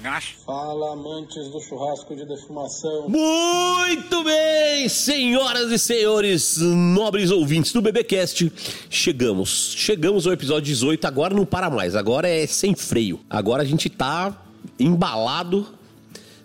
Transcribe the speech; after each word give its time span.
negócio? 0.00 0.34
Fala, 0.44 0.92
amantes 0.92 1.48
do 1.48 1.60
churrasco 1.60 2.16
de 2.16 2.24
defumação. 2.24 3.08
Muito 3.08 4.24
bem, 4.24 4.88
senhoras 4.88 5.70
e 5.70 5.78
senhores, 5.78 6.56
nobres 6.56 7.30
ouvintes 7.30 7.72
do 7.72 7.82
BBcast, 7.82 8.50
chegamos. 8.88 9.74
Chegamos 9.76 10.26
ao 10.26 10.32
episódio 10.32 10.62
18, 10.62 11.04
agora 11.06 11.34
não 11.34 11.44
para 11.44 11.68
mais, 11.68 11.94
agora 11.94 12.28
é 12.28 12.46
sem 12.46 12.74
freio. 12.74 13.20
Agora 13.28 13.62
a 13.62 13.66
gente 13.66 13.90
tá 13.90 14.42
embalado, 14.78 15.66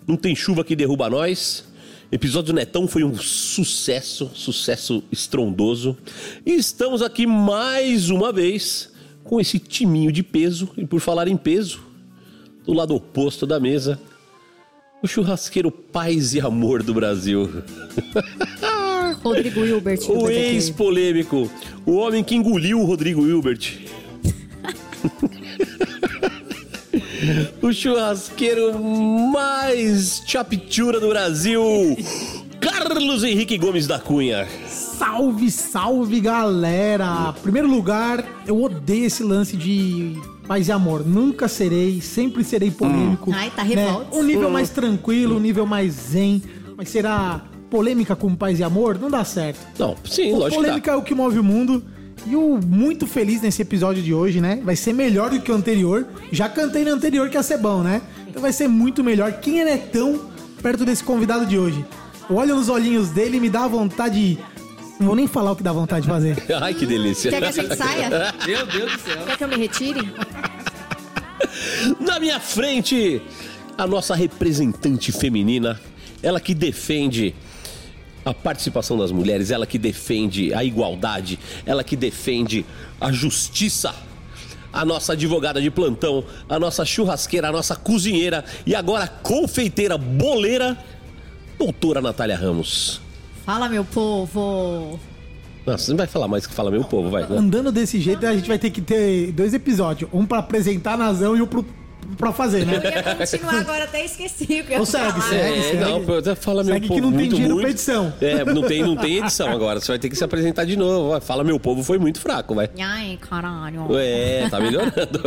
não 0.06 0.16
tem 0.16 0.34
chuva 0.34 0.62
que 0.62 0.76
derruba 0.76 1.08
nós. 1.08 1.64
Episódio 2.12 2.52
do 2.52 2.56
Netão 2.56 2.86
foi 2.86 3.02
um 3.02 3.16
sucesso, 3.16 4.30
sucesso 4.32 5.02
estrondoso. 5.10 5.96
E 6.44 6.52
estamos 6.52 7.02
aqui 7.02 7.26
mais 7.26 8.10
uma 8.10 8.32
vez 8.32 8.92
com 9.24 9.40
esse 9.40 9.58
timinho 9.58 10.12
de 10.12 10.22
peso. 10.22 10.70
E 10.76 10.86
por 10.86 11.00
falar 11.00 11.26
em 11.26 11.36
peso, 11.36 11.85
do 12.66 12.72
lado 12.72 12.94
oposto 12.94 13.46
da 13.46 13.60
mesa, 13.60 13.98
o 15.02 15.06
churrasqueiro 15.06 15.70
paz 15.70 16.34
e 16.34 16.40
amor 16.40 16.82
do 16.82 16.92
Brasil. 16.92 17.62
Rodrigo 19.22 19.64
Hilbert. 19.64 20.00
O 20.08 20.28
ex-polêmico, 20.28 21.50
o 21.84 21.94
homem 21.94 22.24
que 22.24 22.34
engoliu 22.34 22.80
o 22.80 22.84
Rodrigo 22.84 23.26
Hilbert. 23.26 23.78
o 27.62 27.72
churrasqueiro 27.72 28.78
mais 29.32 30.22
chapchura 30.26 31.00
do 31.00 31.08
Brasil, 31.08 31.62
Carlos 32.60 33.22
Henrique 33.22 33.56
Gomes 33.56 33.86
da 33.86 33.98
Cunha. 33.98 34.46
Salve, 34.66 35.50
salve, 35.50 36.20
galera! 36.20 37.32
Primeiro 37.42 37.68
lugar, 37.68 38.24
eu 38.46 38.62
odeio 38.62 39.06
esse 39.06 39.22
lance 39.22 39.56
de 39.56 40.16
paz 40.46 40.68
e 40.68 40.72
amor. 40.72 41.04
Nunca 41.04 41.48
serei, 41.48 42.00
sempre 42.00 42.44
serei 42.44 42.70
polêmico. 42.70 43.32
Ai, 43.32 43.50
tá 43.50 43.64
né? 43.64 43.74
revolto. 43.74 44.16
Um 44.16 44.22
nível 44.22 44.50
mais 44.50 44.70
tranquilo, 44.70 45.36
um 45.36 45.40
nível 45.40 45.66
mais 45.66 45.92
zen. 45.92 46.42
Mas 46.76 46.88
será 46.88 47.42
polêmica 47.70 48.14
com 48.14 48.34
paz 48.34 48.58
e 48.58 48.62
amor? 48.62 48.98
Não 48.98 49.10
dá 49.10 49.24
certo. 49.24 49.60
Não, 49.78 49.96
sim, 50.04 50.32
lógico 50.32 50.50
que 50.50 50.56
polêmica 50.56 50.90
é 50.92 50.96
o 50.96 51.02
que 51.02 51.14
move 51.14 51.38
o 51.38 51.44
mundo. 51.44 51.82
E 52.26 52.34
o 52.34 52.58
muito 52.64 53.06
feliz 53.06 53.40
nesse 53.40 53.62
episódio 53.62 54.02
de 54.02 54.12
hoje, 54.12 54.40
né? 54.40 54.60
Vai 54.64 54.74
ser 54.74 54.92
melhor 54.92 55.30
do 55.30 55.40
que 55.40 55.52
o 55.52 55.54
anterior. 55.54 56.06
Já 56.32 56.48
cantei 56.48 56.84
no 56.84 56.90
anterior 56.92 57.28
que 57.28 57.36
ia 57.36 57.42
ser 57.42 57.58
bom, 57.58 57.82
né? 57.82 58.02
Então 58.26 58.42
vai 58.42 58.52
ser 58.52 58.68
muito 58.68 59.04
melhor. 59.04 59.32
Quem 59.34 59.60
é 59.60 59.76
tão 59.76 60.20
perto 60.62 60.84
desse 60.84 61.04
convidado 61.04 61.46
de 61.46 61.58
hoje? 61.58 61.84
Eu 62.28 62.36
olho 62.36 62.56
nos 62.56 62.68
olhinhos 62.68 63.10
dele 63.10 63.36
e 63.36 63.40
me 63.40 63.48
dá 63.48 63.68
vontade. 63.68 64.38
Não 64.98 65.06
vou 65.08 65.16
nem 65.16 65.26
falar 65.26 65.52
o 65.52 65.56
que 65.56 65.62
dá 65.62 65.72
vontade 65.72 66.02
de 66.02 66.08
fazer. 66.08 66.42
Ai, 66.60 66.74
que 66.74 66.86
delícia. 66.86 67.30
Quer 67.30 67.40
que 67.40 67.44
a 67.46 67.62
gente 67.62 67.76
saia? 67.76 68.34
Meu 68.46 68.66
Deus 68.66 68.92
do 68.92 68.98
céu. 68.98 69.24
Quer 69.26 69.36
que 69.36 69.44
eu 69.44 69.48
me 69.48 69.56
retire? 69.56 70.12
Na 72.00 72.18
minha 72.18 72.40
frente, 72.40 73.20
a 73.76 73.86
nossa 73.86 74.14
representante 74.14 75.12
feminina, 75.12 75.80
ela 76.22 76.40
que 76.40 76.54
defende 76.54 77.34
a 78.24 78.34
participação 78.34 78.98
das 78.98 79.12
mulheres, 79.12 79.50
ela 79.50 79.66
que 79.66 79.78
defende 79.78 80.52
a 80.52 80.64
igualdade, 80.64 81.38
ela 81.64 81.84
que 81.84 81.94
defende 81.94 82.64
a 83.00 83.12
justiça. 83.12 83.94
A 84.72 84.84
nossa 84.84 85.12
advogada 85.12 85.60
de 85.60 85.70
plantão, 85.70 86.24
a 86.48 86.58
nossa 86.58 86.84
churrasqueira, 86.84 87.48
a 87.48 87.52
nossa 87.52 87.76
cozinheira 87.76 88.44
e 88.66 88.74
agora 88.74 89.06
confeiteira 89.06 89.96
boleira, 89.96 90.76
doutora 91.58 92.02
Natália 92.02 92.36
Ramos. 92.36 93.00
Fala, 93.46 93.68
meu 93.68 93.84
povo. 93.84 94.98
Nossa, 95.64 95.84
você 95.84 95.90
não 95.92 95.98
vai 95.98 96.06
falar 96.08 96.26
mais 96.28 96.46
que 96.46 96.52
fala 96.52 96.70
meu 96.70 96.82
povo, 96.84 97.10
vai. 97.10 97.22
né? 97.22 97.36
Andando 97.38 97.70
desse 97.72 98.00
jeito, 98.00 98.26
a 98.26 98.34
gente 98.34 98.48
vai 98.48 98.58
ter 98.58 98.70
que 98.70 98.80
ter 98.80 99.30
dois 99.32 99.54
episódios. 99.54 100.10
Um 100.12 100.26
pra 100.26 100.38
apresentar 100.38 100.94
a 100.94 100.96
Nazão 100.96 101.36
e 101.36 101.40
um 101.42 101.46
pro, 101.46 101.64
pra 102.16 102.32
fazer, 102.32 102.66
né? 102.66 102.74
Eu 102.76 102.90
ia 102.90 103.14
continuar 103.14 103.54
agora, 103.60 103.84
até 103.84 104.04
esqueci 104.04 104.44
o 104.44 104.46
que 104.46 104.72
eu 104.72 104.78
ia 104.80 104.84
segue, 104.84 105.10
falar. 105.12 105.22
segue. 105.22 105.76
É, 105.76 105.80
não, 105.80 106.04
pô, 106.04 106.12
fala 106.36 106.64
meu 106.64 106.74
Segue 106.74 106.88
povo. 106.88 107.00
que 107.00 107.06
não 107.06 107.10
tem 107.10 107.18
muito, 107.20 107.30
dinheiro 107.34 107.54
muito. 107.54 107.64
pra 107.64 107.70
edição. 107.70 108.12
É, 108.20 108.44
não 108.44 108.62
tem, 108.62 108.82
não 108.82 108.96
tem 108.96 109.16
edição 109.18 109.48
agora. 109.48 109.78
Você 109.80 109.88
vai 109.92 109.98
ter 109.98 110.08
que 110.08 110.16
se 110.16 110.24
apresentar 110.24 110.64
de 110.64 110.76
novo. 110.76 111.10
Vai, 111.10 111.20
Fala 111.20 111.42
meu 111.44 111.58
povo 111.58 111.82
foi 111.84 111.98
muito 111.98 112.20
fraco, 112.20 112.54
vai. 112.54 112.68
Ai, 112.80 113.16
caralho. 113.28 113.86
É, 113.96 114.48
tá 114.48 114.58
melhorando. 114.60 115.22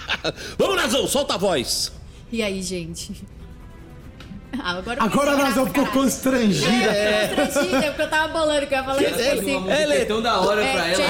Vamos, 0.58 0.76
Nazão, 0.76 1.06
solta 1.06 1.34
a 1.34 1.38
voz. 1.38 1.92
E 2.32 2.42
aí, 2.42 2.62
gente? 2.62 3.12
Ah, 4.58 4.78
agora 4.78 5.02
Agora 5.02 5.30
a 5.32 5.36
nós 5.36 5.48
Nazão 5.48 5.66
ficou 5.66 5.86
constrangida. 5.86 6.68
É, 6.90 7.28
constrangida, 7.34 7.82
porque 7.88 8.02
eu 8.02 8.10
tava 8.10 8.32
bolando 8.32 8.66
que 8.66 8.74
eu 8.74 8.78
ia 8.78 8.84
falar 8.84 9.02
isso. 9.02 9.42
Música 9.42 9.72
Ela 9.72 9.94
é- 9.94 10.00
é 10.00 10.04
tão 10.04 10.22
da 10.22 10.40
hora 10.40 10.62
É, 10.64 10.72
pra 10.72 10.82
tchê. 10.94 11.02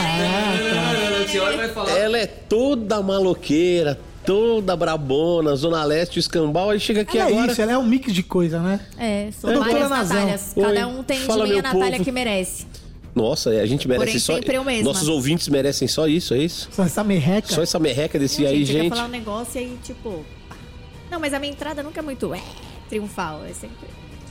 ela. 1.37 1.91
Ela 1.99 2.19
é 2.19 2.27
toda 2.27 3.01
maloqueira, 3.03 3.99
toda 4.25 4.75
brabona, 4.77 5.55
Zona 5.57 5.85
Leste, 5.85 6.19
escambau, 6.19 6.71
aí 6.71 6.81
chega 6.81 7.03
aqui 7.03 7.19
Ela 7.19 7.29
agora. 7.31 7.47
é 7.47 7.53
isso, 7.53 7.63
ela 7.63 7.73
é 7.73 7.79
um 7.79 7.85
mix 7.85 8.13
de 8.13 8.23
coisa, 8.23 8.59
né? 8.61 8.81
É, 8.99 9.29
são 9.39 9.51
É, 9.51 9.57
várias. 9.59 9.91
Natálias. 9.91 10.53
Oi, 10.57 10.63
Cada 10.65 10.89
um 10.89 11.03
tem 11.03 11.19
fala, 11.21 11.45
de 11.45 11.51
meia 11.51 11.63
Natália 11.63 11.91
povo. 11.93 12.05
que 12.05 12.13
merece. 12.13 12.67
Nossa, 13.15 13.51
a 13.51 13.67
gente 13.67 13.89
merece 13.89 14.07
Porém, 14.07 14.19
só. 14.21 14.35
sempre 14.35 14.57
eu 14.57 14.65
mesma. 14.65 14.85
Nossos 14.85 15.09
ouvintes 15.09 15.49
merecem 15.49 15.89
só 15.89 16.07
isso, 16.07 16.35
é 16.35 16.39
isso? 16.39 16.69
Só 16.71 16.85
essa 16.85 17.03
merreca. 17.03 17.49
Só 17.53 17.63
essa 17.63 17.79
merreca 17.79 18.19
desse 18.19 18.47
aí, 18.47 18.65
gente, 18.65 18.77
eu 18.77 18.83
gente. 18.85 18.95
falar 18.95 19.07
um 19.07 19.11
negócio 19.11 19.61
e 19.61 19.65
aí, 19.65 19.79
tipo... 19.83 20.25
Não, 21.11 21.19
mas 21.19 21.33
a 21.33 21.39
minha 21.39 21.51
entrada 21.53 21.83
nunca 21.83 22.01
é 22.01 22.03
muito 22.03 22.33
é, 22.35 22.41
triunfal. 22.89 23.45
É 23.45 23.53
sempre... 23.53 23.87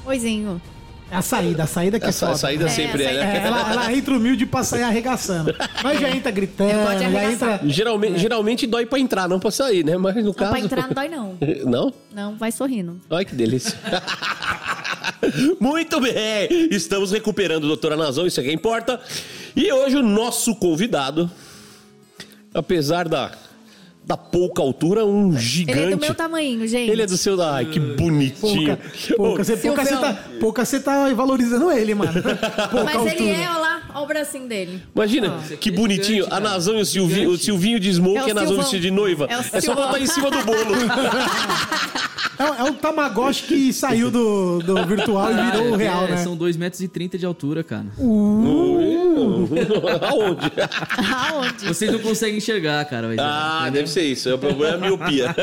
Oizinho. 0.05 0.61
É 1.09 1.15
a 1.15 1.21
saída, 1.21 1.63
a 1.63 1.67
saída 1.67 1.99
que 2.01 2.05
é 2.05 2.09
Essa 2.09 2.25
foda. 2.25 2.37
saída 2.37 2.65
É, 2.65 2.67
sempre 2.69 3.05
a 3.05 3.05
é, 3.05 3.13
saída- 3.13 3.23
né? 3.25 3.37
É, 3.37 3.47
ela, 3.47 3.71
ela 3.71 3.93
entra 3.93 4.13
humilde 4.13 4.45
pra 4.45 4.61
sair 4.61 4.83
arregaçando. 4.83 5.55
Mas 5.81 6.01
já 6.01 6.09
entra 6.09 6.29
gritando, 6.31 6.69
já 6.99 7.31
entra. 7.31 7.61
Geralmente, 7.63 8.19
geralmente 8.19 8.67
dói 8.67 8.85
pra 8.85 8.99
entrar, 8.99 9.29
não 9.29 9.39
pra 9.39 9.49
sair, 9.49 9.85
né? 9.85 9.95
Mas 9.97 10.15
no 10.15 10.23
Não, 10.23 10.33
caso. 10.33 10.51
pra 10.51 10.59
entrar 10.59 10.81
não 10.87 10.93
dói, 10.93 11.07
não. 11.07 11.37
Não? 11.65 11.93
Não, 12.13 12.35
vai 12.37 12.51
sorrindo. 12.51 12.99
Ai, 13.09 13.23
que 13.23 13.33
delícia. 13.35 13.73
Muito 15.59 15.99
bem, 16.01 16.13
estamos 16.71 17.11
recuperando 17.11 17.63
a 17.63 17.67
doutora 17.67 17.95
Nazão, 17.95 18.25
isso 18.27 18.39
é 18.39 18.43
que 18.43 18.51
importa. 18.51 18.99
E 19.55 19.71
hoje 19.71 19.95
o 19.95 20.03
nosso 20.03 20.55
convidado, 20.55 21.29
apesar 22.53 23.07
da, 23.07 23.31
da 24.07 24.15
pouca 24.15 24.61
altura, 24.61 25.05
um 25.05 25.37
gigante. 25.37 25.79
Ele 25.79 25.91
é 25.91 25.95
do 25.97 25.99
meu 25.99 26.15
tamanho, 26.15 26.65
gente. 26.65 26.89
Ele 26.89 27.01
é 27.01 27.05
do 27.05 27.17
seu. 27.17 27.39
Ai, 27.41 27.65
que 27.65 27.77
bonitinho. 27.77 28.77
Pouca, 28.77 28.79
pouca, 29.17 29.43
você, 29.43 29.57
pouca, 29.57 29.85
tá, 29.85 30.23
pouca 30.39 30.65
você 30.65 30.79
tá 30.79 31.13
valorizando 31.13 31.69
ele, 31.69 31.93
mano. 31.93 32.13
Pouca 32.23 32.83
Mas 32.85 32.95
altura. 32.95 33.13
ele 33.15 33.29
é, 33.31 33.49
olha 33.49 33.57
lá, 33.59 33.81
olha 33.93 34.03
o 34.03 34.07
bracinho 34.07 34.47
dele. 34.47 34.81
Imagina, 34.95 35.37
que 35.59 35.69
bonitinho. 35.69 36.25
gigante, 36.31 36.37
A. 36.37 36.39
Nazão 36.39 36.77
e 36.77 36.81
o 36.81 36.85
Silvinho, 36.85 37.31
o 37.31 37.37
Silvinho 37.37 37.79
de 37.81 37.93
Smoke 37.93 38.17
É 38.19 38.27
e 38.27 38.31
a 38.31 38.33
Nazão 38.33 38.61
de 38.79 38.89
noiva. 38.91 39.27
É 39.29 39.57
É 39.57 39.61
só 39.61 39.75
botar 39.75 39.99
em 39.99 40.07
cima 40.07 40.31
do 40.31 40.41
bolo. 40.45 40.57
É, 42.39 42.43
é 42.43 42.63
um 42.63 42.73
Tamagotchi 42.73 43.43
que 43.43 43.73
saiu 43.73 44.11
do, 44.11 44.59
do 44.59 44.85
virtual 44.85 45.31
e 45.31 45.35
virou 45.51 45.71
o 45.71 45.75
É, 45.75 45.77
real, 45.77 46.05
é, 46.05 46.11
né? 46.11 46.17
São 46.17 46.37
2,30m 46.37 47.17
de 47.17 47.25
altura, 47.25 47.63
cara. 47.63 47.85
Aonde? 50.01 50.51
Aonde? 51.31 51.65
Vocês 51.67 51.91
não 51.91 51.99
conseguem 51.99 52.37
enxergar, 52.37 52.83
cara. 52.85 53.07
mas, 53.07 53.17
Ah, 53.19 53.59
entendeu? 53.63 53.73
deve 53.81 53.89
ser 53.89 54.03
isso. 54.03 54.33
O 54.33 54.37
problema 54.37 54.73
é 54.73 54.75
a 54.75 54.77
miopia. 54.77 55.35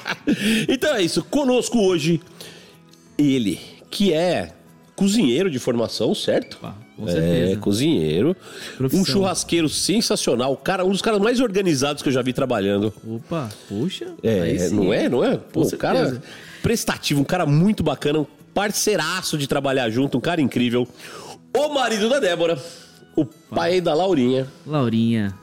então 0.68 0.94
é 0.94 1.02
isso. 1.02 1.22
Conosco 1.24 1.78
hoje, 1.78 2.20
ele, 3.16 3.60
que 3.90 4.12
é 4.12 4.52
cozinheiro 5.02 5.50
de 5.50 5.58
formação, 5.58 6.14
certo? 6.14 6.58
Pá, 6.58 6.74
com 6.96 7.08
É, 7.08 7.12
certeza. 7.12 7.56
cozinheiro. 7.60 8.36
Profissão. 8.76 9.02
Um 9.02 9.04
churrasqueiro 9.04 9.68
sensacional. 9.68 10.56
Cara, 10.56 10.84
um 10.84 10.90
dos 10.90 11.02
caras 11.02 11.18
mais 11.20 11.40
organizados 11.40 12.02
que 12.02 12.08
eu 12.08 12.12
já 12.12 12.22
vi 12.22 12.32
trabalhando. 12.32 12.92
Opa, 13.06 13.48
puxa. 13.68 14.12
É, 14.22 14.68
não 14.70 14.92
é? 14.92 15.08
Não 15.08 15.24
é? 15.24 15.36
Pô, 15.36 15.62
um 15.62 15.70
cara 15.70 16.22
prestativo, 16.62 17.20
um 17.20 17.24
cara 17.24 17.44
muito 17.44 17.82
bacana, 17.82 18.20
um 18.20 18.26
parceiraço 18.54 19.36
de 19.36 19.48
trabalhar 19.48 19.90
junto, 19.90 20.18
um 20.18 20.20
cara 20.20 20.40
incrível. 20.40 20.86
O 21.56 21.68
marido 21.74 22.08
da 22.08 22.20
Débora, 22.20 22.56
o 23.16 23.24
pai 23.24 23.80
da 23.80 23.92
Laurinha. 23.94 24.46
Laurinha. 24.64 25.34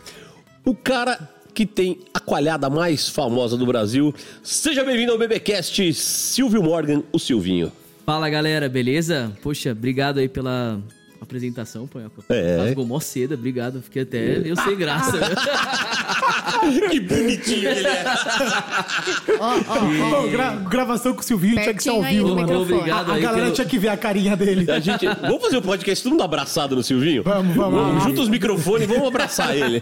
O 0.65 0.73
cara 0.73 1.19
que 1.53 1.65
tem 1.65 1.99
a 2.13 2.19
coalhada 2.21 2.69
mais 2.69 3.09
famosa 3.09 3.57
do 3.57 3.65
Brasil. 3.65 4.15
Seja 4.41 4.83
bem-vindo 4.85 5.11
ao 5.11 5.17
BBcast, 5.17 5.93
Silvio 5.93 6.63
Morgan, 6.63 7.03
o 7.11 7.19
Silvinho. 7.19 7.69
Fala, 8.09 8.27
galera, 8.27 8.67
beleza? 8.67 9.31
Poxa, 9.39 9.71
obrigado 9.71 10.17
aí 10.17 10.27
pela 10.27 10.81
apresentação, 11.21 11.87
Panhoca. 11.87 12.21
É. 12.29 12.57
Rasgou 12.57 12.85
mó 12.85 12.99
cedo, 12.99 13.33
obrigado. 13.33 13.81
Fiquei 13.81 14.03
até 14.03 14.39
meio 14.39 14.55
sem 14.61 14.75
graça. 14.75 15.17
que 16.89 16.99
bonitinho 16.99 17.69
ele 17.69 17.87
é. 17.87 18.03
Ó, 19.39 19.57
ó. 19.67 20.21
Pô, 20.21 20.27
gra- 20.29 20.55
gravação 20.69 21.13
com 21.13 21.21
o 21.21 21.23
Silvinho 21.23 21.55
tinha 21.61 21.73
que 21.73 21.83
ser 21.83 21.89
ao 21.89 22.01
Pertinho 22.01 22.23
vivo, 22.27 22.35
mano. 22.35 22.61
Obrigado 22.61 23.11
A 23.11 23.15
aí 23.15 23.21
galera 23.21 23.43
pelo- 23.43 23.55
tinha 23.55 23.67
que 23.67 23.77
ver 23.79 23.89
a 23.89 23.97
carinha 23.97 24.35
dele. 24.35 24.69
A 24.71 24.79
gente, 24.79 25.05
vamos 25.07 25.41
fazer 25.41 25.57
um 25.57 25.61
podcast 25.61 26.03
todo 26.03 26.11
mundo 26.13 26.23
abraçado 26.23 26.75
no 26.75 26.83
Silvinho? 26.83 27.23
Vamos, 27.23 27.55
vamos. 27.55 28.03
Junta 28.03 28.21
os 28.21 28.29
microfones, 28.29 28.87
vamos 28.87 29.07
abraçar 29.07 29.55
ele. 29.55 29.79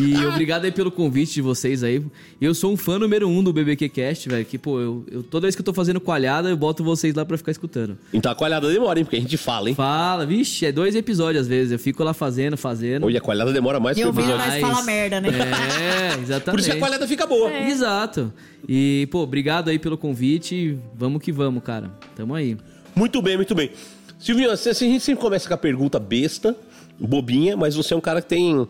E 0.00 0.26
obrigado 0.26 0.64
aí 0.64 0.72
pelo 0.72 0.90
convite 0.90 1.34
de 1.34 1.42
vocês 1.42 1.82
aí. 1.82 2.02
Eu 2.40 2.54
sou 2.54 2.72
um 2.72 2.76
fã 2.76 2.98
número 2.98 3.28
um 3.28 3.42
do 3.42 3.52
BBQ 3.52 3.88
Cast, 3.88 4.28
velho. 4.28 4.44
Que, 4.44 4.58
pô, 4.58 4.80
eu, 4.80 5.04
eu- 5.10 5.22
toda 5.22 5.42
vez 5.42 5.54
que 5.54 5.60
eu 5.60 5.64
tô 5.64 5.72
fazendo 5.72 6.00
coalhada, 6.00 6.48
eu 6.50 6.56
boto 6.56 6.82
vocês 6.84 7.14
lá 7.14 7.24
pra 7.24 7.36
ficar 7.38 7.52
escutando. 7.52 7.96
Então 8.12 8.30
a 8.30 8.34
coalhada 8.34 8.70
demora, 8.70 8.98
hein? 8.98 9.04
Porque 9.04 9.16
a 9.16 9.20
gente 9.20 9.36
fala, 9.36 9.68
hein? 9.68 9.74
Fala, 9.74 10.26
vixe, 10.30 10.64
é 10.64 10.70
dois 10.70 10.94
episódios 10.94 11.42
às 11.42 11.48
vezes. 11.48 11.72
Eu 11.72 11.78
fico 11.78 12.04
lá 12.04 12.14
fazendo, 12.14 12.56
fazendo. 12.56 13.06
Olha, 13.06 13.18
a 13.18 13.20
qualidade 13.20 13.52
demora 13.52 13.80
mais 13.80 13.96
que 13.96 14.04
o 14.04 14.10
episódio. 14.10 14.36
nós 14.36 14.60
fala 14.60 14.82
merda, 14.82 15.20
né? 15.20 15.28
É, 15.28 16.20
exatamente. 16.22 16.44
Por 16.50 16.60
isso 16.60 16.70
que 16.70 16.76
a 16.76 16.78
qualidade 16.78 17.06
fica 17.08 17.26
boa. 17.26 17.52
Exato. 17.52 18.32
E, 18.68 19.08
pô, 19.10 19.20
obrigado 19.20 19.68
aí 19.68 19.78
pelo 19.78 19.98
convite. 19.98 20.78
Vamos 20.94 21.20
que 21.20 21.32
vamos, 21.32 21.62
cara. 21.62 21.90
Tamo 22.14 22.34
aí. 22.34 22.56
Muito 22.94 23.20
bem, 23.20 23.36
muito 23.36 23.54
bem. 23.54 23.70
Silvinho, 24.18 24.50
assim, 24.50 24.70
assim, 24.70 24.88
a 24.88 24.92
gente 24.92 25.04
sempre 25.04 25.20
começa 25.20 25.48
com 25.48 25.54
a 25.54 25.58
pergunta 25.58 25.98
besta, 25.98 26.56
bobinha, 26.98 27.56
mas 27.56 27.74
você 27.74 27.94
é 27.94 27.96
um 27.96 28.00
cara 28.00 28.22
que 28.22 28.28
tem 28.28 28.68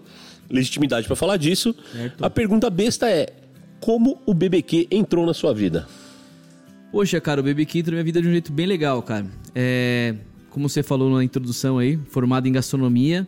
legitimidade 0.49 1.07
pra 1.07 1.17
falar 1.17 1.37
disso. 1.37 1.75
Certo. 1.93 2.25
A 2.25 2.31
pergunta 2.31 2.71
besta 2.71 3.11
é: 3.11 3.27
como 3.81 4.21
o 4.25 4.33
BBQ 4.33 4.89
entrou 4.91 5.27
na 5.27 5.35
sua 5.35 5.53
vida? 5.53 5.87
Poxa, 6.93 7.21
cara, 7.21 7.41
o 7.41 7.45
BB 7.45 7.67
King 7.67 7.79
entrou 7.81 7.93
na 7.93 7.97
minha 7.99 8.05
vida 8.05 8.21
de 8.21 8.29
um 8.29 8.33
jeito 8.33 8.53
bem 8.53 8.67
legal, 8.67 9.01
cara. 9.03 9.27
É, 9.55 10.15
como 10.51 10.69
você 10.69 10.83
falou 10.83 11.11
na 11.11 11.23
introdução 11.25 11.79
aí, 11.79 11.99
formado 12.11 12.47
em 12.49 12.53
gastronomia. 12.53 13.27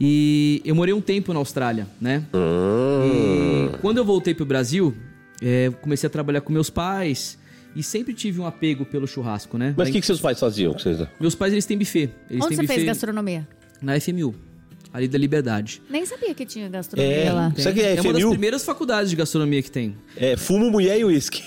E 0.00 0.60
eu 0.64 0.74
morei 0.74 0.92
um 0.92 1.00
tempo 1.00 1.32
na 1.32 1.38
Austrália, 1.38 1.86
né? 2.00 2.24
E 2.34 3.76
quando 3.80 3.98
eu 3.98 4.04
voltei 4.04 4.34
pro 4.34 4.44
Brasil, 4.44 4.92
é, 5.40 5.70
comecei 5.80 6.06
a 6.06 6.10
trabalhar 6.10 6.40
com 6.40 6.52
meus 6.52 6.68
pais 6.70 7.38
e 7.76 7.82
sempre 7.82 8.12
tive 8.12 8.40
um 8.40 8.46
apego 8.46 8.84
pelo 8.84 9.06
churrasco, 9.06 9.56
né? 9.56 9.74
Mas 9.76 9.88
o 9.88 9.92
que, 9.92 10.00
que 10.00 10.06
seus 10.06 10.20
pais 10.20 10.40
faziam? 10.40 10.74
que 10.74 10.82
vocês- 10.82 11.06
Meus 11.20 11.34
pais, 11.34 11.52
eles 11.52 11.64
têm 11.66 11.78
buffet. 11.78 12.10
Eles 12.28 12.44
Onde 12.44 12.48
têm 12.48 12.56
você 12.56 12.62
buffet 12.62 12.74
fez 12.74 12.86
gastronomia? 12.86 13.46
Na 13.80 13.98
FMU, 14.00 14.34
ali 14.92 15.06
da 15.06 15.18
Liberdade. 15.18 15.80
Nem 15.88 16.04
sabia 16.04 16.34
que 16.34 16.44
tinha 16.46 16.68
gastronomia 16.68 17.14
É, 17.16 17.32
lá. 17.32 17.52
Sabe 17.56 17.70
o 17.80 17.82
que 17.82 17.86
é 17.88 18.00
uma 18.00 18.12
das 18.12 18.24
primeiras 18.24 18.64
faculdades 18.64 19.10
de 19.10 19.16
gastronomia 19.16 19.62
que 19.62 19.70
tem. 19.70 19.94
É 20.16 20.36
fumo, 20.36 20.68
mulher 20.70 20.98
e 20.98 21.04
uísque. 21.04 21.42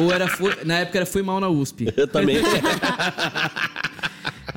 Ou 0.00 0.12
era 0.12 0.28
foi- 0.28 0.56
na 0.64 0.78
época 0.80 0.98
era 0.98 1.06
foi 1.06 1.22
mal 1.22 1.40
na 1.40 1.48
USP. 1.48 1.92
Eu 1.96 2.06
também. 2.06 2.36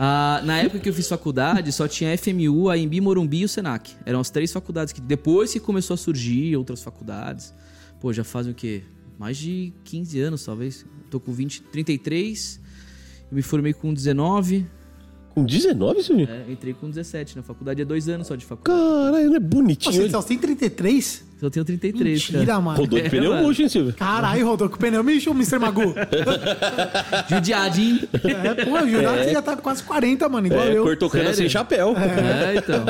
Ah, 0.03 0.41
na 0.43 0.57
época 0.57 0.79
que 0.79 0.89
eu 0.89 0.93
fiz 0.95 1.07
faculdade, 1.07 1.71
só 1.71 1.87
tinha 1.87 2.11
a 2.11 2.17
FMU, 2.17 2.71
a 2.71 2.75
Embi, 2.75 2.99
Morumbi 2.99 3.41
e 3.41 3.45
o 3.45 3.47
Senac. 3.47 3.95
Eram 4.03 4.19
as 4.19 4.31
três 4.31 4.51
faculdades 4.51 4.91
que 4.91 4.99
depois 4.99 5.53
que 5.53 5.59
começou 5.59 5.93
a 5.93 5.97
surgir 5.97 6.57
outras 6.57 6.81
faculdades. 6.81 7.53
Pô, 7.99 8.11
já 8.11 8.23
fazem 8.23 8.51
o 8.51 8.55
quê? 8.55 8.81
Mais 9.19 9.37
de 9.37 9.71
15 9.83 10.19
anos, 10.19 10.43
talvez. 10.43 10.87
Tô 11.11 11.19
com 11.19 11.31
20, 11.31 11.61
33. 11.61 12.59
Eu 13.29 13.35
me 13.35 13.43
formei 13.43 13.73
com 13.73 13.93
19. 13.93 14.65
Com 15.33 15.43
19, 15.45 16.03
Silvinho? 16.03 16.29
É, 16.29 16.51
entrei 16.51 16.73
com 16.73 16.89
17 16.89 17.37
na 17.37 17.43
faculdade. 17.43 17.81
É 17.81 17.85
dois 17.85 18.09
anos 18.09 18.27
só 18.27 18.35
de 18.35 18.45
faculdade. 18.45 18.79
Caralho, 18.79 19.35
é 19.35 19.39
bonitinho. 19.39 19.93
Você 19.95 20.09
só 20.09 20.21
tem 20.21 20.37
33? 20.37 21.23
Eu 21.41 21.49
tenho 21.49 21.65
33, 21.65 22.21
Mentira, 22.29 22.45
cara. 22.45 22.61
mano. 22.61 22.77
Rodou 22.77 22.99
de 22.99 23.05
É, 23.05 23.09
pneu 23.09 23.31
mano. 23.31 23.43
murcho, 23.43 23.61
hein, 23.61 23.69
Silvio? 23.69 23.93
Caralho, 23.93 24.45
rodou 24.45 24.69
com 24.69 24.75
o 24.75 24.77
pneu. 24.79 25.03
Me 25.03 25.15
encheu 25.15 25.31
o 25.31 25.35
Mr. 25.35 25.57
Magu. 25.57 25.95
Judiadinho. 27.29 27.99
É, 28.13 28.65
pô, 28.65 28.77
eu 28.77 28.89
jurava 28.89 29.17
que 29.19 29.23
você 29.25 29.31
já 29.31 29.41
tá 29.41 29.55
com 29.55 29.61
quase 29.63 29.83
40, 29.83 30.29
mano, 30.29 30.47
igual 30.47 30.61
É, 30.63 30.77
eu. 30.77 30.83
cortou 30.83 31.09
cana 31.09 31.23
Sério? 31.25 31.37
sem 31.37 31.49
chapéu. 31.49 31.95
É, 31.97 32.57
então. 32.57 32.85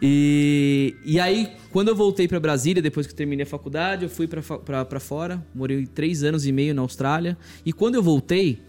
E, 0.00 0.94
e 1.04 1.18
aí, 1.18 1.48
quando 1.72 1.88
eu 1.88 1.96
voltei 1.96 2.28
pra 2.28 2.38
Brasília, 2.38 2.82
depois 2.82 3.06
que 3.06 3.12
eu 3.12 3.16
terminei 3.16 3.44
a 3.44 3.46
faculdade, 3.46 4.04
eu 4.04 4.10
fui 4.10 4.26
pra, 4.26 4.42
fa- 4.42 4.58
pra, 4.58 4.84
pra 4.84 5.00
fora. 5.00 5.42
Morei 5.54 5.86
três 5.86 6.22
anos 6.22 6.46
e 6.46 6.52
meio 6.52 6.74
na 6.74 6.82
Austrália. 6.82 7.36
E 7.64 7.72
quando 7.72 7.94
eu 7.94 8.02
voltei, 8.02 8.60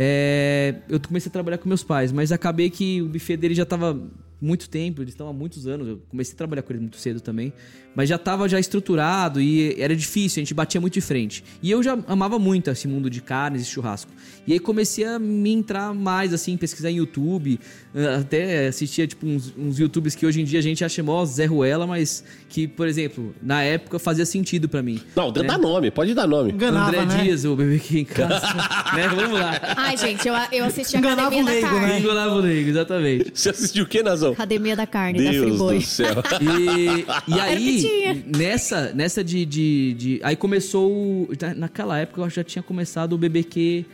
é, 0.00 0.76
eu 0.88 1.00
comecei 1.00 1.28
a 1.28 1.32
trabalhar 1.32 1.58
com 1.58 1.68
meus 1.68 1.82
pais. 1.82 2.12
Mas 2.12 2.30
acabei 2.30 2.70
que 2.70 3.02
o 3.02 3.08
buffet 3.08 3.36
dele 3.36 3.52
já 3.52 3.66
tava 3.66 4.00
muito 4.40 4.70
tempo, 4.70 5.02
eles 5.02 5.12
estão 5.12 5.26
há 5.28 5.32
muitos 5.32 5.66
anos. 5.66 5.88
Eu 5.88 5.98
comecei 6.08 6.34
a 6.34 6.36
trabalhar 6.36 6.62
com 6.62 6.72
eles 6.72 6.82
muito 6.82 6.96
cedo 6.96 7.20
também. 7.20 7.52
Mas 7.98 8.08
já 8.08 8.14
estava 8.14 8.48
já 8.48 8.60
estruturado 8.60 9.40
e 9.40 9.74
era 9.76 9.96
difícil, 9.96 10.40
a 10.40 10.44
gente 10.44 10.54
batia 10.54 10.80
muito 10.80 10.94
de 10.94 11.00
frente. 11.00 11.42
E 11.60 11.68
eu 11.68 11.82
já 11.82 11.98
amava 12.06 12.38
muito 12.38 12.70
esse 12.70 12.86
mundo 12.86 13.10
de 13.10 13.20
carnes 13.20 13.62
e 13.62 13.64
churrasco. 13.64 14.12
E 14.46 14.52
aí 14.52 14.60
comecei 14.60 15.04
a 15.04 15.18
me 15.18 15.50
entrar 15.52 15.92
mais, 15.92 16.32
assim, 16.32 16.56
pesquisar 16.56 16.92
em 16.92 16.98
YouTube. 16.98 17.58
eh, 17.92 18.14
Até 18.14 18.68
assistia, 18.68 19.04
tipo, 19.04 19.26
uns, 19.26 19.52
uns 19.58 19.80
YouTubers 19.80 20.14
que 20.14 20.24
hoje 20.24 20.40
em 20.40 20.44
dia 20.44 20.60
a 20.60 20.62
gente 20.62 20.84
acha 20.84 21.02
mó 21.02 21.24
Zé 21.24 21.46
Ruela, 21.46 21.88
mas 21.88 22.22
que, 22.48 22.68
por 22.68 22.86
exemplo, 22.86 23.34
na 23.42 23.64
época 23.64 23.98
fazia 23.98 24.24
sentido 24.24 24.68
pra 24.68 24.80
mim. 24.80 25.00
Não, 25.16 25.32
né? 25.32 25.42
dá 25.42 25.58
nome, 25.58 25.90
pode 25.90 26.14
dar 26.14 26.28
nome. 26.28 26.52
Enganava, 26.52 26.96
André 27.00 27.04
né? 27.04 27.22
Dias, 27.24 27.44
o 27.44 27.56
bebê 27.56 27.76
aqui 27.76 27.98
em 27.98 28.04
casa. 28.04 28.46
né? 28.94 29.08
Vamos 29.08 29.40
lá. 29.40 29.60
Ai, 29.76 29.96
gente, 29.96 30.28
eu, 30.28 30.34
eu 30.52 30.64
assisti 30.66 30.94
a 30.94 31.00
Enganava 31.00 31.22
Academia 31.28 31.42
o 31.42 31.46
da 31.46 31.52
leigo, 31.52 31.68
Carne. 31.68 31.86
né? 31.88 31.98
Engolava 31.98 32.34
o 32.36 32.38
leigo, 32.38 32.70
exatamente. 32.70 33.32
Você 33.34 33.50
assistiu 33.50 33.84
o 33.84 33.88
que, 33.88 34.04
Nazão? 34.04 34.34
Academia 34.34 34.76
da 34.76 34.86
Carne, 34.86 35.24
da 35.24 35.30
Deus 35.32 35.48
Friboi. 35.48 35.78
do 35.78 35.84
céu. 35.84 36.22
E, 36.40 37.34
e 37.34 37.40
aí, 37.40 37.87
tinha. 37.88 38.24
nessa, 38.36 38.92
nessa 38.92 39.22
de, 39.24 39.44
de, 39.44 39.94
de- 39.94 40.20
Aí 40.22 40.36
começou. 40.36 40.90
o- 40.92 41.28
na- 41.40 41.54
Naquela 41.54 41.98
época 41.98 42.20
eu 42.22 42.30
já 42.30 42.44
tinha 42.44 42.62
começado 42.62 43.12
o 43.14 43.18
BBQ 43.18 43.84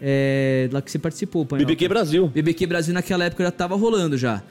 é, 0.00 0.68
lá 0.72 0.82
que 0.82 0.90
você 0.90 0.98
participou, 0.98 1.46
Panhoca. 1.46 1.64
BBQ 1.66 1.88
Brasil. 1.88 2.28
BBQ 2.28 2.66
Brasil 2.66 2.92
naquela 2.94 3.24
época 3.24 3.44
já 3.44 3.50
tava 3.50 3.74
rolando 3.76 4.16
já. 4.18 4.42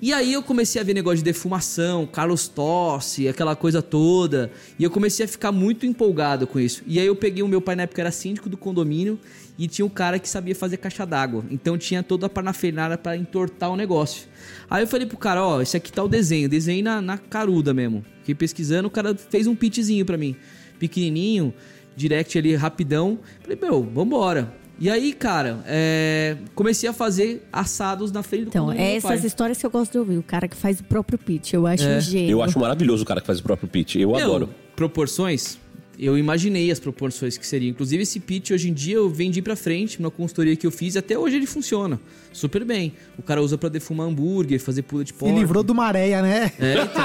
E 0.00 0.12
aí 0.12 0.32
eu 0.32 0.42
comecei 0.42 0.80
a 0.80 0.84
ver 0.84 0.94
negócio 0.94 1.18
de 1.18 1.22
defumação, 1.24 2.06
Carlos 2.06 2.48
Tossi, 2.48 3.28
aquela 3.28 3.54
coisa 3.54 3.80
toda. 3.80 4.50
E 4.76 4.82
eu 4.82 4.90
comecei 4.90 5.24
a 5.24 5.28
ficar 5.28 5.52
muito 5.52 5.86
empolgado 5.86 6.44
com 6.44 6.58
isso. 6.58 6.82
E 6.88 6.98
aí 6.98 7.06
eu 7.06 7.14
peguei 7.14 7.42
o 7.42 7.46
meu 7.48 7.60
pai 7.60 7.76
na 7.76 7.84
época 7.84 8.00
era 8.00 8.10
síndico 8.10 8.48
do 8.48 8.56
condomínio 8.56 9.16
e 9.58 9.68
tinha 9.68 9.84
um 9.84 9.88
cara 9.88 10.18
que 10.18 10.28
sabia 10.28 10.54
fazer 10.54 10.76
caixa 10.78 11.04
d'água. 11.06 11.44
Então 11.50 11.76
tinha 11.78 12.02
toda 12.02 12.26
a 12.26 12.28
parafernália 12.28 12.96
para 12.98 13.16
entortar 13.16 13.70
o 13.70 13.76
negócio. 13.76 14.26
Aí 14.70 14.82
eu 14.82 14.86
falei 14.86 15.06
pro 15.06 15.16
cara, 15.18 15.44
ó, 15.44 15.60
esse 15.60 15.76
aqui 15.76 15.92
tá 15.92 16.02
o 16.02 16.08
desenho, 16.08 16.48
desenho 16.48 16.82
na, 16.84 17.00
na 17.02 17.18
caruda 17.18 17.72
mesmo. 17.74 18.04
Fiquei 18.20 18.34
pesquisando, 18.34 18.88
o 18.88 18.90
cara 18.90 19.14
fez 19.14 19.46
um 19.46 19.54
pitchzinho 19.54 20.04
pra 20.06 20.16
mim. 20.16 20.34
Pequenininho, 20.78 21.52
direct 21.96 22.36
ali, 22.38 22.54
rapidão. 22.54 23.18
Falei, 23.42 23.58
meu, 23.60 23.82
vambora. 23.82 24.52
E 24.80 24.90
aí, 24.90 25.12
cara, 25.12 25.62
é, 25.66 26.36
comecei 26.56 26.88
a 26.88 26.92
fazer 26.92 27.46
assados 27.52 28.10
na 28.10 28.22
frente 28.22 28.44
do 28.44 28.48
Então, 28.48 28.72
é 28.72 28.74
meu 28.74 28.84
essas 28.96 29.20
pai. 29.20 29.26
histórias 29.26 29.58
que 29.58 29.66
eu 29.66 29.70
gosto 29.70 29.92
de 29.92 29.98
ouvir. 29.98 30.18
O 30.18 30.22
cara 30.24 30.48
que 30.48 30.56
faz 30.56 30.80
o 30.80 30.84
próprio 30.84 31.18
pitch. 31.18 31.52
Eu 31.52 31.66
acho 31.68 31.84
É. 31.84 31.98
um 31.98 32.00
gênio. 32.00 32.30
Eu 32.30 32.42
acho 32.42 32.58
maravilhoso 32.58 33.04
o 33.04 33.06
cara 33.06 33.20
que 33.20 33.26
faz 33.26 33.38
o 33.38 33.42
próprio 33.44 33.68
pitch. 33.68 33.96
Eu 33.96 34.08
Meu, 34.12 34.16
adoro. 34.18 34.48
Proporções, 34.74 35.56
eu 35.98 36.16
imaginei 36.18 36.70
as 36.70 36.80
proporções 36.80 37.36
que 37.38 37.46
seriam. 37.46 37.70
Inclusive, 37.70 38.02
esse 38.02 38.18
pitch 38.20 38.50
hoje 38.50 38.68
em 38.70 38.72
dia 38.72 38.96
eu 38.96 39.08
vendi 39.08 39.40
pra 39.42 39.54
frente 39.56 40.00
numa 40.00 40.10
consultoria 40.10 40.56
que 40.56 40.66
eu 40.66 40.70
fiz 40.70 40.94
e 40.94 40.98
até 40.98 41.18
hoje 41.18 41.36
ele 41.36 41.46
funciona 41.46 42.00
super 42.32 42.64
bem. 42.64 42.94
O 43.18 43.22
cara 43.22 43.42
usa 43.42 43.58
pra 43.58 43.68
defumar 43.68 44.06
hambúrguer, 44.08 44.58
fazer 44.58 44.82
pula 44.82 45.04
de 45.04 45.10
Se 45.12 45.18
porco. 45.18 45.38
livrou 45.38 45.62
do 45.62 45.74
maréia, 45.74 46.22
né? 46.22 46.50
É, 46.58 46.74
então. 46.82 47.02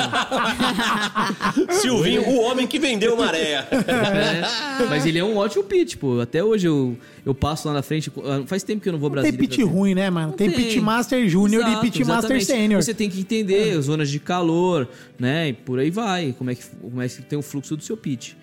Silvinho, 1.82 2.22
o 2.28 2.42
homem 2.42 2.66
que 2.68 2.80
vendeu 2.80 3.16
maréia. 3.18 3.68
É, 3.72 4.86
mas 4.90 5.06
ele 5.06 5.20
é 5.20 5.24
um 5.24 5.36
ótimo 5.38 5.64
pitch, 5.64 5.96
pô. 5.98 6.20
Até 6.20 6.44
hoje 6.44 6.68
eu, 6.68 6.98
eu 7.26 7.34
passo 7.36 7.68
lá 7.68 7.74
na 7.74 7.82
frente. 7.82 8.12
ah, 8.24 8.44
Faz 8.46 8.64
tempo 8.64 8.82
que 8.82 8.90
eu 8.90 8.94
não 8.94 9.00
vou 9.00 9.10
ao 9.10 9.16
Não 9.16 9.22
tem 9.24 9.32
Brasília. 9.32 9.50
pit 9.50 9.62
pra 9.64 9.72
ver. 9.72 9.78
ruim, 9.78 9.94
né, 9.96 10.10
mano? 10.10 10.28
Não 10.30 10.34
Tem, 10.34 10.50
pitmaster 10.52 11.28
júnior 11.28 11.64
e 11.64 11.76
pitmaster 11.82 12.16
exatamente. 12.38 12.46
sênior. 12.46 12.82
Você 12.84 12.94
tem 12.94 13.10
que 13.10 13.20
entender 13.20 13.80
zonas 13.82 14.10
de 14.10 14.20
calor, 14.20 14.88
né? 15.20 15.50
E 15.50 15.54
por 15.54 15.80
aí 15.80 15.90
vai. 15.90 16.34
Como 16.38 16.50
é 16.52 16.56
que, 16.56 16.64
como 16.82 17.02
é 17.02 17.08
que 17.08 17.22
tem 17.22 17.38
o 17.38 17.42
fluxo 17.42 17.76
do 17.76 17.84
seu 17.84 17.98
pitch. 17.98 18.34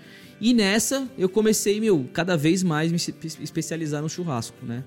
E 0.47 0.53
nessa, 0.53 1.09
eu 1.17 1.27
comecei, 1.27 1.81
meu, 1.81 2.07
cada 2.13 2.37
vez 2.37 2.63
mais 2.63 2.91
me 2.93 2.97
espe- 2.97 3.43
especializar 3.43 4.03
no 4.03 4.11
churrasco, 4.11 4.59
né? 4.63 4.85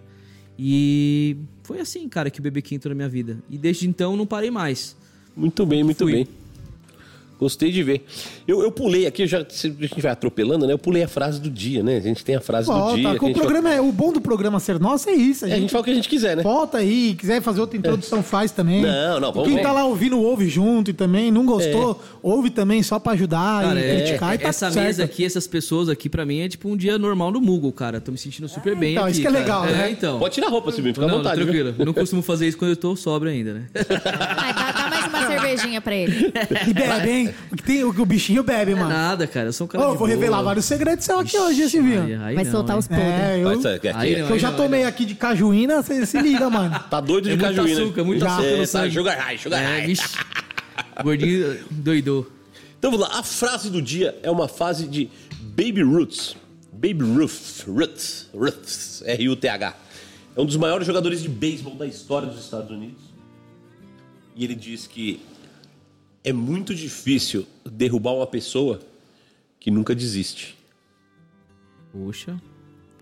E 0.59 1.35
foi 1.63 1.79
assim, 1.79 2.07
cara, 2.07 2.29
que 2.29 2.39
o 2.39 2.43
BBQ 2.43 2.75
entrou 2.75 2.89
na 2.91 2.95
minha 2.95 3.09
vida. 3.09 3.39
E 3.49 3.57
desde 3.57 3.87
então 3.89 4.15
não 4.15 4.27
parei 4.27 4.51
mais. 4.51 4.95
Muito 5.35 5.65
bem, 5.65 5.83
muito 5.83 6.03
Fui. 6.03 6.11
bem. 6.13 6.27
Gostei 7.39 7.71
de 7.71 7.83
ver. 7.83 8.03
Eu, 8.47 8.61
eu 8.63 8.71
pulei 8.71 9.05
aqui, 9.05 9.27
já, 9.27 9.39
a 9.39 9.43
gente 9.49 10.01
vai 10.01 10.11
atropelando, 10.11 10.65
né? 10.65 10.73
Eu 10.73 10.77
pulei 10.79 11.03
a 11.03 11.07
frase 11.07 11.39
do 11.39 11.49
dia, 11.49 11.83
né? 11.83 11.97
A 11.97 12.01
gente 12.01 12.25
tem 12.25 12.35
a 12.35 12.41
frase 12.41 12.67
do 12.67 12.73
Volta, 12.73 12.95
dia. 12.95 13.11
que 13.13 13.19
com 13.19 13.25
a 13.25 13.29
o 13.29 13.31
gente 13.33 13.39
programa 13.41 13.73
é, 13.73 13.79
o 13.79 13.91
bom 13.91 14.11
do 14.11 14.19
programa 14.19 14.59
ser 14.59 14.79
nosso 14.79 15.09
é 15.09 15.13
isso. 15.13 15.45
A 15.45 15.47
fala- 15.47 15.51
É, 15.51 15.53
a 15.53 15.55
gente 15.55 15.61
gente 15.61 15.71
fala 15.71 15.81
o 15.81 15.85
que 15.85 15.91
a 15.91 15.93
gente 15.93 16.09
quiser, 16.09 16.37
né? 16.37 16.43
volta 16.43 16.77
aí, 16.79 17.13
quiser 17.15 17.41
fazer 17.41 17.61
outra 17.61 17.77
introdução, 17.77 18.23
faz 18.23 18.51
também. 18.51 18.81
Não, 18.81 19.19
não, 19.19 19.31
vamos- 19.31 19.49
Quem 19.49 19.61
tá 19.61 19.71
lá 19.71 19.85
ouvindo, 19.85 20.19
ouve 20.19 20.47
junto 20.49 20.89
e 20.89 20.93
também. 20.93 21.29
Não 21.31 21.45
gostou, 21.45 22.01
ouve 22.23 22.49
também 22.49 22.81
só 22.81 22.97
pra 22.99 23.13
ajudar 23.13 23.63
Cara, 23.63 23.79
e 23.79 23.83
é- 23.83 23.95
criticar 24.01 24.33
e 24.35 24.37
tá 24.39 24.47
essa 24.49 24.71
certo. 24.71 24.85
mesa 24.85 25.03
aqui, 25.03 25.23
essas 25.23 25.45
pessoas 25.45 25.89
aqui, 25.89 26.09
pra 26.09 26.25
mim, 26.25 26.39
é 26.39 26.49
tipo 26.49 26.67
um 26.69 26.75
dia 26.75 26.97
normal 26.97 27.31
no 27.31 27.39
Google, 27.39 27.71
cara. 27.71 28.01
Tô 28.01 28.11
me 28.11 28.17
sentindo 28.17 28.47
super 28.49 28.75
bem 28.75 28.93
então, 28.93 29.03
aqui, 29.03 29.11
isso 29.11 29.21
que 29.21 29.27
é 29.27 29.31
cara. 29.31 29.43
legal, 29.43 29.65
é, 29.67 29.71
né? 29.73 29.91
então. 29.91 30.17
Pode 30.19 30.33
tirar 30.33 30.47
a 30.47 30.49
roupa, 30.49 30.71
Silvinho, 30.71 30.93
fica 30.95 31.05
não, 31.05 31.15
à 31.15 31.17
vontade. 31.17 31.35
viu? 31.43 31.45
tranquilo. 31.45 31.75
Eu 31.77 31.85
não 31.85 31.93
costumo 31.93 32.21
fazer 32.21 32.47
isso 32.47 32.57
quando 32.57 32.71
eu 32.71 32.77
tô 32.77 32.95
sobra 32.95 33.29
ainda, 33.29 33.53
né? 33.53 33.65
Ai, 34.37 34.53
dá, 34.53 34.71
dá 34.89 34.96
uma 35.07 35.27
cervejinha 35.27 35.81
pra 35.81 35.95
ele. 35.95 36.31
E 36.67 36.73
bebe, 36.73 37.09
hein? 37.09 37.33
O, 37.51 37.55
que 37.55 37.63
tem, 37.63 37.83
o, 37.83 37.89
o 37.89 38.05
bichinho 38.05 38.43
bebe, 38.43 38.73
mano. 38.75 38.89
Nada, 38.89 39.25
cara. 39.27 39.47
Eu 39.47 39.53
sou 39.53 39.65
um 39.65 39.67
cara 39.67 39.83
Ô, 39.83 39.91
de 39.91 39.97
vou 39.97 40.07
boa. 40.07 40.09
revelar 40.09 40.41
vários 40.41 40.65
segredos 40.65 41.05
seu 41.05 41.19
aqui 41.19 41.37
hoje, 41.37 41.61
esse 41.61 41.79
vinho. 41.81 42.21
aí 42.23 42.35
Vai 42.35 42.43
não, 42.43 42.51
soltar 42.51 42.75
hein? 42.75 42.79
os 42.79 42.87
podres. 42.87 43.05
É, 43.07 43.39
eu, 43.43 43.61
Vai, 43.61 43.79
Aí 43.95 44.11
aqui- 44.13 44.21
não. 44.23 44.29
eu 44.29 44.39
já 44.39 44.51
tomei 44.51 44.83
aqui 44.83 45.05
de 45.05 45.15
cajuína, 45.15 45.81
você 45.81 46.05
se 46.05 46.19
liga, 46.21 46.49
mano. 46.49 46.77
Tá 46.89 46.99
doido 47.01 47.29
É 47.29 47.35
de 47.35 47.37
muito 47.43 47.55
cajuína. 47.55 47.81
açúcar, 47.81 48.03
muito 48.03 48.19
Já. 48.19 48.31
açúcar 48.37 48.47
É, 48.47 48.67
tá, 48.67 48.91
sugar 48.91 49.17
high, 49.19 49.37
sugar 49.37 49.61
É. 49.61 51.03
Gordinho 51.03 51.57
doidou. 51.71 52.27
Então 52.79 52.91
vamos 52.91 53.07
lá, 53.07 53.19
a 53.19 53.23
frase 53.23 53.69
do 53.69 53.81
dia 53.81 54.15
é 54.23 54.29
uma 54.29 54.47
frase 54.47 54.87
de 54.87 55.09
Baby 55.41 55.81
Roots. 55.83 56.35
Baby 56.71 57.03
Ruth, 57.05 57.65
Roots, 57.67 58.29
Roots, 58.35 59.01
R-U-T-H. 59.05 59.75
É 60.35 60.39
um 60.41 60.45
dos 60.45 60.55
maiores 60.57 60.85
jogadores 60.85 61.23
de 61.23 61.27
beisebol 61.29 61.73
da 61.73 61.87
história 61.87 62.27
dos 62.27 62.39
Estados 62.43 62.69
Unidos. 62.69 63.01
E 64.37 64.43
ele 64.43 64.53
diz 64.55 64.85
que 64.85 65.19
é 66.23 66.31
muito 66.31 66.75
difícil 66.75 67.47
derrubar 67.65 68.11
uma 68.13 68.27
pessoa 68.27 68.79
que 69.59 69.71
nunca 69.71 69.95
desiste. 69.95 70.55
Poxa. 71.91 72.39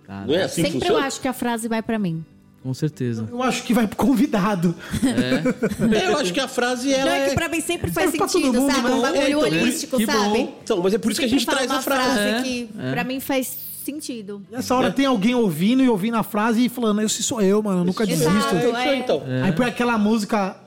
Cara. 0.05 0.25
Não 0.25 0.33
é 0.35 0.43
assim 0.43 0.63
que 0.63 0.71
Sempre 0.71 0.77
eu 0.87 0.91
funciona? 0.91 1.07
acho 1.07 1.19
que 1.21 1.27
a 1.27 1.33
frase 1.33 1.67
vai 1.67 1.81
pra 1.81 1.99
mim. 1.99 2.23
Com 2.63 2.73
certeza. 2.73 3.27
Eu 3.29 3.43
acho 3.43 3.63
que 3.63 3.73
vai 3.73 3.85
pro 3.87 3.95
convidado. 3.97 4.73
É, 5.03 6.07
eu 6.09 6.17
acho 6.17 6.33
que 6.33 6.39
a 6.39 6.47
frase 6.47 6.89
Não 6.89 6.97
ela 6.99 7.15
é 7.15 7.25
é. 7.25 7.29
que 7.29 7.35
pra 7.35 7.47
mim 7.49 7.61
sempre 7.61 7.91
faz 7.91 8.09
sentido, 8.11 8.53
mundo, 8.61 8.71
sabe? 8.71 8.87
né? 8.89 8.95
Um 8.95 9.01
bagulho 9.01 9.21
É, 9.21 9.29
então, 9.29 9.39
holístico, 9.41 9.97
que 9.97 10.05
bom. 10.05 10.11
sabe? 10.13 10.39
Então, 10.63 10.81
mas 10.81 10.93
é 10.93 10.97
por 10.97 11.11
isso 11.11 11.19
que 11.19 11.25
a 11.25 11.29
gente 11.29 11.45
traz 11.45 11.69
uma 11.69 11.77
a 11.79 11.81
frase. 11.81 12.19
É, 12.19 12.41
que 12.41 12.69
pra 12.91 13.03
mim 13.03 13.19
faz 13.19 13.55
sentido. 13.83 14.41
E 14.51 14.55
essa 14.55 14.73
hora 14.73 14.91
tem 14.91 15.05
alguém 15.05 15.35
ouvindo 15.35 15.83
e 15.83 15.89
ouvindo 15.89 16.15
a 16.17 16.23
frase 16.23 16.65
e 16.65 16.69
falando, 16.69 17.01
esse 17.01 17.21
sou 17.21 17.39
eu, 17.39 17.61
mano, 17.61 17.81
eu 17.81 17.85
nunca 17.85 18.03
Exato. 18.03 18.31
desisto. 18.33 18.55
É 18.55 18.67
isso 18.67 18.75
aí, 18.75 18.99
então. 18.99 19.21
Aí 19.43 19.51
põe 19.51 19.65
aquela 19.67 19.97
música. 19.97 20.57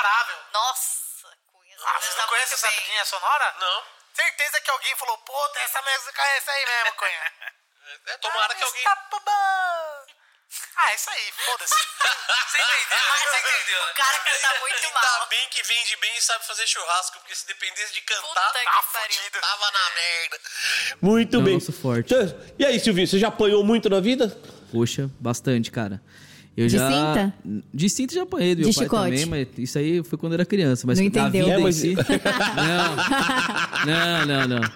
Imparável. 0.00 0.36
Nossa, 0.52 1.28
Cunha. 1.52 1.76
Ah, 1.84 2.00
vocês 2.00 2.16
não 2.16 2.26
conhecem 2.28 2.54
essa 2.54 2.68
trilha 2.70 3.04
sonora? 3.04 3.54
Não. 3.60 3.82
Certeza 4.14 4.60
que 4.60 4.70
alguém 4.70 4.96
falou, 4.96 5.18
puta, 5.18 5.58
essa 5.60 5.80
música 5.82 6.22
é 6.22 6.36
essa 6.36 6.50
aí 6.50 6.66
mesmo, 6.66 6.92
Cunha. 6.94 7.32
É, 8.06 8.16
tomara 8.18 8.54
que 8.54 8.62
alguém. 8.64 8.80
Stop 8.82 9.24
ball. 9.24 10.06
Ah, 10.76 10.90
é 10.90 10.94
isso 10.96 11.10
aí, 11.10 11.32
foda-se. 11.32 11.74
Você 11.74 12.58
entendeu? 12.58 12.98
Você 13.14 13.38
entendeu? 13.38 13.86
né? 13.86 13.92
O 13.92 13.94
cara 13.94 14.18
canta 14.18 14.60
muito 14.60 14.84
Ainda 14.86 15.00
mal. 15.00 15.26
bem 15.28 15.48
que 15.48 15.62
vende 15.62 15.96
bem 15.98 16.16
e 16.16 16.22
sabe 16.22 16.44
fazer 16.44 16.66
churrasco, 16.66 17.18
porque 17.20 17.34
se 17.36 17.46
dependesse 17.46 17.92
de 17.92 18.00
cantar, 18.00 18.52
tá 18.52 18.82
fudido. 18.82 19.40
Tava 19.40 19.70
na 19.70 19.90
merda. 19.90 20.40
Muito 21.00 21.36
É 21.36 21.38
o 21.38 21.42
bem. 21.42 21.60
forte. 21.60 22.14
E 22.58 22.66
aí, 22.66 22.80
Silvinho, 22.80 23.06
você 23.06 23.18
já 23.18 23.28
apanhou 23.28 23.62
muito 23.62 23.88
na 23.88 24.00
vida? 24.00 24.26
Poxa, 24.72 25.08
bastante, 25.20 25.70
cara. 25.70 26.00
Eu 26.60 26.66
De 26.68 26.76
já... 26.76 26.88
cinta? 26.88 27.34
De 27.72 27.88
cinta 27.88 28.14
já 28.14 28.22
apanhei 28.22 28.54
do 28.54 28.58
De 28.58 28.64
meu 28.66 28.74
pai 28.74 28.84
chicote? 28.84 29.04
também, 29.22 29.26
mas 29.26 29.48
isso 29.58 29.78
aí 29.78 30.02
foi 30.02 30.18
quando 30.18 30.32
eu 30.32 30.36
era 30.36 30.44
criança. 30.44 30.86
Mas 30.86 30.98
Não 31.00 31.08
da 31.08 31.28
entendeu. 31.28 31.46
vida 31.46 31.58
É, 31.58 31.62
mas- 31.62 31.74
si... 31.76 31.94
não, 33.86 34.26
não, 34.26 34.26
não, 34.48 34.60
não. 34.60 34.68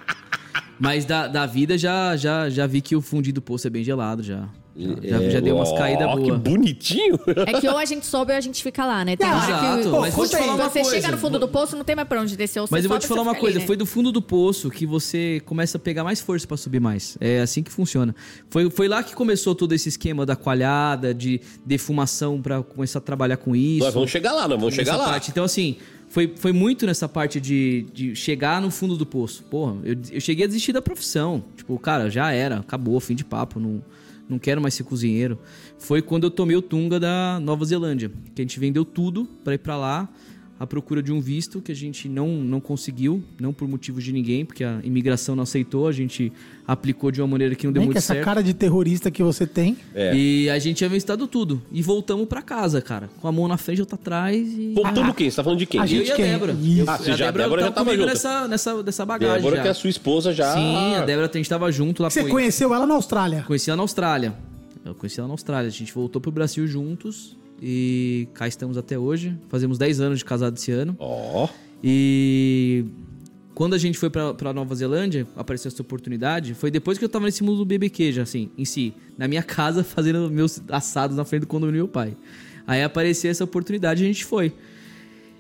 Mas 0.81 1.05
da, 1.05 1.27
da 1.29 1.47
vida 1.47 1.77
já, 1.79 2.17
já, 2.17 2.49
já 2.49 2.67
vi 2.67 2.81
que 2.81 2.97
o 2.97 3.01
fundido 3.01 3.41
do 3.41 3.43
poço 3.43 3.67
é 3.67 3.71
bem 3.71 3.85
gelado 3.85 4.23
já. 4.23 4.49
Já, 4.77 5.19
já, 5.21 5.31
já 5.31 5.41
deu 5.41 5.55
umas 5.55 5.69
Ó, 5.71 5.77
caídas 5.79 6.09
Que 6.15 6.21
boas. 6.29 6.41
bonitinho. 6.41 7.19
É 7.47 7.61
que 7.61 7.69
ou 7.69 7.79
a 7.79 7.85
gente 7.85 8.05
sobe 8.07 8.33
ou 8.33 8.39
a 8.39 8.41
gente 8.41 8.61
fica 8.63 8.85
lá, 8.85 9.05
né? 9.05 9.17
Tem 9.17 9.27
Exato, 9.27 9.83
que 9.85 9.89
Pô, 9.89 10.01
mas 10.01 10.15
vou 10.15 10.25
te 10.27 10.31
conta 10.33 10.37
aí. 10.37 10.43
falar 10.49 10.55
uma 10.57 10.69
você 10.71 10.81
coisa. 10.81 10.97
chega 10.97 11.11
no 11.13 11.19
fundo 11.19 11.39
do 11.39 11.47
poço, 11.49 11.77
não 11.77 11.85
tem 11.85 11.95
mais 11.95 12.09
pra 12.09 12.21
onde 12.21 12.37
descer. 12.37 12.59
Ou 12.61 12.67
você 12.67 12.75
Mas 12.75 12.85
eu 12.85 12.89
vou 12.91 12.99
te 12.99 13.07
falar 13.07 13.23
uma 13.23 13.35
coisa, 13.37 13.59
ali, 13.59 13.61
né? 13.61 13.67
foi 13.67 13.77
do 13.77 13.87
fundo 13.87 14.11
do 14.11 14.21
poço 14.21 14.69
que 14.71 14.85
você 14.85 15.41
começa 15.47 15.77
a 15.79 15.81
pegar 15.81 16.03
mais 16.03 16.21
força 16.21 16.45
pra 16.47 16.57
subir 16.57 16.81
mais. 16.81 17.17
É 17.21 17.41
assim 17.41 17.63
que 17.63 17.71
funciona. 17.71 18.17
Foi, 18.51 18.69
foi 18.69 18.89
lá 18.89 19.03
que 19.05 19.15
começou 19.15 19.55
todo 19.55 19.73
esse 19.73 19.89
esquema 19.89 20.27
da 20.27 20.35
coalhada, 20.35 21.15
de 21.15 21.41
defumação 21.65 22.43
pra 22.43 22.63
começar 22.63 22.99
a 22.99 23.03
trabalhar 23.03 23.37
com 23.37 23.55
isso. 23.55 23.85
Nós 23.85 23.95
vamos 23.95 24.11
chegar 24.11 24.33
lá, 24.33 24.49
nós 24.49 24.59
vamos 24.59 24.75
chegar 24.75 24.97
lá. 24.97 25.05
parte. 25.05 25.31
Então, 25.31 25.45
assim, 25.45 25.77
foi, 26.09 26.33
foi 26.37 26.53
muito 26.53 26.85
nessa 26.85 27.09
parte 27.09 27.41
de, 27.41 27.87
de 27.93 28.17
chegar 28.17 28.61
no 28.61 28.71
fundo 28.71 28.97
do 28.97 29.07
poço. 29.07 29.45
Porra, 29.45 29.77
eu, 29.85 29.97
eu 30.11 30.21
cheguei 30.21 30.45
a 30.45 30.49
desistir 30.49 30.73
da 30.73 30.83
profissão. 30.83 31.45
Tipo, 31.57 31.79
cara, 31.79 32.11
já 32.11 32.33
era, 32.33 32.57
acabou, 32.59 32.99
fim 33.01 33.15
de 33.15 33.25
papo, 33.25 33.59
não, 33.61 33.83
não 34.29 34.39
quero 34.39 34.61
mais 34.61 34.75
ser 34.75 34.85
cozinheiro. 34.85 35.39
Foi 35.79 36.01
quando 36.03 36.25
eu 36.25 36.31
tomei 36.31 36.57
o 36.57 36.63
Tunga 36.63 36.99
da 36.99 37.39
Nova 37.41 37.65
Zelândia, 37.65 38.11
que 38.35 38.43
a 38.43 38.45
gente 38.45 38.59
vendeu 38.59 38.85
tudo 38.85 39.27
pra 39.43 39.55
ir 39.55 39.59
pra 39.59 39.77
lá, 39.77 40.09
à 40.65 40.67
procura 40.67 41.03
de 41.03 41.13
um 41.13 41.21
visto 41.21 41.61
que 41.61 41.71
a 41.71 41.75
gente 41.75 42.09
não, 42.09 42.29
não 42.29 42.61
conseguiu, 42.61 43.23
não 43.39 43.53
por 43.53 43.69
motivos 43.69 44.03
de 44.03 44.13
ninguém, 44.13 44.45
porque 44.45 44.65
a 44.65 44.81
imigração 44.83 45.37
não 45.37 45.43
aceitou, 45.45 45.87
a 45.87 45.93
gente 45.93 46.33
aplicou 46.67 47.11
de 47.11 47.21
uma 47.21 47.29
maneira 47.29 47.55
que 47.55 47.67
não 47.67 47.73
deu 47.73 47.81
Nem 47.81 47.87
muito 47.89 47.95
que 47.95 47.99
essa 47.99 48.15
certo. 48.15 48.25
cara 48.25 48.43
de 48.43 48.55
terrorista 48.55 49.11
que 49.11 49.23
você 49.23 49.47
tem. 49.47 49.77
É. 49.95 50.15
E 50.17 50.49
a 50.51 50.59
gente 50.59 50.79
tinha 50.79 50.89
vencido 50.89 51.27
tudo. 51.27 51.63
E 51.71 51.83
voltamos 51.83 52.27
pra 52.27 52.41
casa, 52.43 52.81
cara. 52.81 53.09
Com 53.21 53.29
a 53.29 53.33
mão 53.33 53.47
na 53.47 53.57
frente, 53.57 53.81
outra 53.81 53.95
atrás 53.97 54.37
e. 54.49 54.73
Voltando 54.75 55.13
quem? 55.15 55.31
Você 55.31 55.37
tá 55.37 55.45
falando 55.45 55.59
de 55.59 55.67
quem? 55.67 55.79
A 55.81 55.85
Eu 55.85 55.89
gente 55.89 56.09
e 56.09 56.13
a? 56.13 56.17
Débora. 56.17 56.53
Isso. 56.61 56.91
Ah, 56.91 56.97
você 56.97 57.11
a 57.11 57.17
já- 57.17 57.29
a 57.29 57.31
Débora 57.31 57.63
já 57.63 57.71
tava 57.71 57.85
comigo 57.87 58.03
junto. 58.03 58.13
nessa, 58.15 58.49
nessa 58.49 58.83
dessa 58.83 59.05
bagagem. 59.05 59.37
Débora, 59.37 59.57
já. 59.57 59.63
que 59.63 59.69
é 59.69 59.71
a 59.71 59.75
sua 59.75 59.91
esposa 59.91 60.33
já. 60.33 60.55
Sim, 60.55 60.95
a 60.97 61.05
Débora, 61.05 61.31
a 61.33 61.37
gente 61.37 61.49
tava 61.49 61.71
junto 61.71 62.03
lá 62.03 62.09
Você 62.11 62.25
conheceu 62.25 62.75
ela 62.75 62.87
na 62.87 62.95
Austrália. 62.95 63.43
Conheci 63.47 63.69
ela 63.71 63.77
na 63.77 63.83
Austrália. 63.83 64.35
Eu 64.85 64.95
conheci 64.95 65.19
ela 65.21 65.29
na 65.29 65.35
Austrália. 65.35 65.69
A 65.69 65.71
gente 65.73 65.93
voltou 65.93 66.21
pro 66.21 66.31
Brasil 66.33 66.67
juntos. 66.67 67.37
E 67.67 68.29
cá 68.35 68.47
estamos 68.47 68.77
até 68.77 68.99
hoje. 68.99 69.35
Fazemos 69.49 69.79
10 69.79 69.99
anos 70.03 70.19
de 70.19 70.25
casado 70.27 70.55
esse 70.55 70.71
ano. 70.71 70.95
Ó. 70.99 71.49
E 71.83 72.85
quando 73.55 73.73
a 73.73 73.79
gente 73.79 73.97
foi 73.97 74.11
pra, 74.11 74.35
pra 74.35 74.53
Nova 74.53 74.75
Zelândia, 74.75 75.27
apareceu 75.35 75.71
essa 75.71 75.81
oportunidade. 75.81 76.53
Foi 76.53 76.71
depois 76.71 76.99
que 76.99 77.05
eu 77.07 77.09
tava 77.09 77.25
nesse 77.25 77.43
mundo 77.43 77.57
do 77.57 77.65
BBQ, 77.65 78.13
já 78.13 78.23
assim, 78.23 78.51
em 78.59 78.67
si. 78.67 78.93
Na 79.17 79.27
minha 79.27 79.43
casa, 79.43 79.83
fazendo 79.85 80.31
meus 80.31 80.61
assados 80.69 81.17
na 81.17 81.25
frente 81.25 81.41
do 81.43 81.47
condomínio 81.47 81.81
do 81.81 81.85
meu 81.85 81.89
pai. 81.89 82.15
Aí 82.67 82.83
apareceu 82.83 83.31
essa 83.31 83.45
oportunidade 83.45 84.03
e 84.03 84.05
a 84.05 84.09
gente 84.09 84.27
foi. 84.27 84.53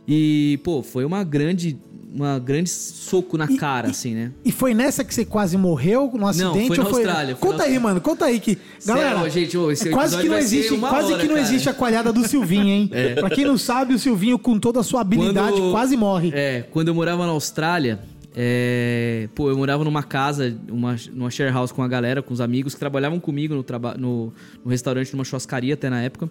E, 0.08 0.58
pô, 0.64 0.82
foi 0.82 1.04
uma 1.04 1.22
grande, 1.24 1.76
uma 2.14 2.38
grande 2.38 2.70
soco 2.70 3.36
na 3.36 3.48
cara, 3.56 3.90
assim, 3.90 4.14
né? 4.14 4.30
E 4.44 4.52
foi 4.52 4.72
nessa 4.72 5.02
que 5.02 5.12
você 5.12 5.24
quase 5.24 5.56
morreu 5.56 6.10
no 6.14 6.26
acidente? 6.26 6.68
foi 6.68 6.76
na. 6.78 6.84
Austrália, 6.84 7.36
foi 7.36 7.50
Conta 7.50 7.64
na 7.64 7.70
aí, 7.70 7.78
mano, 7.78 8.00
conta 8.00 8.24
aí 8.26 8.38
que. 8.38 8.56
Galera, 8.86 9.16
Sério, 9.16 9.30
gente, 9.30 9.58
ô, 9.58 9.70
é 9.72 9.76
quase 9.90 10.16
que 10.18 10.28
não 10.28 10.38
existe, 10.38 10.76
quase 10.78 11.12
hora, 11.12 11.20
que 11.20 11.28
não 11.28 11.34
cara. 11.34 11.46
existe 11.46 11.68
a 11.68 11.74
coalhada 11.74 12.12
do 12.12 12.26
Silvinho, 12.28 12.68
hein? 12.68 12.90
Pra 13.18 13.28
quem 13.30 13.44
não 13.44 13.58
sabe, 13.58 13.94
o 13.94 13.98
Silvinho, 13.98 14.38
com 14.38 14.58
toda 14.58 14.80
a 14.80 14.82
sua 14.84 15.00
habilidade, 15.00 15.56
Quando- 15.56 15.72
quase 15.72 15.96
morre. 15.96 16.30
É, 16.32 16.62
quando 16.70 16.88
eu 16.88 16.94
morava 16.94 17.26
na 17.26 17.32
Austrália, 17.32 17.98
é, 18.36 19.28
pô, 19.34 19.50
eu 19.50 19.56
morava 19.56 19.82
numa 19.84 20.02
casa, 20.02 20.56
uma, 20.68 20.96
numa 21.12 21.30
share 21.30 21.52
house 21.52 21.72
com 21.72 21.82
a 21.82 21.88
galera, 21.88 22.22
com 22.22 22.32
os 22.32 22.40
amigos 22.40 22.74
que 22.74 22.80
trabalhavam 22.80 23.18
comigo 23.18 23.54
no, 23.54 23.62
traba 23.62 23.94
no, 23.98 24.32
no 24.64 24.70
restaurante, 24.70 25.12
numa 25.12 25.24
churrascaria 25.24 25.74
até 25.74 25.90
na 25.90 26.00
época. 26.02 26.28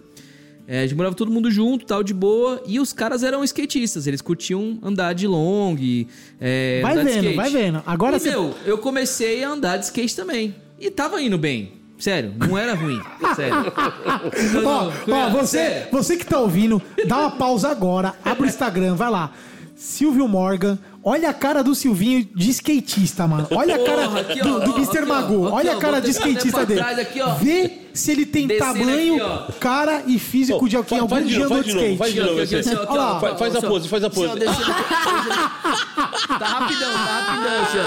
É, 0.66 0.80
a 0.80 0.82
gente 0.82 0.94
morava 0.94 1.14
todo 1.14 1.30
mundo 1.30 1.50
junto, 1.50 1.84
tal, 1.84 2.02
de 2.02 2.14
boa. 2.14 2.62
E 2.66 2.80
os 2.80 2.92
caras 2.92 3.22
eram 3.22 3.44
skatistas, 3.44 4.06
eles 4.06 4.22
curtiam 4.22 4.78
andar 4.82 5.12
de 5.14 5.26
long, 5.26 5.76
é, 6.40 6.80
Vai 6.82 6.96
vendo, 6.96 7.08
skate. 7.10 7.36
vai 7.36 7.50
vendo. 7.50 7.82
Agora 7.86 8.16
e, 8.16 8.20
você- 8.20 8.30
meu, 8.30 8.54
eu 8.64 8.78
comecei 8.78 9.44
a 9.44 9.50
andar 9.50 9.76
de 9.76 9.84
skate 9.84 10.16
também. 10.16 10.54
E 10.80 10.90
tava 10.90 11.20
indo 11.22 11.36
bem. 11.38 11.72
Sério, 11.98 12.34
não 12.36 12.58
era 12.58 12.74
ruim. 12.74 13.00
Sério. 13.36 13.72
Ó, 14.64 14.86
ó, 14.86 14.90
Cunha, 15.04 15.28
você, 15.30 15.46
sério. 15.58 15.88
você 15.92 16.16
que 16.16 16.26
tá 16.26 16.40
ouvindo, 16.40 16.82
dá 17.06 17.18
uma 17.20 17.30
pausa 17.32 17.68
agora, 17.68 18.14
abre 18.24 18.42
o 18.44 18.46
Instagram, 18.46 18.94
vai 18.96 19.10
lá. 19.10 19.32
Silvio 19.76 20.28
Morgan, 20.28 20.78
olha 21.02 21.28
a 21.30 21.34
cara 21.34 21.62
do 21.62 21.74
Silvinho 21.74 22.24
de 22.34 22.50
skatista, 22.50 23.26
mano. 23.26 23.48
Olha 23.50 23.74
a 23.74 23.78
cara 23.84 24.04
Porra, 24.04 24.20
aqui, 24.20 24.40
do, 24.40 24.56
ó, 24.56 24.58
do 24.60 24.70
ó, 24.72 24.76
Mr. 24.76 24.98
aqui, 24.98 25.02
ó, 25.02 25.06
Magoo. 25.14 25.46
aqui, 25.48 25.56
Olha 25.56 25.72
ó, 25.72 25.76
a 25.76 25.80
cara 25.80 26.00
de 26.00 26.10
skatista 26.10 26.50
pra 26.58 26.64
dele. 26.64 26.80
trás 26.80 26.98
aqui, 27.00 27.20
ó. 27.20 27.34
Vê 27.34 27.72
se 27.92 28.12
ele 28.12 28.24
tem 28.24 28.46
Descendo 28.46 28.72
tamanho, 28.78 29.14
aqui, 29.16 29.22
ó. 29.24 29.52
cara 29.58 30.02
e 30.06 30.18
físico 30.18 30.68
de 30.68 30.76
alguém, 30.76 30.98
Faz 31.00 31.02
algum 31.12 31.22
de 31.22 31.28
dia 31.34 31.38
novo, 31.48 31.54
andou 31.54 31.62
faz 31.62 31.66
de 31.66 31.72
de 31.72 31.76
novo, 31.76 31.92
skate. 31.92 31.98
faz 31.98 32.12
de 32.14 32.20
novo. 32.20 32.32
Aqui, 32.40 32.42
aqui, 32.42 32.54
esse. 32.68 32.74
ó, 32.74 32.78
Olha 32.88 33.00
lá, 33.00 33.16
ó, 33.16 33.20
faz- 33.20 33.38
faz 33.38 33.54
a 33.54 33.58
ó, 33.58 33.62
pose, 33.62 33.88
faz 33.88 34.04
a 34.04 34.06
ó, 34.06 34.10
pose. 34.10 34.38
descendo 34.38 34.70
aqui, 34.70 34.94
Tá 36.38 36.46
rapidão, 36.46 36.92
tá 36.92 37.20
rapidão, 37.20 37.84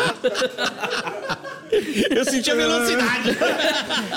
ó. 1.32 2.16
Eu 2.16 2.26
senti 2.26 2.52
a 2.52 2.56
velocidade. 2.56 3.38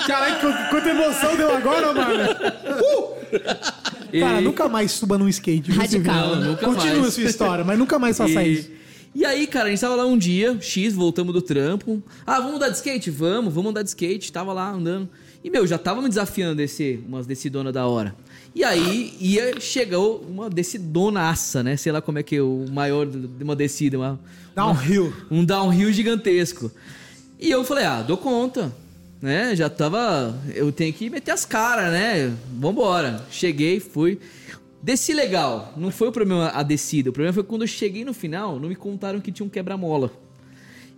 Caralho, 0.07 0.35
qu- 0.39 0.69
quanta 0.69 0.89
emoção 0.89 1.35
deu 1.35 1.55
agora, 1.55 1.93
mano. 1.93 2.23
Cara, 4.19 4.41
E- 4.41 4.43
nunca 4.43 4.67
mais 4.69 4.91
suba 4.91 5.17
num 5.17 5.27
skate. 5.29 5.71
Radical. 5.71 6.35
Não, 6.35 6.49
nunca 6.51 6.65
Continua 6.65 6.95
mais. 6.95 7.07
a 7.07 7.11
sua 7.11 7.23
história, 7.23 7.63
mas 7.65 7.77
nunca 7.79 7.97
mais 7.99 8.17
faça 8.17 8.43
E, 8.43 8.53
isso. 8.53 8.69
e 9.15 9.25
aí, 9.25 9.47
cara, 9.47 9.67
a 9.67 9.69
gente 9.69 9.79
tava 9.79 9.95
lá 9.95 10.05
um 10.05 10.17
dia, 10.17 10.57
X, 10.61 10.93
voltamos 10.93 11.33
do 11.33 11.41
trampo. 11.41 12.01
Ah, 12.25 12.39
vamos 12.39 12.55
andar 12.55 12.69
de 12.69 12.75
skate? 12.77 13.09
Vamos, 13.09 13.53
vamos 13.53 13.69
andar 13.71 13.83
de 13.83 13.89
skate. 13.89 14.31
Tava 14.31 14.53
lá 14.53 14.69
andando. 14.71 15.09
E, 15.43 15.49
meu, 15.49 15.65
já 15.65 15.77
tava 15.77 16.01
me 16.01 16.07
desafiando 16.09 16.51
a 16.51 16.55
descer 16.55 17.03
umas 17.07 17.25
descidonas 17.25 17.73
da 17.73 17.87
hora. 17.87 18.15
E 18.53 18.63
aí, 18.63 19.15
ia, 19.19 19.59
chegou 19.59 20.23
uma 20.29 20.49
descidonaça, 20.49 21.63
né? 21.63 21.77
Sei 21.77 21.91
lá 21.91 22.01
como 22.01 22.19
é 22.19 22.23
que 22.23 22.35
é 22.35 22.41
o 22.41 22.65
maior 22.71 23.05
de 23.07 23.43
uma 23.43 23.55
descida. 23.55 23.97
Uma, 23.97 24.19
Downhill. 24.55 25.13
um 25.31 25.43
downhill 25.45 25.91
gigantesco. 25.93 26.69
E 27.39 27.49
eu 27.49 27.63
falei, 27.63 27.85
ah, 27.85 28.01
dou 28.03 28.17
conta. 28.17 28.71
Né? 29.21 29.55
Já 29.55 29.69
tava. 29.69 30.35
Eu 30.53 30.71
tenho 30.71 30.91
que 30.91 31.09
meter 31.09 31.31
as 31.31 31.45
caras, 31.45 31.91
né? 31.91 32.33
Vambora. 32.57 33.23
Cheguei, 33.29 33.79
fui. 33.79 34.19
Desci 34.81 35.13
legal. 35.13 35.73
Não 35.77 35.91
foi 35.91 36.07
o 36.07 36.11
problema 36.11 36.49
a 36.49 36.63
descida. 36.63 37.11
O 37.11 37.13
problema 37.13 37.33
foi 37.33 37.43
quando 37.43 37.61
eu 37.61 37.67
cheguei 37.67 38.03
no 38.03 38.13
final, 38.13 38.59
não 38.59 38.67
me 38.67 38.75
contaram 38.75 39.19
que 39.19 39.31
tinha 39.31 39.45
um 39.45 39.49
quebra-mola. 39.49 40.11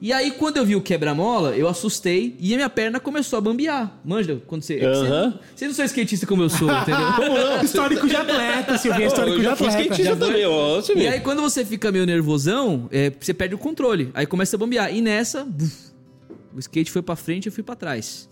E 0.01 0.11
aí, 0.11 0.31
quando 0.31 0.57
eu 0.57 0.65
vi 0.65 0.75
o 0.75 0.81
quebra-mola, 0.81 1.55
eu 1.55 1.65
assustei 1.65 2.35
e 2.37 2.53
a 2.53 2.57
minha 2.57 2.69
perna 2.69 2.99
começou 2.99 3.37
a 3.37 3.41
bambear. 3.41 3.99
Manja, 4.03 4.41
quando 4.47 4.61
você. 4.61 4.81
Aham. 4.83 5.31
Você, 5.31 5.39
você 5.55 5.67
não 5.67 5.73
sou 5.73 5.85
skatista 5.85 6.27
como 6.27 6.43
eu 6.43 6.49
sou, 6.49 6.69
entendeu? 6.69 7.07
Histórico 7.63 8.05
de 8.05 8.15
atleta, 8.15 8.77
Silvinho. 8.77 9.07
Histórico 9.07 9.39
de 9.39 9.47
atleta. 9.47 9.79
skatista 9.79 10.15
também, 10.17 10.45
ó. 10.45 10.81
E 10.93 11.07
aí, 11.07 11.21
quando 11.21 11.41
você 11.41 11.63
fica 11.63 11.89
meio 11.89 12.05
nervosão, 12.05 12.89
é, 12.91 13.13
você 13.17 13.33
perde 13.33 13.55
o 13.55 13.57
controle. 13.57 14.11
Aí 14.13 14.25
começa 14.25 14.57
a 14.57 14.59
bombear. 14.59 14.93
E 14.93 15.01
nessa, 15.01 15.45
buf, 15.45 15.92
o 16.55 16.59
skate 16.59 16.91
foi 16.91 17.01
pra 17.01 17.15
frente 17.15 17.45
e 17.45 17.49
eu 17.49 17.51
fui 17.51 17.63
pra 17.63 17.75
trás. 17.75 18.29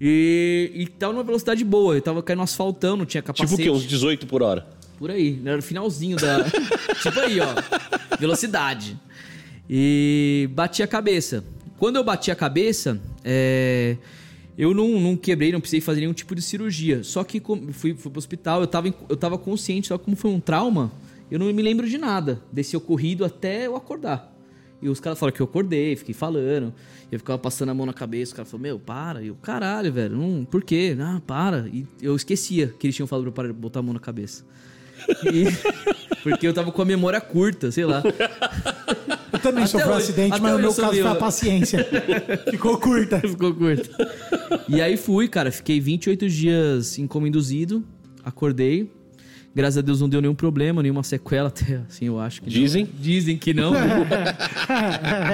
E, 0.00 0.70
e 0.74 0.86
tava 0.86 1.12
numa 1.12 1.24
velocidade 1.24 1.64
boa. 1.64 1.94
Eu 1.94 2.02
tava 2.02 2.22
caindo 2.22 2.38
não 2.96 3.06
tinha 3.06 3.22
Tipo 3.22 3.34
capacete. 3.34 3.54
o 3.54 3.64
quê? 3.64 3.70
Uns 3.70 3.84
18 3.84 4.26
por 4.26 4.42
hora. 4.42 4.66
Por 4.98 5.10
aí. 5.10 5.40
Era 5.44 5.58
o 5.58 5.62
finalzinho 5.62 6.16
da. 6.16 6.44
tipo 7.02 7.20
aí, 7.20 7.38
ó. 7.40 7.46
Velocidade. 8.18 8.98
E 9.68 10.48
bati 10.52 10.82
a 10.82 10.86
cabeça. 10.86 11.44
Quando 11.78 11.96
eu 11.96 12.04
bati 12.04 12.30
a 12.30 12.34
cabeça, 12.34 13.00
é, 13.24 13.96
eu 14.56 14.74
não, 14.74 15.00
não 15.00 15.16
quebrei, 15.16 15.52
não 15.52 15.60
precisei 15.60 15.80
fazer 15.80 16.00
nenhum 16.00 16.12
tipo 16.12 16.34
de 16.34 16.42
cirurgia. 16.42 17.04
Só 17.04 17.22
que 17.22 17.40
fui, 17.72 17.94
fui 17.94 18.10
pro 18.10 18.18
hospital, 18.18 18.60
eu 18.60 18.66
tava, 18.66 18.92
eu 19.08 19.16
tava 19.16 19.38
consciente, 19.38 19.88
só 19.88 19.98
que 19.98 20.04
como 20.04 20.16
foi 20.16 20.30
um 20.30 20.40
trauma, 20.40 20.90
eu 21.30 21.38
não 21.38 21.46
me 21.52 21.62
lembro 21.62 21.88
de 21.88 21.96
nada. 21.96 22.42
Desci 22.50 22.76
o 22.76 22.80
corrido 22.80 23.24
até 23.24 23.66
eu 23.66 23.76
acordar. 23.76 24.34
E 24.80 24.88
os 24.88 25.00
caras 25.00 25.18
falaram 25.18 25.34
que 25.34 25.42
eu 25.42 25.46
acordei, 25.46 25.96
fiquei 25.96 26.14
falando. 26.14 26.72
Eu 27.10 27.18
ficava 27.18 27.38
passando 27.38 27.70
a 27.70 27.74
mão 27.74 27.84
na 27.86 27.92
cabeça. 27.92 28.32
O 28.32 28.36
cara 28.36 28.46
falou, 28.46 28.62
meu, 28.62 28.78
para. 28.78 29.22
E 29.22 29.28
eu, 29.28 29.34
caralho, 29.34 29.92
velho, 29.92 30.16
não, 30.16 30.44
por 30.44 30.62
quê? 30.62 30.96
Ah, 31.00 31.20
para. 31.26 31.68
E 31.72 31.86
eu 32.00 32.14
esquecia 32.14 32.68
que 32.78 32.86
eles 32.86 32.94
tinham 32.94 33.06
falado 33.06 33.30
pra 33.32 33.48
eu 33.48 33.54
botar 33.54 33.80
a 33.80 33.82
mão 33.82 33.92
na 33.92 34.00
cabeça. 34.00 34.44
E- 35.24 35.46
porque 36.22 36.46
eu 36.46 36.52
tava 36.54 36.70
com 36.70 36.82
a 36.82 36.84
memória 36.84 37.20
curta, 37.20 37.70
sei 37.70 37.84
lá. 37.84 38.02
Eu 39.30 39.38
também 39.38 39.62
Até 39.64 39.72
sofri 39.72 39.88
um 39.88 39.94
acidente, 39.94 40.40
mas 40.40 40.52
no 40.52 40.58
meu 40.58 40.74
caso 40.74 40.92
foi 40.92 41.06
a 41.06 41.14
paciência. 41.14 41.86
Ficou 42.50 42.78
curta. 42.78 43.20
Ficou 43.20 43.54
curto. 43.54 43.90
E 44.66 44.80
aí 44.80 44.96
fui, 44.96 45.28
cara. 45.28 45.52
Fiquei 45.52 45.78
28 45.78 46.28
dias 46.30 46.98
em 46.98 47.06
coma 47.06 47.28
induzido. 47.28 47.84
Acordei. 48.24 48.90
Graças 49.58 49.78
a 49.78 49.80
Deus 49.80 50.00
não 50.00 50.08
deu 50.08 50.20
nenhum 50.20 50.36
problema, 50.36 50.80
nenhuma 50.84 51.02
sequela 51.02 51.48
até, 51.48 51.80
assim, 51.88 52.04
eu 52.04 52.20
acho 52.20 52.40
que 52.40 52.46
não. 52.46 52.52
Dizem? 52.62 52.88
Dizem 53.00 53.36
que 53.36 53.52
não. 53.52 53.72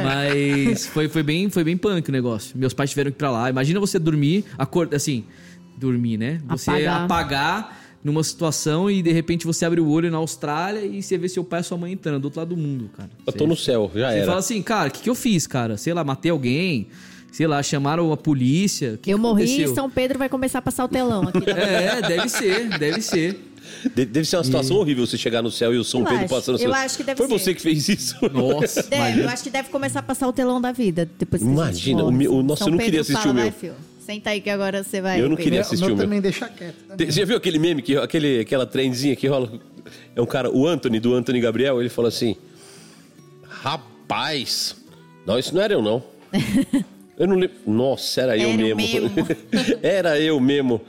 Mas 0.02 0.86
foi, 0.86 1.10
foi, 1.10 1.22
bem, 1.22 1.50
foi 1.50 1.62
bem 1.62 1.76
punk 1.76 2.08
o 2.08 2.12
negócio. 2.12 2.56
Meus 2.56 2.72
pais 2.72 2.88
tiveram 2.88 3.10
que 3.10 3.16
ir 3.16 3.18
pra 3.18 3.30
lá. 3.30 3.50
Imagina 3.50 3.78
você 3.78 3.98
dormir, 3.98 4.46
acordar, 4.56 4.96
assim, 4.96 5.24
dormir, 5.76 6.16
né? 6.16 6.40
Você 6.48 6.70
Apagar. 6.70 7.04
apagar 7.04 7.80
numa 8.02 8.24
situação 8.24 8.90
e 8.90 9.02
de 9.02 9.12
repente 9.12 9.44
você 9.44 9.66
abre 9.66 9.78
o 9.78 9.86
olho 9.90 10.10
na 10.10 10.16
Austrália 10.16 10.86
e 10.86 11.02
você 11.02 11.18
vê 11.18 11.28
seu 11.28 11.44
pai 11.44 11.60
e 11.60 11.64
sua 11.64 11.76
mãe 11.76 11.92
entrando 11.92 12.22
do 12.22 12.24
outro 12.24 12.40
lado 12.40 12.54
do 12.54 12.56
mundo, 12.56 12.88
cara. 12.96 13.10
Eu 13.26 13.32
tô 13.34 13.46
no 13.46 13.54
céu, 13.54 13.90
já 13.94 14.10
Você 14.10 14.16
era. 14.16 14.26
fala 14.26 14.38
assim, 14.38 14.62
cara, 14.62 14.88
o 14.88 14.90
que, 14.90 15.02
que 15.02 15.10
eu 15.10 15.14
fiz, 15.14 15.46
cara? 15.46 15.76
Sei 15.76 15.92
lá, 15.92 16.02
matei 16.02 16.30
alguém, 16.30 16.88
sei 17.30 17.46
lá, 17.46 17.62
chamaram 17.62 18.10
a 18.10 18.16
polícia. 18.16 18.92
Eu 18.92 18.98
que 18.98 19.14
morri 19.16 19.64
e? 19.64 19.68
São 19.74 19.90
Pedro 19.90 20.18
vai 20.18 20.30
começar 20.30 20.60
a 20.60 20.62
passar 20.62 20.86
o 20.86 20.88
telão 20.88 21.28
aqui. 21.28 21.44
É, 21.54 22.00
deve 22.00 22.28
ser, 22.30 22.68
deve 22.78 23.02
ser. 23.02 23.52
De- 23.94 24.04
Deve 24.06 24.26
ser 24.26 24.36
uma 24.36 24.44
situação 24.44 24.76
horrível 24.76 25.06
você 25.06 25.16
chegar 25.18 25.42
no 25.42 25.50
céu 25.50 25.74
e 25.74 25.78
o 25.78 25.84
São 25.84 26.00
Eu 26.00 26.06
Pedro 26.06 26.24
acho, 26.24 26.34
passando 26.34 26.54
eu 26.56 26.58
seu- 26.60 26.74
acho 26.74 26.96
que 26.96 27.04
deve 27.04 27.16
Foi 27.18 27.26
ser. 27.28 27.32
você 27.38 27.54
que 27.54 27.60
fez 27.62 27.88
isso? 27.88 28.16
Nossa, 28.32 28.82
Deve, 28.88 28.96
imagina. 28.96 29.22
eu 29.24 29.28
acho 29.28 29.42
que 29.42 29.50
deve 29.50 29.68
começar 29.68 30.00
a 30.00 30.02
passar 30.02 30.28
o 30.28 30.32
telão 30.32 30.60
da 30.60 30.72
vida. 30.72 31.08
Depois 31.18 31.42
que 31.42 31.48
a 31.48 31.50
gente 31.50 31.58
Imagina, 31.60 32.04
o 32.04 32.12
meu- 32.12 32.32
o 32.34 32.42
nossa, 32.42 32.60
São 32.64 32.68
eu 32.68 32.70
não 32.72 32.78
Pedro 32.78 32.84
queria 32.92 33.00
assistir 33.02 33.20
fala, 33.22 33.32
o 33.32 33.34
meu. 33.34 33.52
Filho. 33.52 33.74
Senta 34.04 34.30
aí 34.30 34.40
que 34.40 34.50
agora 34.50 34.82
você 34.84 35.00
vai. 35.00 35.20
Eu 35.20 35.28
não 35.28 35.36
ver." 35.36 35.42
queria 35.44 35.58
O 35.60 35.62
assistir 35.62 35.84
meu 35.86 35.94
o 35.94 35.96
meu. 35.96 36.04
também 36.06 36.20
deixa 36.20 36.46
quieto. 36.48 36.74
Tem- 36.96 37.10
Você 37.10 37.20
já 37.20 37.24
viu 37.26 37.36
aquele 37.36 37.58
meme, 37.58 37.80
que, 37.82 37.96
aquele, 37.96 38.40
aquela 38.40 38.66
trendzinha 38.66 39.16
que 39.16 39.26
rola? 39.26 39.50
É 40.14 40.20
um 40.20 40.26
cara, 40.26 40.50
o 40.50 40.66
Anthony, 40.66 41.00
do 41.00 41.14
Anthony 41.14 41.40
Gabriel, 41.40 41.80
ele 41.80 41.88
fala 41.88 42.08
assim: 42.08 42.36
Rapaz, 43.48 44.76
não, 45.26 45.38
isso 45.38 45.54
não 45.54 45.62
era 45.62 45.72
eu, 45.74 45.82
não. 45.82 46.02
Eu 47.16 47.28
não 47.28 47.36
lembro. 47.36 47.54
Nossa, 47.64 48.22
era, 48.22 48.36
eu 48.36 48.50
Era 48.50 48.60
eu 48.62 48.76
mesmo. 48.76 49.02
mesmo. 49.08 49.26
era 49.84 50.20
eu 50.20 50.40
mesmo. 50.40 50.80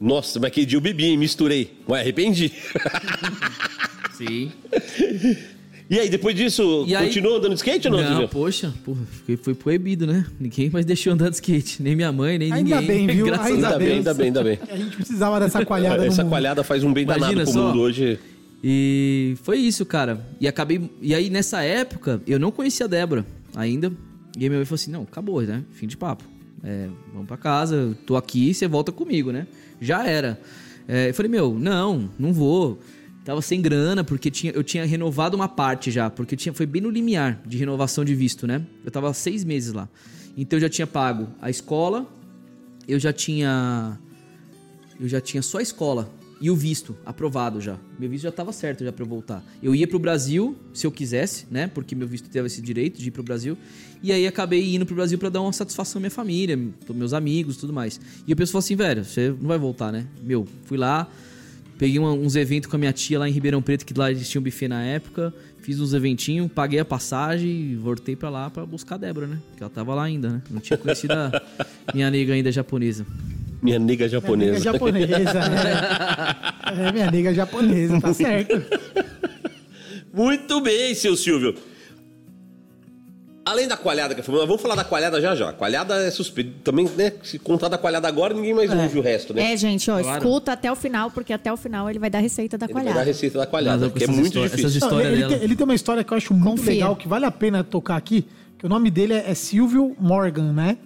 Nossa, 0.00 0.38
mas 0.38 0.48
aquele 0.48 0.66
dia 0.66 0.76
eu 0.76 0.80
bebi, 0.80 1.04
hein, 1.06 1.16
misturei. 1.16 1.72
Mas 1.88 2.00
arrependi. 2.00 2.52
Sim. 4.12 4.50
E 5.88 6.00
aí, 6.00 6.08
depois 6.10 6.34
disso, 6.34 6.84
E 6.84 6.96
aí- 6.96 7.06
continuou 7.06 7.36
andando 7.36 7.50
de 7.50 7.58
skate 7.58 7.86
ou 7.86 7.94
não, 7.96 8.20
Não, 8.22 8.26
poxa, 8.26 8.74
porra, 8.84 8.98
foi, 9.24 9.36
foi 9.36 9.54
proibido, 9.54 10.04
né? 10.04 10.26
Ninguém 10.40 10.68
mais 10.68 10.84
deixou 10.84 11.12
andar 11.12 11.28
de 11.30 11.36
skate. 11.36 11.80
Nem 11.80 11.94
minha 11.94 12.10
mãe, 12.10 12.36
nem 12.38 12.52
Ainda 12.52 12.80
ninguém. 12.80 13.06
bem, 13.06 13.16
viu? 13.16 13.26
Graças 13.30 13.46
Ainda 13.52 13.68
a 13.68 13.70
Ainda 13.70 13.78
bem, 13.78 13.92
ainda 13.98 14.14
bem, 14.14 14.26
ainda 14.26 14.42
bem. 14.44 14.58
A 14.68 14.76
gente 14.76 14.96
precisava 14.96 15.38
dessa 15.38 15.64
coalhada 15.64 15.98
no 15.98 16.06
Essa 16.08 16.22
mundo. 16.24 16.30
coalhada 16.30 16.64
faz 16.64 16.82
um 16.82 16.92
bem 16.92 17.06
danado 17.06 17.34
Imagina 17.34 17.44
pro 17.44 17.52
só. 17.52 17.68
mundo 17.68 17.80
hoje. 17.82 18.18
E 18.64 19.36
foi 19.44 19.58
isso, 19.58 19.86
cara. 19.86 20.26
E 20.40 20.48
acabei. 20.48 20.90
E 21.00 21.14
aí, 21.14 21.30
nessa 21.30 21.62
época, 21.62 22.20
eu 22.26 22.40
não 22.40 22.50
conhecia 22.50 22.86
a 22.86 22.88
Débora 22.88 23.24
ainda. 23.54 23.92
E 24.36 24.42
aí 24.42 24.48
minha 24.48 24.58
mãe 24.58 24.64
falou 24.66 24.74
assim: 24.74 24.90
não, 24.90 25.02
acabou, 25.04 25.40
né? 25.42 25.62
Fim 25.70 25.86
de 25.86 25.96
papo. 25.96 26.24
É, 26.64 26.88
vamos 27.12 27.28
pra 27.28 27.36
casa, 27.36 27.96
tô 28.04 28.16
aqui, 28.16 28.52
você 28.52 28.66
volta 28.66 28.90
comigo, 28.90 29.30
né? 29.30 29.46
Já 29.80 30.06
era. 30.06 30.40
É, 30.88 31.10
eu 31.10 31.14
falei, 31.14 31.30
meu, 31.30 31.58
não, 31.58 32.10
não 32.18 32.32
vou. 32.32 32.78
Tava 33.24 33.42
sem 33.42 33.60
grana, 33.60 34.04
porque 34.04 34.30
tinha, 34.30 34.52
eu 34.52 34.62
tinha 34.62 34.84
renovado 34.86 35.36
uma 35.36 35.48
parte 35.48 35.90
já, 35.90 36.08
porque 36.08 36.36
tinha, 36.36 36.52
foi 36.52 36.64
bem 36.64 36.80
no 36.80 36.88
limiar 36.88 37.42
de 37.44 37.56
renovação 37.56 38.04
de 38.04 38.14
visto, 38.14 38.46
né? 38.46 38.64
Eu 38.84 38.90
tava 38.90 39.12
seis 39.12 39.42
meses 39.42 39.72
lá. 39.72 39.88
Então 40.36 40.56
eu 40.58 40.60
já 40.60 40.68
tinha 40.68 40.86
pago 40.86 41.26
a 41.40 41.50
escola, 41.50 42.06
eu 42.86 43.00
já 43.00 43.12
tinha 43.12 43.98
eu 45.00 45.08
já 45.08 45.20
tinha 45.20 45.42
só 45.42 45.58
a 45.58 45.62
escola 45.62 46.08
e 46.40 46.50
o 46.50 46.56
visto 46.56 46.94
aprovado 47.04 47.60
já. 47.60 47.78
Meu 47.98 48.10
visto 48.10 48.24
já 48.24 48.28
estava 48.28 48.52
certo 48.52 48.84
já 48.84 48.92
para 48.92 49.02
eu 49.04 49.08
voltar. 49.08 49.42
Eu 49.62 49.74
ia 49.74 49.86
pro 49.88 49.98
Brasil 49.98 50.54
se 50.74 50.86
eu 50.86 50.92
quisesse, 50.92 51.46
né? 51.50 51.66
Porque 51.66 51.94
meu 51.94 52.06
visto 52.06 52.28
teve 52.28 52.46
esse 52.46 52.60
direito 52.60 53.00
de 53.00 53.08
ir 53.08 53.10
pro 53.10 53.22
Brasil. 53.22 53.56
E 54.02 54.12
aí 54.12 54.26
acabei 54.26 54.74
indo 54.74 54.84
pro 54.84 54.94
Brasil 54.94 55.16
para 55.18 55.30
dar 55.30 55.40
uma 55.40 55.52
satisfação 55.52 55.98
à 55.98 56.00
minha 56.00 56.10
família, 56.10 56.58
meus 56.94 57.12
amigos, 57.14 57.56
tudo 57.56 57.72
mais. 57.72 57.98
E 58.26 58.32
o 58.32 58.36
pessoal 58.36 58.60
falou 58.60 58.64
assim, 58.66 58.76
velho, 58.76 59.04
você 59.04 59.30
não 59.30 59.48
vai 59.48 59.58
voltar, 59.58 59.90
né? 59.90 60.06
Meu, 60.22 60.46
fui 60.66 60.76
lá, 60.76 61.10
peguei 61.78 61.98
uma- 61.98 62.12
uns 62.12 62.36
eventos 62.36 62.68
com 62.68 62.76
a 62.76 62.78
minha 62.78 62.92
tia 62.92 63.18
lá 63.18 63.26
em 63.28 63.32
Ribeirão 63.32 63.62
Preto, 63.62 63.86
que 63.86 63.94
lá 63.98 64.10
eles 64.10 64.28
tinham 64.28 64.42
buffet 64.42 64.68
na 64.68 64.82
época. 64.82 65.32
Fiz 65.62 65.80
uns 65.80 65.94
eventinhos, 65.94 66.52
paguei 66.52 66.78
a 66.78 66.84
passagem 66.84 67.50
e 67.72 67.74
voltei 67.76 68.14
pra 68.14 68.28
lá 68.30 68.48
pra 68.50 68.64
buscar 68.64 68.94
a 68.96 68.98
Débora, 68.98 69.26
né? 69.26 69.38
Porque 69.48 69.62
ela 69.62 69.70
tava 69.70 69.94
lá 69.94 70.04
ainda, 70.04 70.28
né? 70.28 70.42
Não 70.50 70.60
tinha 70.60 70.76
conhecido 70.76 71.12
a 71.12 71.32
minha 71.94 72.08
nega 72.10 72.34
ainda 72.34 72.52
japonesa. 72.52 73.04
Minha 73.66 73.78
nega 73.78 74.04
Nega 74.04 74.08
japonesa. 74.08 74.60
japonesa, 74.60 75.48
né? 75.48 75.62
É, 76.88 76.92
minha 76.92 77.10
nega 77.10 77.32
japonesa, 77.34 78.00
tá 78.00 78.12
certo. 78.12 78.62
Muito 80.12 80.60
bem, 80.60 80.94
seu 80.94 81.16
Silvio. 81.16 81.54
Além 83.44 83.68
da 83.68 83.76
coalhada 83.76 84.12
que 84.12 84.22
foi, 84.22 84.34
vamos 84.44 84.60
falar 84.60 84.74
da 84.74 84.82
coalhada 84.82 85.20
já 85.20 85.32
já. 85.36 85.52
Coalhada 85.52 85.94
é 86.04 86.10
suspeito. 86.10 86.50
Também, 86.64 86.90
né? 86.96 87.12
Se 87.22 87.38
contar 87.38 87.68
da 87.68 87.78
coalhada 87.78 88.08
agora, 88.08 88.34
ninguém 88.34 88.52
mais 88.52 88.68
ouve 88.72 88.98
o 88.98 89.02
resto, 89.02 89.32
né? 89.32 89.52
É, 89.52 89.56
gente, 89.56 89.88
ó, 89.88 90.00
Claro. 90.02 90.18
escuta 90.18 90.52
até 90.52 90.70
o 90.72 90.74
final, 90.74 91.12
porque 91.12 91.32
até 91.32 91.52
o 91.52 91.56
final 91.56 91.88
ele 91.88 92.00
vai 92.00 92.10
dar 92.10 92.18
a 92.18 92.22
receita 92.22 92.58
da 92.58 92.66
Ele 92.66 92.72
vai 92.74 92.82
dar 92.82 92.90
a 92.90 92.92
coalhada. 92.94 93.08
receita 93.12 93.38
da 93.38 93.46
coalhada, 93.46 93.88
que 93.90 94.02
é 94.02 94.06
muito 94.08 94.26
histó- 94.26 94.42
difícil. 94.42 94.66
essas 94.66 94.90
Não, 94.90 95.00
ele, 95.00 95.16
dela. 95.18 95.32
tem, 95.34 95.42
ele 95.44 95.54
tem 95.54 95.64
uma 95.64 95.74
história 95.76 96.02
que 96.02 96.12
eu 96.12 96.16
acho 96.16 96.34
muito 96.34 96.58
Confia. 96.58 96.72
legal, 96.72 96.96
que 96.96 97.06
vale 97.06 97.24
a 97.24 97.30
pena 97.30 97.62
tocar 97.62 97.94
aqui, 97.96 98.26
que 98.58 98.66
o 98.66 98.68
nome 98.68 98.90
dele 98.90 99.12
é, 99.14 99.30
é 99.30 99.34
Silvio 99.34 99.94
Morgan, 100.00 100.52
né? 100.52 100.76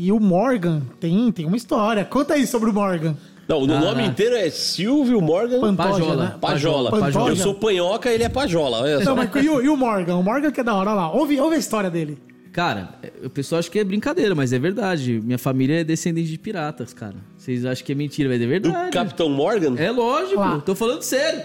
E 0.00 0.12
o 0.12 0.20
Morgan 0.20 0.82
tem, 1.00 1.32
tem 1.32 1.44
uma 1.44 1.56
história. 1.56 2.04
Conta 2.04 2.34
aí 2.34 2.46
sobre 2.46 2.70
o 2.70 2.72
Morgan. 2.72 3.16
Não, 3.48 3.62
o 3.62 3.66
nome 3.66 4.04
inteiro 4.04 4.36
é 4.36 4.48
Silvio 4.48 5.20
Morgan 5.20 5.58
Pantoja, 5.60 5.90
Pajola. 5.90 6.24
né? 6.24 6.34
Pajola. 6.40 6.90
Pantoja. 6.90 7.30
Eu 7.30 7.36
sou 7.36 7.54
panhoca, 7.54 8.08
ele 8.08 8.22
é 8.22 8.28
pajola. 8.28 8.82
Olha 8.82 8.98
só. 9.02 9.06
Não, 9.06 9.16
mas 9.16 9.44
e 9.44 9.48
o, 9.48 9.60
e 9.60 9.68
o 9.68 9.76
Morgan? 9.76 10.14
O 10.14 10.22
Morgan 10.22 10.52
que 10.52 10.60
é 10.60 10.62
da 10.62 10.72
hora, 10.72 10.90
olha 10.90 11.00
lá. 11.00 11.12
Ouve, 11.12 11.40
ouve 11.40 11.56
a 11.56 11.58
história 11.58 11.90
dele. 11.90 12.16
Cara, 12.52 12.90
o 13.24 13.28
pessoal 13.28 13.58
acha 13.58 13.68
que 13.68 13.76
é 13.76 13.82
brincadeira, 13.82 14.36
mas 14.36 14.52
é 14.52 14.58
verdade. 14.60 15.20
Minha 15.20 15.38
família 15.38 15.80
é 15.80 15.84
descendente 15.84 16.30
de 16.30 16.38
piratas, 16.38 16.94
cara. 16.94 17.16
Vocês 17.36 17.64
acham 17.64 17.84
que 17.84 17.90
é 17.90 17.94
mentira, 17.96 18.28
mas 18.28 18.40
é 18.40 18.44
Do 18.44 18.48
verdade. 18.48 18.90
Capitão 18.92 19.28
Morgan? 19.28 19.74
É 19.76 19.90
lógico, 19.90 20.60
tô 20.64 20.76
falando 20.76 21.02
sério. 21.02 21.42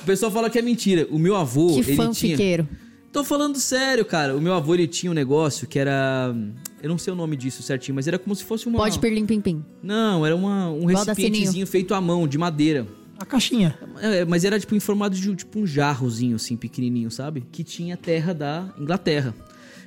O 0.00 0.06
pessoal 0.06 0.30
fala 0.30 0.48
que 0.48 0.60
é 0.60 0.62
mentira. 0.62 1.08
O 1.10 1.18
meu 1.18 1.34
avô, 1.34 1.74
Que 1.74 1.90
ele 1.90 2.08
tinha... 2.12 2.68
Tô 3.16 3.24
falando 3.24 3.58
sério, 3.58 4.04
cara. 4.04 4.36
O 4.36 4.42
meu 4.42 4.52
avô, 4.52 4.74
ele 4.74 4.86
tinha 4.86 5.10
um 5.10 5.14
negócio 5.14 5.66
que 5.66 5.78
era... 5.78 6.36
Eu 6.82 6.90
não 6.90 6.98
sei 6.98 7.14
o 7.14 7.16
nome 7.16 7.34
disso 7.34 7.62
certinho, 7.62 7.94
mas 7.94 8.06
era 8.06 8.18
como 8.18 8.36
se 8.36 8.44
fosse 8.44 8.68
uma... 8.68 8.76
Pode 8.76 8.98
pirlim 8.98 9.24
pim 9.24 9.40
pim. 9.40 9.64
Não, 9.82 10.26
era 10.26 10.36
uma, 10.36 10.68
um 10.68 10.90
Igual 10.90 11.02
da 11.02 11.12
recipientezinho 11.12 11.46
Sininho. 11.46 11.66
feito 11.66 11.94
à 11.94 12.00
mão, 12.02 12.28
de 12.28 12.36
madeira. 12.36 12.86
A 13.18 13.24
caixinha. 13.24 13.78
É, 14.02 14.22
mas 14.26 14.44
era 14.44 14.60
tipo 14.60 14.74
em 14.74 14.80
formato 14.80 15.16
de 15.16 15.34
tipo 15.34 15.58
um 15.58 15.66
jarrozinho 15.66 16.36
assim, 16.36 16.58
pequenininho, 16.58 17.10
sabe? 17.10 17.42
Que 17.50 17.64
tinha 17.64 17.96
terra 17.96 18.34
da 18.34 18.74
Inglaterra. 18.78 19.34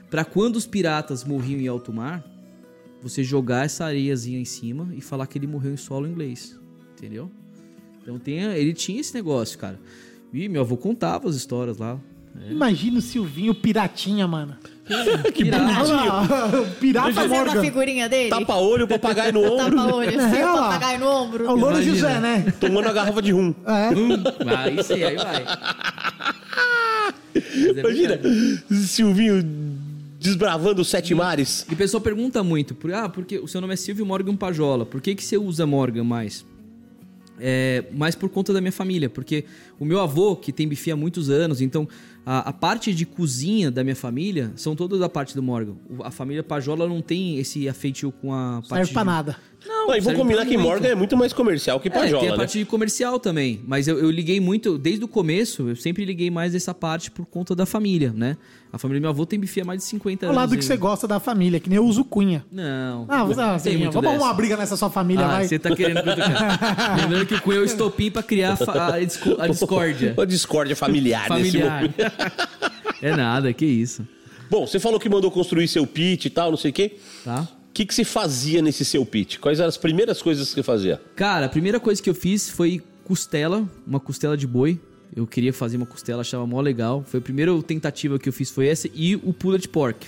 Pra 0.10 0.26
quando 0.26 0.56
os 0.56 0.66
piratas 0.66 1.24
morriam 1.24 1.60
em 1.60 1.68
alto 1.68 1.94
mar, 1.94 2.26
você 3.00 3.24
jogar 3.24 3.64
essa 3.64 3.86
areiazinha 3.86 4.40
em 4.40 4.46
cima 4.46 4.90
e 4.96 5.02
falar 5.02 5.28
que 5.28 5.38
ele 5.38 5.46
morreu 5.46 5.72
em 5.72 5.78
solo 5.78 6.08
inglês. 6.08 6.60
Entendeu? 6.98 7.30
Então 8.02 8.18
tem, 8.18 8.40
ele 8.42 8.74
tinha 8.74 9.00
esse 9.00 9.14
negócio, 9.14 9.60
cara. 9.60 9.80
E 10.34 10.50
meu 10.50 10.62
avô 10.62 10.76
contava 10.76 11.30
as 11.30 11.36
histórias 11.36 11.78
lá. 11.78 12.00
Imagina 12.50 13.00
o 13.00 13.02
Silvinho 13.02 13.54
piratinha, 13.54 14.28
mano. 14.28 14.56
que 15.34 15.44
Pirata. 15.44 15.82
Olha 15.84 15.94
lá, 15.94 16.62
o 16.62 16.66
pirata 16.80 17.14
Fazendo 17.14 17.34
a 17.34 17.46
Morgan. 17.46 17.62
figurinha 17.62 18.10
dele. 18.10 18.30
Tapa-olho, 18.30 18.88
papagaio 18.88 19.34
no 19.34 19.44
ombro, 19.44 19.76
Tapa-olho. 19.78 20.10
É, 20.10 20.26
olha 20.26 20.52
o 20.52 20.56
lá. 20.56 20.62
papagaio 20.70 21.00
no 21.00 21.08
ombro. 21.08 21.46
É 21.46 21.48
o 21.50 21.56
Louro 21.56 21.76
Imagina. 21.76 21.96
José, 21.96 22.20
né? 22.20 22.54
tomando 22.60 22.88
a 22.88 22.94
garrafa 22.94 23.22
de 23.22 23.32
rum. 23.32 23.54
É. 23.66 23.90
Hum, 23.96 24.80
isso 24.80 24.94
aí, 24.94 25.04
aí 25.04 25.16
vai. 25.16 25.46
Mas 27.36 27.46
é 27.78 27.80
Imagina, 27.80 28.18
verdade. 28.18 28.64
Silvinho 28.88 29.44
desbravando 30.20 30.82
os 30.82 30.90
sete 30.90 31.16
mares. 31.16 31.66
E 31.70 31.74
o 31.74 31.78
pessoal 31.78 32.02
pergunta 32.02 32.44
muito, 32.44 32.76
por, 32.76 32.94
ah, 32.94 33.08
porque 33.08 33.40
o 33.40 33.48
seu 33.48 33.62
nome 33.62 33.74
é 33.74 33.78
Silvio 33.78 34.06
Morgan 34.06 34.36
Pajola, 34.36 34.86
por 34.86 35.00
que, 35.02 35.16
que 35.16 35.24
você 35.24 35.38
usa 35.38 35.66
Morgan 35.66 36.04
mais? 36.04 36.46
É, 37.40 37.86
mais 37.94 38.16
por 38.16 38.28
conta 38.28 38.52
da 38.52 38.60
minha 38.60 38.72
família, 38.72 39.10
porque 39.10 39.46
o 39.80 39.86
meu 39.86 40.02
avô, 40.02 40.36
que 40.36 40.52
tem 40.52 40.68
bife 40.68 40.92
há 40.92 40.96
muitos 40.96 41.30
anos, 41.30 41.62
então 41.62 41.88
a, 42.32 42.50
a 42.50 42.54
parte 42.54 42.94
de 42.94 43.08
cozinha 43.08 43.72
da 43.72 43.84
minha 43.84 43.96
família 43.96 44.52
são 44.56 44.76
todas 44.76 45.00
da 45.00 45.10
parte 45.10 45.34
do 45.34 45.42
Morgan. 45.42 45.76
A 46.04 46.12
família 46.12 46.44
Pajola 46.44 46.88
não 46.88 47.02
tem 47.02 47.40
esse 47.40 47.68
afeitio 47.68 48.12
com 48.12 48.32
a 48.32 48.62
parte 48.70 48.86
Serve 48.88 48.94
pra 48.94 49.02
de- 49.02 49.08
nada. 49.08 49.38
Não, 49.66 49.88
Não, 49.88 49.96
e 49.96 50.02
serve 50.02 50.18
combinar 50.18 50.46
que 50.46 50.58
muito. 50.58 50.70
Morgan 50.70 50.88
é 50.88 50.96
muito 50.96 51.18
mais 51.18 51.34
comercial 51.34 51.80
que 51.82 51.90
É, 51.90 51.92
tem 51.92 52.02
Pajola, 52.04 52.28
a 52.28 52.32
né? 52.32 52.38
parte 52.38 52.58
de 52.60 52.64
comercial 52.66 53.20
também, 53.20 53.60
mas 53.68 53.88
eu, 53.90 54.00
eu 54.00 54.10
liguei 54.10 54.40
muito, 54.40 54.78
desde 54.78 55.04
o 55.04 55.08
começo, 55.08 55.68
eu 55.70 55.76
sempre 55.76 56.06
liguei 56.06 56.32
mais 56.32 56.56
essa 56.56 56.74
parte 56.74 57.12
por 57.12 57.26
conta 57.26 57.54
da 57.54 57.66
família, 57.66 58.14
né? 58.16 58.38
A 58.72 58.78
família 58.78 59.00
do 59.00 59.04
meu 59.04 59.10
avô 59.10 59.26
tem 59.26 59.38
bife 59.40 59.60
há 59.60 59.66
mais 59.66 59.80
de 59.80 59.86
50 59.86 60.26
Ao 60.26 60.30
anos. 60.32 60.42
lado 60.42 60.58
que 60.58 60.64
você 60.64 60.78
gosta 60.78 61.08
da 61.08 61.20
família, 61.20 61.60
que 61.60 61.68
nem 61.70 61.76
eu 61.78 61.86
uso 61.86 62.06
cunha. 62.06 62.46
Não. 62.52 63.06
Ah, 63.10 63.26
você, 63.26 63.42
não 63.42 63.50
assim, 63.56 63.70
tem 63.72 63.78
muito 63.80 63.92
vamos 63.94 64.08
arrumar 64.08 64.20
dessa. 64.20 64.30
uma 64.32 64.34
briga 64.36 64.58
nessa 64.58 64.78
sua 64.78 64.90
família, 64.90 65.26
Ah, 65.26 65.30
vai. 65.30 65.48
você 65.48 65.60
tá 65.60 65.76
querendo 65.76 66.04
cutucar. 66.04 66.96
Lembrando 67.02 67.26
que 67.26 67.34
o 67.36 67.42
Cunha 67.42 67.58
é 67.58 67.62
o 67.62 67.66
estopim 67.66 68.10
pra 68.12 68.24
criar 68.24 68.58
a, 68.66 68.94
a 68.96 69.00
disco- 69.04 69.36
a 69.40 69.48
discórdia 69.48 70.14
Uma 70.18 70.26
discórdia 70.26 70.76
familiar, 70.76 71.30
nesse 71.32 71.52
familiar. 71.52 71.82
momento. 71.82 71.96
é 73.02 73.16
nada, 73.16 73.52
que 73.52 73.66
isso. 73.66 74.08
Bom, 74.50 74.66
você 74.66 74.80
falou 74.80 75.00
que 75.00 75.10
mandou 75.10 75.30
construir 75.32 75.68
seu 75.68 75.86
pit 75.86 76.26
e 76.28 76.30
tal, 76.30 76.50
não 76.52 76.58
sei 76.58 76.72
o 76.72 76.74
quê. 76.74 76.96
Tá? 77.26 77.48
O 77.80 77.82
que, 77.82 77.86
que 77.86 77.96
se 77.96 78.04
fazia 78.04 78.62
nesse 78.62 78.84
seu 78.84 79.06
pit? 79.06 79.40
Quais 79.40 79.58
eram 79.58 79.70
as 79.70 79.78
primeiras 79.78 80.22
coisas 80.22 80.50
que 80.50 80.56
você 80.56 80.64
fazia? 80.64 81.02
Cara, 81.16 81.46
a 81.46 81.50
primeira 81.50 81.80
coisa 81.80 82.04
que 82.04 82.10
eu 82.10 82.14
fiz 82.14 82.50
foi 82.50 82.84
costela, 83.06 83.66
uma 83.88 84.02
costela 84.02 84.36
de 84.36 84.46
boi. 84.46 84.78
Eu 85.16 85.26
queria 85.26 85.54
fazer 85.54 85.78
uma 85.78 85.86
costela, 85.86 86.20
achava 86.20 86.46
mó 86.46 86.60
legal. 86.60 87.06
Foi 87.08 87.22
a 87.22 87.24
primeira 87.24 87.58
tentativa 87.64 88.20
que 88.20 88.28
eu 88.28 88.34
fiz 88.34 88.50
foi 88.50 88.68
essa 88.68 88.90
e 88.94 89.16
o 89.16 89.32
pulled 89.32 89.66
pork. 89.70 90.08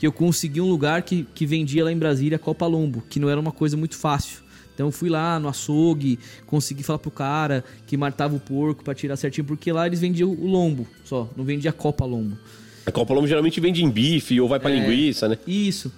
Que 0.00 0.04
eu 0.04 0.10
consegui 0.10 0.60
um 0.60 0.68
lugar 0.68 1.02
que, 1.02 1.24
que 1.32 1.46
vendia 1.46 1.84
lá 1.84 1.92
em 1.92 1.96
Brasília 1.96 2.40
Copa 2.40 2.66
Lombo, 2.66 3.04
que 3.08 3.20
não 3.20 3.30
era 3.30 3.38
uma 3.38 3.52
coisa 3.52 3.76
muito 3.76 3.94
fácil. 3.94 4.40
Então 4.74 4.88
eu 4.88 4.92
fui 4.92 5.08
lá 5.08 5.38
no 5.38 5.46
açougue, 5.46 6.18
consegui 6.44 6.82
falar 6.82 6.98
pro 6.98 7.12
cara 7.12 7.62
que 7.86 7.96
matava 7.96 8.34
o 8.34 8.40
porco 8.40 8.82
pra 8.82 8.96
tirar 8.96 9.14
certinho, 9.14 9.44
porque 9.44 9.70
lá 9.70 9.86
eles 9.86 10.00
vendiam 10.00 10.28
o 10.28 10.44
lombo 10.48 10.88
só, 11.04 11.30
não 11.36 11.44
vendia 11.44 11.72
Copa 11.72 12.04
Lombo. 12.04 12.36
A 12.84 12.90
Copa 12.90 13.14
Lombo 13.14 13.28
geralmente 13.28 13.60
vende 13.60 13.84
em 13.84 13.88
bife 13.88 14.40
ou 14.40 14.48
vai 14.48 14.58
pra 14.58 14.70
linguiça, 14.70 15.28
né? 15.28 15.38
Isso. 15.46 15.92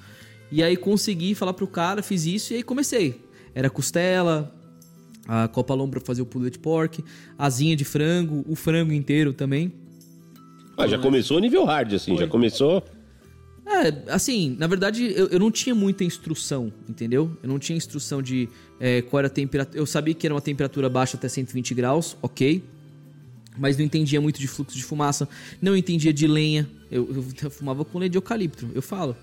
E 0.50 0.62
aí 0.62 0.76
consegui 0.76 1.34
falar 1.34 1.52
pro 1.52 1.66
cara, 1.66 2.02
fiz 2.02 2.24
isso 2.24 2.52
e 2.52 2.56
aí 2.56 2.62
comecei. 2.62 3.20
Era 3.54 3.68
costela, 3.68 4.54
a 5.26 5.46
Copa 5.46 5.74
Lombo 5.74 5.92
pra 5.92 6.00
fazer 6.00 6.22
o 6.22 6.26
pulled 6.26 6.58
pork, 6.58 7.04
asinha 7.38 7.76
de 7.76 7.84
frango, 7.84 8.44
o 8.48 8.54
frango 8.54 8.92
inteiro 8.92 9.32
também. 9.32 9.72
Ah, 10.76 10.86
já 10.86 10.98
começou 10.98 11.38
nível 11.40 11.64
hard, 11.64 11.92
assim, 11.92 12.16
já 12.16 12.26
começou. 12.26 12.82
É, 13.66 14.12
assim, 14.12 14.56
na 14.58 14.66
verdade 14.66 15.12
eu, 15.14 15.26
eu 15.26 15.38
não 15.38 15.50
tinha 15.50 15.74
muita 15.74 16.02
instrução, 16.02 16.72
entendeu? 16.88 17.36
Eu 17.42 17.48
não 17.50 17.58
tinha 17.58 17.76
instrução 17.76 18.22
de 18.22 18.48
é, 18.80 19.02
qual 19.02 19.18
era 19.18 19.26
a 19.26 19.30
temperatura. 19.30 19.78
Eu 19.78 19.84
sabia 19.84 20.14
que 20.14 20.26
era 20.26 20.32
uma 20.34 20.40
temperatura 20.40 20.88
baixa 20.88 21.18
até 21.18 21.28
120 21.28 21.74
graus, 21.74 22.16
ok. 22.22 22.64
Mas 23.58 23.76
não 23.76 23.84
entendia 23.84 24.20
muito 24.20 24.40
de 24.40 24.46
fluxo 24.46 24.76
de 24.76 24.84
fumaça, 24.84 25.28
não 25.60 25.76
entendia 25.76 26.14
de 26.14 26.26
lenha. 26.26 26.66
Eu, 26.90 27.06
eu, 27.12 27.26
eu 27.42 27.50
fumava 27.50 27.84
com 27.84 27.98
lenha 27.98 28.08
de 28.08 28.16
eucalipto, 28.16 28.70
eu 28.74 28.80
falo. 28.80 29.14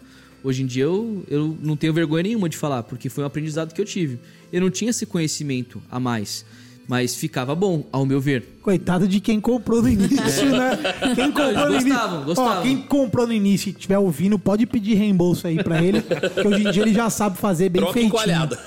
Hoje 0.45 0.61
em 0.61 0.67
dia 0.67 0.83
eu, 0.83 1.23
eu 1.27 1.57
não 1.59 1.75
tenho 1.75 1.91
vergonha 1.91 2.21
nenhuma 2.21 2.47
de 2.47 2.55
falar, 2.55 2.83
porque 2.83 3.09
foi 3.09 3.23
um 3.23 3.27
aprendizado 3.27 3.73
que 3.73 3.81
eu 3.81 3.85
tive. 3.85 4.19
Eu 4.53 4.61
não 4.61 4.69
tinha 4.69 4.91
esse 4.91 5.03
conhecimento 5.03 5.81
a 5.89 5.99
mais, 5.99 6.45
mas 6.87 7.15
ficava 7.15 7.55
bom, 7.55 7.83
ao 7.91 8.05
meu 8.05 8.19
ver. 8.21 8.59
Coitado 8.61 9.07
de 9.07 9.19
quem 9.19 9.39
comprou 9.39 9.81
no 9.81 9.89
início, 9.89 10.45
né? 10.49 10.71
Quem 11.13 11.31
comprou 11.31 11.47
no 11.67 11.73
Gostavam, 11.73 11.79
início. 11.79 12.25
gostavam. 12.25 12.57
Ó, 12.57 12.61
quem 12.61 12.77
comprou 12.77 13.27
no 13.27 13.33
início 13.33 13.69
e 13.69 13.71
estiver 13.71 13.97
ouvindo, 13.99 14.39
pode 14.39 14.65
pedir 14.65 14.95
reembolso 14.95 15.45
aí 15.47 15.63
pra 15.63 15.83
ele, 15.83 16.01
que 16.01 16.47
hoje 16.47 16.67
em 16.67 16.71
dia 16.71 16.81
ele 16.81 16.93
já 16.93 17.09
sabe 17.09 17.37
fazer 17.37 17.69
bem 17.69 17.81
Troca 17.81 17.93
feitinho. 17.93 18.11
coalhada. 18.13 18.59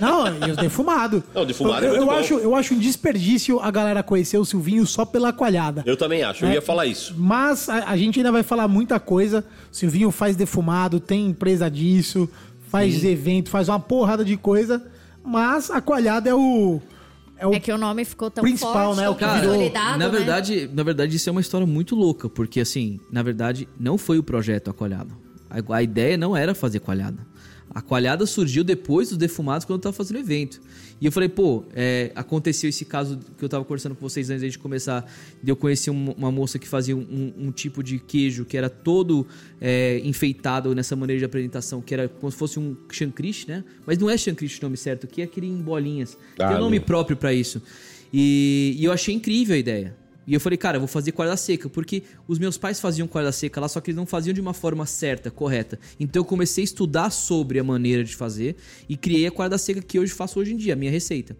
Não, 0.00 0.26
e 0.46 0.50
os 0.50 0.56
defumados. 0.56 1.22
Não, 1.34 1.42
o 1.42 1.46
defumado 1.46 1.84
é 1.84 1.88
eu, 1.88 1.90
muito 1.92 2.02
eu 2.02 2.06
bom. 2.06 2.12
acho, 2.18 2.34
eu 2.34 2.54
acho 2.56 2.74
um 2.74 2.78
desperdício 2.78 3.60
a 3.60 3.70
galera 3.70 4.02
conhecer 4.02 4.38
o 4.38 4.44
Silvinho 4.44 4.84
só 4.86 5.04
pela 5.04 5.32
coalhada. 5.32 5.82
Eu 5.86 5.96
também 5.96 6.22
acho, 6.24 6.44
eu 6.44 6.50
ia 6.52 6.62
falar 6.62 6.86
isso. 6.86 7.14
Mas 7.16 7.68
a, 7.68 7.90
a 7.90 7.96
gente 7.96 8.18
ainda 8.18 8.32
vai 8.32 8.42
falar 8.42 8.66
muita 8.66 8.98
coisa. 8.98 9.44
Silvinho 9.70 10.10
faz 10.10 10.34
defumado, 10.34 10.98
tem 10.98 11.26
empresa 11.28 11.70
disso, 11.70 12.28
faz 12.70 13.04
evento, 13.04 13.50
faz 13.50 13.68
uma 13.68 13.78
porrada 13.78 14.24
de 14.24 14.36
coisa. 14.36 14.82
Mas 15.24 15.70
a 15.70 15.80
coalhada 15.80 16.28
é 16.28 16.34
o. 16.34 16.80
É 17.38 17.46
o 17.46 17.54
É 17.54 17.60
que 17.60 17.70
o 17.72 17.78
nome 17.78 18.04
ficou 18.04 18.30
tão 18.30 18.42
Principal, 18.42 18.72
forte, 18.94 19.00
né? 19.00 19.08
O 19.08 19.14
que 19.14 19.24
virou- 19.24 19.52
consolidado, 19.52 19.98
na 19.98 20.06
né? 20.06 20.08
verdade, 20.08 20.70
na 20.72 20.82
verdade 20.82 21.16
isso 21.16 21.28
é 21.28 21.32
uma 21.32 21.40
história 21.40 21.66
muito 21.66 21.94
louca, 21.94 22.28
porque 22.28 22.60
assim, 22.60 22.98
na 23.12 23.22
verdade, 23.22 23.68
não 23.78 23.96
foi 23.96 24.18
o 24.18 24.22
projeto 24.22 24.68
a 24.70 24.72
coalhada. 24.72 25.10
A, 25.48 25.76
a 25.76 25.82
ideia 25.82 26.16
não 26.16 26.36
era 26.36 26.54
fazer 26.54 26.80
coalhada. 26.80 27.26
A 27.70 27.82
coalhada 27.82 28.24
surgiu 28.26 28.64
depois 28.64 29.10
dos 29.10 29.18
defumados 29.18 29.64
quando 29.64 29.78
eu 29.78 29.82
tava 29.82 29.92
fazendo 29.94 30.18
evento. 30.18 30.60
E 31.00 31.06
eu 31.06 31.12
falei, 31.12 31.28
pô, 31.28 31.64
é, 31.74 32.10
aconteceu 32.14 32.68
esse 32.68 32.84
caso 32.84 33.20
que 33.38 33.44
eu 33.44 33.48
tava 33.48 33.64
conversando 33.64 33.94
com 33.94 34.00
vocês 34.00 34.30
antes 34.30 34.52
de 34.52 34.58
começar. 34.58 35.08
De 35.42 35.50
eu 35.52 35.54
conhecer 35.54 35.90
um- 35.90 36.10
uma 36.12 36.32
moça 36.32 36.58
que 36.58 36.66
fazia 36.66 36.96
um, 36.96 37.32
um 37.38 37.52
tipo 37.52 37.82
de 37.82 37.98
queijo 37.98 38.44
que 38.44 38.56
era 38.56 38.68
todo 38.68 39.26
é, 39.60 40.00
enfeitado 40.04 40.74
nessa 40.74 40.96
maneira 40.96 41.18
de 41.20 41.24
apresentação, 41.24 41.80
que 41.80 41.94
era 41.94 42.08
como 42.08 42.32
se 42.32 42.38
fosse 42.38 42.58
um 42.58 42.76
chancriche, 42.90 43.46
né? 43.46 43.62
Mas 43.86 43.98
não 43.98 44.08
é 44.10 44.16
chancriche 44.16 44.58
o 44.58 44.62
nome 44.64 44.76
certo, 44.76 45.06
que 45.06 45.20
é 45.20 45.24
aquele 45.24 45.46
em 45.46 45.58
bolinhas. 45.62 46.16
Ah, 46.38 46.48
Tem 46.48 46.56
um 46.56 46.60
nome 46.60 46.78
não. 46.78 46.84
próprio 46.86 47.16
pra 47.16 47.32
isso. 47.32 47.62
E, 48.12 48.74
e 48.78 48.84
eu 48.84 48.90
achei 48.90 49.14
incrível 49.14 49.54
a 49.54 49.58
ideia. 49.58 49.94
E 50.28 50.34
eu 50.34 50.40
falei, 50.40 50.58
cara, 50.58 50.76
eu 50.76 50.80
vou 50.82 50.86
fazer 50.86 51.10
corda 51.12 51.34
seca, 51.38 51.70
porque 51.70 52.02
os 52.28 52.38
meus 52.38 52.58
pais 52.58 52.78
faziam 52.78 53.08
corda 53.08 53.32
seca 53.32 53.62
lá, 53.62 53.66
só 53.66 53.80
que 53.80 53.90
eles 53.90 53.96
não 53.96 54.04
faziam 54.04 54.34
de 54.34 54.42
uma 54.42 54.52
forma 54.52 54.84
certa, 54.84 55.30
correta. 55.30 55.80
Então 55.98 56.20
eu 56.20 56.24
comecei 56.24 56.62
a 56.62 56.66
estudar 56.66 57.08
sobre 57.08 57.58
a 57.58 57.64
maneira 57.64 58.04
de 58.04 58.14
fazer 58.14 58.54
e 58.86 58.94
criei 58.94 59.26
a 59.26 59.30
corda 59.30 59.56
seca 59.56 59.80
que 59.80 59.98
hoje 59.98 60.12
faço 60.12 60.38
hoje 60.38 60.52
em 60.52 60.56
dia, 60.58 60.74
a 60.74 60.76
minha 60.76 60.90
receita. 60.90 61.34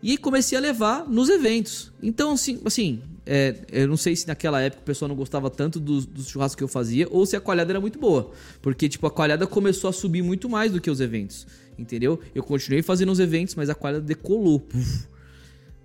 E 0.00 0.16
comecei 0.16 0.56
a 0.56 0.60
levar 0.60 1.08
nos 1.08 1.28
eventos. 1.28 1.92
Então, 2.00 2.30
assim, 2.30 2.60
assim 2.64 3.02
é, 3.26 3.56
eu 3.72 3.88
não 3.88 3.96
sei 3.96 4.14
se 4.14 4.28
naquela 4.28 4.60
época 4.60 4.82
o 4.82 4.84
pessoal 4.84 5.08
não 5.08 5.16
gostava 5.16 5.50
tanto 5.50 5.80
dos, 5.80 6.06
dos 6.06 6.28
churrascos 6.28 6.54
que 6.54 6.62
eu 6.62 6.68
fazia 6.68 7.08
ou 7.10 7.26
se 7.26 7.34
a 7.34 7.40
coalhada 7.40 7.72
era 7.72 7.80
muito 7.80 7.98
boa. 7.98 8.30
Porque, 8.62 8.88
tipo, 8.88 9.08
a 9.08 9.10
coalhada 9.10 9.44
começou 9.44 9.90
a 9.90 9.92
subir 9.92 10.22
muito 10.22 10.48
mais 10.48 10.70
do 10.70 10.80
que 10.80 10.88
os 10.88 11.00
eventos. 11.00 11.48
Entendeu? 11.76 12.20
Eu 12.32 12.44
continuei 12.44 12.80
fazendo 12.80 13.10
os 13.10 13.18
eventos, 13.18 13.56
mas 13.56 13.68
a 13.68 13.74
coalhada 13.74 14.04
decolou. 14.04 14.60
Puf. 14.60 15.09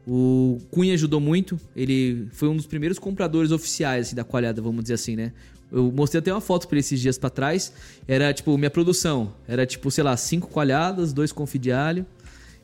O 0.08 0.60
Cunha 0.70 0.94
ajudou 0.94 1.20
muito. 1.20 1.60
Ele 1.76 2.28
foi 2.32 2.48
um 2.48 2.56
dos 2.56 2.68
primeiros 2.68 3.00
compradores 3.00 3.52
oficiais 3.52 4.08
assim, 4.08 4.16
da 4.16 4.24
coalhada, 4.24 4.62
vamos 4.62 4.84
dizer 4.84 4.94
assim, 4.96 5.16
né? 5.16 5.34
Eu 5.72 5.92
mostrei 5.92 6.20
até 6.20 6.32
uma 6.32 6.42
foto 6.42 6.68
ele 6.72 6.80
esses 6.80 7.00
dias 7.00 7.18
pra 7.18 7.30
trás. 7.30 7.74
Era 8.08 8.34
tipo 8.34 8.56
minha 8.58 8.70
produção. 8.70 9.34
Era 9.48 9.66
tipo, 9.66 9.90
sei 9.90 10.04
lá, 10.04 10.16
cinco 10.16 10.48
coalhadas, 10.48 11.12
dois 11.12 11.32
confit 11.32 11.60
de 11.60 11.72
alho. 11.72 12.06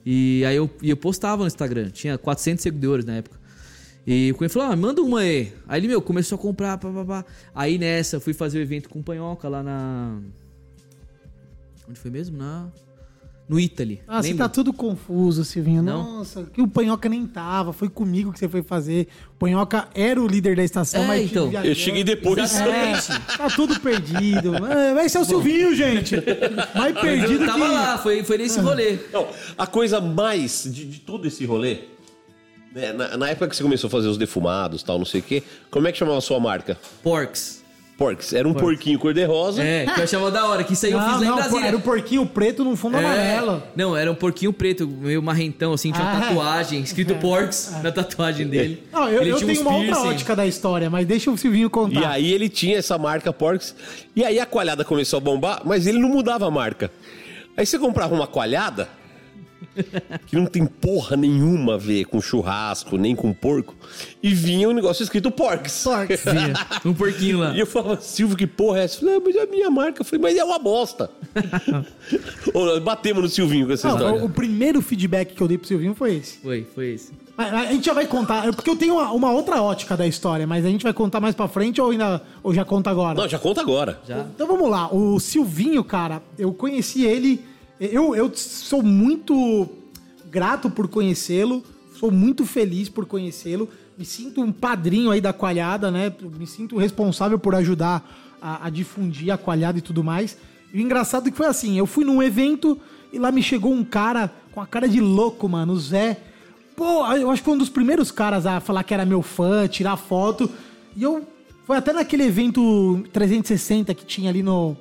E 0.06 0.43
aí 0.45 0.56
eu, 0.56 0.69
e 0.82 0.89
eu 0.89 0.97
postava 0.97 1.41
no 1.41 1.47
Instagram. 1.47 1.89
Tinha 1.89 2.17
400 2.17 2.62
seguidores 2.62 3.06
na 3.06 3.15
época. 3.15 3.39
E 4.06 4.32
o 4.32 4.36
Cunha 4.36 4.49
falou: 4.49 4.71
ah, 4.71 4.75
manda 4.75 5.01
uma 5.01 5.21
aí. 5.21 5.51
Aí 5.67 5.80
ele, 5.80 5.88
meu, 5.88 6.01
começou 6.01 6.36
a 6.36 6.39
comprar. 6.39 6.77
Pá, 6.77 6.91
pá, 6.91 7.06
pá. 7.06 7.25
Aí 7.54 7.77
nessa, 7.77 8.19
fui 8.19 8.34
fazer 8.34 8.60
o 8.60 8.62
evento 8.62 8.89
com 8.89 8.99
o 8.99 9.04
Panhoca 9.04 9.49
lá 9.49 9.63
na. 9.63 10.19
Onde 11.88 11.99
foi 11.99 12.12
mesmo? 12.12 12.38
Na. 12.38 12.71
No 13.52 13.60
Italy. 13.60 14.00
Ah, 14.08 14.24
você 14.24 14.34
tá 14.34 14.48
tudo 14.48 14.72
confuso, 14.72 15.44
Silvinho. 15.44 15.84
Não? 15.84 16.20
Nossa, 16.20 16.44
que 16.54 16.62
o 16.62 16.70
Panhoca 16.70 17.10
nem 17.10 17.28
tava. 17.28 17.74
Foi 17.74 17.90
comigo 17.90 18.32
que 18.32 18.40
você 18.40 18.48
foi 18.48 18.64
fazer. 18.64 19.10
O 19.36 19.40
Panhoca 19.40 19.90
era 19.94 20.22
o 20.22 20.26
líder 20.26 20.56
da 20.56 20.64
estação, 20.64 21.04
É, 21.04 21.08
mas 21.08 21.30
então. 21.30 21.52
Eu 21.62 21.76
cheguei 21.76 22.02
depois. 22.02 22.56
É, 22.56 22.94
tá 23.36 23.50
tudo 23.54 23.78
perdido. 23.82 24.54
É, 24.66 25.06
Esse 25.06 25.18
é 25.18 25.20
o 25.20 25.26
Silvinho, 25.26 25.76
gente. 25.76 26.16
Mais 26.74 26.98
perdido 26.98 27.44
Eu 27.44 27.46
tava 27.46 27.60
que... 27.60 27.74
lá, 27.74 27.98
foi, 27.98 28.24
foi 28.24 28.38
nesse 28.38 28.58
rolê. 28.62 28.98
Não, 29.12 29.28
a 29.58 29.68
coisa 29.68 30.00
mais 30.00 30.64
de, 30.64 30.86
de 30.86 31.00
todo 31.02 31.28
esse 31.28 31.44
rolê, 31.46 31.80
né, 32.74 32.94
na, 32.94 33.18
na 33.18 33.30
época 33.32 33.50
que 33.50 33.56
você 33.58 33.64
começou 33.64 33.90
a 33.90 33.92
fazer 33.92 34.08
os 34.08 34.18
defumados 34.18 34.82
tal, 34.82 34.98
não 34.98 35.06
sei 35.06 35.20
o 35.20 35.24
quê, 35.24 35.44
como 35.70 35.90
é 35.90 35.92
que 35.92 35.98
chamava 35.98 36.20
a 36.20 36.22
sua 36.22 36.40
marca? 36.40 36.78
Porks. 37.04 37.61
Porks. 38.02 38.34
Era 38.34 38.48
um 38.48 38.54
porquinho 38.54 38.98
cor-de-rosa. 38.98 39.62
É, 39.64 39.86
que 39.86 40.00
eu 40.00 40.04
achava 40.04 40.32
da 40.32 40.46
hora, 40.48 40.64
que 40.64 40.74
isso 40.74 40.86
aí 40.88 40.92
eu 40.92 40.98
Não, 41.00 41.08
fiz 41.10 41.20
lá 41.20 41.26
em 41.26 41.30
não, 41.30 41.36
Brasília. 41.36 41.68
era 41.68 41.78
o 41.78 41.82
porquinho 41.82 42.26
preto 42.26 42.64
num 42.64 42.76
fundo 42.76 42.98
É. 42.98 43.00
amarelo. 43.06 43.64
Não, 43.76 43.96
era 43.96 44.12
um 44.12 44.16
porquinho 44.16 44.52
preto, 44.52 44.88
meio 44.88 45.22
marrentão, 45.22 45.74
assim, 45.74 45.92
tinha 45.92 46.04
uma 46.04 46.18
Ah, 46.18 46.22
tatuagem, 46.22 46.82
escrito 46.82 47.14
Porks 47.22 47.72
na 47.84 47.92
tatuagem 47.92 48.48
dele. 48.48 48.84
Não, 48.92 49.08
eu, 49.08 49.22
Ele 49.22 49.32
eu 49.32 49.36
tinha 49.38 49.48
tenho 49.48 49.60
uns 49.62 49.66
uma 49.68 49.76
outra 49.78 49.92
piercing. 49.94 50.10
ótica 50.10 50.36
da 50.36 50.46
história, 50.48 50.90
mas 50.90 51.06
deixa 51.06 51.30
o 51.30 51.38
Silvinho 51.38 51.70
contar. 51.70 52.02
E 52.02 52.06
aí 52.06 52.32
ele 52.34 52.50
tinha 52.50 52.78
essa 52.80 52.98
marca 52.98 53.32
Porks. 53.32 53.76
E 54.16 54.24
aí 54.26 54.40
a 54.40 54.46
coalhada 54.46 54.84
começou 54.84 55.18
a 55.18 55.20
bombar, 55.20 55.62
mas 55.64 55.86
ele 55.86 56.00
não 56.00 56.10
mudava 56.10 56.48
a 56.48 56.52
marca. 56.52 56.90
Aí 57.56 57.66
você 57.66 57.78
comprava 57.78 58.16
uma 58.16 58.26
coalhada 58.26 58.90
que 60.27 60.36
não 60.36 60.45
tem 60.45 60.65
porra 60.65 61.15
nenhuma 61.15 61.75
a 61.75 61.77
ver 61.77 62.05
com 62.05 62.19
churrasco, 62.21 62.97
nem 62.97 63.15
com 63.15 63.31
porco, 63.34 63.75
e 64.21 64.34
vinha 64.34 64.67
um 64.69 64.73
negócio 64.73 65.03
escrito 65.03 65.31
Porks. 65.31 65.84
Porks. 65.84 66.23
Um 66.86 66.93
porquinho 66.93 67.39
lá. 67.39 67.55
E 67.55 67.60
eu 67.60 67.67
falava, 67.67 68.01
Silvio, 68.01 68.36
que 68.36 68.47
porra 68.47 68.79
é 68.79 68.84
essa? 68.84 68.95
Eu 68.97 68.99
falei, 69.01 69.15
ah, 69.15 69.21
mas 69.25 69.36
é 69.36 69.41
a 69.43 69.45
minha 69.47 69.69
marca. 69.69 70.01
Eu 70.01 70.05
falei, 70.05 70.21
mas 70.21 70.38
é 70.38 70.43
uma 70.43 70.57
bosta. 70.60 71.10
Batemos 72.84 73.23
no 73.23 73.29
Silvinho 73.29 73.67
com 73.67 73.73
essa 73.73 73.88
Não, 73.88 73.95
história. 73.97 74.21
o, 74.21 74.25
o 74.25 74.29
primeiro 74.29 74.81
feedback 74.81 75.34
que 75.34 75.41
eu 75.41 75.47
dei 75.47 75.57
pro 75.57 75.67
Silvinho 75.67 75.93
foi 75.95 76.15
esse. 76.17 76.38
Foi, 76.39 76.67
foi 76.73 76.93
esse. 76.93 77.12
Mas 77.38 77.53
A, 77.53 77.60
a 77.60 77.65
gente 77.67 77.86
já 77.86 77.93
vai 77.93 78.05
contar, 78.07 78.47
é 78.47 78.51
porque 78.51 78.69
eu 78.69 78.75
tenho 78.75 78.95
uma, 78.95 79.12
uma 79.12 79.31
outra 79.31 79.62
ótica 79.62 79.95
da 79.95 80.05
história, 80.07 80.45
mas 80.45 80.65
a 80.65 80.69
gente 80.69 80.84
vai 80.84 80.93
contar 80.93 81.19
mais 81.19 81.36
pra 81.36 81.47
frente 81.47 81.79
ou 81.81 81.91
ainda 81.91 82.21
ou 82.43 82.53
já 82.53 82.65
conta 82.65 82.89
agora? 82.89 83.19
Não, 83.19 83.27
já 83.27 83.39
conta 83.39 83.62
agora. 83.62 83.99
Já. 84.07 84.19
Então 84.36 84.47
vamos 84.47 84.69
lá, 84.69 84.93
o 84.93 85.19
Silvinho, 85.19 85.84
cara, 85.84 86.21
eu 86.38 86.51
conheci 86.53 87.05
ele, 87.05 87.41
eu, 87.88 88.15
eu 88.15 88.32
sou 88.36 88.84
muito 88.84 89.67
grato 90.30 90.70
por 90.70 90.88
conhecê-lo, 90.88 91.63
sou 92.00 92.12
muito 92.12 92.46
feliz 92.46 92.89
por 92.89 93.06
conhecê-lo, 93.06 93.67
me 93.98 94.06
sinto 94.06 94.41
um 94.41 94.52
padrinho 94.52 95.12
aí 95.12 95.20
da 95.20 95.34
coalhada, 95.34 95.89
né? 95.89 96.13
Me 96.38 96.48
sinto 96.48 96.78
responsável 96.78 97.38
por 97.38 97.56
ajudar 97.56 98.08
a, 98.41 98.67
a 98.67 98.70
difundir 98.70 99.34
a 99.34 99.38
coalhada 99.38 99.78
e 99.78 99.82
tudo 99.82 100.04
mais. 100.04 100.38
E 100.74 100.78
o 100.78 100.82
engraçado 100.82 101.28
é 101.28 101.32
que 101.32 101.38
foi 101.38 101.48
assim, 101.48 101.78
eu 101.78 101.86
fui 101.86 102.06
num 102.06 102.22
evento 102.22 102.80
e 103.12 103.20
lá 103.20 103.32
me 103.32 103.44
chegou 103.44 103.74
um 103.74 103.84
cara 103.84 104.34
com 104.52 104.62
a 104.62 104.65
cara 104.65 104.88
de 104.88 105.00
louco, 105.00 105.48
mano, 105.50 105.74
o 105.74 105.80
Zé. 105.80 106.17
Pô, 106.76 107.06
eu 107.15 107.30
acho 107.30 107.41
que 107.41 107.46
foi 107.46 107.54
um 107.54 107.58
dos 107.58 107.70
primeiros 107.70 108.12
caras 108.12 108.46
a 108.46 108.60
falar 108.60 108.84
que 108.84 108.94
era 108.94 109.06
meu 109.06 109.22
fã, 109.22 109.67
tirar 109.67 109.98
foto. 109.98 110.50
E 110.96 111.04
eu. 111.04 111.28
Foi 111.65 111.78
até 111.78 111.94
naquele 111.94 112.24
evento 112.24 113.04
360 113.13 113.94
que 113.94 114.06
tinha 114.06 114.30
ali 114.30 114.41
no. 114.41 114.76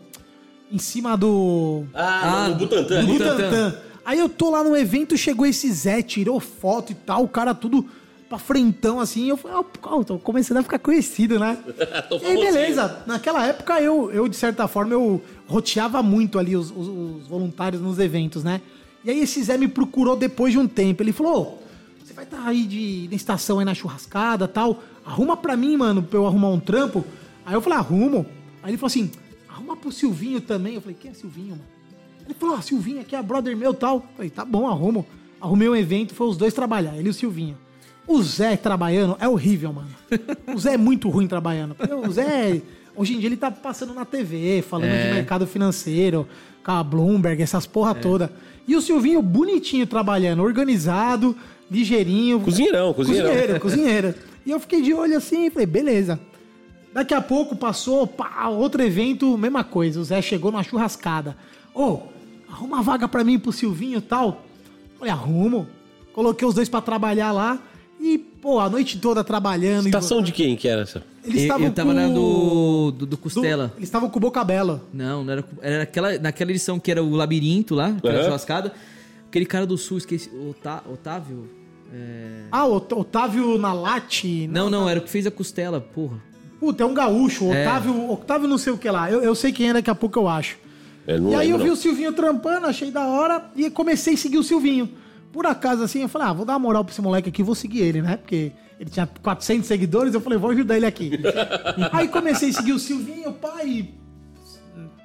Em 0.72 0.78
cima 0.78 1.16
do. 1.16 1.84
Ah, 1.94 2.46
no 2.50 2.54
Butantan. 2.56 3.00
do. 3.04 3.06
Butantan. 3.12 3.34
Butantan. 3.36 3.74
Aí 4.04 4.18
eu 4.18 4.28
tô 4.28 4.50
lá 4.50 4.64
no 4.64 4.76
evento, 4.76 5.16
chegou 5.16 5.44
esse 5.46 5.70
Zé, 5.72 6.00
tirou 6.02 6.40
foto 6.40 6.90
e 6.92 6.94
tal, 6.94 7.22
o 7.24 7.28
cara 7.28 7.54
tudo 7.54 7.86
pra 8.28 8.38
frentão 8.38 8.98
assim. 9.00 9.28
Eu 9.28 9.36
falei, 9.36 9.56
ó, 9.82 10.02
tô 10.04 10.18
começando 10.18 10.58
a 10.58 10.62
ficar 10.62 10.78
conhecido, 10.78 11.38
né? 11.38 11.58
Tô 12.08 12.18
e 12.18 12.24
aí, 12.24 12.36
beleza. 12.36 13.02
Naquela 13.06 13.44
época, 13.46 13.80
eu, 13.80 14.10
eu, 14.12 14.28
de 14.28 14.36
certa 14.36 14.66
forma, 14.68 14.92
eu 14.94 15.20
roteava 15.46 16.02
muito 16.02 16.38
ali 16.38 16.56
os, 16.56 16.70
os- 16.70 16.88
os 17.22 17.26
voluntários 17.26 17.82
nos 17.82 17.98
eventos, 17.98 18.42
né? 18.44 18.60
E 19.04 19.10
aí 19.10 19.20
esse 19.20 19.42
Zé 19.42 19.58
me 19.58 19.66
procurou 19.68 20.16
depois 20.16 20.52
de 20.52 20.58
um 20.58 20.66
tempo. 20.68 21.02
Ele 21.02 21.12
falou, 21.12 21.58
ô, 22.00 22.04
você 22.04 22.12
vai 22.12 22.24
estar 22.24 22.46
aí 22.46 22.64
de, 22.64 23.08
na 23.10 23.16
estação 23.16 23.58
aí 23.58 23.64
na 23.64 23.74
churrascada 23.74 24.46
tal. 24.48 24.82
Arruma 25.04 25.36
pra 25.36 25.56
mim, 25.56 25.76
mano, 25.76 26.02
pra 26.02 26.18
eu 26.18 26.26
arrumar 26.26 26.48
um 26.50 26.60
trampo. 26.60 27.04
Aí 27.44 27.54
eu 27.54 27.60
falei, 27.60 27.78
arrumo. 27.78 28.24
Aí 28.62 28.70
ele 28.70 28.76
falou 28.78 28.88
assim, 28.88 29.10
arruma 29.60 29.76
pro 29.76 29.92
Silvinho 29.92 30.40
também. 30.40 30.74
Eu 30.74 30.80
falei, 30.80 30.96
quem 30.98 31.10
é 31.10 31.14
Silvinho, 31.14 31.50
mano? 31.50 31.62
Ele 32.24 32.34
falou, 32.34 32.56
ah, 32.56 32.62
Silvinho 32.62 33.00
aqui 33.00 33.14
é 33.14 33.22
brother 33.22 33.56
meu 33.56 33.74
tal. 33.74 33.96
Eu 33.96 34.02
falei, 34.16 34.30
tá 34.30 34.44
bom, 34.44 34.66
arrumo. 34.66 35.06
Arrumei 35.40 35.68
um 35.68 35.76
evento, 35.76 36.14
foi 36.14 36.26
os 36.26 36.36
dois 36.36 36.52
trabalhar, 36.52 36.96
ele 36.96 37.08
e 37.08 37.10
o 37.10 37.14
Silvinho. 37.14 37.56
O 38.06 38.22
Zé 38.22 38.56
trabalhando 38.56 39.16
é 39.20 39.28
horrível, 39.28 39.72
mano. 39.72 39.88
O 40.54 40.58
Zé 40.58 40.74
é 40.74 40.76
muito 40.76 41.08
ruim 41.08 41.26
trabalhando. 41.26 41.76
O 42.06 42.10
Zé, 42.10 42.60
hoje 42.96 43.14
em 43.14 43.18
dia, 43.18 43.28
ele 43.28 43.36
tá 43.36 43.50
passando 43.50 43.94
na 43.94 44.04
TV, 44.04 44.62
falando 44.62 44.88
É. 44.90 45.06
de 45.08 45.14
mercado 45.14 45.46
financeiro, 45.46 46.26
com 46.64 46.72
a 46.72 46.82
Bloomberg, 46.82 47.42
essas 47.42 47.66
porra 47.66 47.94
toda. 47.94 48.32
E 48.66 48.74
o 48.76 48.80
Silvinho 48.82 49.22
bonitinho 49.22 49.86
trabalhando, 49.86 50.42
organizado, 50.42 51.36
ligeirinho. 51.70 52.40
Cozinheirão, 52.40 52.92
cozinheirão. 52.92 53.30
Cozinheiro, 53.30 53.60
cozinheiro. 53.60 54.14
E 54.44 54.50
eu 54.50 54.60
fiquei 54.60 54.82
de 54.82 54.92
olho 54.92 55.16
assim 55.16 55.46
e 55.46 55.50
falei, 55.50 55.66
beleza. 55.66 56.18
Daqui 56.92 57.14
a 57.14 57.20
pouco 57.20 57.54
passou, 57.54 58.06
pá, 58.06 58.48
outro 58.48 58.82
evento, 58.82 59.38
mesma 59.38 59.62
coisa. 59.62 60.00
O 60.00 60.04
Zé 60.04 60.20
chegou 60.20 60.50
numa 60.50 60.62
churrascada. 60.64 61.36
Ô, 61.74 62.00
arruma 62.50 62.76
uma 62.76 62.82
vaga 62.82 63.06
pra 63.08 63.22
mim 63.22 63.34
e 63.34 63.38
pro 63.38 63.52
Silvinho 63.52 63.98
e 63.98 64.02
tal. 64.02 64.44
Falei, 64.98 65.12
arrumo. 65.12 65.66
Coloquei 66.12 66.46
os 66.46 66.54
dois 66.54 66.68
pra 66.68 66.80
trabalhar 66.80 67.30
lá. 67.30 67.58
E, 68.00 68.18
pô, 68.18 68.58
a 68.58 68.68
noite 68.68 68.98
toda 68.98 69.22
trabalhando. 69.22 69.86
Estação 69.86 70.20
de 70.22 70.32
quem 70.32 70.56
que 70.56 70.66
era 70.66 70.82
essa? 70.82 71.04
Eles 71.22 71.36
Eu, 71.36 71.42
estavam 71.42 71.66
eu 71.66 71.72
tava 71.72 71.90
com... 71.90 71.94
na 71.94 72.08
do, 72.08 72.14
do, 72.92 72.92
do 72.92 73.06
do- 73.06 73.16
Costela. 73.18 73.72
Eles 73.76 73.88
estavam 73.88 74.08
com 74.10 74.16
o 74.16 74.20
Boca 74.20 74.42
Bela. 74.42 74.82
Não, 74.92 75.22
não 75.22 75.32
era. 75.32 75.44
Era 75.60 75.82
aquela, 75.84 76.18
naquela 76.18 76.50
edição 76.50 76.80
que 76.80 76.90
era 76.90 77.02
o 77.02 77.10
labirinto 77.14 77.74
lá, 77.74 77.92
que 77.92 78.08
era 78.08 78.20
a 78.20 78.24
churrascada. 78.24 78.72
Aquele 79.28 79.46
cara 79.46 79.64
do 79.66 79.76
sul, 79.78 79.98
esqueci. 79.98 80.30
Otávio? 80.92 81.48
É... 81.92 82.44
Ah, 82.50 82.66
Otávio 82.66 83.56
Nalate. 83.58 84.48
Não, 84.48 84.68
não, 84.70 84.88
era 84.88 84.98
o 84.98 85.02
que 85.02 85.10
fez 85.10 85.26
a 85.26 85.30
costela, 85.30 85.80
porra. 85.80 86.16
Puta, 86.60 86.82
é 86.82 86.86
um 86.86 86.92
gaúcho. 86.92 87.50
É. 87.50 87.66
Otávio, 87.66 88.12
Otávio 88.12 88.48
não 88.48 88.58
sei 88.58 88.72
o 88.74 88.78
que 88.78 88.90
lá. 88.90 89.10
Eu, 89.10 89.22
eu 89.22 89.34
sei 89.34 89.50
quem 89.50 89.70
é, 89.70 89.72
daqui 89.72 89.88
a 89.88 89.94
pouco 89.94 90.18
eu 90.18 90.28
acho. 90.28 90.58
Eu 91.06 91.18
não 91.18 91.30
e 91.30 91.34
aí 91.34 91.50
eu 91.50 91.58
vi 91.58 91.70
o 91.70 91.76
Silvinho 91.76 92.12
trampando, 92.12 92.66
achei 92.66 92.90
da 92.90 93.06
hora 93.06 93.50
e 93.56 93.70
comecei 93.70 94.12
a 94.12 94.16
seguir 94.18 94.36
o 94.36 94.44
Silvinho. 94.44 94.90
Por 95.32 95.46
acaso, 95.46 95.82
assim, 95.82 96.02
eu 96.02 96.08
falei, 96.08 96.28
ah, 96.28 96.32
vou 96.34 96.44
dar 96.44 96.52
uma 96.52 96.58
moral 96.58 96.84
pra 96.84 96.92
esse 96.92 97.00
moleque 97.00 97.30
aqui, 97.30 97.42
vou 97.42 97.54
seguir 97.54 97.80
ele, 97.80 98.02
né? 98.02 98.18
Porque 98.18 98.52
ele 98.78 98.90
tinha 98.90 99.06
400 99.06 99.66
seguidores, 99.66 100.12
eu 100.12 100.20
falei, 100.20 100.38
vou 100.38 100.50
ajudar 100.50 100.76
ele 100.76 100.86
aqui. 100.86 101.12
aí 101.92 102.08
comecei 102.08 102.50
a 102.50 102.52
seguir 102.52 102.72
o 102.72 102.78
Silvinho, 102.78 103.32
pai. 103.32 103.88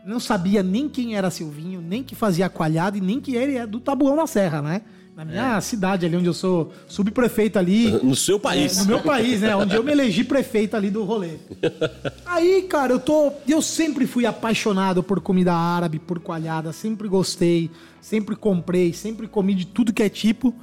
Não 0.05 0.19
sabia 0.19 0.61
nem 0.61 0.89
quem 0.89 1.15
era 1.15 1.31
Silvinho, 1.31 1.81
nem 1.81 2.03
que 2.03 2.15
fazia 2.15 2.49
coalhada 2.49 2.97
e 2.97 3.01
nem 3.01 3.21
que 3.21 3.35
ele 3.35 3.57
é 3.57 3.65
do 3.65 3.79
Tabuão 3.79 4.15
na 4.15 4.27
Serra, 4.27 4.61
né? 4.61 4.81
Na 5.15 5.23
minha 5.23 5.62
cidade 5.62 6.06
ali, 6.06 6.17
onde 6.17 6.28
eu 6.28 6.34
sou 6.34 6.73
subprefeito 6.89 7.58
ali. 7.58 7.89
No 8.04 8.17
seu 8.17 8.38
país. 8.38 8.78
É, 8.78 8.82
no 8.82 8.86
meu 8.86 8.99
país, 8.99 9.39
né? 9.39 9.56
Onde 9.56 9.73
eu 9.73 9.82
me 9.82 9.93
elegi 9.93 10.25
prefeito 10.25 10.75
ali 10.75 10.91
do 10.91 11.06
rolê. 11.06 11.36
Aí, 12.25 12.63
cara, 12.63 12.91
eu 12.91 12.99
tô. 12.99 13.32
Eu 13.47 13.62
sempre 13.62 14.06
fui 14.06 14.25
apaixonado 14.25 15.01
por 15.01 15.21
comida 15.21 15.54
árabe, 15.54 15.99
por 15.99 16.19
coalhada, 16.19 16.73
sempre 16.73 17.08
gostei, 17.08 17.71
sempre 18.01 18.36
comprei, 18.36 18.91
sempre 18.91 19.25
comi 19.25 19.56
de 19.56 19.65
tudo 19.65 19.93
que 19.93 20.04
é 20.04 20.10
tipo. 20.10 20.54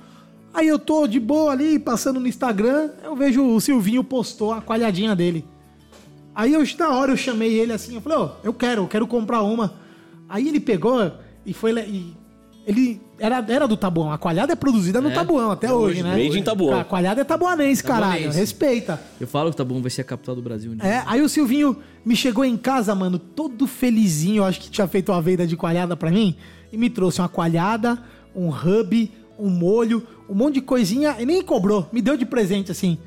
Aí 0.52 0.68
eu 0.68 0.78
tô 0.78 1.06
de 1.06 1.18
boa 1.18 1.50
ali, 1.50 1.78
passando 1.78 2.20
no 2.20 2.28
Instagram, 2.28 2.90
eu 3.02 3.16
vejo 3.16 3.42
o 3.42 3.58
Silvinho 3.58 4.04
postou 4.04 4.52
a 4.52 4.60
coalhadinha 4.60 5.16
dele. 5.16 5.46
Aí 6.34 6.52
eu, 6.52 6.62
na 6.78 6.90
hora 6.90 7.10
eu 7.10 7.16
chamei 7.16 7.58
ele 7.58 7.72
assim, 7.72 7.94
eu 7.94 8.02
falei, 8.02 8.18
ó, 8.18 8.32
eu 8.44 8.52
quero, 8.52 8.82
eu 8.82 8.88
quero 8.88 9.06
comprar 9.06 9.40
uma. 9.40 9.72
Aí 10.28 10.46
ele 10.46 10.60
pegou 10.60 11.10
e 11.46 11.54
foi. 11.54 11.72
E 11.88 12.21
ele 12.66 13.00
era, 13.18 13.44
era 13.48 13.66
do 13.66 13.76
Tabuão. 13.76 14.12
A 14.12 14.18
coalhada 14.18 14.52
é 14.52 14.56
produzida 14.56 15.00
no 15.00 15.10
É, 15.10 15.14
Tabuão 15.14 15.50
até 15.50 15.66
até 15.66 15.74
hoje, 15.74 16.00
hoje, 16.00 16.02
né? 16.02 16.10
made 16.16 16.38
in 16.38 16.42
Tabuão. 16.42 16.78
A 16.80 16.84
coalhada 16.84 17.20
é 17.20 17.24
tabuanense, 17.24 17.82
caralho. 17.82 18.12
Tabuanense. 18.12 18.38
Respeita. 18.38 19.00
Eu 19.20 19.26
falo 19.26 19.50
que 19.50 19.56
tá 19.56 19.64
bom, 19.64 19.80
vai 19.80 19.90
ser 19.90 20.02
a 20.02 20.04
capital 20.04 20.34
do 20.34 20.42
Brasil. 20.42 20.72
Né? 20.74 20.78
É, 20.82 21.02
aí 21.06 21.20
o 21.20 21.28
Silvinho 21.28 21.76
me 22.04 22.14
chegou 22.16 22.44
em 22.44 22.56
casa, 22.56 22.94
mano, 22.94 23.18
todo 23.18 23.66
felizinho, 23.66 24.44
acho 24.44 24.60
que 24.60 24.70
tinha 24.70 24.86
feito 24.86 25.10
uma 25.12 25.20
venda 25.22 25.46
de 25.46 25.56
coalhada 25.56 25.96
pra 25.96 26.10
mim, 26.10 26.36
e 26.72 26.76
me 26.76 26.88
trouxe 26.90 27.20
uma 27.20 27.28
coalhada, 27.28 27.98
um 28.34 28.48
hub, 28.48 29.10
um 29.38 29.48
molho, 29.48 30.06
um 30.28 30.34
monte 30.34 30.54
de 30.54 30.60
coisinha, 30.62 31.16
e 31.18 31.26
nem 31.26 31.42
cobrou, 31.42 31.88
me 31.92 32.00
deu 32.00 32.16
de 32.16 32.24
presente 32.24 32.70
assim. 32.72 32.98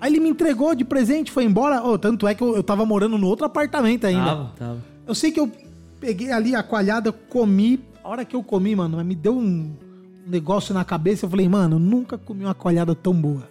Aí 0.00 0.12
ele 0.12 0.20
me 0.20 0.28
entregou 0.28 0.74
de 0.74 0.84
presente, 0.84 1.30
foi 1.32 1.44
embora. 1.44 1.82
Oh, 1.84 1.98
tanto 1.98 2.26
é 2.28 2.34
que 2.34 2.42
eu, 2.42 2.54
eu 2.54 2.62
tava 2.62 2.86
morando 2.86 3.18
no 3.18 3.26
outro 3.26 3.44
apartamento 3.44 4.06
ainda. 4.06 4.24
Tava, 4.24 4.52
tava. 4.56 4.84
Eu 5.06 5.14
sei 5.14 5.32
que 5.32 5.40
eu 5.40 5.50
peguei 5.98 6.30
ali 6.30 6.54
a 6.54 6.62
coalhada, 6.62 7.10
comi. 7.10 7.80
A 8.08 8.10
hora 8.10 8.24
que 8.24 8.34
eu 8.34 8.42
comi, 8.42 8.74
mano, 8.74 9.04
me 9.04 9.14
deu 9.14 9.36
um 9.36 9.76
negócio 10.26 10.72
na 10.72 10.82
cabeça. 10.82 11.26
Eu 11.26 11.30
falei, 11.30 11.46
mano, 11.46 11.76
eu 11.76 11.78
nunca 11.78 12.16
comi 12.16 12.42
uma 12.42 12.54
coalhada 12.54 12.94
tão 12.94 13.12
boa. 13.12 13.46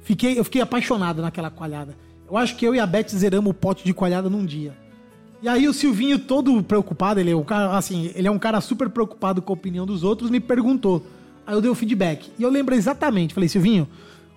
Fiquei, 0.00 0.38
eu 0.38 0.44
fiquei 0.44 0.62
apaixonado 0.62 1.20
naquela 1.20 1.50
coalhada. 1.50 1.96
Eu 2.30 2.36
acho 2.36 2.54
que 2.54 2.64
eu 2.64 2.72
e 2.72 2.78
a 2.78 2.86
Beth 2.86 3.08
zeramos 3.08 3.50
o 3.50 3.54
pote 3.54 3.84
de 3.84 3.92
coalhada 3.92 4.30
num 4.30 4.46
dia. 4.46 4.78
E 5.42 5.48
aí 5.48 5.66
o 5.66 5.72
Silvinho, 5.72 6.20
todo 6.20 6.62
preocupado, 6.62 7.18
ele 7.18 7.32
é, 7.32 7.36
um 7.36 7.42
cara, 7.42 7.76
assim, 7.76 8.12
ele 8.14 8.28
é 8.28 8.30
um 8.30 8.38
cara 8.38 8.60
super 8.60 8.88
preocupado 8.88 9.42
com 9.42 9.52
a 9.52 9.54
opinião 9.54 9.84
dos 9.84 10.04
outros, 10.04 10.30
me 10.30 10.38
perguntou. 10.38 11.04
Aí 11.44 11.52
eu 11.52 11.60
dei 11.60 11.68
o 11.68 11.74
feedback. 11.74 12.30
E 12.38 12.44
eu 12.44 12.48
lembro 12.48 12.76
exatamente. 12.76 13.34
Falei, 13.34 13.48
Silvinho, 13.48 13.88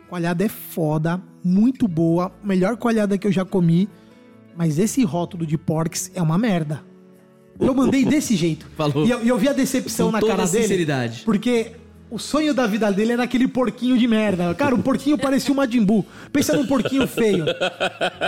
coalhada 0.10 0.44
é 0.44 0.50
foda, 0.50 1.22
muito 1.44 1.88
boa, 1.88 2.32
melhor 2.44 2.76
coalhada 2.76 3.20
que 3.20 3.28
eu 3.28 3.32
já 3.32 3.46
comi, 3.46 3.88
mas 4.58 4.80
esse 4.80 5.04
rótulo 5.04 5.46
de 5.46 5.60
porks 5.60 6.12
é 6.16 6.24
uma 6.24 6.40
merda. 6.40 6.92
Eu 7.60 7.74
mandei 7.74 8.04
desse 8.06 8.36
jeito. 8.36 8.66
Falou. 8.76 9.06
E 9.06 9.10
eu, 9.12 9.20
eu 9.20 9.38
vi 9.38 9.48
a 9.48 9.54
decepção 9.54 10.08
Com 10.08 10.12
na 10.14 10.20
toda 10.20 10.32
cara 10.34 10.44
a 10.44 10.48
dele. 10.48 10.64
sinceridade. 10.64 11.22
Porque 11.24 11.72
o 12.10 12.18
sonho 12.20 12.54
da 12.54 12.66
vida 12.68 12.92
dele 12.92 13.14
era 13.14 13.24
aquele 13.24 13.48
porquinho 13.48 13.98
de 13.98 14.08
merda. 14.08 14.54
Cara, 14.56 14.76
o 14.76 14.80
porquinho 14.84 15.18
parecia 15.18 15.52
um 15.54 15.58
Majimbu. 15.58 16.06
Pensa 16.32 16.54
num 16.56 16.66
porquinho 16.66 17.08
feio. 17.08 17.46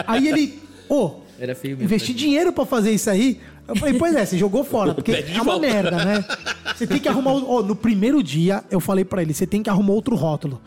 Aí 0.07 0.27
ele, 0.27 0.59
ô, 0.89 1.11
Era 1.39 1.53
feio 1.55 1.75
mesmo. 1.77 1.85
investi 1.85 2.13
dinheiro 2.13 2.51
pra 2.53 2.65
fazer 2.65 2.91
isso 2.91 3.09
aí. 3.09 3.39
Eu 3.67 3.75
falei, 3.75 3.95
pois 3.97 4.15
é, 4.15 4.23
você 4.23 4.37
jogou 4.37 4.63
fora, 4.63 4.93
porque 4.93 5.11
é 5.11 5.25
uma 5.41 5.43
volta. 5.43 5.59
merda, 5.67 6.05
né? 6.05 6.23
Você 6.75 6.85
tem 6.85 6.99
que 6.99 7.07
arrumar. 7.09 7.31
ó, 7.31 7.63
no 7.63 7.75
primeiro 7.75 8.21
dia, 8.21 8.63
eu 8.69 8.79
falei 8.79 9.03
pra 9.03 9.23
ele, 9.23 9.33
você 9.33 9.47
tem 9.47 9.63
que 9.63 9.69
arrumar 9.71 9.93
outro 9.93 10.15
rótulo. 10.15 10.61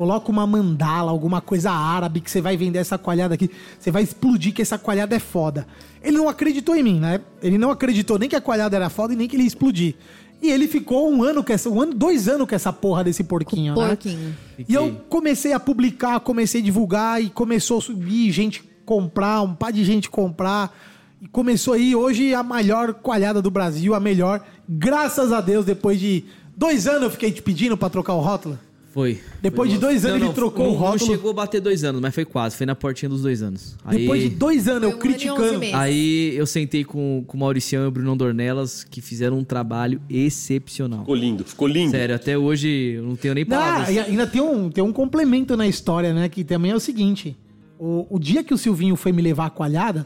Coloca 0.00 0.30
uma 0.30 0.46
mandala, 0.46 1.10
alguma 1.10 1.42
coisa 1.42 1.70
árabe 1.70 2.22
que 2.22 2.30
você 2.30 2.40
vai 2.40 2.56
vender 2.56 2.78
essa 2.78 2.96
coalhada 2.96 3.34
aqui. 3.34 3.50
Você 3.78 3.90
vai 3.90 4.02
explodir 4.02 4.50
que 4.54 4.62
essa 4.62 4.78
coalhada 4.78 5.14
é 5.14 5.18
foda. 5.18 5.66
Ele 6.02 6.16
não 6.16 6.26
acreditou 6.26 6.74
em 6.74 6.82
mim, 6.82 6.98
né? 6.98 7.20
Ele 7.42 7.58
não 7.58 7.70
acreditou 7.70 8.18
nem 8.18 8.26
que 8.26 8.34
a 8.34 8.40
coalhada 8.40 8.74
era 8.74 8.88
foda 8.88 9.12
e 9.12 9.16
nem 9.16 9.28
que 9.28 9.36
ele 9.36 9.42
ia 9.42 9.48
explodir. 9.48 9.96
E 10.40 10.50
ele 10.50 10.66
ficou 10.66 11.12
um 11.12 11.22
ano 11.22 11.44
com 11.44 11.52
essa. 11.52 11.68
Um 11.68 11.82
ano, 11.82 11.92
dois 11.92 12.28
anos 12.28 12.48
com 12.48 12.54
essa 12.54 12.72
porra 12.72 13.04
desse 13.04 13.22
porquinho, 13.22 13.76
né? 13.76 13.88
Porquinho. 13.88 14.34
E 14.66 14.72
eu 14.72 15.02
comecei 15.10 15.52
a 15.52 15.60
publicar, 15.60 16.18
comecei 16.20 16.62
a 16.62 16.64
divulgar 16.64 17.22
e 17.22 17.28
começou 17.28 17.76
a 17.76 17.82
subir 17.82 18.32
gente 18.32 18.64
comprar, 18.86 19.42
um 19.42 19.54
par 19.54 19.70
de 19.70 19.84
gente 19.84 20.08
comprar. 20.08 20.74
E 21.20 21.28
começou 21.28 21.74
aí 21.74 21.94
hoje 21.94 22.32
a 22.32 22.42
maior 22.42 22.94
coalhada 22.94 23.42
do 23.42 23.50
Brasil, 23.50 23.94
a 23.94 24.00
melhor. 24.00 24.42
Graças 24.66 25.30
a 25.30 25.42
Deus, 25.42 25.66
depois 25.66 26.00
de 26.00 26.24
dois 26.56 26.86
anos 26.86 27.02
eu 27.02 27.10
fiquei 27.10 27.30
te 27.30 27.42
pedindo 27.42 27.76
pra 27.76 27.90
trocar 27.90 28.14
o 28.14 28.20
rótulo. 28.20 28.58
Foi. 28.92 29.20
Depois 29.40 29.70
de 29.70 29.78
dois 29.78 30.04
anos 30.04 30.20
ele 30.20 30.32
trocou 30.32 30.66
não, 30.66 30.72
o 30.72 30.76
rótulo. 30.76 30.98
Não 31.10 31.16
chegou 31.16 31.30
a 31.30 31.34
bater 31.34 31.60
dois 31.60 31.84
anos, 31.84 32.00
mas 32.00 32.12
foi 32.12 32.24
quase. 32.24 32.56
Foi 32.56 32.66
na 32.66 32.74
portinha 32.74 33.08
dos 33.08 33.22
dois 33.22 33.40
anos. 33.40 33.76
Depois 33.88 34.20
Aí, 34.22 34.28
de 34.28 34.34
dois 34.34 34.66
anos 34.66 34.82
eu 34.82 34.90
Foi 34.90 35.00
criticando. 35.00 35.60
aí 35.74 36.34
eu 36.34 36.44
sentei 36.44 36.82
com, 36.82 37.22
com 37.24 37.36
o 37.36 37.40
Mauricião 37.40 37.84
e 37.84 37.86
o 37.86 37.90
Bruno 37.90 38.16
Dornelas, 38.16 38.82
que 38.82 39.00
fizeram 39.00 39.38
um 39.38 39.44
trabalho 39.44 40.00
excepcional. 40.10 41.00
Ficou 41.00 41.14
lindo, 41.14 41.44
ficou 41.44 41.68
lindo. 41.68 41.92
Sério, 41.92 42.16
até 42.16 42.36
hoje 42.36 42.94
eu 42.96 43.04
não 43.04 43.14
tenho 43.14 43.34
nem 43.34 43.44
Não, 43.44 43.56
palavras. 43.56 43.94
e 43.94 43.98
ainda 44.00 44.26
tem 44.26 44.40
um, 44.40 44.68
tem 44.68 44.82
um 44.82 44.92
complemento 44.92 45.56
na 45.56 45.68
história, 45.68 46.12
né? 46.12 46.28
Que 46.28 46.42
também 46.42 46.72
é 46.72 46.74
o 46.74 46.80
seguinte: 46.80 47.38
o, 47.78 48.06
o 48.10 48.18
dia 48.18 48.42
que 48.42 48.52
o 48.52 48.58
Silvinho 48.58 48.96
foi 48.96 49.12
me 49.12 49.22
levar 49.22 49.46
a 49.46 49.50
coalhada, 49.50 50.04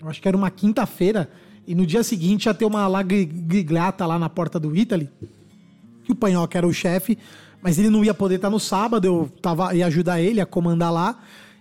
eu 0.00 0.08
acho 0.08 0.22
que 0.22 0.26
era 0.26 0.36
uma 0.36 0.50
quinta-feira, 0.50 1.28
e 1.66 1.74
no 1.74 1.84
dia 1.84 2.02
seguinte 2.02 2.46
ia 2.46 2.54
ter 2.54 2.64
uma 2.64 2.88
lagriglata 2.88 4.06
lá 4.06 4.18
na 4.18 4.30
porta 4.30 4.58
do 4.58 4.74
Italy, 4.74 5.10
que 6.04 6.12
o 6.12 6.14
Panhoca 6.14 6.56
era 6.56 6.66
o 6.66 6.72
chefe, 6.72 7.18
mas 7.62 7.78
ele 7.78 7.90
não 7.90 8.04
ia 8.04 8.14
poder 8.14 8.36
estar 8.36 8.50
no 8.50 8.60
sábado, 8.60 9.04
eu 9.04 9.30
tava, 9.42 9.74
ia 9.74 9.86
ajudar 9.86 10.20
ele 10.20 10.40
a 10.40 10.46
comandar 10.46 10.92
lá. 10.92 11.18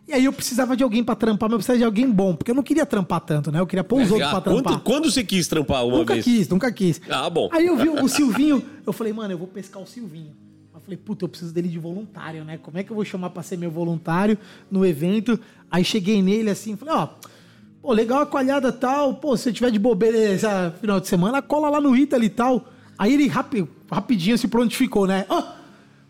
E 0.08 0.14
aí 0.14 0.24
eu 0.24 0.32
precisava 0.32 0.78
de 0.78 0.84
alguém 0.84 1.04
pra 1.04 1.16
trampar, 1.16 1.50
mas 1.50 1.54
eu 1.54 1.58
precisava 1.58 1.80
de 1.80 1.84
alguém 1.84 2.10
bom, 2.10 2.34
porque 2.34 2.50
eu 2.52 2.56
não 2.56 2.64
queria 2.64 2.86
trampar 2.86 3.20
tanto, 3.20 3.52
né? 3.52 3.60
Eu 3.60 3.68
queria 3.68 3.84
pôr 3.84 4.02
os 4.02 4.10
outros 4.12 4.28
Ah, 4.28 4.32
pra 4.32 4.42
trampar. 4.42 4.64
quando, 4.74 4.82
quando 4.84 5.12
você 5.12 5.22
quis 5.24 5.48
trampar 5.50 5.86
uma 5.86 5.98
Nunca 5.98 6.14
vez? 6.14 6.24
quis, 6.24 6.48
nunca 6.48 6.72
quis. 6.72 7.02
Ah, 7.10 7.30
bom. 7.30 7.50
Aí 7.52 7.66
eu 7.66 7.76
vi 7.76 7.90
o 7.90 8.08
Silvinho, 8.10 8.64
eu 8.86 8.94
falei, 8.94 9.12
mano, 9.12 9.34
eu 9.34 9.38
vou 9.38 9.48
pescar 9.48 9.82
o 9.82 9.86
Silvinho. 9.86 10.32
Eu 10.74 10.80
falei, 10.80 10.96
puta, 10.98 11.26
eu 11.26 11.30
preciso 11.30 11.54
dele 11.54 11.68
de 11.68 11.78
voluntário, 11.78 12.46
né? 12.46 12.58
Como 12.58 12.78
é 12.78 12.84
que 12.84 12.92
eu 12.92 12.96
vou 12.96 13.04
chamar 13.04 13.32
pra 13.32 13.44
ser 13.44 13.58
meu 13.58 13.70
voluntário 13.70 14.38
no 14.72 14.86
evento? 14.86 15.38
Aí 15.70 15.84
cheguei 15.84 16.22
nele 16.22 16.52
assim, 16.52 16.78
falei, 16.78 16.94
ó, 16.94 17.08
pô, 17.82 17.92
legal 17.92 18.22
a 18.22 18.26
coalhada 18.26 18.72
tal, 18.72 19.16
pô, 19.16 19.36
se 19.36 19.44
você 19.44 19.52
tiver 19.54 19.72
de 19.72 19.80
bobeira 19.80 20.18
esse 20.18 20.46
final 20.80 21.02
de 21.02 21.08
semana, 21.10 21.42
cola 21.42 21.70
lá 21.70 21.82
no 21.82 21.94
Italy 21.94 22.28
e 22.28 22.30
tal. 22.30 22.66
Aí 22.98 23.14
ele 23.14 23.28
rapi- 23.28 23.68
rapidinho 23.92 24.38
se 24.38 24.48
prontificou, 24.48 25.06
né? 25.06 25.26
Ó, 25.28 25.44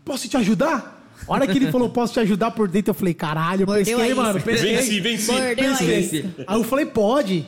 posso 0.08 0.28
te 0.28 0.36
ajudar? 0.36 0.96
A 1.28 1.32
hora 1.32 1.46
que 1.46 1.58
ele 1.58 1.70
falou, 1.70 1.88
posso 1.90 2.12
te 2.14 2.20
ajudar 2.20 2.50
por 2.52 2.68
dentro, 2.68 2.90
eu 2.90 2.94
falei, 2.94 3.12
caralho, 3.14 3.66
Mordeu 3.66 3.84
pesquei, 3.84 4.14
mano. 4.14 4.40
Pesquei. 4.40 4.76
Venci, 4.76 5.00
venci. 5.00 5.30
Mordeu 5.32 5.54
Pesquei. 5.56 6.30
Aí 6.46 6.56
eu 6.58 6.64
falei, 6.64 6.86
pode. 6.86 7.46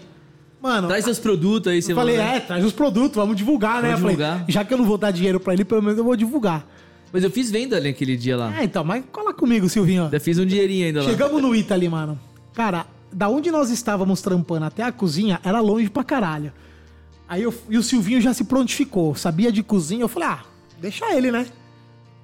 Mano, 0.60 0.88
Traz 0.88 1.04
seus 1.04 1.18
produtos 1.18 1.72
aí, 1.72 1.80
você 1.80 1.94
falei, 1.94 2.18
vai- 2.18 2.36
é, 2.36 2.40
traz 2.40 2.62
os 2.64 2.72
produtos, 2.72 3.16
vamos 3.16 3.34
divulgar, 3.34 3.76
né? 3.82 3.88
Vamos 3.96 4.00
falei, 4.02 4.16
divulgar. 4.16 4.44
já 4.46 4.62
que 4.64 4.74
eu 4.74 4.76
não 4.76 4.84
vou 4.84 4.98
dar 4.98 5.10
dinheiro 5.10 5.40
pra 5.40 5.54
ele, 5.54 5.64
pelo 5.64 5.80
menos 5.82 5.96
eu 5.96 6.04
vou 6.04 6.14
divulgar. 6.14 6.66
Mas 7.12 7.24
eu 7.24 7.30
fiz 7.30 7.50
venda 7.50 7.76
ali 7.76 7.88
naquele 7.88 8.14
dia 8.16 8.36
lá. 8.36 8.54
É, 8.60 8.64
então, 8.64 8.84
mas 8.84 9.02
cola 9.10 9.32
comigo, 9.32 9.68
Silvinho. 9.70 10.04
Ainda 10.04 10.20
fiz 10.20 10.38
um 10.38 10.44
dinheirinho 10.44 10.86
ainda 10.86 11.02
lá. 11.02 11.08
Chegamos 11.08 11.40
no 11.40 11.54
Ita 11.54 11.72
ali, 11.74 11.88
mano. 11.88 12.20
Cara, 12.54 12.84
da 13.10 13.28
onde 13.28 13.50
nós 13.50 13.70
estávamos 13.70 14.20
trampando 14.20 14.66
até 14.66 14.82
a 14.82 14.92
cozinha, 14.92 15.40
era 15.42 15.60
longe 15.60 15.88
pra 15.88 16.04
caralho. 16.04 16.52
Aí 17.26 17.42
eu, 17.42 17.54
e 17.70 17.78
o 17.78 17.82
Silvinho 17.82 18.20
já 18.20 18.34
se 18.34 18.44
prontificou, 18.44 19.14
sabia 19.14 19.50
de 19.50 19.62
cozinha. 19.62 20.02
Eu 20.02 20.08
falei, 20.08 20.28
ah, 20.28 20.40
deixa 20.80 21.06
ele, 21.14 21.30
né? 21.32 21.46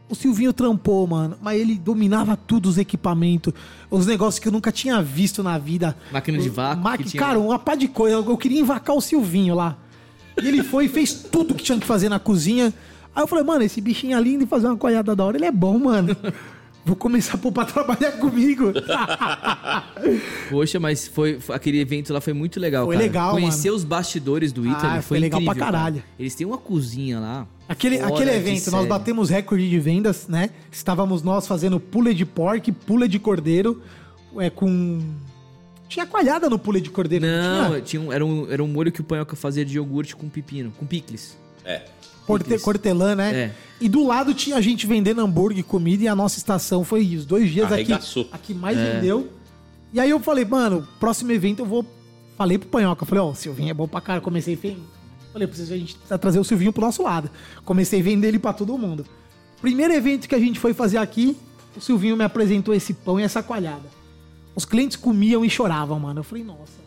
O 0.09 0.15
Silvinho 0.15 0.53
trampou, 0.53 1.05
mano, 1.07 1.37
mas 1.43 1.61
ele 1.61 1.75
dominava 1.75 2.37
tudo 2.37 2.69
os 2.69 2.79
equipamentos, 2.79 3.53
os 3.91 4.07
negócios 4.07 4.39
que 4.39 4.47
eu 4.47 4.53
nunca 4.53 4.71
tinha 4.71 5.03
visto 5.03 5.43
na 5.43 5.59
vida. 5.59 5.97
Máquina 6.13 6.39
de 6.39 6.49
vácuo 6.49 6.99
que 6.99 7.05
tinha 7.05 7.21
Cara, 7.21 7.41
uma 7.41 7.59
pá 7.59 7.75
de 7.75 7.89
coisa. 7.89 8.17
Eu, 8.17 8.25
eu 8.25 8.37
queria 8.37 8.61
invacar 8.61 8.95
o 8.95 9.01
Silvinho 9.01 9.55
lá. 9.55 9.77
E 10.41 10.47
ele 10.47 10.63
foi 10.63 10.85
e 10.85 10.89
fez 10.89 11.13
tudo 11.13 11.55
que 11.55 11.65
tinha 11.65 11.79
que 11.79 11.87
fazer 11.87 12.09
na 12.09 12.21
cozinha. 12.21 12.73
Aí 13.15 13.23
eu 13.23 13.27
falei, 13.27 13.45
mano, 13.45 13.65
esse 13.65 13.81
bichinho 13.81 14.17
é 14.17 14.21
lindo 14.21 14.45
e 14.45 14.47
fazer 14.47 14.67
uma 14.67 14.77
coiada 14.77 15.17
da 15.17 15.25
hora, 15.25 15.37
ele 15.37 15.47
é 15.47 15.51
bom, 15.53 15.79
mano. 15.79 16.17
Vou 16.87 16.95
começar 16.95 17.35
a 17.35 17.39
pôr 17.39 17.51
pra 17.51 17.65
trabalhar 17.65 18.13
comigo. 18.13 18.73
Poxa, 20.49 20.79
mas 20.79 21.09
foi, 21.09 21.41
foi- 21.41 21.57
aquele 21.57 21.81
evento 21.81 22.13
lá 22.13 22.21
foi 22.21 22.33
muito 22.33 22.61
legal, 22.61 22.87
Foi 22.87 22.95
cara. 22.95 23.05
legal, 23.07 23.31
Conhecer 23.33 23.71
os 23.71 23.83
bastidores 23.85 24.53
do 24.53 24.65
Italy 24.65 24.99
Ah, 24.99 25.03
foi, 25.03 25.03
foi 25.03 25.19
legal 25.19 25.41
incrível, 25.41 25.57
pra 25.57 25.73
caralho. 25.73 25.97
cara. 25.97 26.07
Eles 26.19 26.35
têm 26.35 26.47
uma 26.47 26.59
cozinha 26.59 27.19
lá. 27.19 27.47
Aquele, 27.69 27.99
fora 27.99 28.15
aquele 28.15 28.31
de 28.31 28.37
evento, 28.37 28.71
nós 28.71 28.81
série. 28.83 28.87
batemos 28.89 29.29
recorde 29.31 29.69
de 29.69 29.79
vendas, 29.81 30.29
né? 30.29 30.51
Estávamos 30.71 31.23
nós 31.23 31.47
fazendo 31.47 31.81
pule 31.81 32.15
de 32.15 32.25
porco, 32.25 32.73
pule 32.73 33.09
de 33.09 33.19
cordeiro, 33.19 33.83
é, 34.39 34.49
com... 34.49 35.01
Tinha 35.89 36.07
coalhada 36.07 36.49
no 36.49 36.59
pule 36.59 36.81
de 36.81 36.91
cordeiro, 36.91 37.27
Não, 37.27 37.69
tinha? 37.71 37.81
tinha 37.81 38.03
um- 38.03 38.13
era, 38.13 38.25
um, 38.25 38.51
era 38.51 38.63
um 38.63 38.69
molho 38.69 38.91
que 38.93 39.01
o 39.01 39.05
Panhoca 39.05 39.35
fazia 39.37 39.65
de 39.65 39.77
iogurte 39.77 40.15
com 40.15 40.29
pepino, 40.29 40.73
com 40.79 40.87
picles. 40.87 41.37
É. 41.65 41.83
Corte, 42.27 42.59
cortelã, 42.59 43.15
né? 43.15 43.35
É. 43.35 43.55
E 43.81 43.89
do 43.89 44.05
lado 44.07 44.35
tinha 44.35 44.57
a 44.57 44.61
gente 44.61 44.87
vendendo 44.87 45.21
hambúrguer, 45.21 45.63
comida, 45.65 46.05
e 46.05 46.09
a 46.09 46.17
nossa 46.17 46.39
estação 46.39 46.83
foi 46.85 47.15
os 47.15 47.25
dois 47.27 47.51
dias 47.51 47.67
aqui, 47.67 47.93
Arregaçou. 47.93 48.29
a 48.33 48.39
que 48.39 48.53
mais 48.55 48.77
É. 48.77 48.95
vendeu. 48.95 49.29
E 49.93 50.01
aí 50.01 50.11
eu 50.11 50.19
falei, 50.21 50.45
mano, 50.45 50.87
próximo 50.99 51.31
evento 51.33 51.61
eu 51.61 51.67
vou... 51.67 51.85
Falei 52.37 52.59
pro 52.59 52.69
Panhoca, 52.69 53.07
falei, 53.07 53.23
ó, 53.23 53.31
o 53.31 53.35
Silvinho 53.35 53.71
é 53.71 53.75
bom 53.75 53.89
pra 53.89 54.01
cara, 54.01 54.21
comecei 54.21 54.55
a... 54.55 55.33
Falei, 55.33 55.47
precisa, 55.49 55.75
a 55.75 55.79
gente 55.79 55.95
precisa 55.95 56.19
trazer 56.19 56.39
o 56.39 56.45
Silvinho 56.45 56.73
pro 56.73 56.83
nosso 56.85 57.03
lado. 57.03 57.31
Comecei 57.65 58.01
a 58.01 58.03
vender 58.03 58.29
ele 58.29 58.39
pra 58.39 58.53
todo 58.53 58.77
mundo. 58.77 59.07
Primeiro 59.61 59.93
evento 59.95 60.29
que 60.29 60.35
a 60.35 60.39
gente 60.39 60.59
foi 60.59 60.75
fazer 60.75 60.99
aqui, 60.99 61.37
o 61.77 61.81
Silvinho 61.81 62.17
me 62.17 62.25
apresentou 62.25 62.75
esse 62.75 62.93
pão 62.93 63.19
e 63.21 63.23
essa 63.23 63.43
coalhada. 63.43 63.85
Os 64.55 64.65
clientes 64.65 64.97
comiam 64.97 65.45
e 65.45 65.51
choravam, 65.51 65.99
mano. 66.01 66.21
Eu 66.21 66.25
falei, 66.25 66.43
nossa. 66.45 66.86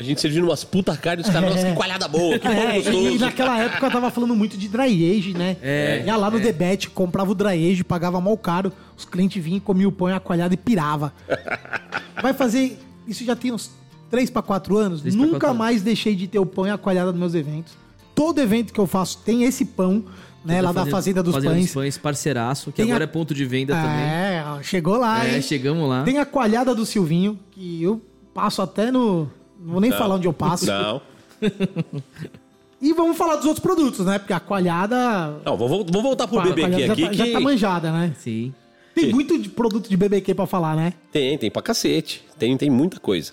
A 0.00 0.02
gente 0.04 0.20
servindo 0.20 0.44
umas 0.44 0.62
puta 0.62 0.96
carne, 0.96 1.22
os 1.24 1.28
caras, 1.28 1.50
nossa, 1.50 1.66
que 1.66 1.74
coalhada 1.74 2.06
boa, 2.06 2.38
que 2.38 2.46
É, 2.46 2.74
gostoso. 2.76 3.08
e 3.16 3.18
naquela 3.18 3.58
época 3.58 3.84
eu 3.86 3.90
tava 3.90 4.10
falando 4.12 4.34
muito 4.36 4.56
de 4.56 4.68
dry 4.68 5.16
age, 5.18 5.34
né? 5.34 5.56
É, 5.60 6.04
Ia 6.06 6.16
lá 6.16 6.30
no 6.30 6.38
Debete, 6.38 6.88
comprava 6.88 7.32
o 7.32 7.34
dry 7.34 7.70
age, 7.72 7.82
pagava 7.82 8.20
mal 8.20 8.36
caro, 8.38 8.72
os 8.96 9.04
clientes 9.04 9.42
vinham, 9.42 9.58
comiam 9.58 9.88
o 9.88 9.92
pão 9.92 10.08
e 10.08 10.12
a 10.12 10.20
coalhada 10.20 10.54
e 10.54 10.56
pirava. 10.56 11.12
Vai 12.22 12.32
fazer. 12.32 12.78
Isso 13.08 13.24
já 13.24 13.34
tem 13.34 13.50
uns 13.52 13.70
3 14.10 14.30
para 14.30 14.42
4 14.42 14.76
anos. 14.76 15.00
Pra 15.00 15.10
Nunca 15.10 15.40
quatro 15.40 15.56
mais 15.58 15.82
deixei 15.82 16.14
de 16.14 16.28
ter 16.28 16.38
o 16.38 16.46
pão 16.46 16.66
e 16.66 16.70
a 16.70 16.78
coalhada 16.78 17.10
nos 17.10 17.18
meus 17.18 17.34
eventos. 17.34 17.72
Todo 18.14 18.40
evento 18.40 18.72
que 18.72 18.78
eu 18.78 18.86
faço 18.86 19.18
tem 19.24 19.44
esse 19.44 19.64
pão, 19.64 20.04
né? 20.44 20.60
Lá 20.62 20.70
da 20.72 20.86
Fazenda 20.86 21.22
dos 21.24 21.34
Fazenda 21.34 21.54
Pães. 21.54 21.64
dos 21.66 21.74
Pães, 21.74 21.98
parceiraço, 21.98 22.70
que 22.70 22.76
Tem 22.82 22.86
agora 22.86 23.04
a- 23.04 23.06
é 23.06 23.08
ponto 23.08 23.34
de 23.34 23.44
venda 23.44 23.74
também. 23.74 24.04
É, 24.04 24.44
chegou 24.62 24.96
lá, 24.96 25.26
É, 25.26 25.36
hein? 25.36 25.42
chegamos 25.42 25.88
lá. 25.88 26.04
Tem 26.04 26.18
a 26.18 26.26
coalhada 26.26 26.72
do 26.74 26.84
Silvinho, 26.86 27.38
que 27.50 27.82
eu 27.82 28.00
passo 28.32 28.62
até 28.62 28.90
no. 28.92 29.28
Não 29.58 29.72
vou 29.72 29.80
nem 29.80 29.90
falar 29.90 30.16
onde 30.16 30.26
eu 30.26 30.32
passo. 30.32 30.66
Não. 30.66 31.00
E 32.80 32.92
vamos 32.92 33.16
falar 33.16 33.36
dos 33.36 33.44
outros 33.44 33.60
produtos, 33.60 34.06
né? 34.06 34.18
Porque 34.18 34.32
a 34.32 34.38
coalhada. 34.38 35.40
Não, 35.44 35.56
vou, 35.56 35.84
vou 35.84 36.02
voltar 36.02 36.28
pro 36.28 36.40
BBQ 36.40 36.86
já 36.86 36.92
aqui 36.92 37.02
tá, 37.02 37.08
que... 37.10 37.16
já 37.16 37.32
tá 37.32 37.40
manjada, 37.40 37.90
né? 37.90 38.14
Sim. 38.18 38.54
Tem 38.94 39.06
Que? 39.06 39.12
muito 39.12 39.38
de 39.38 39.48
produto 39.48 39.88
de 39.88 39.96
BBQ 39.96 40.34
pra 40.34 40.46
falar, 40.46 40.76
né? 40.76 40.92
Tem, 41.12 41.36
tem 41.36 41.50
pra 41.50 41.60
cacete. 41.60 42.24
Tem, 42.38 42.56
tem 42.56 42.70
muita 42.70 43.00
coisa. 43.00 43.32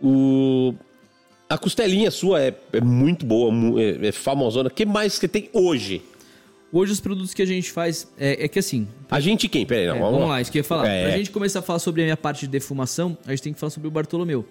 O... 0.00 0.74
A 1.48 1.56
costelinha 1.56 2.10
sua 2.10 2.40
é, 2.40 2.54
é 2.72 2.80
muito 2.80 3.24
boa, 3.24 3.52
é, 3.80 4.08
é 4.08 4.12
famosona. 4.12 4.68
O 4.68 4.72
que 4.72 4.84
mais 4.84 5.18
que 5.18 5.28
tem 5.28 5.48
hoje? 5.52 6.02
Hoje 6.72 6.92
os 6.92 7.00
produtos 7.00 7.32
que 7.32 7.40
a 7.40 7.46
gente 7.46 7.70
faz 7.70 8.08
é, 8.18 8.44
é 8.44 8.48
que 8.48 8.58
assim. 8.58 8.88
A 9.10 9.20
gente 9.20 9.48
quem? 9.48 9.64
Pera 9.64 9.80
aí, 9.80 9.86
não, 9.86 9.94
é, 9.94 9.98
vamos, 10.00 10.14
vamos 10.14 10.28
lá, 10.28 10.40
isso 10.40 10.50
que 10.50 10.58
eu 10.58 10.60
ia 10.60 10.64
falar. 10.64 10.88
É. 10.88 11.04
Pra 11.06 11.16
gente 11.16 11.30
começar 11.30 11.60
a 11.60 11.62
falar 11.62 11.78
sobre 11.78 12.02
a 12.02 12.04
minha 12.04 12.16
parte 12.16 12.40
de 12.40 12.48
defumação, 12.48 13.16
a 13.26 13.30
gente 13.30 13.42
tem 13.42 13.52
que 13.52 13.60
falar 13.60 13.70
sobre 13.70 13.86
o 13.88 13.90
Bartolomeu. 13.90 14.44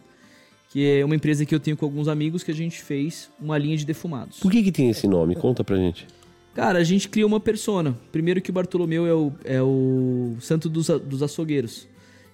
Que 0.74 1.00
é 1.00 1.06
uma 1.06 1.16
empresa 1.16 1.46
que 1.46 1.54
eu 1.54 1.60
tenho 1.60 1.78
com 1.78 1.86
alguns 1.86 2.08
amigos 2.08 2.42
que 2.44 2.50
a 2.50 2.54
gente 2.54 2.82
fez 2.82 3.30
uma 3.40 3.60
linha 3.60 3.78
de 3.78 3.86
defumados. 3.86 4.40
Por 4.40 4.52
que 4.52 4.64
que 4.64 4.72
tem 4.72 4.90
esse 4.90 5.08
nome? 5.08 5.36
Conta 5.36 5.64
pra 5.64 5.78
gente. 5.78 6.08
Cara, 6.56 6.80
a 6.80 6.84
gente 6.84 7.08
criou 7.10 7.28
uma 7.28 7.40
persona. 7.40 7.96
Primeiro 8.12 8.42
que 8.42 8.50
o 8.50 8.54
Bartolomeu 8.54 9.06
é 9.06 9.14
o, 9.14 9.32
é 9.44 9.62
o 9.62 10.36
santo 10.40 10.68
dos, 10.68 10.88
dos 10.88 11.22
açougueiros. 11.22 11.88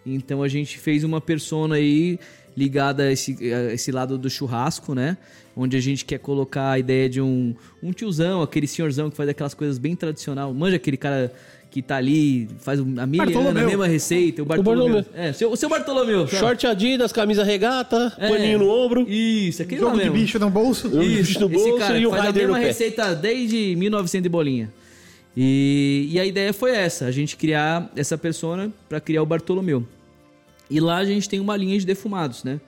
Então 0.06 0.42
a 0.42 0.48
gente 0.48 0.78
fez 0.80 1.04
uma 1.04 1.20
persona 1.20 1.76
aí 1.76 2.18
ligada 2.56 3.04
a 3.04 3.12
esse, 3.12 3.54
a 3.54 3.74
esse 3.74 3.92
lado 3.92 4.18
do 4.18 4.30
churrasco, 4.30 4.96
né? 4.96 5.18
Onde 5.54 5.76
a 5.76 5.82
gente 5.82 6.06
quer 6.06 6.20
colocar 6.20 6.72
a 6.72 6.80
ideia 6.80 7.10
de 7.10 7.20
um, 7.22 7.54
um 7.84 7.92
tiozão, 7.92 8.42
aquele 8.42 8.68
senhorzão 8.68 9.10
que 9.10 9.18
faz 9.18 9.28
aquelas 9.28 9.54
coisas 9.54 9.78
bem 9.78 9.98
tradicional. 9.98 10.54
Manja 10.54 10.78
aquele 10.78 10.96
cara 10.96 11.34
que 11.70 11.82
tá 11.82 11.98
ali, 11.98 12.48
faz 12.60 12.80
a 12.80 12.84
mil 12.84 13.22
anos 13.22 13.36
a 13.48 13.52
mesma 13.66 13.86
receita. 13.88 14.42
O 14.42 14.46
Bartolomeu. 14.46 14.96
Bartolomeu. 15.04 15.06
É, 15.30 15.34
seu, 15.34 15.52
o 15.52 15.56
seu 15.56 15.70
Bartolomeu. 15.70 16.28
Short 16.28 16.66
Adidas, 16.66 17.12
camisa 17.12 17.44
regata, 17.44 18.12
É. 18.18 18.28
paninho 18.28 18.60
no 18.60 18.70
ombro. 18.70 19.06
Isso, 19.08 19.62
aquele 19.62 19.82
lá 19.82 19.88
Jogo 19.90 19.98
de 19.98 20.04
mesmo. 20.10 20.20
bicho 20.20 20.40
no 20.40 20.50
bolso. 20.50 20.88
Um 20.88 21.00
bicho 21.00 21.40
no 21.40 21.46
esse 21.46 21.56
bolso 21.64 21.78
cara 21.78 21.98
e 21.98 22.08
o 22.08 22.10
faz 22.10 22.24
a 22.24 22.26
rider 22.28 22.44
mesma 22.48 22.58
receita 22.58 23.14
desde 23.16 23.76
1900 23.76 24.26
e 24.26 24.30
bolinha. 24.30 24.74
E, 25.38 26.10
e 26.12 26.20
a 26.20 26.26
ideia 26.26 26.52
foi 26.52 26.72
essa, 26.72 27.06
a 27.06 27.12
gente 27.12 27.38
criar 27.38 27.92
essa 27.96 28.18
persona 28.18 28.72
para 28.90 29.00
criar 29.00 29.22
o 29.22 29.26
Bartolomeu. 29.26 29.86
E 30.70 30.80
lá 30.80 30.98
a 30.98 31.06
gente 31.06 31.30
tem 31.30 31.40
uma 31.40 31.56
linha 31.56 31.78
de 31.80 31.86
defumados, 31.86 32.44
né? 32.44 32.60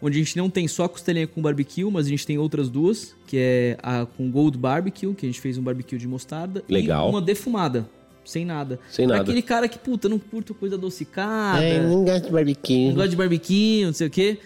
Onde 0.00 0.16
a 0.20 0.22
gente 0.22 0.36
não 0.36 0.48
tem 0.50 0.68
só 0.68 0.84
a 0.84 0.88
costelinha 0.88 1.26
com 1.26 1.40
barbecue, 1.42 1.84
mas 1.90 2.06
a 2.06 2.08
gente 2.08 2.26
tem 2.26 2.38
outras 2.38 2.68
duas, 2.68 3.14
que 3.26 3.36
é 3.38 3.76
a 3.82 4.06
com 4.06 4.30
gold 4.30 4.56
barbecue, 4.58 5.12
que 5.14 5.26
a 5.26 5.28
gente 5.28 5.40
fez 5.40 5.56
um 5.58 5.62
barbecue 5.62 5.96
de 5.98 6.06
mostarda. 6.06 6.62
Legal. 6.68 7.08
E 7.08 7.10
uma 7.10 7.20
defumada, 7.20 7.88
sem 8.26 8.44
nada. 8.44 8.78
Sem 8.90 9.06
Pra 9.06 9.16
nada. 9.18 9.28
aquele 9.28 9.42
cara 9.42 9.68
que, 9.68 9.78
puta, 9.78 10.08
não 10.08 10.18
curto 10.18 10.54
coisa 10.54 10.74
adocicada. 10.76 11.62
gosto 12.04 12.26
de 12.26 12.32
barbecue. 12.32 12.88
Um 12.90 12.94
gosto 12.94 13.08
de 13.10 13.16
barbecue, 13.16 13.84
não 13.86 13.92
sei 13.92 14.06
o 14.06 14.10
quê. 14.10 14.38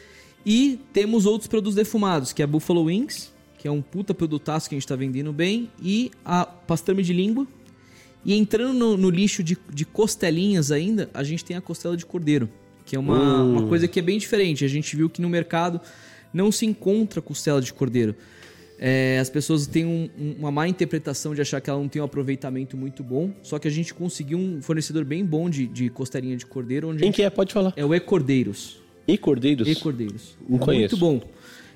E 0.46 0.78
temos 0.92 1.26
outros 1.26 1.48
produtos 1.48 1.74
defumados, 1.74 2.32
que 2.32 2.40
é 2.42 2.44
a 2.44 2.48
Buffalo 2.48 2.84
Wings, 2.84 3.32
que 3.58 3.66
é 3.68 3.70
um 3.70 3.82
puta 3.82 4.14
produtaço 4.14 4.68
que 4.68 4.74
a 4.74 4.78
gente 4.78 4.86
tá 4.86 4.96
vendendo 4.96 5.32
bem, 5.32 5.70
e 5.82 6.10
a 6.24 6.44
pastrame 6.46 7.02
de 7.02 7.12
língua. 7.12 7.46
E 8.24 8.34
entrando 8.34 8.74
no, 8.74 8.96
no 8.96 9.10
lixo 9.10 9.42
de, 9.42 9.56
de 9.72 9.84
costelinhas 9.84 10.70
ainda, 10.70 11.08
a 11.12 11.22
gente 11.22 11.44
tem 11.44 11.56
a 11.56 11.60
costela 11.60 11.96
de 11.96 12.04
cordeiro, 12.04 12.48
que 12.84 12.94
é 12.94 12.98
uma, 12.98 13.42
uma 13.42 13.66
coisa 13.66 13.88
que 13.88 13.98
é 13.98 14.02
bem 14.02 14.18
diferente. 14.18 14.64
A 14.64 14.68
gente 14.68 14.94
viu 14.96 15.08
que 15.08 15.20
no 15.22 15.28
mercado 15.28 15.80
não 16.32 16.52
se 16.52 16.64
encontra 16.66 17.20
costela 17.20 17.60
de 17.60 17.72
cordeiro. 17.72 18.14
É, 18.82 19.18
as 19.20 19.28
pessoas 19.28 19.66
têm 19.66 19.84
um- 19.84 20.08
um- 20.18 20.36
uma 20.38 20.50
má 20.50 20.66
interpretação 20.66 21.34
de 21.34 21.42
achar 21.42 21.60
que 21.60 21.68
ela 21.68 21.78
não 21.78 21.86
tem 21.88 22.00
um 22.00 22.04
aproveitamento 22.06 22.78
muito 22.78 23.04
bom. 23.04 23.30
Só 23.42 23.58
que 23.58 23.68
a 23.68 23.70
gente 23.70 23.92
conseguiu 23.92 24.38
um 24.38 24.62
fornecedor 24.62 25.04
bem 25.04 25.22
bom 25.22 25.50
de, 25.50 25.66
de 25.66 25.90
costelinha 25.90 26.34
de 26.36 26.46
cordeiro, 26.46 26.88
onde 26.88 26.98
Quem 27.00 27.08
gente 27.08 27.16
que 27.16 27.22
é? 27.22 27.28
Pode 27.28 27.52
falar. 27.52 27.74
é 27.76 27.84
o 27.84 27.94
E-Cordeiros. 27.94 28.80
E 29.06 29.18
Cordeiros? 29.18 29.68
E 29.68 29.74
Cordeiros. 29.74 30.36
Não 30.48 30.58
conheço. 30.58 30.96
Muito 30.96 31.20
bom. 31.20 31.28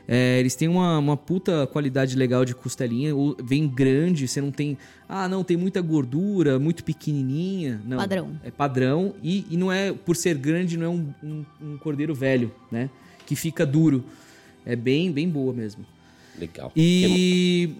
É, 0.09 0.39
eles 0.39 0.55
têm 0.55 0.69
uma, 0.69 0.99
uma 0.99 1.17
puta 1.17 1.67
qualidade 1.67 2.15
legal 2.17 2.45
de 2.45 2.55
costelinha. 2.55 3.13
Vem 3.43 3.67
grande, 3.69 4.27
você 4.29 4.41
não 4.41 4.51
tem. 4.51 4.77
Ah, 5.09 5.29
não, 5.29 5.43
tem 5.45 5.57
muita 5.57 5.81
gordura, 5.83 6.59
muito 6.59 6.85
pequenininha. 6.85 7.81
Não. 7.87 7.97
Padrão. 7.99 8.39
É 8.45 8.51
padrão. 8.51 9.15
E, 9.23 9.45
e 9.51 9.57
não 9.57 9.71
é, 9.73 9.93
por 9.93 10.15
ser 10.17 10.37
grande, 10.37 10.77
não 10.79 10.87
é 10.87 10.89
um, 10.89 11.15
um- 11.23 11.45
um 11.61 11.77
cordeiro 11.79 12.15
velho, 12.15 12.51
né? 12.71 12.89
Que 13.27 13.35
fica 13.37 13.65
duro. 13.67 14.05
É 14.67 14.75
bem, 14.77 15.11
bem 15.13 15.29
boa 15.29 15.53
mesmo. 15.53 15.85
Legal. 16.39 16.73
E. 16.77 17.71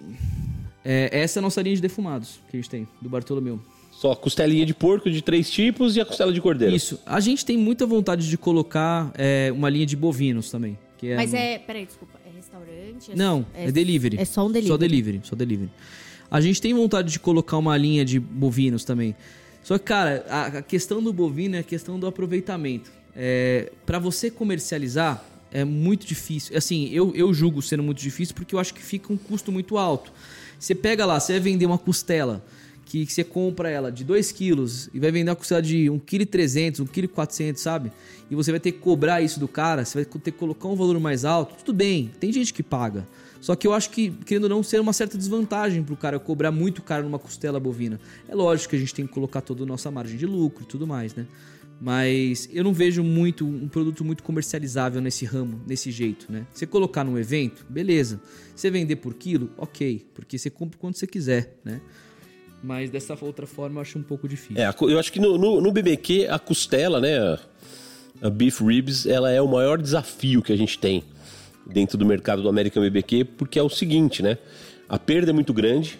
é, 0.83 1.09
essa 1.19 1.39
é 1.39 1.41
a 1.41 1.43
nossa 1.43 1.61
linha 1.61 1.75
de 1.75 1.81
defumados 1.81 2.39
que 2.49 2.57
a 2.57 2.59
gente 2.59 2.69
tem, 2.69 2.87
do 3.01 3.09
Bartolomeu. 3.09 3.59
Só 3.91 4.13
costelinha 4.13 4.65
de 4.65 4.73
porco 4.73 5.09
de 5.09 5.21
três 5.21 5.49
tipos 5.49 5.95
e 5.95 6.01
a 6.01 6.05
costela 6.05 6.31
de 6.33 6.41
cordeiro. 6.41 6.75
Isso. 6.75 6.99
A 7.05 7.19
gente 7.21 7.45
tem 7.45 7.57
muita 7.57 7.85
vontade 7.85 8.29
de 8.29 8.37
colocar 8.37 9.11
é, 9.17 9.51
uma 9.53 9.69
linha 9.69 9.85
de 9.85 9.95
bovinos 9.95 10.51
também. 10.51 10.77
Que 10.97 11.11
é 11.11 11.15
Mas 11.15 11.31
no- 11.31 11.37
é. 11.37 11.57
Peraí, 11.59 11.85
desculpa. 11.85 12.19
É 12.25 12.35
restaurante? 12.35 13.11
É- 13.11 13.15
Não, 13.15 13.45
é, 13.53 13.71
delivery. 13.71 14.17
É 14.19 14.25
só 14.25 14.45
um 14.45 14.51
delivery. 14.51 14.67
Só 14.67 14.77
delivery, 14.77 15.21
só 15.23 15.35
delivery. 15.35 15.71
A 16.29 16.41
gente 16.41 16.61
tem 16.61 16.73
vontade 16.73 17.11
de 17.11 17.19
colocar 17.19 17.57
uma 17.57 17.77
linha 17.77 18.03
de 18.03 18.19
bovinos 18.19 18.83
também. 18.83 19.15
Só 19.63 19.77
que, 19.77 19.85
cara, 19.85 20.25
a, 20.29 20.45
a 20.57 20.61
questão 20.61 21.01
do 21.01 21.13
bovino 21.13 21.55
é 21.55 21.59
a 21.59 21.63
questão 21.63 21.97
do 21.97 22.05
aproveitamento. 22.05 22.91
É, 23.15 23.71
para 23.85 23.97
você 23.97 24.29
comercializar, 24.29 25.23
é 25.55 25.63
muito 25.63 26.05
difícil. 26.05 26.57
Assim, 26.57 26.89
eu, 26.89 27.15
eu 27.15 27.33
julgo 27.33 27.61
sendo 27.61 27.81
muito 27.81 28.01
difícil 28.01 28.35
porque 28.35 28.53
eu 28.53 28.59
acho 28.59 28.73
que 28.73 28.83
fica 28.83 29.13
um 29.13 29.15
custo 29.15 29.53
muito 29.53 29.77
alto. 29.77 30.11
Você 30.59 30.75
pega 30.75 31.05
lá, 31.05 31.17
você 31.17 31.31
vai 31.33 31.39
vender 31.39 31.65
uma 31.65 31.77
costela 31.77 32.43
que 32.85 33.05
você 33.05 33.23
compra 33.23 33.69
ela 33.69 33.89
de 33.89 34.03
2 34.03 34.33
quilos 34.33 34.89
e 34.93 34.99
vai 34.99 35.11
vender 35.11 35.29
uma 35.29 35.35
costela 35.35 35.61
de 35.61 35.85
1,3 35.85 36.27
kg, 36.27 36.83
1,4 36.83 37.27
kg, 37.27 37.57
sabe? 37.57 37.91
E 38.29 38.35
você 38.35 38.51
vai 38.51 38.59
ter 38.59 38.73
que 38.73 38.79
cobrar 38.79 39.21
isso 39.21 39.39
do 39.39 39.47
cara, 39.47 39.85
você 39.85 40.03
vai 40.03 40.05
ter 40.05 40.31
que 40.31 40.37
colocar 40.37 40.67
um 40.67 40.75
valor 40.75 40.99
mais 40.99 41.23
alto, 41.23 41.55
tudo 41.63 41.73
bem, 41.73 42.11
tem 42.19 42.33
gente 42.33 42.53
que 42.53 42.61
paga. 42.61 43.07
Só 43.39 43.55
que 43.55 43.65
eu 43.65 43.73
acho 43.73 43.91
que, 43.91 44.09
querendo 44.25 44.43
ou 44.43 44.49
não, 44.49 44.63
ser 44.63 44.81
uma 44.81 44.91
certa 44.91 45.17
desvantagem 45.17 45.83
pro 45.83 45.95
cara 45.95 46.19
cobrar 46.19 46.51
muito 46.51 46.81
caro 46.81 47.03
numa 47.03 47.19
costela 47.19 47.59
bovina. 47.59 47.99
É 48.27 48.35
lógico 48.35 48.71
que 48.71 48.75
a 48.75 48.79
gente 48.79 48.93
tem 48.93 49.07
que 49.07 49.13
colocar 49.13 49.39
toda 49.39 49.63
a 49.63 49.65
nossa 49.65 49.89
margem 49.89 50.17
de 50.17 50.25
lucro 50.25 50.63
e 50.63 50.67
tudo 50.67 50.85
mais, 50.85 51.15
né? 51.15 51.25
Mas 51.79 52.49
eu 52.53 52.63
não 52.63 52.71
vejo 52.73 53.03
muito 53.03 53.45
um 53.45 53.67
produto 53.67 54.03
muito 54.05 54.23
comercializável 54.23 55.01
nesse 55.01 55.25
ramo, 55.25 55.59
nesse 55.67 55.91
jeito, 55.91 56.25
né? 56.31 56.45
Você 56.53 56.65
colocar 56.65 57.03
num 57.03 57.17
evento, 57.17 57.65
beleza. 57.69 58.21
Você 58.55 58.71
vender 58.71 58.95
por 58.97 59.13
quilo, 59.13 59.49
ok, 59.57 60.05
porque 60.13 60.37
você 60.37 60.49
compra 60.49 60.79
quando 60.79 60.95
você 60.95 61.05
quiser, 61.05 61.57
né? 61.65 61.81
Mas 62.63 62.89
dessa 62.89 63.15
outra 63.21 63.45
forma 63.45 63.77
eu 63.77 63.81
acho 63.81 63.99
um 63.99 64.03
pouco 64.03 64.27
difícil. 64.27 64.57
É, 64.63 64.73
eu 64.81 64.97
acho 64.97 65.11
que 65.11 65.19
no, 65.19 65.37
no, 65.37 65.59
no 65.61 65.71
BBQ, 65.71 66.27
a 66.29 66.39
costela, 66.39 66.99
né? 67.01 67.17
a- 67.19 67.39
A 68.21 68.29
beef 68.29 68.61
ribs, 68.61 69.05
ela 69.05 69.29
é 69.29 69.41
o 69.41 69.47
maior 69.47 69.79
desafio 69.79 70.41
que 70.41 70.53
a 70.53 70.55
gente 70.57 70.79
tem 70.79 71.03
dentro 71.67 71.97
do 71.97 72.05
mercado 72.05 72.41
do 72.41 72.47
American 72.47 72.81
BBQ, 72.81 73.25
porque 73.25 73.59
é 73.59 73.61
o 73.61 73.69
seguinte, 73.69 74.23
né? 74.23 74.37
A 74.87 74.97
perda 74.97 75.31
é 75.31 75.33
muito 75.33 75.53
grande, 75.53 75.99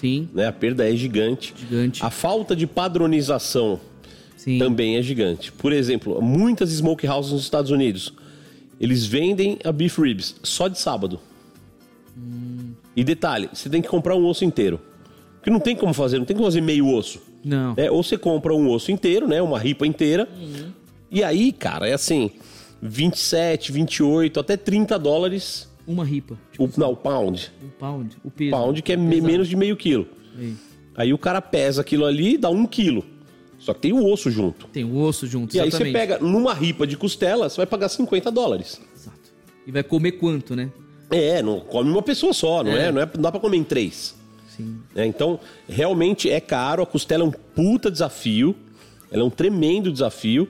Sim, 0.00 0.28
né? 0.34 0.48
A 0.48 0.52
perda 0.52 0.90
é 0.90 0.96
gigante. 0.96 1.54
Gigante. 1.56 2.04
A 2.04 2.10
falta 2.10 2.56
de 2.56 2.66
padronização 2.66 3.80
sim. 4.44 4.58
também 4.58 4.96
é 4.96 5.02
gigante. 5.02 5.52
Por 5.52 5.72
exemplo, 5.72 6.20
muitas 6.22 6.70
smokehouses 6.70 7.32
nos 7.32 7.42
Estados 7.42 7.70
Unidos, 7.70 8.12
eles 8.80 9.04
vendem 9.06 9.58
a 9.64 9.70
beef 9.72 9.98
ribs 9.98 10.36
só 10.42 10.68
de 10.68 10.78
sábado. 10.78 11.20
E 12.94 13.02
detalhe, 13.02 13.48
você 13.52 13.68
tem 13.70 13.80
que 13.80 13.88
comprar 13.88 14.14
um 14.16 14.26
osso 14.26 14.44
inteiro. 14.44 14.80
Porque 15.36 15.50
não 15.50 15.60
tem 15.60 15.74
como 15.74 15.92
fazer, 15.94 16.18
não 16.18 16.24
tem 16.26 16.36
como 16.36 16.46
fazer 16.46 16.60
meio 16.60 16.86
osso. 16.88 17.20
Não. 17.44 17.74
É, 17.76 17.90
ou 17.90 18.02
você 18.02 18.16
compra 18.18 18.54
um 18.54 18.68
osso 18.70 18.92
inteiro, 18.92 19.26
né? 19.26 19.40
Uma 19.42 19.58
ripa 19.58 19.86
inteira. 19.86 20.28
E 21.10 21.22
aí, 21.22 21.52
cara, 21.52 21.88
é 21.88 21.94
assim, 21.94 22.30
27, 22.80 23.72
28, 23.72 24.38
até 24.38 24.56
30 24.56 24.98
dólares 24.98 25.68
Uma 25.86 26.04
ripa. 26.04 26.38
o, 26.58 26.68
não, 26.76 26.92
o 26.92 26.96
pound. 26.96 27.50
Um 27.62 27.68
pound. 27.78 28.16
O 28.22 28.30
peso. 28.30 28.50
Pound 28.50 28.82
que 28.82 28.92
é 28.92 28.96
me- 28.96 29.20
menos 29.20 29.48
de 29.48 29.56
meio 29.56 29.76
quilo. 29.76 30.06
Aí. 30.38 30.54
Aí 30.94 31.12
o 31.12 31.18
cara 31.18 31.40
pesa 31.40 31.80
aquilo 31.80 32.04
ali 32.04 32.34
e 32.34 32.38
dá 32.38 32.50
um 32.50 32.66
quilo. 32.66 33.04
Só 33.64 33.72
que 33.72 33.80
tem 33.80 33.92
o 33.92 34.04
osso 34.10 34.28
junto. 34.30 34.66
Tem 34.68 34.82
o 34.84 34.96
osso 34.98 35.24
junto, 35.26 35.54
E 35.54 35.60
aí 35.60 35.70
você 35.70 35.76
exatamente. 35.84 35.92
pega 35.92 36.18
numa 36.18 36.52
ripa 36.52 36.84
de 36.86 36.96
costela, 36.96 37.48
você 37.48 37.56
vai 37.58 37.66
pagar 37.66 37.88
50 37.88 38.28
dólares. 38.30 38.80
Exato. 38.94 39.18
E 39.66 39.70
vai 39.70 39.84
comer 39.84 40.12
quanto, 40.12 40.56
né? 40.56 40.68
É, 41.10 41.40
não 41.42 41.60
come 41.60 41.88
uma 41.90 42.02
pessoa 42.02 42.32
só, 42.32 42.64
não 42.64 42.72
é? 42.72 42.88
É. 42.88 42.92
Não, 42.92 43.00
é, 43.00 43.08
não 43.14 43.22
dá 43.22 43.30
pra 43.30 43.40
comer 43.40 43.58
em 43.58 43.64
três. 43.64 44.16
Sim. 44.56 44.80
né? 44.94 45.06
Então, 45.06 45.38
realmente 45.68 46.28
é 46.28 46.40
caro. 46.40 46.82
A 46.82 46.86
costela 46.86 47.22
é 47.22 47.26
um 47.26 47.30
puta 47.30 47.90
desafio. 47.90 48.54
Ela 49.10 49.22
é 49.22 49.24
um 49.24 49.30
tremendo 49.30 49.92
desafio. 49.92 50.48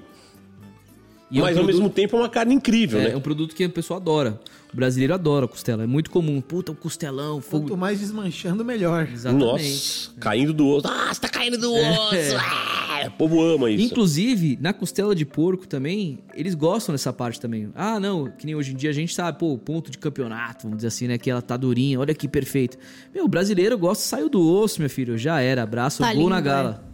E 1.31 1.39
é 1.39 1.41
um 1.41 1.45
mas 1.45 1.57
ao 1.57 1.63
produto- 1.65 1.67
mesmo 1.83 1.91
tempo 1.91 2.17
é 2.17 2.21
uma 2.21 2.29
carne 2.29 2.55
incrível, 2.55 3.01
É, 3.01 3.05
né? 3.05 3.11
é 3.13 3.17
um 3.17 3.21
produto 3.21 3.55
que 3.55 3.65
o 3.65 3.71
pessoal 3.71 3.99
adora. 4.01 4.41
O 4.73 4.77
brasileiro 4.77 5.13
adora 5.13 5.47
costela. 5.47 5.83
É 5.83 5.87
muito 5.87 6.11
comum. 6.11 6.41
Puta, 6.41 6.73
um 6.73 6.75
costelão, 6.75 7.43
fogo. 7.43 7.65
Quanto 7.67 7.77
mais 7.77 8.01
desmanchando, 8.01 8.65
melhor. 8.65 9.07
Exatamente. 9.13 9.45
Nossa, 9.45 10.11
caindo 10.19 10.55
do 10.55 10.67
osso. 10.67 10.89
Ah, 10.89 11.13
você 11.13 11.21
tá 11.21 11.29
caindo 11.29 11.59
do 11.59 11.73
osso! 11.73 12.15
É. 12.15 12.37
Ah, 12.37 13.09
o 13.09 13.11
povo 13.11 13.43
ama 13.43 13.71
isso. 13.71 13.85
Inclusive, 13.85 14.59
na 14.61 14.73
costela 14.73 15.15
de 15.15 15.27
porco 15.27 15.67
também, 15.67 16.21
eles 16.35 16.55
gostam 16.55 16.95
dessa 16.95 17.13
parte 17.13 17.39
também. 17.39 17.71
Ah, 17.75 18.01
não, 18.01 18.31
que 18.31 18.47
nem 18.47 18.55
hoje 18.55 18.73
em 18.73 18.77
dia 18.77 18.89
a 18.89 18.95
gente 18.95 19.15
sabe, 19.15 19.39
pô, 19.39 19.59
ponto 19.59 19.91
de 19.91 19.99
campeonato, 19.99 20.63
vamos 20.63 20.79
dizer 20.79 20.89
assim, 20.89 21.07
né? 21.07 21.19
Que 21.19 21.31
ela 21.31 21.43
tá 21.43 21.57
durinha, 21.57 22.01
olha 22.01 22.15
que 22.15 22.27
perfeito. 22.27 22.79
Meu, 23.15 23.25
o 23.27 23.29
brasileiro 23.29 23.77
gosta, 23.77 24.05
saiu 24.05 24.31
do 24.31 24.41
osso, 24.41 24.81
meu 24.81 24.89
filho. 24.89 25.19
Já 25.19 25.41
era, 25.41 25.63
abraço, 25.65 25.99
Tá 26.03 26.13
gol 26.13 26.23
lindo, 26.23 26.31
na 26.31 26.41
gala. 26.41 26.85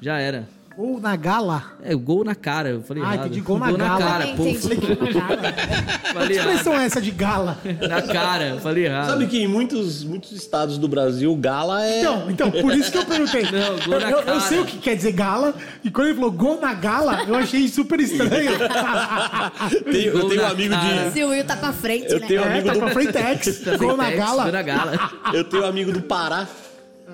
Já 0.00 0.18
era. 0.18 0.48
Ou 0.76 1.00
na 1.00 1.14
gala. 1.14 1.62
É, 1.84 1.94
gol 1.94 2.24
na 2.24 2.34
cara, 2.34 2.70
eu 2.70 2.82
falei 2.82 3.00
Ah, 3.02 3.14
errado. 3.14 3.26
entendi, 3.26 3.40
gol 3.40 3.58
na 3.60 3.70
gala. 3.70 3.98
cara, 3.98 4.26
pô. 4.36 4.42
Que 4.44 4.54
falei 4.56 4.78
errado. 6.12 6.30
expressão 6.32 6.74
é 6.80 6.84
essa 6.84 7.00
de 7.00 7.12
gala? 7.12 7.58
Na 7.88 8.02
cara, 8.02 8.48
eu 8.48 8.58
falei 8.60 8.86
errado. 8.86 9.10
Sabe 9.10 9.26
que 9.28 9.40
em 9.40 9.46
muitos, 9.46 10.02
muitos 10.02 10.32
estados 10.32 10.76
do 10.76 10.88
Brasil, 10.88 11.34
gala 11.36 11.84
é. 11.86 12.00
Então, 12.00 12.30
então, 12.30 12.50
por 12.50 12.74
isso 12.74 12.90
que 12.90 12.98
eu 12.98 13.04
perguntei. 13.04 13.42
Não, 13.44 13.78
gol 13.86 14.00
na 14.00 14.10
eu, 14.10 14.18
eu 14.18 14.24
cara. 14.24 14.40
sei 14.40 14.58
o 14.60 14.64
que 14.64 14.78
quer 14.78 14.96
dizer 14.96 15.12
gala, 15.12 15.54
e 15.84 15.90
quando 15.90 16.08
ele 16.08 16.16
falou 16.16 16.32
gol 16.32 16.60
na 16.60 16.74
gala, 16.74 17.22
eu 17.28 17.36
achei 17.36 17.68
super 17.68 18.00
estranho. 18.00 18.50
Tem- 19.92 20.04
eu 20.06 20.18
Gol 20.18 20.28
tenho 20.28 20.40
um 20.40 20.44
na 20.44 20.50
amigo 20.50 20.74
cara. 20.74 21.04
de. 21.06 21.12
Se 21.12 21.22
o 21.24 21.28
Will 21.28 21.44
tá 21.44 21.56
pra 21.56 21.72
frente, 21.72 22.12
Eu 22.12 22.20
né? 22.20 22.26
tenho 22.26 22.40
um 22.42 22.44
é, 22.44 22.48
amigo 22.50 22.66
tá 22.66 22.74
do. 22.74 22.80
com 22.80 22.86
a 22.86 22.90
Frentex, 22.90 23.58
Tá 23.64 23.76
gol 23.76 23.96
na 23.96 24.10
gala. 24.10 24.42
Gol 24.44 24.52
na 24.52 24.62
gala. 24.62 25.10
Eu 25.32 25.44
tenho 25.44 25.62
um 25.62 25.66
amigo 25.66 25.92
do 25.92 26.02
Pará. 26.02 26.46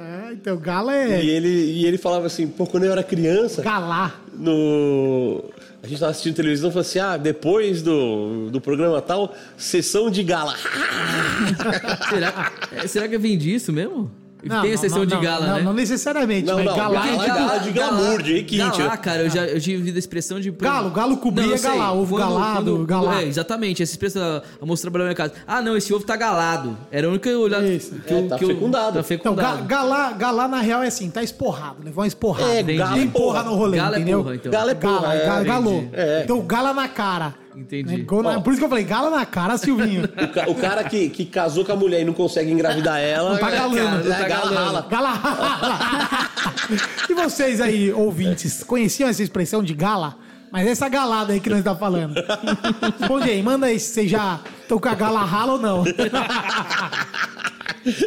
É, 0.01 0.33
então, 0.33 0.57
gala 0.57 0.97
é 0.97 1.23
E 1.23 1.29
ele, 1.29 1.49
e 1.49 1.85
ele 1.85 1.99
falava 1.99 2.27
assim, 2.27 2.49
pô, 2.49 2.67
quando 2.67 2.85
eu 2.85 2.93
era 2.93 3.03
criança, 3.03 3.61
galá. 3.61 4.19
no. 4.33 5.45
A 5.83 5.87
gente 5.87 5.99
tava 5.99 6.11
assistindo 6.11 6.35
televisão 6.35 6.71
e 6.71 6.73
falou 6.73 6.81
assim: 6.81 6.99
ah, 6.99 7.17
depois 7.19 7.83
do, 7.83 8.51
do 8.51 8.61
programa 8.61 9.01
tal, 9.03 9.35
sessão 9.57 10.11
de 10.11 10.23
gala. 10.23 10.55
Será, 12.09 12.53
é, 12.73 12.87
será 12.87 13.09
que 13.09 13.19
vem 13.19 13.37
disso 13.37 13.73
mesmo? 13.73 14.11
Não, 14.43 14.63
Tem 14.63 14.71
a 14.71 14.75
não, 14.75 14.81
sessão 14.81 14.99
não, 15.01 15.07
de 15.07 15.15
não, 15.15 15.21
gala, 15.23 15.47
não, 15.47 15.55
né? 15.57 15.63
Não 15.63 15.73
necessariamente, 15.73 16.47
Não, 16.47 16.57
mas 16.57 16.65
não, 16.65 16.77
galá 16.77 17.01
gala 17.01 17.07
é 17.07 17.11
é 17.11 17.19
de 17.19 17.27
gala. 17.27 17.39
gala. 17.49 17.59
de 17.61 17.71
glamour, 17.73 18.23
de 18.23 18.33
requinte, 18.35 18.59
Galá, 18.79 18.91
né? 18.91 18.97
cara, 18.97 19.23
eu 19.23 19.31
já, 19.31 19.47
eu 19.47 19.61
já 19.61 19.73
ouvido 19.73 19.97
a 19.97 19.99
expressão 19.99 20.41
de... 20.41 20.51
Galo, 20.51 20.91
galo 20.91 21.17
cobria 21.19 21.47
Não, 21.47 21.53
eu 21.53 21.59
sei. 21.59 21.71
galá, 21.71 21.93
ovo 21.93 22.17
galado, 22.17 22.87
galá. 22.87 23.21
É, 23.23 23.25
exatamente, 23.27 23.83
essa 23.83 23.93
expressão, 23.93 24.43
a 24.61 24.67
moça 24.67 24.83
trabalhou 24.83 25.05
na 25.07 25.09
minha 25.11 25.17
casa. 25.17 25.33
Ah, 25.47 25.61
não, 25.61 25.77
esse 25.77 25.93
ovo 25.93 26.05
tá 26.05 26.17
galado. 26.17 26.77
Era 26.91 27.07
a 27.07 27.11
única 27.11 27.29
olhada 27.31 27.67
Isso. 27.67 27.95
que 28.07 28.13
eu... 28.13 28.19
É, 28.19 28.23
tá 28.29 28.39
que 28.39 28.45
eu- 28.45 28.49
fecundado. 28.49 28.85
Tá 28.87 28.91
Então, 28.91 29.05
fecundado. 29.05 29.59
ga- 29.59 29.65
galá, 29.65 30.13
galá 30.13 30.49
na 30.49 30.61
real 30.61 30.83
é 30.83 30.87
assim, 30.89 31.11
tá 31.11 31.23
esporrado, 31.23 31.77
levou 31.85 32.03
uma 32.03 32.09
esporrada. 32.09 32.51
É, 32.53 32.63
Tem 32.63 32.77
galo 32.77 32.97
é 32.99 33.07
porra 33.07 33.11
porra. 33.11 33.43
no 33.43 33.55
rolê, 33.57 33.77
Galo 33.77 33.95
é 33.95 33.99
entendeu? 33.99 34.23
porra, 34.23 34.35
então. 34.37 34.53
Galo 34.53 34.71
é 34.71 34.75
porra, 34.75 35.01
Gala, 35.01 35.15
é, 35.15 35.27
ga- 35.27 35.43
galô. 35.45 35.71
entendi. 35.73 35.91
É. 35.93 36.23
Então, 36.25 36.41
gala 36.43 36.73
na 36.75 36.89
cara. 36.89 37.35
Entendi. 37.57 38.03
Gol 38.03 38.23
na- 38.23 38.39
Ó. 38.39 38.41
Por 38.41 38.51
isso 38.51 38.59
que 38.61 38.65
eu 38.65 38.69
falei, 38.69 38.85
gala 38.85 39.11
na 39.11 39.27
cara, 39.27 39.57
Silvinho. 39.59 40.05
O, 40.21 40.29
ca- 40.29 40.49
o 40.49 40.55
cara 40.55 40.85
que, 40.85 41.09
que 41.11 41.25
casou 41.25 41.65
com 41.65 41.73
a 41.73 41.77
mulher 41.77 42.01
e 42.01 42.05
não 42.05 42.13
consegue 42.13 42.51
engravidar 42.51 43.01
ela. 43.01 43.31
Não 43.33 43.39
tá 43.39 43.49
é, 43.51 43.57
galando, 43.57 43.77
cara, 43.77 43.91
não 43.97 44.03
tá 44.11 44.25
é, 44.25 44.29
gala 44.29 44.51
galando. 44.51 44.57
rala. 44.57 44.87
Gala. 44.89 46.31
e 47.11 47.15
vocês 47.15 47.61
aí, 47.61 47.93
ouvintes, 47.93 48.63
conheciam 48.63 49.09
essa 49.09 49.23
expressão 49.23 49.63
de 49.63 49.75
gala? 49.75 50.17
Mas 50.53 50.67
essa 50.67 50.89
galada 50.89 51.33
aí 51.33 51.39
que 51.41 51.49
nós 51.51 51.63
tá 51.63 51.75
falando. 51.77 52.15
Responde 52.99 53.31
aí, 53.31 53.43
manda 53.43 53.67
aí 53.67 53.79
se 53.79 53.93
vocês 53.95 54.11
já 54.11 54.41
estão 54.63 54.79
com 54.79 54.89
a 54.89 54.95
gala 54.95 55.25
rala 55.25 55.53
ou 55.53 55.59
não. 55.61 55.85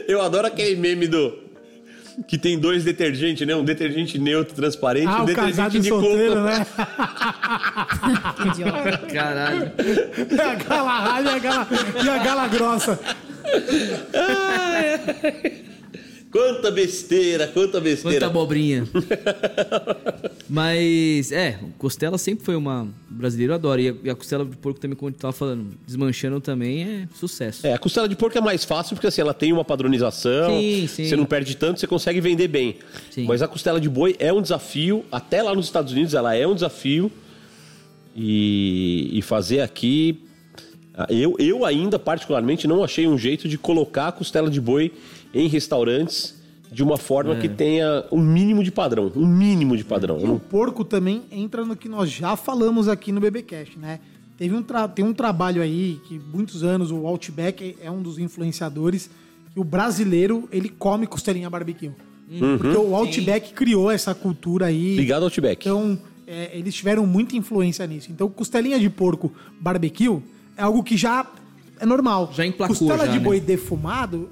Eu 0.07 0.21
adoro 0.21 0.47
aquele 0.47 0.75
meme 0.75 1.07
do. 1.07 1.42
Que 2.27 2.37
tem 2.37 2.59
dois 2.59 2.83
detergentes, 2.83 3.47
né? 3.47 3.55
Um 3.55 3.65
detergente 3.65 4.19
neutro 4.19 4.53
transparente 4.55 5.05
e 5.05 5.07
ah, 5.07 5.19
um 5.19 5.23
o 5.23 5.25
detergente 5.25 5.77
e 5.77 5.79
de 5.79 5.89
solteiro, 5.89 6.35
coco. 6.35 6.45
né? 6.45 6.65
Que 8.35 8.47
idiota. 8.49 8.97
Caralho. 9.11 9.71
É 10.37 10.41
a 10.41 10.53
gala 10.55 10.99
rala 10.99 11.31
e 11.31 11.35
a 11.35 11.39
gala, 11.39 11.67
e 12.03 12.09
a 12.09 12.17
gala 12.19 12.47
grossa. 12.47 12.99
Quanta 16.33 16.71
besteira, 16.71 17.45
quanta 17.45 17.79
besteira. 17.79 18.17
Quanta 18.17 18.25
abobrinha. 18.25 18.87
Mas, 20.49 21.31
é, 21.31 21.59
costela 21.77 22.17
sempre 22.17 22.43
foi 22.43 22.55
uma... 22.55 22.85
O 22.85 23.13
brasileiro 23.13 23.53
adora. 23.53 23.79
E 23.79 23.89
a, 23.89 23.95
e 24.05 24.09
a 24.09 24.15
costela 24.15 24.43
de 24.43 24.57
porco 24.57 24.79
também, 24.79 24.97
como 24.97 25.11
tu 25.11 25.19
tava 25.19 25.31
falando, 25.31 25.77
desmanchando 25.85 26.41
também 26.41 26.83
é 26.83 27.07
sucesso. 27.13 27.67
É, 27.67 27.73
a 27.73 27.77
costela 27.77 28.09
de 28.09 28.15
porco 28.15 28.35
é 28.35 28.41
mais 28.41 28.65
fácil 28.65 28.95
porque 28.95 29.05
assim, 29.05 29.21
ela 29.21 29.33
tem 29.33 29.53
uma 29.53 29.63
padronização. 29.63 30.59
Sim, 30.59 30.87
sim. 30.87 31.05
Você 31.05 31.15
não 31.15 31.25
perde 31.25 31.55
tanto, 31.55 31.79
você 31.79 31.85
consegue 31.85 32.19
vender 32.19 32.47
bem. 32.47 32.77
Sim. 33.11 33.25
Mas 33.25 33.43
a 33.43 33.47
costela 33.47 33.79
de 33.79 33.87
boi 33.87 34.15
é 34.17 34.33
um 34.33 34.41
desafio. 34.41 35.05
Até 35.11 35.43
lá 35.43 35.53
nos 35.53 35.67
Estados 35.67 35.93
Unidos 35.93 36.15
ela 36.15 36.33
é 36.33 36.47
um 36.47 36.55
desafio. 36.55 37.11
E, 38.15 39.11
e 39.13 39.21
fazer 39.21 39.59
aqui. 39.59 40.19
Eu, 41.09 41.35
eu 41.37 41.63
ainda, 41.63 41.99
particularmente, 41.99 42.67
não 42.67 42.83
achei 42.83 43.07
um 43.07 43.19
jeito 43.19 43.47
de 43.47 43.57
colocar 43.57 44.07
a 44.07 44.11
costela 44.11 44.49
de 44.49 44.59
boi 44.59 44.91
em 45.33 45.47
restaurantes 45.47 46.41
de 46.71 46.81
uma 46.83 46.97
forma 46.97 47.35
É. 47.35 47.39
que 47.39 47.47
tenha 47.49 48.03
um 48.11 48.19
mínimo 48.21 48.63
de 48.63 48.71
padrão. 48.71 49.11
Um 49.15 49.27
mínimo 49.27 49.77
de 49.77 49.83
padrão. 49.83 50.19
E 50.19 50.23
o 50.23 50.27
não- 50.27 50.39
porco 50.39 50.83
também 50.83 51.23
entra 51.31 51.63
no 51.63 51.75
que 51.75 51.87
nós 51.87 52.09
já 52.11 52.35
falamos 52.35 52.87
aqui 52.87 53.11
no 53.11 53.19
BBcast, 53.21 53.77
né? 53.77 53.99
Teve 54.37 54.55
um 54.55 54.63
tra- 54.63 54.87
tem 54.87 55.05
um 55.05 55.13
trabalho 55.13 55.61
aí 55.61 55.99
que 56.07 56.19
muitos 56.33 56.63
anos 56.63 56.89
o 56.91 57.05
Outback 57.05 57.75
é 57.81 57.91
um 57.91 58.01
dos 58.01 58.17
influenciadores 58.17 59.09
que 59.53 59.59
o 59.59 59.63
brasileiro 59.63 60.49
ele 60.51 60.67
come 60.69 61.05
costelinha 61.05 61.49
barbecue. 61.49 61.91
Porque 62.57 62.75
o 62.75 62.95
Outback 62.95 63.53
criou 63.53 63.91
essa 63.91 64.15
cultura 64.15 64.65
aí. 64.65 64.93
Obrigado, 64.93 65.23
Outback. 65.23 65.67
Então, 65.67 65.99
é, 66.25 66.57
eles 66.57 66.73
tiveram 66.73 67.05
muita 67.05 67.35
influência 67.35 67.85
nisso. 67.85 68.11
Então, 68.11 68.27
costelinha 68.27 68.79
de 68.79 68.89
porco 68.89 69.31
barbecue 69.61 70.19
é 70.57 70.63
algo 70.63 70.81
que 70.81 70.97
já 70.97 71.27
é 71.79 71.85
normal. 71.85 72.31
Já 72.33 72.43
emplacou 72.43 72.75
Costela 72.75 73.05
já, 73.05 73.11
de 73.11 73.19
né? 73.19 73.23
boi 73.23 73.39
defumado, 73.39 74.27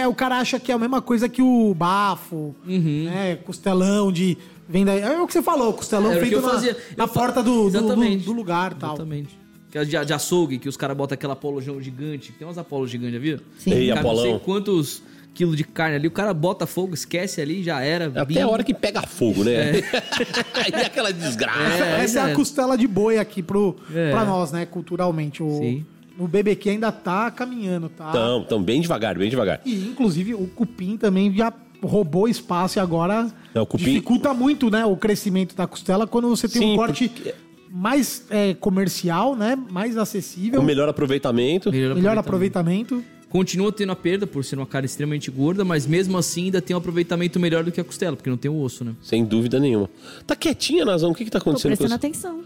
é, 0.00 0.08
o 0.08 0.14
cara 0.14 0.38
acha 0.38 0.58
que 0.58 0.72
é 0.72 0.74
a 0.74 0.78
mesma 0.78 1.00
coisa 1.02 1.28
que 1.28 1.42
o 1.42 1.74
bafo, 1.74 2.54
Uhum. 2.66 3.04
né? 3.04 3.36
Costelão 3.36 4.10
de... 4.10 4.36
Vem 4.68 4.84
daí, 4.84 5.00
é 5.02 5.20
o 5.20 5.26
que 5.26 5.32
você 5.32 5.42
falou, 5.42 5.72
costelão 5.74 6.12
que 6.14 6.20
feito 6.20 6.40
na, 6.40 6.48
fazia. 6.48 6.76
na 6.96 7.06
porta 7.06 7.42
do, 7.42 7.68
do, 7.68 7.94
do, 7.94 8.16
do 8.18 8.32
lugar 8.32 8.72
e 8.72 8.74
tal. 8.76 8.94
Exatamente. 8.94 9.38
Que 9.70 9.78
é 9.78 9.84
de, 9.84 10.04
de 10.04 10.12
açougue, 10.12 10.58
que 10.58 10.68
os 10.68 10.76
caras 10.76 10.96
botam 10.96 11.14
aquela 11.14 11.32
apolojão 11.34 11.80
gigante. 11.80 12.32
Tem 12.32 12.46
umas 12.46 12.58
apolos 12.58 12.90
gigantes, 12.90 13.14
já 13.14 13.20
viu? 13.20 13.38
Sim. 13.58 13.72
Ei, 13.72 13.88
Cara, 13.88 14.02
não 14.02 14.10
sei 14.16 14.20
Apolão. 14.20 14.38
quantos 14.38 15.02
quilos 15.34 15.56
de 15.56 15.64
carne 15.64 15.96
ali. 15.96 16.06
O 16.08 16.10
cara 16.10 16.32
bota 16.34 16.66
fogo, 16.66 16.94
esquece 16.94 17.40
ali, 17.40 17.62
já 17.62 17.80
era. 17.80 18.06
Até 18.06 18.24
bimbo. 18.24 18.40
a 18.42 18.48
hora 18.48 18.62
que 18.64 18.72
pega 18.74 19.02
fogo, 19.02 19.44
né? 19.44 19.72
Aí 20.54 20.72
é 20.82 20.86
aquela 20.86 21.12
desgraça. 21.12 21.84
É, 21.84 22.04
Essa 22.04 22.18
é 22.20 22.22
a 22.22 22.28
é. 22.30 22.34
costela 22.34 22.76
de 22.76 22.86
boi 22.86 23.18
aqui 23.18 23.42
pro, 23.42 23.76
É. 23.94 24.10
pra 24.10 24.24
nós, 24.24 24.52
né? 24.52 24.64
Culturalmente. 24.66 25.42
O, 25.42 25.58
Sim. 25.58 25.84
O 26.18 26.26
BBQ 26.28 26.70
ainda 26.70 26.90
tá 26.92 27.30
caminhando, 27.30 27.88
tá? 27.88 28.10
Então, 28.10 28.42
então, 28.46 28.62
bem 28.62 28.80
devagar, 28.80 29.16
bem 29.18 29.30
devagar. 29.30 29.60
E, 29.64 29.74
inclusive, 29.88 30.34
o 30.34 30.46
cupim 30.46 30.96
também 30.96 31.34
já 31.34 31.52
roubou 31.82 32.28
espaço 32.28 32.78
e 32.78 32.80
agora 32.80 33.28
É, 33.54 33.60
o 33.60 33.66
cupim- 33.66 33.84
dificulta 33.84 34.32
muito, 34.32 34.70
né, 34.70 34.84
o 34.86 34.96
crescimento 34.96 35.56
da 35.56 35.66
costela 35.66 36.06
quando 36.06 36.28
você 36.28 36.48
tem 36.48 36.62
Sim, 36.62 36.72
um 36.74 36.76
corte 36.76 37.08
porque- 37.08 37.34
mais 37.70 38.24
é, 38.30 38.54
comercial, 38.54 39.34
né, 39.34 39.56
mais 39.70 39.96
acessível, 39.96 40.60
Com 40.60 40.66
melhor 40.66 40.88
aproveitamento. 40.88 41.70
Melhor 41.72 41.94
melhor 41.96 42.18
aproveitamento. 42.18 42.94
aproveitamento. 42.96 43.22
Continua 43.28 43.72
tendo 43.72 43.90
a 43.92 43.96
perda 43.96 44.26
por 44.26 44.44
ser 44.44 44.56
uma 44.58 44.66
carne 44.66 44.84
extremamente 44.84 45.30
gorda, 45.30 45.64
mas 45.64 45.86
mesmo 45.86 46.18
assim 46.18 46.44
ainda 46.44 46.60
tem 46.60 46.76
um 46.76 46.78
aproveitamento 46.78 47.40
melhor 47.40 47.64
do 47.64 47.72
que 47.72 47.80
a 47.80 47.84
costela, 47.84 48.14
porque 48.14 48.28
não 48.28 48.36
tem 48.36 48.50
o 48.50 48.60
osso, 48.60 48.84
né? 48.84 48.92
Sem 49.00 49.24
dúvida 49.24 49.58
nenhuma. 49.58 49.88
Tá 50.26 50.36
quietinha, 50.36 50.84
Nazão? 50.84 51.12
O 51.12 51.14
que 51.14 51.24
que 51.24 51.30
tá 51.30 51.40
Tô 51.40 51.48
acontecendo 51.48 51.72
com 51.72 51.76
prestando 51.78 51.94
atenção. 51.94 52.40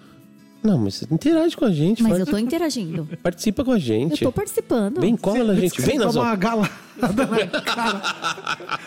Não, 0.62 0.78
mas 0.78 0.94
você 0.96 1.07
interage 1.11 1.57
com 1.57 1.64
a 1.64 1.70
gente. 1.70 2.02
Mas 2.02 2.11
faz- 2.12 2.20
eu 2.20 2.26
tô 2.26 2.38
interagindo. 2.38 3.09
Participa 3.22 3.64
com 3.64 3.70
a 3.72 3.76
Eu 3.76 3.80
gente. 3.80 4.24
tô 4.24 4.32
participando. 4.32 5.00
Vem, 5.00 5.16
cola 5.16 5.44
na 5.44 5.54
gente. 5.54 5.80
Vem, 5.80 5.94
Toma 5.94 6.07
Nazão. 6.07 6.22
uma 6.22 6.34
galada 6.36 6.70
na 7.00 7.61
cara. 7.61 8.02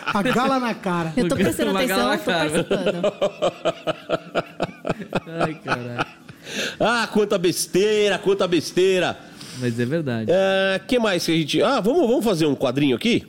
A 0.06 0.22
gala 0.22 0.58
na 0.60 0.74
cara. 0.74 1.12
Eu 1.16 1.28
tô 1.28 1.36
prestando 1.36 1.70
Uma 1.70 1.84
gala 1.84 2.14
atenção, 2.14 2.32
na 2.34 2.50
tô 2.50 2.64
participando. 2.68 3.12
Ai, 5.40 5.54
caralho. 5.64 6.06
Ah, 6.78 7.08
quanta 7.12 7.38
besteira, 7.38 8.18
quanta 8.18 8.46
besteira. 8.48 9.16
Mas 9.58 9.78
é 9.78 9.84
verdade. 9.86 10.30
Ah, 10.32 10.78
que 10.80 10.98
mais 10.98 11.24
que 11.24 11.32
a 11.32 11.34
gente... 11.36 11.62
Ah, 11.62 11.80
vamos, 11.80 12.06
vamos 12.08 12.24
fazer 12.24 12.46
um 12.46 12.54
quadrinho 12.54 12.96
aqui? 12.96 13.26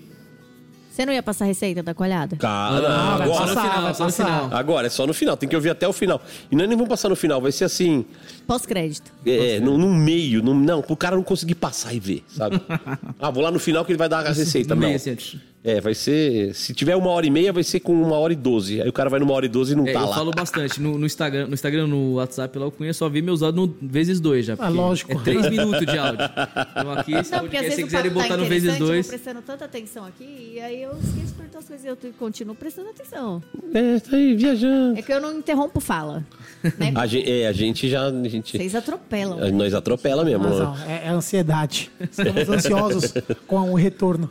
Você 0.91 1.05
não 1.05 1.13
ia 1.13 1.23
passar 1.23 1.45
a 1.45 1.47
receita 1.47 1.81
da 1.81 1.93
coalhada? 1.93 2.35
Cara, 2.35 2.81
vai 2.81 3.27
agora... 3.27 3.47
passar. 3.47 3.55
Passar, 3.55 3.75
final, 3.77 3.95
só 3.95 4.05
no 4.05 4.11
final. 4.11 4.49
Agora, 4.51 4.87
é 4.87 4.89
só 4.89 5.07
no 5.07 5.13
final. 5.13 5.37
Tem 5.37 5.47
que 5.47 5.55
ouvir 5.55 5.69
até 5.69 5.87
o 5.87 5.93
final. 5.93 6.21
E 6.51 6.55
nós 6.55 6.67
nem 6.67 6.75
vamos 6.77 6.89
passar 6.89 7.07
no 7.07 7.15
final. 7.15 7.39
Vai 7.39 7.53
ser 7.53 7.63
assim... 7.63 8.05
Pós-crédito. 8.51 9.13
É, 9.25 9.61
no, 9.61 9.77
no 9.77 9.93
meio. 9.93 10.43
No, 10.43 10.53
não, 10.53 10.81
pro 10.81 10.97
cara 10.97 11.15
não 11.15 11.23
conseguir 11.23 11.55
passar 11.55 11.93
e 11.93 11.99
ver, 12.01 12.21
sabe? 12.27 12.59
ah, 13.17 13.31
vou 13.31 13.41
lá 13.41 13.49
no 13.49 13.59
final 13.59 13.85
que 13.85 13.91
ele 13.91 13.97
vai 13.97 14.09
dar 14.09 14.25
a 14.25 14.31
receita. 14.33 14.75
Não. 14.75 14.93
assim. 14.93 15.39
É, 15.63 15.79
vai 15.79 15.93
ser... 15.93 16.55
Se 16.55 16.73
tiver 16.73 16.95
uma 16.95 17.11
hora 17.11 17.23
e 17.23 17.29
meia, 17.29 17.53
vai 17.53 17.63
ser 17.63 17.79
com 17.81 17.93
uma 17.93 18.15
hora 18.17 18.33
e 18.33 18.35
doze. 18.35 18.81
Aí 18.81 18.89
o 18.89 18.93
cara 18.93 19.11
vai 19.11 19.19
numa 19.19 19.31
hora 19.33 19.45
e 19.45 19.49
doze 19.49 19.73
e 19.73 19.75
não 19.75 19.85
É, 19.87 19.93
tá 19.93 19.99
eu 19.99 20.05
lá. 20.07 20.15
falo 20.15 20.31
bastante. 20.31 20.81
No, 20.81 20.97
no 20.97 21.05
Instagram, 21.05 21.45
no 21.47 21.53
Instagram, 21.53 21.85
no 21.85 22.13
WhatsApp 22.15 22.57
lá, 22.57 22.65
o 22.65 22.71
Cunha 22.71 22.91
só 22.95 23.07
vê 23.07 23.21
meus 23.21 23.43
áudios 23.43 23.67
no 23.67 23.87
vezes 23.87 24.19
dois 24.19 24.43
já. 24.47 24.57
porque 24.57 24.73
lógico. 24.73 25.11
É 25.11 25.15
três 25.23 25.47
minutos 25.51 25.85
de 25.85 25.97
áudio. 25.99 26.25
Então 26.71 26.91
aqui, 26.93 27.11
Não, 27.11 27.39
porque 27.41 27.57
às 27.57 27.63
se 27.63 27.69
vezes 27.69 27.83
o 27.83 27.85
quiserem 27.85 28.11
tá 28.11 28.21
botar 28.21 28.37
no 28.37 28.45
vezes 28.45 28.63
interessante, 28.63 28.81
eu 28.81 28.87
dois... 28.87 29.05
vou 29.05 29.13
prestando 29.15 29.41
tanta 29.43 29.65
atenção 29.65 30.05
aqui, 30.05 30.51
e 30.55 30.59
aí 30.59 30.81
eu 30.81 30.93
esqueço 30.97 31.27
de 31.27 31.33
perguntar 31.33 31.59
as 31.59 31.67
coisas 31.67 31.85
e 31.85 31.89
eu 31.89 31.97
continuo 32.17 32.55
prestando 32.55 32.89
atenção. 32.89 33.43
É, 33.71 33.99
tá 33.99 34.17
aí, 34.17 34.35
viajando. 34.35 34.97
É 34.97 35.01
que 35.03 35.13
eu 35.13 35.21
não 35.21 35.37
interrompo 35.37 35.79
fala. 35.79 36.25
Né? 36.63 36.91
A 36.95 37.05
gente, 37.05 37.31
é, 37.31 37.47
a 37.47 37.51
gente 37.51 37.87
já... 37.87 38.07
A 38.07 38.27
gente, 38.27 38.40
Vocês 38.43 38.75
atropelam. 38.75 39.51
nós 39.51 39.73
atropela 39.73 40.23
mesmo. 40.25 40.43
Razão, 40.43 40.75
né? 40.75 41.01
é, 41.03 41.07
é 41.07 41.09
ansiedade. 41.09 41.91
Estamos 41.99 42.49
ansiosos 42.49 43.13
com 43.47 43.71
o 43.71 43.75
retorno. 43.75 44.29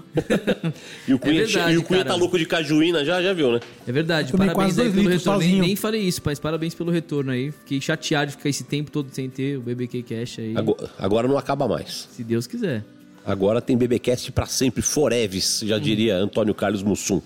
E 1.07 1.15
o 1.15 1.19
Cunha, 1.19 1.43
É 1.43 1.45
verdade, 1.45 1.75
e 1.75 1.79
o 1.79 1.83
Cunha 1.83 2.01
cara. 2.05 2.11
tá 2.15 2.21
louco 2.21 2.39
de 2.39 2.47
cajuína, 2.47 3.05
já, 3.05 3.23
já 3.23 3.33
viu, 3.33 3.53
né? 3.53 3.61
É 3.87 3.93
verdade, 3.93 4.33
parabéns 4.33 4.55
quase 4.55 4.81
aí 4.83 4.91
pelo 4.91 5.09
retorno. 5.09 5.41
Nem, 5.41 5.61
nem 5.61 5.77
falei 5.77 6.03
isso, 6.03 6.21
mas 6.25 6.39
parabéns 6.39 6.75
pelo 6.75 6.91
retorno 6.91 7.31
aí. 7.31 7.51
Fiquei 7.53 7.81
chateado 7.81 8.31
de 8.31 8.37
ficar 8.37 8.49
esse 8.49 8.65
tempo 8.65 8.91
todo 8.91 9.09
sem 9.13 9.29
ter 9.29 9.57
o 9.59 9.61
BBQ 9.61 10.03
Cash 10.03 10.39
aí. 10.39 10.55
Agora, 10.57 10.91
agora 10.99 11.29
não 11.29 11.39
acaba 11.39 11.67
mais. 11.69 12.09
Se 12.13 12.25
Deus 12.25 12.47
quiser. 12.47 12.85
Agora 13.25 13.61
tem 13.61 13.77
BBcast 13.77 14.33
pra 14.33 14.47
sempre, 14.47 14.81
foreves, 14.83 15.61
já 15.65 15.79
diria 15.79 16.17
Antônio 16.17 16.55
Carlos 16.55 16.83
Mussum. 16.83 17.21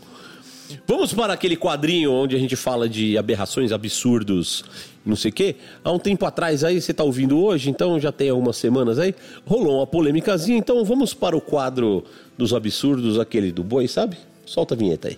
Vamos 0.89 1.13
para 1.13 1.33
aquele 1.33 1.57
quadrinho 1.57 2.11
onde 2.11 2.35
a 2.35 2.39
gente 2.39 2.57
fala 2.57 2.89
de 2.89 3.17
aberrações, 3.17 3.71
absurdos, 3.71 4.65
não 5.05 5.17
sei 5.17 5.31
o 5.31 5.35
quê. 5.35 5.57
Há 5.83 5.93
um 5.93 5.99
tempo 5.99 6.25
atrás 6.25 6.65
aí, 6.65 6.81
você 6.81 6.95
tá 6.95 7.05
ouvindo 7.05 7.39
hoje, 7.39 7.71
então 7.71 7.99
já 8.01 8.11
tem 8.11 8.31
algumas 8.31 8.57
semanas 8.57 8.99
aí, 8.99 9.15
rolou 9.47 9.79
uma 9.79 9.87
polêmicazinha, 9.87 10.59
então 10.59 10.85
vamos 10.85 11.13
para 11.13 11.37
o 11.37 11.41
quadro 11.41 12.05
dos 12.37 12.53
absurdos, 12.55 13.19
aquele 13.19 13.53
do 13.53 13.63
boi, 13.63 13.87
sabe? 13.87 14.17
Solta 14.47 14.75
a 14.75 14.77
vinheta 14.77 15.09
aí. 15.09 15.17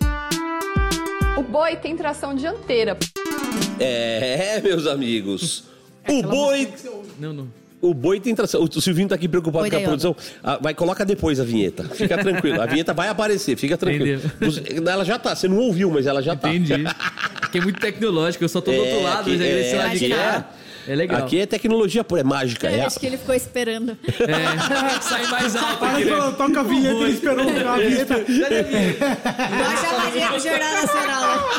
O 1.36 1.42
boi 1.42 1.76
tem 1.76 1.96
tração 1.96 2.34
dianteira. 2.34 2.96
É, 3.78 4.60
meus 4.62 4.86
amigos. 4.86 5.64
O 6.08 6.22
boi 6.22 6.68
Não, 7.18 7.32
não. 7.32 7.65
O 7.88 7.94
boi 7.94 8.20
tem 8.20 8.34
tração. 8.34 8.62
O 8.62 8.80
Silvinho 8.80 9.08
tá 9.08 9.14
aqui 9.14 9.28
preocupado 9.28 9.62
Boi 9.62 9.70
com 9.70 9.76
a 9.76 9.80
produção. 9.80 10.16
Ah, 10.42 10.58
vai, 10.60 10.74
coloca 10.74 11.04
depois 11.04 11.40
a 11.40 11.44
vinheta. 11.44 11.84
Fica 11.84 12.18
tranquilo. 12.18 12.60
A 12.60 12.66
vinheta 12.66 12.92
vai 12.92 13.08
aparecer, 13.08 13.56
fica 13.56 13.76
tranquilo. 13.76 14.20
Ela 14.88 15.04
já 15.04 15.18
tá, 15.18 15.34
você 15.34 15.48
não 15.48 15.58
ouviu, 15.58 15.90
mas 15.90 16.06
ela 16.06 16.22
já 16.22 16.34
tá. 16.36 16.48
Entendi. 16.52 16.84
Porque 17.40 17.58
é 17.58 17.60
muito 17.60 17.80
tecnológico, 17.80 18.44
eu 18.44 18.48
só 18.48 18.60
tô 18.60 18.72
do 18.72 18.78
outro 18.78 19.02
lado, 19.02 19.30
mas 19.30 19.40
é, 19.40 19.76
lado 19.76 19.90
de 19.98 20.04
aqui 20.04 20.08
cá. 20.14 20.50
É 20.88 20.94
legal. 20.94 21.18
Aqui 21.18 21.40
é 21.40 21.46
tecnologia 21.46 22.04
pura, 22.04 22.20
é 22.20 22.24
mágica. 22.24 22.68
É, 22.68 22.78
Eu 22.80 22.86
acho 22.86 23.00
que 23.00 23.06
ele 23.06 23.16
ficou 23.16 23.34
esperando. 23.34 23.98
É, 24.06 25.00
sai 25.02 25.26
mais 25.26 25.56
alto 25.56 25.84
Aí 25.84 26.02
aqui, 26.02 26.04
né? 26.04 26.16
quando 26.16 26.36
toca 26.36 26.60
a 26.60 26.62
vinheta, 26.62 26.96
ele 27.02 27.12
esperou 27.12 27.48
a 27.48 27.76
vinheta. 27.76 28.14
Dá 28.14 29.68
uma 29.68 29.76
chamadinha 29.76 30.28
pro 30.28 30.38
Jornal 30.38 30.72
Nacional. 30.74 31.50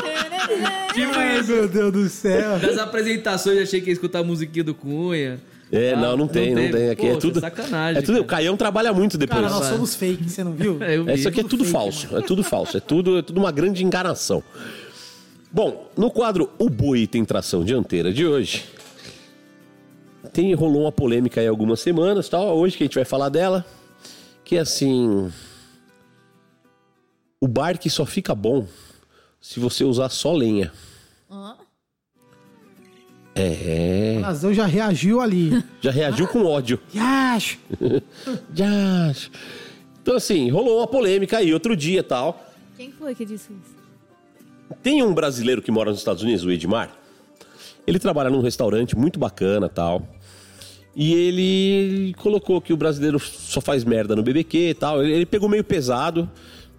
Tipo 0.94 1.14
Ai, 1.14 1.40
isso. 1.40 1.52
meu 1.52 1.68
Deus 1.68 1.92
do 1.92 2.08
céu. 2.08 2.58
Das 2.58 2.78
apresentações, 2.78 3.56
eu 3.58 3.62
achei 3.64 3.80
que 3.82 3.88
ia 3.88 3.92
escutar 3.92 4.20
a 4.20 4.24
musiquinha 4.24 4.64
do 4.64 4.74
Cunha. 4.74 5.38
É, 5.70 5.92
Ah, 5.92 5.96
não, 5.96 6.16
não 6.16 6.28
tem, 6.28 6.54
não 6.54 6.70
tem. 6.70 6.90
Aqui 6.90 7.06
é 7.06 7.16
tudo. 7.16 7.40
sacanagem, 7.40 8.02
É 8.02 8.04
tudo. 8.04 8.20
O 8.20 8.24
cara. 8.24 8.42
Caião 8.42 8.56
trabalha 8.56 8.92
muito 8.92 9.18
depois. 9.18 9.40
Cara, 9.40 9.52
nós 9.52 9.66
somos 9.66 9.94
fake, 9.94 10.28
você 10.28 10.42
não 10.42 10.52
viu? 10.52 10.78
É, 10.82 10.96
eu 10.96 11.04
vi. 11.04 11.14
Isso 11.14 11.28
aqui 11.28 11.40
é 11.40 11.44
tudo 11.44 11.64
fake, 11.64 11.72
falso. 11.72 12.16
É 12.16 12.20
tudo 12.22 12.42
falso. 12.42 12.76
É 12.76 12.80
tudo, 12.80 13.18
é 13.18 13.22
tudo 13.22 13.38
uma 13.38 13.52
grande 13.52 13.84
enganação. 13.84 14.42
Bom, 15.52 15.90
no 15.96 16.10
quadro 16.10 16.50
O 16.58 16.68
Boi 16.68 17.06
tem 17.06 17.24
tração 17.24 17.64
dianteira 17.64 18.12
de 18.12 18.26
hoje, 18.26 18.66
tem, 20.32 20.52
rolou 20.54 20.82
uma 20.82 20.92
polêmica 20.92 21.40
aí 21.40 21.46
há 21.46 21.50
algumas 21.50 21.80
semanas, 21.80 22.28
tal, 22.28 22.56
hoje 22.56 22.76
que 22.76 22.82
a 22.82 22.86
gente 22.86 22.94
vai 22.96 23.04
falar 23.04 23.30
dela, 23.30 23.64
que 24.44 24.56
é 24.56 24.60
assim, 24.60 25.30
o 27.40 27.48
barque 27.48 27.88
só 27.88 28.04
fica 28.04 28.34
bom 28.34 28.66
se 29.40 29.58
você 29.58 29.84
usar 29.84 30.10
só 30.10 30.32
lenha. 30.34 30.70
É, 33.40 34.14
O 34.18 34.20
Nazão 34.20 34.52
já 34.52 34.66
reagiu 34.66 35.20
ali. 35.20 35.62
já 35.80 35.90
reagiu 35.90 36.26
com 36.26 36.44
ódio. 36.44 36.78
Yash! 36.94 37.58
Já. 38.54 39.12
Então 40.02 40.16
assim, 40.16 40.50
rolou 40.50 40.78
uma 40.78 40.86
polêmica 40.86 41.38
aí 41.38 41.52
outro 41.52 41.76
dia, 41.76 42.02
tal. 42.02 42.44
Quem 42.76 42.90
foi 42.92 43.14
que 43.14 43.24
disse 43.24 43.52
isso? 43.52 43.76
Tem 44.82 45.02
um 45.02 45.12
brasileiro 45.14 45.62
que 45.62 45.70
mora 45.70 45.90
nos 45.90 45.98
Estados 45.98 46.22
Unidos, 46.22 46.44
o 46.44 46.50
Edmar. 46.50 46.90
Ele 47.86 47.98
trabalha 47.98 48.28
num 48.30 48.40
restaurante 48.40 48.96
muito 48.96 49.18
bacana 49.18 49.68
tal. 49.68 50.06
E 50.96 51.14
ele 51.14 52.14
colocou 52.14 52.60
que 52.60 52.72
o 52.72 52.76
brasileiro 52.76 53.18
só 53.20 53.60
faz 53.60 53.84
merda 53.84 54.16
no 54.16 54.22
BBQ 54.22 54.70
e 54.70 54.74
tal. 54.74 55.02
Ele, 55.02 55.12
ele 55.12 55.26
pegou 55.26 55.48
meio 55.48 55.62
pesado, 55.64 56.28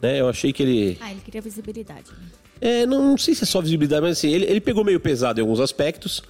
né? 0.01 0.19
Eu 0.19 0.27
achei 0.29 0.51
que 0.51 0.61
ele. 0.61 0.97
Ah, 0.99 1.11
ele 1.11 1.21
queria 1.21 1.41
visibilidade. 1.41 2.09
né? 2.11 2.27
É, 2.61 2.85
não, 2.85 3.11
não 3.11 3.17
sei 3.17 3.33
se 3.33 3.43
é 3.43 3.47
só 3.47 3.61
visibilidade, 3.61 4.01
mas 4.01 4.17
assim, 4.17 4.29
ele, 4.29 4.45
ele 4.45 4.61
pegou 4.61 4.83
meio 4.83 4.99
pesado 4.99 5.39
em 5.39 5.41
alguns 5.41 5.59
aspectos. 5.59 6.21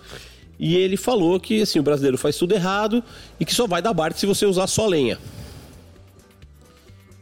E 0.60 0.76
ele 0.76 0.98
falou 0.98 1.40
que 1.40 1.62
assim, 1.62 1.80
o 1.80 1.84
brasileiro 1.84 2.18
faz 2.18 2.38
tudo 2.38 2.54
errado 2.54 3.04
e 3.40 3.46
que 3.46 3.54
só 3.54 3.66
vai 3.66 3.82
dar 3.82 3.94
barco 3.94 4.20
se 4.20 4.26
você 4.26 4.46
usar 4.46 4.68
só 4.68 4.86
lenha. 4.86 5.18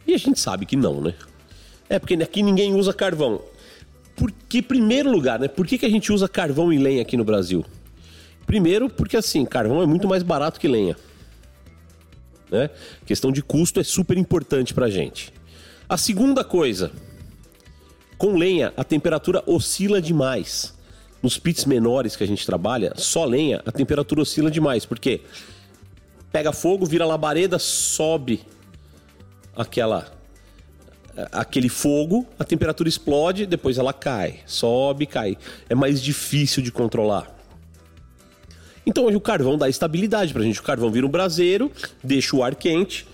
E 0.06 0.14
a 0.14 0.18
gente 0.18 0.40
sabe 0.40 0.66
que 0.66 0.76
não, 0.76 1.02
né? 1.02 1.14
É 1.90 2.00
porque 2.00 2.16
aqui 2.16 2.42
ninguém 2.42 2.74
usa 2.74 2.94
carvão. 2.94 3.42
Porque, 4.16 4.62
primeiro 4.62 5.12
lugar, 5.12 5.40
né? 5.40 5.48
Por 5.48 5.68
que, 5.68 5.78
que 5.78 5.86
a 5.86 5.90
gente 5.90 6.12
usa 6.12 6.28
carvão 6.28 6.74
e 6.74 6.78
lenha 6.78 7.02
aqui 7.02 7.16
no 7.16 7.24
Brasil? 7.24 7.64
Primeiro, 8.48 8.90
porque 8.90 9.16
assim, 9.16 9.46
carvão 9.46 9.82
é 9.82 9.86
muito 9.86 10.08
mais 10.08 10.24
barato 10.24 10.60
que 10.60 10.68
lenha. 10.68 10.96
Né? 12.50 12.70
Questão 13.06 13.32
de 13.32 13.44
custo 13.44 13.80
é 13.80 13.84
super 13.84 14.18
importante 14.18 14.74
pra 14.74 14.90
gente. 14.90 15.32
A 15.88 15.98
segunda 15.98 16.44
coisa, 16.44 16.92
com 18.18 18.36
lenha, 18.36 18.74
a 18.76 18.84
temperatura 18.84 19.44
oscila 19.46 20.02
demais. 20.02 20.76
Nos 21.22 21.38
pits 21.38 21.66
menores 21.66 22.16
que 22.16 22.24
a 22.24 22.28
gente 22.28 22.46
trabalha, 22.46 22.94
só 22.96 23.26
lenha, 23.26 23.62
a 23.66 23.72
temperatura 23.72 24.22
oscila 24.22 24.52
demais. 24.52 24.86
Por 24.86 25.00
quê? 25.00 25.22
Pega 26.32 26.52
fogo, 26.52 26.86
vira 26.86 27.06
labareda, 27.06 27.58
sobe 27.58 28.42
aquela 29.56 30.12
aquele 31.32 31.68
fogo, 31.68 32.28
a 32.38 32.44
temperatura 32.44 32.88
explode, 32.88 33.48
depois 33.48 33.80
ela 33.80 33.92
cai, 33.92 34.42
sobe, 34.46 35.08
cai. 35.08 35.36
É 35.68 35.74
mais 35.74 36.00
difícil 36.00 36.62
de 36.62 36.72
controlar. 36.72 37.36
Então 38.86 39.08
o 39.08 39.20
carvão 39.20 39.58
dá 39.58 39.68
estabilidade 39.68 40.32
pra 40.32 40.44
gente. 40.44 40.60
O 40.60 40.64
carvão 40.64 40.92
vira 40.92 41.06
um 41.06 41.10
braseiro, 41.10 41.72
deixa 42.04 42.36
o 42.36 42.44
ar 42.44 42.54
quente 42.54 43.08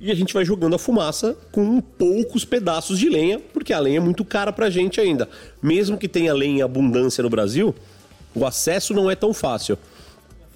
e 0.00 0.10
a 0.10 0.14
gente 0.14 0.32
vai 0.34 0.44
jogando 0.44 0.74
a 0.74 0.78
fumaça 0.78 1.36
com 1.50 1.80
poucos 1.80 2.44
pedaços 2.44 2.98
de 2.98 3.08
lenha, 3.08 3.38
porque 3.52 3.72
a 3.72 3.78
lenha 3.80 3.96
é 3.98 4.00
muito 4.00 4.24
cara 4.24 4.52
pra 4.52 4.70
gente 4.70 5.00
ainda. 5.00 5.28
Mesmo 5.62 5.96
que 5.98 6.06
tenha 6.08 6.32
lenha 6.32 6.58
em 6.58 6.62
abundância 6.62 7.22
no 7.22 7.28
Brasil, 7.30 7.74
o 8.34 8.46
acesso 8.46 8.94
não 8.94 9.10
é 9.10 9.14
tão 9.16 9.32
fácil. 9.34 9.76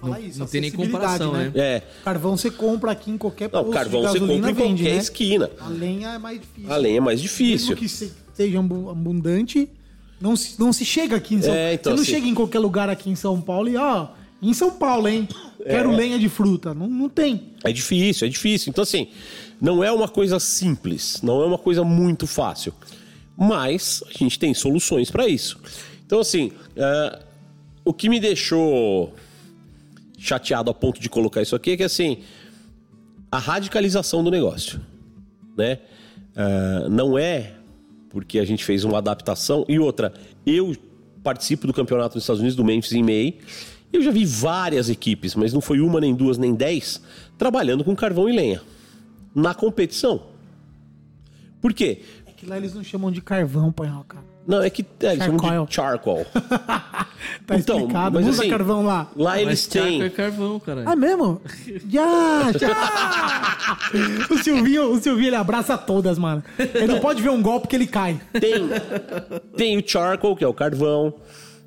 Não- 0.03 0.19
isso. 0.19 0.39
não 0.41 0.47
tem 0.47 0.61
nem 0.61 0.71
comparação, 0.73 1.33
né? 1.33 1.53
É. 1.55 1.83
Carvão 2.05 2.37
você 2.37 2.51
compra 2.51 2.91
aqui 2.91 3.11
em 3.11 3.17
qualquer 3.19 3.49
Não, 3.53 3.61
posto 3.63 3.73
carvão 3.73 4.01
de 4.03 4.09
você 4.09 4.19
gasolina, 4.19 4.49
compra 4.49 4.51
em 4.51 4.69
vende, 4.69 4.83
qualquer 4.83 4.95
né? 4.97 5.01
esquina. 5.01 5.51
A 5.61 5.69
lenha 5.69 6.09
é 6.09 6.19
mais 6.19 6.41
difícil. 6.41 6.73
A 6.73 6.77
lenha 6.77 6.97
é 6.97 7.01
mais 7.01 7.21
difícil. 7.21 7.69
Mesmo 7.69 7.77
que 7.77 7.89
se- 7.89 8.13
seja 8.35 8.59
abu- 8.59 8.91
abundante, 8.91 9.69
não 10.21 10.35
se, 10.35 10.59
não 10.61 10.73
se 10.73 10.85
chega 10.85 11.15
aqui 11.17 11.37
em 11.37 11.43
São 11.43 11.55
É, 11.55 11.75
então, 11.75 11.93
Você 11.93 11.97
não 11.97 12.03
assim- 12.03 12.13
chega 12.13 12.27
em 12.27 12.35
qualquer 12.35 12.59
lugar 12.59 12.89
aqui 12.91 13.11
em 13.11 13.15
São 13.15 13.41
Paulo 13.41 13.69
e, 13.69 13.77
ó, 13.77 14.09
em 14.43 14.53
São 14.53 14.73
Paulo, 14.73 15.07
hein? 15.07 15.29
Quero 15.65 15.93
É. 15.93 15.97
lenha 15.97 16.19
de 16.19 16.29
fruta. 16.29 16.75
Não, 16.75 16.89
não 16.89 17.09
tem. 17.09 17.51
É 17.63 17.73
difícil, 17.73 18.27
é 18.27 18.31
difícil. 18.31 18.71
Então, 18.71 18.83
assim, 18.83 19.09
não 19.61 19.83
é 19.83 19.93
uma 19.93 20.09
coisa 20.09 20.41
simples, 20.41 21.21
não 21.23 21.43
é 21.43 21.47
uma 21.47 21.59
coisa 21.59 21.85
muito 21.85 22.27
fácil. 22.27 22.75
Mas 23.37 24.03
a 24.09 24.19
gente 24.19 24.39
tem 24.39 24.53
soluções 24.55 25.11
para 25.11 25.27
isso. 25.29 25.59
Então, 26.05 26.21
assim, 26.21 26.53
é, 26.77 27.19
o 27.85 27.93
que 27.93 28.09
me 28.09 28.21
deixou 28.21 29.15
chateado 30.19 30.71
a 30.71 30.75
ponto 30.75 31.01
de 31.01 31.09
colocar 31.09 31.43
isso 31.43 31.57
aqui 31.57 31.73
é 31.73 31.77
que, 31.77 31.83
assim, 31.83 32.19
a 33.31 33.39
radicalização 33.39 34.23
do 34.23 34.31
negócio, 34.31 34.81
né? 35.57 35.79
É, 36.37 36.89
não 36.89 37.19
é 37.19 37.53
porque 38.11 38.39
a 38.39 38.45
gente 38.45 38.65
fez 38.65 38.85
uma 38.85 38.99
adaptação. 38.99 39.65
E 39.69 39.79
outra, 39.79 40.13
eu 40.47 40.77
participo 41.23 41.67
do 41.67 41.73
campeonato 41.73 42.15
dos 42.15 42.25
Estados 42.25 42.41
Unidos, 42.41 42.57
do 42.57 42.65
Memphis 42.65 42.93
em 42.93 43.03
May. 43.03 43.39
Eu 43.93 44.01
já 44.03 44.11
vi 44.11 44.25
várias 44.25 44.89
equipes, 44.89 45.35
mas 45.35 45.53
não 45.53 45.61
foi 45.61 45.81
uma, 45.81 46.01
nem 46.01 46.15
duas, 46.15 46.39
nem 46.39 46.55
dez, 46.55 47.01
trabalhando 47.37 47.85
com 47.85 47.95
carvão 47.95 48.29
e 48.29 48.33
lenha. 48.33 48.63
Na 49.35 49.55
competição. 49.55 50.23
Por 51.61 51.73
quê? 51.73 52.03
É 52.27 52.33
que 52.33 52.47
lá 52.47 52.57
eles 52.57 52.75
não 52.75 52.83
chamam 52.83 53.11
de 53.11 53.21
carvão, 53.21 53.71
panhal, 53.71 54.05
cara. 54.09 54.25
Não, 54.47 54.61
é 54.61 54.69
que 54.69 54.85
é, 55.01 55.13
eles 55.13 55.25
chamam 55.25 55.39
Charcoal. 55.39 55.67
de 55.67 55.75
charcoal. 55.75 56.27
Tá 57.47 57.57
explicado. 57.57 58.19
Não 58.19 58.21
mas 58.27 58.35
usa 58.35 58.43
assim, 58.43 58.51
carvão 58.51 58.85
lá. 58.85 59.09
Lá 59.15 59.41
eles 59.41 59.65
Mas 59.69 59.73
charco 59.73 59.89
têm. 59.89 60.03
é 60.03 60.11
carvão, 60.11 60.59
cara. 60.59 60.83
Ah, 60.85 60.97
mesmo? 60.97 61.41
Já, 61.89 62.53
já. 62.59 64.27
o 64.29 64.39
Silvinho, 64.39 64.91
o 64.91 65.01
Silvinho, 65.01 65.29
ele 65.29 65.37
abraça 65.37 65.79
todas, 65.79 66.19
mano. 66.19 66.43
Ele 66.59 66.89
não 66.89 66.99
pode 67.01 67.23
ver 67.23 67.31
um 67.31 67.41
golpe 67.41 67.69
que 67.69 67.77
ele 67.77 67.87
cai. 67.87 68.21
Tem, 68.33 68.69
tem 69.57 69.79
o 69.79 69.89
charcoal, 69.89 70.35
que 70.35 70.43
é 70.43 70.49
o 70.49 70.53
carvão. 70.55 71.15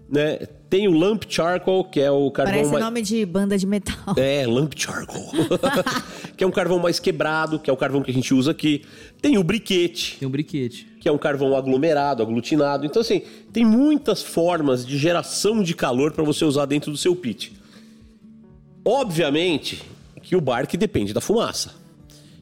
Né? 0.07 0.37
Tem 0.69 0.87
o 0.87 0.91
lamp 0.91 1.23
charcoal, 1.27 1.83
que 1.83 1.99
é 1.99 2.11
o 2.11 2.29
carvão 2.29 2.53
Parece 2.53 2.71
mais... 2.71 2.83
nome 2.83 3.01
de 3.01 3.25
banda 3.25 3.57
de 3.57 3.65
metal. 3.65 4.15
É, 4.17 4.45
lamp 4.45 4.73
charcoal. 4.75 5.25
que 6.37 6.43
é 6.43 6.47
um 6.47 6.51
carvão 6.51 6.79
mais 6.79 6.99
quebrado, 6.99 7.59
que 7.59 7.69
é 7.69 7.73
o 7.73 7.77
carvão 7.77 8.01
que 8.01 8.11
a 8.11 8.13
gente 8.13 8.33
usa 8.33 8.51
aqui. 8.51 8.83
Tem 9.21 9.37
o 9.37 9.43
briquete, 9.43 10.17
Tem 10.19 10.27
um 10.27 10.31
briquete. 10.31 10.87
que 10.99 11.09
é 11.09 11.11
um 11.11 11.17
carvão 11.17 11.55
aglomerado, 11.55 12.21
aglutinado. 12.21 12.85
Então, 12.85 13.01
assim, 13.01 13.23
tem 13.51 13.65
muitas 13.65 14.21
formas 14.21 14.85
de 14.85 14.97
geração 14.97 15.63
de 15.63 15.73
calor 15.73 16.11
para 16.11 16.23
você 16.23 16.45
usar 16.45 16.65
dentro 16.65 16.91
do 16.91 16.97
seu 16.97 17.15
pit. 17.15 17.53
Obviamente 18.83 19.81
que 20.21 20.35
o 20.35 20.41
barque 20.41 20.77
depende 20.77 21.13
da 21.13 21.21
fumaça. 21.21 21.73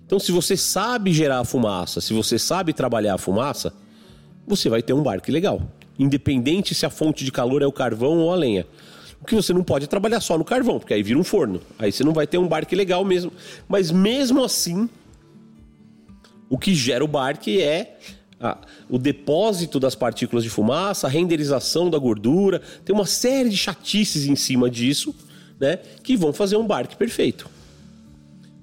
Então, 0.06 0.20
se 0.20 0.32
você 0.32 0.56
sabe 0.58 1.12
gerar 1.14 1.40
a 1.40 1.46
fumaça, 1.46 2.02
se 2.02 2.14
você 2.14 2.38
sabe 2.38 2.74
trabalhar 2.74 3.16
a 3.16 3.18
fumaça, 3.18 3.74
você 4.46 4.70
vai 4.70 4.82
ter 4.82 4.94
um 4.94 5.02
barque 5.02 5.32
legal. 5.32 5.62
Independente 5.98 6.74
se 6.74 6.86
a 6.86 6.90
fonte 6.90 7.24
de 7.24 7.32
calor 7.32 7.62
é 7.62 7.68
o 7.68 7.72
carvão 7.72 8.20
ou 8.20 8.32
a 8.32 8.36
lenha. 8.36 8.66
O 9.22 9.26
que 9.26 9.36
você 9.36 9.54
não 9.54 9.64
pode 9.64 9.86
é 9.86 9.88
trabalhar 9.88 10.20
só 10.20 10.38
no 10.38 10.44
carvão, 10.44 10.80
porque 10.80 10.94
aí 10.94 11.02
vira 11.02 11.18
um 11.18 11.24
forno. 11.24 11.62
Aí 11.80 11.92
você 11.92 12.04
não 12.04 12.14
vai 12.14 12.28
ter 12.28 12.38
um 12.38 12.48
barque 12.48 12.76
legal 12.76 13.06
mesmo. 13.06 13.32
Mas 13.68 13.90
mesmo 13.90 14.44
assim, 14.44 14.90
o 16.50 16.58
que 16.58 16.76
gera 16.76 17.04
o 17.04 17.08
barque 17.08 17.62
é 17.62 17.98
o 18.90 18.98
depósito 18.98 19.80
das 19.80 19.96
partículas 19.96 20.44
de 20.44 20.50
fumaça, 20.50 21.08
a 21.08 21.10
renderização 21.10 21.90
da 21.90 21.98
gordura. 21.98 22.62
Tem 22.84 22.94
uma 22.94 23.06
série 23.06 23.50
de 23.50 23.56
chatices 23.56 24.26
em 24.26 24.36
cima 24.36 24.70
disso, 24.70 25.16
né? 25.60 25.78
Que 26.04 26.18
vão 26.18 26.34
fazer 26.34 26.58
um 26.58 26.68
barque 26.68 26.96
perfeito. 26.96 27.50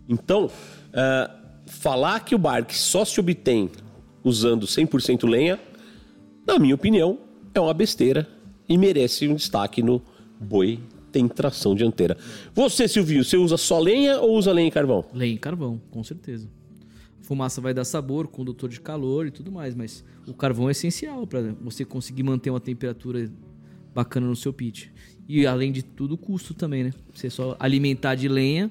Então, 0.08 0.50
ah, 0.92 1.30
falar 1.66 2.20
que 2.20 2.34
o 2.34 2.38
barque 2.38 2.76
só 2.76 3.04
se 3.04 3.18
obtém 3.18 3.70
usando 4.22 4.66
100% 4.66 5.26
lenha, 5.26 5.58
na 6.50 6.58
minha 6.58 6.74
opinião, 6.74 7.16
é 7.54 7.60
uma 7.60 7.72
besteira 7.72 8.28
e 8.68 8.76
merece 8.76 9.28
um 9.28 9.36
destaque 9.36 9.82
no 9.82 10.02
boi 10.40 10.80
tem 11.12 11.28
tração 11.28 11.74
dianteira. 11.74 12.16
Você, 12.54 12.88
Silvinho, 12.88 13.24
você 13.24 13.36
usa 13.36 13.56
só 13.56 13.78
lenha 13.78 14.20
ou 14.20 14.36
usa 14.36 14.52
lenha 14.52 14.68
e 14.68 14.70
carvão? 14.70 15.04
Lenha 15.12 15.34
e 15.34 15.38
carvão, 15.38 15.80
com 15.90 16.02
certeza. 16.02 16.48
Fumaça 17.22 17.60
vai 17.60 17.72
dar 17.72 17.84
sabor, 17.84 18.28
condutor 18.28 18.68
de 18.68 18.80
calor 18.80 19.26
e 19.26 19.30
tudo 19.30 19.52
mais, 19.52 19.74
mas 19.74 20.04
o 20.26 20.34
carvão 20.34 20.68
é 20.68 20.72
essencial 20.72 21.26
para 21.26 21.54
você 21.60 21.84
conseguir 21.84 22.22
manter 22.22 22.50
uma 22.50 22.60
temperatura 22.60 23.30
bacana 23.94 24.26
no 24.26 24.36
seu 24.36 24.52
pit. 24.52 24.92
E 25.28 25.46
além 25.46 25.70
de 25.70 25.82
tudo, 25.82 26.14
o 26.14 26.18
custo 26.18 26.54
também, 26.54 26.84
né? 26.84 26.92
Você 27.14 27.30
só 27.30 27.56
alimentar 27.60 28.16
de 28.16 28.28
lenha, 28.28 28.70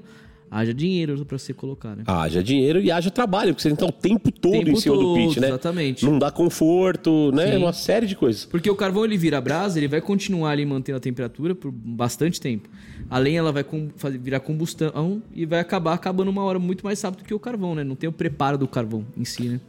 haja 0.51 0.73
dinheiro 0.73 1.25
para 1.25 1.37
você 1.37 1.53
colocar, 1.53 1.95
né? 1.95 2.03
Haja 2.07 2.41
dinheiro 2.43 2.79
e 2.81 2.91
haja 2.91 3.11
trabalho, 3.11 3.53
porque 3.53 3.61
você 3.61 3.69
tem 3.69 3.75
que 3.77 3.83
estar 3.83 3.95
o 3.97 4.01
tempo 4.01 4.31
todo 4.31 4.51
Tempo 4.53 4.69
em 4.71 4.75
cima 4.75 4.95
do 4.95 5.01
todo, 5.01 5.15
pit, 5.15 5.39
né? 5.39 5.47
exatamente. 5.49 6.05
Não 6.05 6.17
dá 6.17 6.31
conforto, 6.31 7.31
né? 7.33 7.51
Sim. 7.51 7.57
Uma 7.57 7.73
série 7.73 8.05
de 8.07 8.15
coisas. 8.15 8.45
Porque 8.45 8.69
o 8.69 8.75
carvão 8.75 9.05
ele 9.05 9.17
vira 9.17 9.39
brasa, 9.39 9.79
ele 9.79 9.87
vai 9.87 10.01
continuar 10.01 10.51
ali 10.51 10.65
mantendo 10.65 10.97
a 10.97 10.99
temperatura 11.01 11.53
por 11.55 11.71
bastante 11.71 12.39
tempo. 12.41 12.69
A 13.09 13.17
lenha 13.17 13.39
ela 13.39 13.51
vai 13.51 13.63
com- 13.63 13.89
fazer- 13.95 14.17
virar 14.17 14.39
combustão 14.39 15.21
e 15.33 15.45
vai 15.45 15.59
acabar 15.59 15.93
acabando 15.93 16.29
uma 16.29 16.43
hora 16.43 16.59
muito 16.59 16.83
mais 16.83 17.01
rápido 17.01 17.23
que 17.23 17.33
o 17.33 17.39
carvão, 17.39 17.75
né? 17.75 17.83
Não 17.83 17.95
tem 17.95 18.09
o 18.09 18.13
preparo 18.13 18.57
do 18.57 18.67
carvão 18.67 19.05
em 19.17 19.25
si, 19.25 19.43
né? 19.49 19.59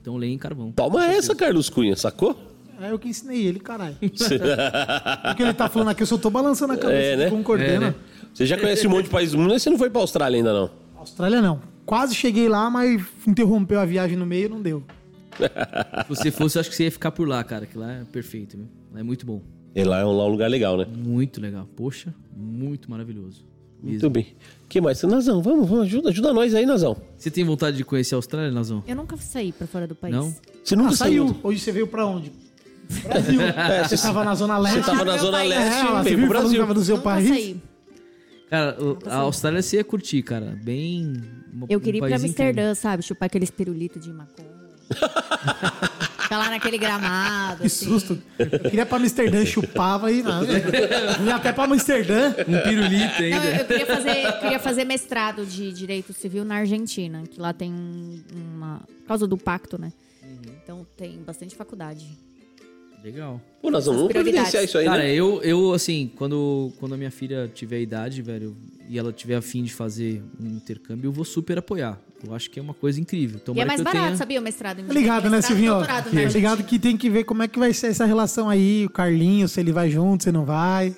Então 0.00 0.16
lenha 0.16 0.34
e 0.34 0.38
carvão. 0.38 0.72
Toma 0.72 1.04
essa, 1.06 1.34
Carlos 1.34 1.68
Cunha, 1.68 1.96
sacou? 1.96 2.38
É 2.80 2.90
eu 2.92 2.98
que 2.98 3.08
ensinei 3.08 3.46
ele, 3.46 3.58
caralho. 3.58 3.96
o 4.02 5.34
que 5.34 5.42
ele 5.42 5.54
tá 5.54 5.68
falando 5.68 5.88
aqui, 5.88 6.02
eu 6.02 6.06
só 6.06 6.18
tô 6.18 6.28
balançando 6.28 6.74
a 6.74 6.76
cabeça, 6.76 7.00
É, 7.00 7.16
né? 7.16 7.30
concordando. 7.30 7.70
É, 7.72 7.78
né? 7.80 7.94
Você 8.36 8.44
já 8.44 8.58
conhece 8.58 8.86
um 8.86 8.90
monte 8.90 9.04
de 9.04 9.10
países 9.10 9.32
do 9.32 9.38
mundo, 9.38 9.50
mas 9.52 9.62
você 9.62 9.70
não 9.70 9.78
foi 9.78 9.88
pra 9.88 10.02
Austrália 10.02 10.36
ainda, 10.36 10.52
não. 10.52 10.70
Austrália 10.98 11.40
não. 11.40 11.58
Quase 11.86 12.14
cheguei 12.14 12.50
lá, 12.50 12.68
mas 12.68 13.02
interrompeu 13.26 13.80
a 13.80 13.86
viagem 13.86 14.14
no 14.14 14.26
meio 14.26 14.44
e 14.44 14.48
não 14.50 14.60
deu. 14.60 14.82
Se 15.38 16.08
você 16.08 16.30
fosse, 16.30 16.58
eu 16.58 16.60
acho 16.60 16.68
que 16.68 16.76
você 16.76 16.84
ia 16.84 16.90
ficar 16.92 17.12
por 17.12 17.26
lá, 17.26 17.42
cara, 17.42 17.64
que 17.64 17.78
lá 17.78 17.90
é 17.92 18.04
perfeito, 18.04 18.58
viu? 18.58 18.66
Lá 18.92 19.00
é 19.00 19.02
muito 19.02 19.24
bom. 19.24 19.40
E 19.74 19.82
lá 19.84 20.00
é 20.00 20.04
um, 20.04 20.12
lá 20.14 20.24
é 20.24 20.26
um 20.26 20.30
lugar 20.30 20.50
legal, 20.50 20.76
né? 20.76 20.86
Muito 20.86 21.40
legal. 21.40 21.66
Poxa, 21.76 22.14
muito 22.36 22.90
maravilhoso. 22.90 23.42
Muito 23.82 24.10
bem. 24.10 24.26
O 24.64 24.68
que 24.68 24.80
mais? 24.82 25.02
Nazão, 25.02 25.40
vamos, 25.42 25.66
vamos, 25.68 25.84
ajuda, 25.84 26.10
ajuda 26.10 26.32
nós 26.34 26.54
aí, 26.54 26.66
Nazão. 26.66 26.94
Você 27.16 27.30
tem 27.30 27.42
vontade 27.42 27.78
de 27.78 27.84
conhecer 27.84 28.14
a 28.16 28.18
Austrália, 28.18 28.50
Nazão? 28.50 28.84
Eu 28.86 28.96
nunca 28.96 29.16
saí 29.16 29.50
pra 29.52 29.66
fora 29.66 29.86
do 29.86 29.94
país. 29.94 30.14
Não? 30.14 30.34
Você 30.62 30.76
nunca 30.76 30.90
Ah, 30.90 30.96
saiu. 30.96 31.28
saiu. 31.28 31.40
Hoje 31.42 31.60
você 31.60 31.72
veio 31.72 31.86
pra 31.86 32.04
onde? 32.04 32.32
Brasil. 33.04 33.40
você 33.88 33.96
tava 33.96 34.24
na 34.24 34.34
Zona 34.34 34.58
Leste. 34.58 34.78
Você 34.80 34.86
tava 34.90 35.04
na 35.04 35.16
Zona 35.16 35.38
país. 35.38 35.50
Leste 35.50 35.80
É, 35.80 35.86
você 35.86 36.02
veio 36.04 36.18
pro 36.18 36.28
Brasil. 36.28 36.60
tava 36.60 36.74
do 36.74 36.84
seu 36.84 36.96
Nunca 36.96 37.10
país? 37.10 37.28
saí. 37.28 37.56
Cara, 38.48 38.76
a 39.06 39.16
Austrália 39.16 39.60
você 39.62 39.76
ia 39.76 39.84
curtir, 39.84 40.22
cara. 40.22 40.56
Bem. 40.62 41.20
Eu 41.68 41.78
um 41.78 41.82
queria 41.82 41.98
ir 41.98 42.00
pra 42.00 42.10
país 42.10 42.22
incrível. 42.24 42.50
Amsterdã, 42.50 42.74
sabe? 42.74 43.02
Chupar 43.02 43.26
aqueles 43.26 43.50
pirulitos 43.50 44.02
de 44.04 44.12
maconha. 44.12 44.56
Ficar 46.26 46.38
lá 46.38 46.50
naquele 46.50 46.76
gramado, 46.78 47.60
Que 47.60 47.66
assim. 47.66 47.84
susto. 47.84 48.20
Eu 48.38 48.48
queria 48.70 48.84
pra 48.86 48.98
Amsterdã, 48.98 49.44
chupava 49.44 50.10
e 50.10 50.22
nada. 50.22 50.46
Eu 51.20 51.26
ia 51.26 51.36
até 51.36 51.52
pra 51.52 51.64
Amsterdã. 51.64 52.30
Um 52.48 52.60
pirulito 52.68 53.20
Não, 53.22 53.26
eu, 53.28 53.34
ainda. 53.40 53.56
eu 53.60 53.64
queria 53.64 53.86
fazer, 53.86 54.24
eu 54.26 54.32
queria 54.40 54.58
fazer 54.58 54.84
mestrado 54.84 55.46
de 55.46 55.72
Direito 55.72 56.12
Civil 56.12 56.44
na 56.44 56.56
Argentina, 56.56 57.22
que 57.30 57.40
lá 57.40 57.52
tem 57.52 57.72
um- 57.72 58.22
uma... 58.34 58.80
Por 59.02 59.06
causa 59.06 59.26
do 59.26 59.36
pacto, 59.38 59.80
né? 59.80 59.92
Então 60.64 60.84
tem 60.96 61.16
bastante 61.22 61.54
faculdade. 61.54 62.04
Legal. 63.06 63.40
Pô, 63.62 63.70
Nazão, 63.70 63.94
vamos 63.94 64.12
providenciar 64.12 64.64
isso 64.64 64.76
aí, 64.76 64.84
Cara, 64.84 65.04
né? 65.04 65.14
eu, 65.14 65.40
eu, 65.44 65.72
assim, 65.72 66.10
quando, 66.16 66.72
quando 66.80 66.94
a 66.94 66.98
minha 66.98 67.10
filha 67.12 67.48
tiver 67.54 67.80
idade, 67.80 68.20
velho, 68.20 68.56
e 68.88 68.98
ela 68.98 69.12
tiver 69.12 69.36
afim 69.36 69.62
de 69.62 69.72
fazer 69.72 70.24
um 70.40 70.56
intercâmbio, 70.56 71.06
eu 71.06 71.12
vou 71.12 71.24
super 71.24 71.56
apoiar. 71.56 72.00
Eu 72.26 72.34
acho 72.34 72.50
que 72.50 72.58
é 72.58 72.62
uma 72.62 72.74
coisa 72.74 73.00
incrível. 73.00 73.36
e 73.36 73.40
é 73.40 73.44
Tomara 73.44 73.66
mais 73.68 73.80
que 73.80 73.80
eu 73.80 73.84
barato, 73.84 74.06
tenha... 74.06 74.16
sabia? 74.16 74.40
O 74.40 74.42
mestrado. 74.42 74.80
em 74.80 74.86
Tá 74.86 74.92
ligado, 74.92 75.30
né, 75.30 75.36
mestrado 75.36 75.56
Silvinho? 75.56 75.86
Tá 75.86 76.32
ligado 76.32 76.64
que 76.64 76.80
tem 76.80 76.96
que 76.96 77.08
ver 77.08 77.22
como 77.22 77.44
é 77.44 77.48
que 77.48 77.60
vai 77.60 77.72
ser 77.72 77.88
essa 77.88 78.04
relação 78.04 78.50
aí, 78.50 78.86
o 78.86 78.90
Carlinhos, 78.90 79.52
se 79.52 79.60
ele 79.60 79.70
vai 79.70 79.88
junto, 79.88 80.24
se 80.24 80.32
não 80.32 80.44
vai. 80.44 80.92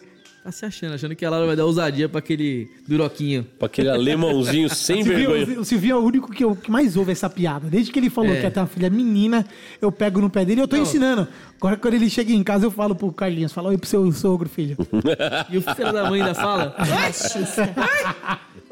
Tá 0.48 0.52
se 0.52 0.64
achando, 0.64 0.94
achando 0.94 1.14
que 1.14 1.26
a 1.26 1.28
Laura 1.28 1.46
vai 1.46 1.54
dar 1.54 1.66
ousadia 1.66 2.08
pra 2.08 2.20
aquele 2.20 2.70
duroquinho. 2.86 3.44
Pra 3.58 3.66
aquele 3.66 3.90
alemãozinho 3.90 4.70
sem 4.74 5.04
Silvinho, 5.04 5.30
vergonha. 5.30 5.60
o 5.60 5.64
Silvinho 5.64 5.92
é 5.92 5.98
o 5.98 6.02
único 6.02 6.32
que, 6.32 6.42
eu, 6.42 6.56
que 6.56 6.70
mais 6.70 6.96
ouve 6.96 7.12
essa 7.12 7.28
piada. 7.28 7.68
Desde 7.68 7.92
que 7.92 7.98
ele 7.98 8.08
falou 8.08 8.32
É. 8.32 8.40
que 8.40 8.46
até 8.46 8.58
uma 8.58 8.66
filha 8.66 8.88
menina, 8.88 9.44
eu 9.78 9.92
pego 9.92 10.22
no 10.22 10.30
pé 10.30 10.46
dele 10.46 10.62
e 10.62 10.64
eu 10.64 10.68
tô 10.68 10.78
ensinando. 10.78 11.28
Agora, 11.58 11.76
quando 11.76 11.92
ele 11.92 12.08
chega 12.08 12.32
em 12.32 12.42
casa, 12.42 12.64
eu 12.64 12.70
falo 12.70 12.94
pro 12.94 13.12
Carlinhos, 13.12 13.52
fala 13.52 13.68
oi 13.68 13.76
pro 13.76 13.86
seu 13.86 14.10
sogro, 14.10 14.48
filho. 14.48 14.78
E 15.52 15.58
o 15.58 15.60
filho 15.60 15.92
da 15.92 16.08
mãe 16.08 16.22
ainda 16.22 16.34
fala? 16.34 16.74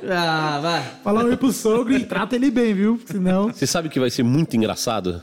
ah, 0.08 0.58
vai. 0.62 0.82
Fala 1.04 1.24
oi 1.24 1.36
pro 1.36 1.52
sogro 1.52 1.94
e 1.94 2.06
trata 2.06 2.36
ele 2.36 2.50
bem, 2.50 2.72
viu? 2.72 2.98
Senão... 3.04 3.52
Você 3.52 3.66
sabe 3.66 3.90
que 3.90 4.00
vai 4.00 4.08
ser 4.08 4.22
muito 4.22 4.56
engraçado? 4.56 5.22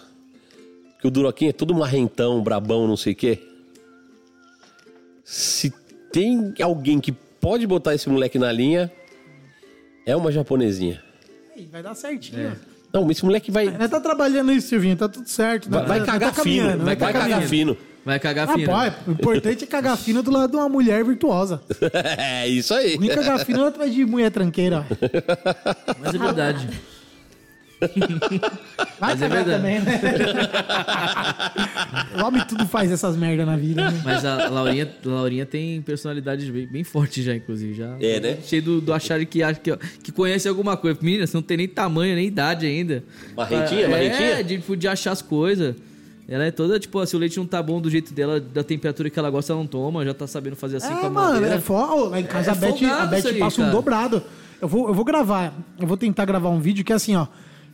Que 1.01 1.07
o 1.07 1.09
Duroquinho 1.09 1.49
é 1.49 1.53
todo 1.53 1.73
marrentão, 1.73 2.43
brabão, 2.43 2.87
não 2.87 2.95
sei 2.95 3.13
o 3.13 3.15
quê. 3.15 3.39
Se 5.25 5.73
tem 6.14 6.53
alguém 6.61 6.99
que 6.99 7.11
pode 7.11 7.66
botar 7.68 7.93
esse 7.95 8.07
moleque 8.07 8.38
na 8.39 8.51
linha, 8.51 8.89
é 10.05 10.16
uma 10.16 10.32
japonesinha. 10.32 11.01
Ih, 11.57 11.68
Vai 11.72 11.82
dar 11.84 11.95
certinho. 11.95 12.55
Não, 12.93 13.09
esse 13.09 13.26
moleque 13.26 13.49
vai, 13.49 13.66
Nós 13.76 13.89
tá 13.89 13.99
trabalhando 13.99 14.51
isso, 14.51 14.68
Silvinho, 14.68 14.95
tá 14.95 15.09
tudo 15.09 15.28
certo. 15.28 15.68
vai, 15.70 15.84
vai 15.86 16.05
cagar 16.05 16.32
tá 16.34 16.43
fino. 16.43 16.57
caminhando, 16.68 16.86
Vai, 16.86 16.93
nós 16.95 16.99
tá 16.99 17.05
cagar 17.07 17.22
caminhando. 17.24 17.49
fino. 17.49 17.78
Vai 18.05 18.20
cagar 18.20 18.49
Ah, 18.49 18.53
fino. 18.53 18.68
pô, 18.70 19.09
o 19.09 19.14
importante 19.14 19.64
é 19.64 19.68
cagar 19.68 19.97
fino 19.97 20.22
do 20.22 20.30
lado 20.30 20.51
de 20.51 20.57
uma 20.57 20.70
mulher 20.70 21.03
virtuosa. 21.03 21.61
é 22.18 22.47
isso 22.47 22.74
aí. 22.74 22.97
Nem 22.99 23.09
cagar 23.09 23.43
fino 23.45 23.64
é 23.64 23.68
atrás 23.70 23.93
de 23.93 24.05
mulher 24.05 24.30
tranqueira. 24.30 24.86
ó. 24.91 25.93
Mas 25.99 26.14
é 26.14 26.18
verdade. 26.18 26.70
Vai 28.99 29.15
Mas 29.15 29.21
é 29.21 29.27
verdade. 29.27 29.57
também, 29.57 29.79
né? 29.81 29.99
o 32.17 32.23
homem 32.25 32.43
tudo 32.47 32.65
faz 32.67 32.91
essas 32.91 33.15
merda 33.17 33.45
na 33.45 33.55
vida, 33.55 33.89
né? 33.91 34.01
Mas 34.03 34.25
a 34.25 34.49
Laurinha, 34.49 34.89
a 35.05 35.09
Laurinha 35.09 35.45
tem 35.45 35.81
personalidade 35.81 36.49
bem, 36.51 36.67
bem 36.67 36.84
forte 36.84 37.21
já, 37.21 37.36
inclusive. 37.36 37.73
Já, 37.73 37.95
É, 37.99 38.19
né? 38.19 38.38
Cheio 38.43 38.61
do, 38.61 38.81
do 38.81 38.93
achar 38.93 39.23
que, 39.25 39.43
acha 39.43 39.59
que, 39.59 39.75
que 40.03 40.11
conhece 40.11 40.47
alguma 40.47 40.77
coisa. 40.77 40.97
Menina, 41.01 41.27
você 41.27 41.36
não 41.36 41.41
tem 41.41 41.57
nem 41.57 41.67
tamanho, 41.67 42.15
nem 42.15 42.27
idade 42.27 42.65
ainda. 42.65 43.03
Marrentinha, 43.36 43.81
é, 43.81 43.88
marrentinha? 43.88 44.43
de, 44.43 44.57
tipo, 44.57 44.75
de 44.77 44.88
achar 44.88 45.11
as 45.11 45.21
coisas. 45.21 45.75
Ela 46.27 46.45
é 46.45 46.51
toda, 46.51 46.79
tipo, 46.79 47.05
se 47.05 47.15
o 47.15 47.19
leite 47.19 47.38
não 47.38 47.45
tá 47.45 47.61
bom 47.61 47.81
do 47.81 47.89
jeito 47.89 48.13
dela, 48.13 48.39
da 48.39 48.63
temperatura 48.63 49.09
que 49.09 49.19
ela 49.19 49.29
gosta, 49.29 49.51
ela 49.51 49.59
não 49.59 49.67
toma. 49.67 50.05
Já 50.05 50.13
tá 50.13 50.25
sabendo 50.25 50.55
fazer 50.55 50.77
assim 50.77 50.93
com 50.93 51.03
É, 51.03 51.05
a 51.05 51.09
mano, 51.09 51.34
madeira. 51.34 51.55
é 51.55 51.59
foda. 51.59 52.09
Lá 52.11 52.19
em 52.19 52.23
casa 52.23 52.51
É 52.51 52.53
a 52.53 52.55
Beth, 52.55 52.84
a 52.86 53.05
Beth 53.05 53.25
aí, 53.27 53.39
passa 53.39 53.61
um 53.61 53.65
cara. 53.65 53.75
dobrado. 53.75 54.23
Eu 54.61 54.67
vou, 54.69 54.88
eu 54.88 54.93
vou 54.93 55.03
gravar, 55.03 55.53
eu 55.77 55.86
vou 55.86 55.97
tentar 55.97 56.23
gravar 56.23 56.49
um 56.49 56.59
vídeo 56.61 56.86
que 56.86 56.93
é 56.93 56.95
assim, 56.95 57.13
ó. 57.17 57.27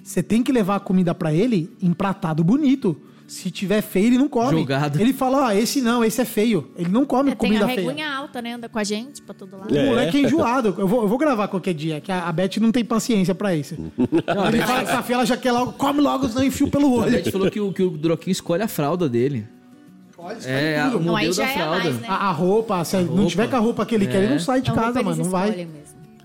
Você 0.03 0.23
tem 0.23 0.41
que 0.41 0.51
levar 0.51 0.75
a 0.77 0.79
comida 0.79 1.13
pra 1.13 1.33
ele 1.33 1.69
empratado 1.81 2.43
bonito. 2.43 2.99
Se 3.27 3.51
tiver 3.51 3.81
feio, 3.83 4.07
ele 4.07 4.17
não 4.17 4.27
come. 4.27 4.57
Jogado. 4.57 4.99
Ele 4.99 5.13
fala, 5.13 5.45
ó, 5.45 5.51
esse 5.51 5.81
não, 5.81 6.03
esse 6.03 6.19
é 6.19 6.25
feio. 6.25 6.71
Ele 6.75 6.89
não 6.89 7.05
come 7.05 7.29
É, 7.29 7.35
tem 7.35 7.37
comida 7.47 7.65
a 7.65 7.67
feia. 7.67 7.81
regunha 7.81 8.11
alta, 8.11 8.41
né? 8.41 8.53
Anda 8.53 8.67
com 8.67 8.79
a 8.79 8.83
gente 8.83 9.21
pra 9.21 9.35
todo 9.35 9.55
lado. 9.55 9.71
O 9.71 9.77
É. 9.77 9.85
moleque 9.85 10.17
é 10.17 10.21
enjoado. 10.21 10.73
Eu 10.75 10.87
vou, 10.87 11.03
eu 11.03 11.07
vou 11.07 11.15
gravar 11.19 11.47
qualquer 11.47 11.75
dia, 11.75 12.01
que 12.01 12.11
a, 12.11 12.27
a 12.27 12.31
Beth 12.31 12.57
não 12.59 12.71
tem 12.71 12.83
paciência 12.83 13.35
pra 13.35 13.55
isso. 13.55 13.75
ele 13.75 14.61
fala 14.63 14.83
que 14.83 14.89
essa 14.89 15.03
fia, 15.03 15.15
ela 15.15 15.25
já 15.27 15.37
quer 15.37 15.51
logo, 15.51 15.73
come 15.73 16.01
logo, 16.01 16.27
senão 16.27 16.43
enfio 16.43 16.69
pelo 16.69 16.87
A 16.87 17.03
olho. 17.03 17.11
Beth 17.11 17.31
falou 17.31 17.51
que 17.51 17.59
o, 17.59 17.71
que 17.71 17.83
o 17.83 17.91
Droquinho 17.91 18.31
escolhe 18.31 18.63
a 18.63 18.67
fralda 18.67 19.07
dele. 19.07 19.45
É, 20.45 20.79
a- 20.81 20.87
o 20.87 20.99
Não, 20.99 21.15
aí 21.15 21.27
modelo 21.27 21.33
já 21.33 21.43
da 21.43 21.49
é 21.49 21.53
a 21.53 21.57
fralda. 21.57 21.77
mais, 21.83 21.99
né? 22.01 22.07
A, 22.09 22.15
a 22.15 22.31
roupa, 22.31 22.83
se 22.83 22.97
não 22.97 23.05
roupa. 23.05 23.25
tiver 23.29 23.47
com 23.49 23.55
a 23.55 23.59
roupa 23.59 23.85
que 23.85 23.93
ele 23.95 24.07
quer, 24.07 24.23
ele 24.23 24.31
não 24.33 24.39
sai 24.39 24.59
de 24.61 24.71
Então, 24.71 24.83
casa, 24.83 25.01
mano. 25.03 25.23
Não 25.23 25.29
vai. 25.29 25.51
mesmo. 25.51 25.69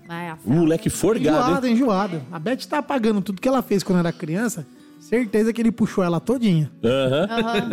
Vai 0.07 0.29
a 0.29 0.37
Um 0.45 0.53
moleque 0.59 0.89
forgado, 0.89 1.37
hein? 1.37 1.43
Enjoada, 1.43 1.69
enjoada. 1.69 2.21
A 2.31 2.37
Beth 2.39 2.65
tá 2.69 2.77
apagando 2.79 3.21
tudo 3.21 3.41
que 3.41 3.47
ela 3.47 3.61
fez 3.61 3.81
quando 3.83 3.99
era 3.99 4.11
criança. 4.11 4.65
Certeza 4.99 5.51
que 5.53 5.61
ele 5.61 5.71
puxou 5.71 6.03
ela 6.03 6.19
todinha. 6.19 6.71
Aham. 6.83 7.27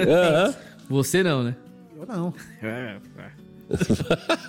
Aham. 0.09 0.55
Você 0.89 1.23
não, 1.23 1.43
né? 1.43 1.57
Eu 1.97 2.07
não. 2.07 2.35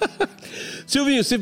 Silvinho, 0.86 1.24
você, 1.24 1.40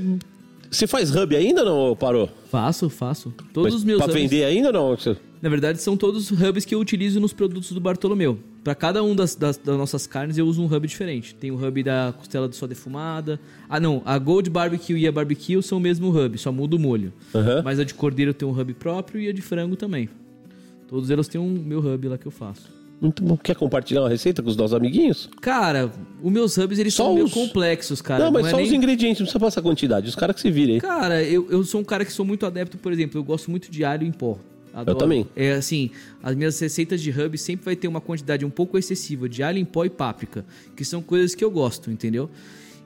você 0.70 0.88
faz 0.88 1.14
hub 1.16 1.36
ainda 1.36 1.62
ou 1.62 1.66
não 1.68 1.78
ou 1.78 1.96
parou? 1.96 2.30
Faço, 2.50 2.90
faço. 2.90 3.34
Todos 3.54 3.72
Mas 3.74 3.80
os 3.82 3.84
meus 3.84 3.98
Pra 4.02 4.08
hubs- 4.12 4.22
vender 4.22 4.44
ainda 4.44 4.68
ou 4.68 4.74
não? 4.74 5.16
Na 5.42 5.50
verdade, 5.50 5.82
são 5.82 5.98
todos 5.98 6.30
hubs 6.32 6.66
que 6.66 6.76
eu 6.76 6.80
utilizo 6.80 7.20
nos 7.20 7.34
produtos 7.34 7.72
do 7.72 7.80
Bartolomeu. 7.80 8.38
Para 8.64 8.76
cada 8.76 9.04
um 9.04 9.16
das, 9.16 9.34
das, 9.34 9.58
das 9.58 9.76
nossas 9.76 10.06
carnes, 10.06 10.38
eu 10.38 10.46
uso 10.46 10.62
um 10.62 10.66
hub 10.72 10.88
diferente. 10.88 11.34
Tem 11.34 11.50
o 11.50 11.56
hub 11.56 11.82
da 11.82 12.14
costela 12.16 12.48
de 12.48 12.56
só 12.56 12.68
defumada. 12.68 13.40
Ah, 13.68 13.80
não. 13.80 14.04
A 14.06 14.20
Gold 14.20 14.50
Barbecue 14.52 14.96
e 14.98 15.08
a 15.08 15.12
Barbecue 15.12 15.62
são 15.64 15.80
o 15.80 15.82
mesmo 15.82 16.10
hub, 16.16 16.38
só 16.38 16.52
muda 16.52 16.76
o 16.76 16.80
molho. 16.80 17.12
Aham. 17.34 17.62
Mas 17.64 17.80
a 17.80 17.84
de 17.84 17.94
cordeiro 17.96 18.34
tem 18.36 18.48
um 18.48 18.52
hub 18.52 18.74
próprio 18.76 19.20
e 19.20 19.28
a 19.28 19.34
de 19.34 19.42
frango 19.42 19.76
também. 19.76 20.10
Todos 20.88 21.10
eles 21.10 21.28
têm 21.28 21.42
um 21.42 21.50
meu 21.50 21.80
hub 21.80 22.08
lá 22.08 22.18
que 22.20 22.28
eu 22.28 22.32
faço. 22.32 22.70
Muito 23.02 23.24
bom. 23.24 23.36
Quer 23.36 23.56
compartilhar 23.56 24.02
uma 24.02 24.10
receita 24.10 24.44
com 24.44 24.50
os 24.50 24.56
nossos 24.56 24.76
amiguinhos? 24.76 25.28
Cara, 25.42 25.92
os 26.22 26.32
meus 26.32 26.56
hubs, 26.56 26.78
eles 26.78 26.94
Só 26.94 27.06
são 27.06 27.14
meio 27.16 27.26
os- 27.26 27.34
complexos, 27.34 28.00
cara. 28.00 28.26
não, 28.26 28.32
mas 28.32 28.46
é 28.46 28.50
só 28.52 28.58
nem- 28.58 28.66
os 28.68 28.72
ingredientes, 28.72 29.20
não 29.22 29.26
precisa 29.26 29.40
passar 29.40 29.64
quantidade. 29.64 30.08
Os 30.08 30.14
caras 30.16 30.36
que 30.36 30.42
se 30.44 30.52
virem. 30.52 30.78
Cara, 30.80 31.24
eu, 31.24 31.48
eu 31.50 31.64
sou 31.64 31.82
um 31.82 31.84
cara 31.84 32.06
que 32.06 32.12
sou 32.12 32.24
muito 32.24 32.46
adepto, 32.46 32.78
por 32.78 32.92
exemplo, 32.94 33.20
eu 33.20 33.24
gosto 33.24 33.50
muito 33.50 33.72
de 33.72 33.84
alho 33.84 34.06
em 34.06 34.12
pó. 34.12 34.38
Adoro. 34.74 34.98
também. 34.98 35.28
É 35.36 35.54
assim, 35.54 35.92
as 36.24 36.36
minhas 36.36 36.60
receitas 36.60 37.02
de 37.02 37.10
hub 37.12 37.38
sempre 37.38 37.66
vai 37.66 37.76
ter 37.76 37.88
uma 37.88 38.02
quantidade 38.02 38.46
um 38.46 38.50
pouco 38.50 38.78
excessiva 38.78 39.28
de 39.28 39.44
alho 39.44 39.58
em 39.58 39.66
pó 39.66 39.86
e 39.86 39.90
páprica, 39.90 40.46
que 40.76 40.86
são 40.86 41.02
coisas 41.02 41.36
que 41.36 41.44
eu 41.44 41.52
gosto, 41.52 41.92
entendeu? 41.92 42.30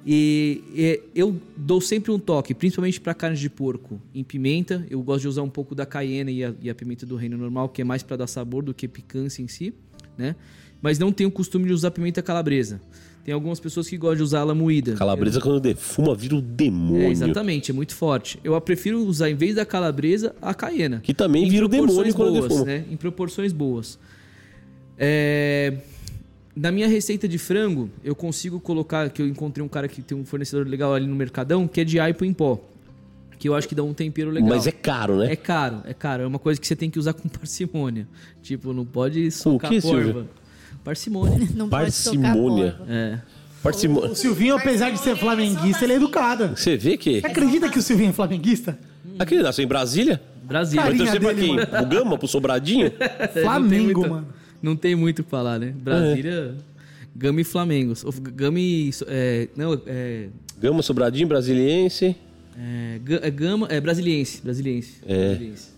E, 0.06 0.64
e 0.76 1.02
eu 1.16 1.36
dou 1.58 1.82
sempre 1.82 2.12
um 2.12 2.20
toque, 2.20 2.54
principalmente 2.54 3.02
para 3.02 3.14
carne 3.16 3.36
de 3.36 3.50
porco, 3.50 4.00
em 4.14 4.24
pimenta. 4.24 4.86
Eu 4.90 5.02
gosto 5.02 5.22
de 5.22 5.28
usar 5.28 5.42
um 5.42 5.50
pouco 5.50 5.74
da 5.74 5.86
cayenne 5.86 6.32
e 6.32 6.44
a, 6.44 6.54
e 6.62 6.70
a 6.70 6.76
pimenta 6.76 7.06
do 7.08 7.16
reino 7.16 7.36
normal, 7.38 7.70
que 7.70 7.82
é 7.82 7.86
mais 7.86 8.04
para 8.04 8.18
dar 8.18 8.28
sabor 8.28 8.64
do 8.64 8.74
que 8.74 8.88
picância 8.88 9.42
em 9.42 9.48
si, 9.48 9.74
né? 10.16 10.36
Mas 10.80 11.00
não 11.00 11.12
tenho 11.12 11.30
o 11.30 11.32
costume 11.32 11.66
de 11.66 11.74
usar 11.74 11.90
pimenta 11.90 12.22
calabresa. 12.22 12.80
Tem 13.26 13.34
algumas 13.34 13.60
pessoas 13.60 13.90
que 13.90 13.98
gostam 13.98 14.18
de 14.18 14.22
usar 14.24 14.40
ela 14.42 14.54
moída. 14.54 14.94
Calabresa, 14.94 15.42
quando 15.42 15.60
defuma, 15.60 16.14
vira 16.14 16.36
o 16.36 16.42
demônio. 16.42 17.08
É, 17.08 17.10
exatamente, 17.10 17.72
é 17.72 17.74
muito 17.74 17.96
forte. 17.96 18.40
Eu 18.44 18.60
prefiro 18.62 19.04
usar, 19.04 19.32
em 19.32 19.36
vez 19.36 19.56
da 19.56 19.66
calabresa, 19.66 20.36
a 20.40 20.54
caiena. 20.54 21.00
Que 21.02 21.12
também 21.12 21.50
vira 21.50 21.66
o 21.66 21.68
demônio 21.68 22.14
quando 22.14 22.34
boas, 22.34 22.44
defuma. 22.48 22.66
né? 22.66 22.86
Em 22.90 22.96
proporções 22.96 23.52
boas. 23.52 23.98
É, 24.98 25.74
Na 26.56 26.72
minha 26.72 26.88
receita 26.88 27.28
de 27.28 27.38
frango, 27.40 27.90
eu 28.04 28.16
consigo 28.16 28.60
colocar, 28.60 29.10
que 29.10 29.22
eu 29.24 29.28
encontrei 29.28 29.66
um 29.66 29.68
cara 29.68 29.88
que 29.88 30.02
tem 30.04 30.16
um 30.18 30.24
fornecedor 30.24 30.68
legal 30.68 30.94
ali 30.94 31.08
no 31.08 31.16
Mercadão, 31.16 31.68
que 31.68 31.82
é 31.82 31.84
de 31.84 32.00
aipo 32.00 32.24
em 32.24 32.32
pó. 32.32 32.62
Que 33.40 33.50
eu 33.50 33.56
acho 33.56 33.68
que 33.68 33.74
dá 33.76 33.84
um 33.84 33.94
tempero 33.94 34.30
legal. 34.30 34.50
Mas 34.50 34.66
é 34.68 34.72
caro, 34.72 35.18
né? 35.18 35.34
É 35.34 35.36
caro, 35.36 35.82
é 35.84 35.94
caro. 35.94 36.24
É 36.24 36.28
uma 36.28 36.40
coisa 36.40 36.62
que 36.62 36.66
você 36.66 36.76
tem 36.76 36.90
que 36.92 36.98
usar 37.00 37.14
com 37.14 37.28
parcimônia. 37.28 38.08
Tipo, 38.42 38.72
não 38.72 38.86
pode 38.86 39.30
socar 39.32 39.70
que, 39.72 39.82
porva. 39.82 40.28
Parcimônia. 40.86 41.50
Não 41.56 41.68
pode 41.68 41.92
tocar 41.92 42.22
Parcimônia. 42.22 42.76
É. 42.88 43.20
Parcimônia. 43.64 44.12
O 44.12 44.16
Silvinho, 44.16 44.56
apesar 44.56 44.92
de 44.92 45.00
ser 45.00 45.18
flamenguista, 45.18 45.84
ele 45.84 45.94
é 45.94 45.96
educado. 45.96 46.56
Você 46.56 46.78
vê 46.78 46.96
que. 46.96 47.20
Você 47.20 47.28
acredita 47.28 47.68
que 47.68 47.80
o 47.80 47.82
Silvinho 47.82 48.12
é 48.12 48.14
flamenguista? 48.14 48.78
Aquele 49.18 49.42
nasceu 49.42 49.66
em 49.66 49.68
Brasília? 49.68 50.22
Brasília. 50.44 50.86
Vai 50.86 50.96
torcer 50.96 51.20
pra 51.20 51.34
quem? 51.34 51.56
mano. 51.56 51.68
Pro 51.68 51.86
Gama? 51.88 52.18
Pro 52.18 52.28
Sobradinho? 52.28 52.92
É, 53.00 53.18
não 53.18 53.28
tem 53.34 53.44
Flamengo, 53.44 54.00
muito- 54.00 54.10
mano. 54.10 54.28
Não 54.62 54.76
tem 54.76 54.96
muito 54.96 55.20
o 55.20 55.24
que 55.24 55.30
falar, 55.30 55.60
né? 55.60 55.74
Brasília, 55.76 56.56
Gama 57.16 57.42
e 57.42 57.44
Flamengo. 57.44 57.94
Gama 58.34 58.60
e... 58.60 58.90
é, 59.08 59.48
não, 59.56 59.80
é... 59.86 60.28
Gama, 60.60 60.82
Sobradinho, 60.82 61.28
Brasiliense. 61.28 62.16
É, 62.58 63.00
é 63.22 63.32
Gama... 63.32 63.68
É 63.70 63.80
Brasiliense. 63.82 64.42
Brasiliense. 64.42 65.02
É. 65.06 65.30
Brasiliense. 65.30 65.70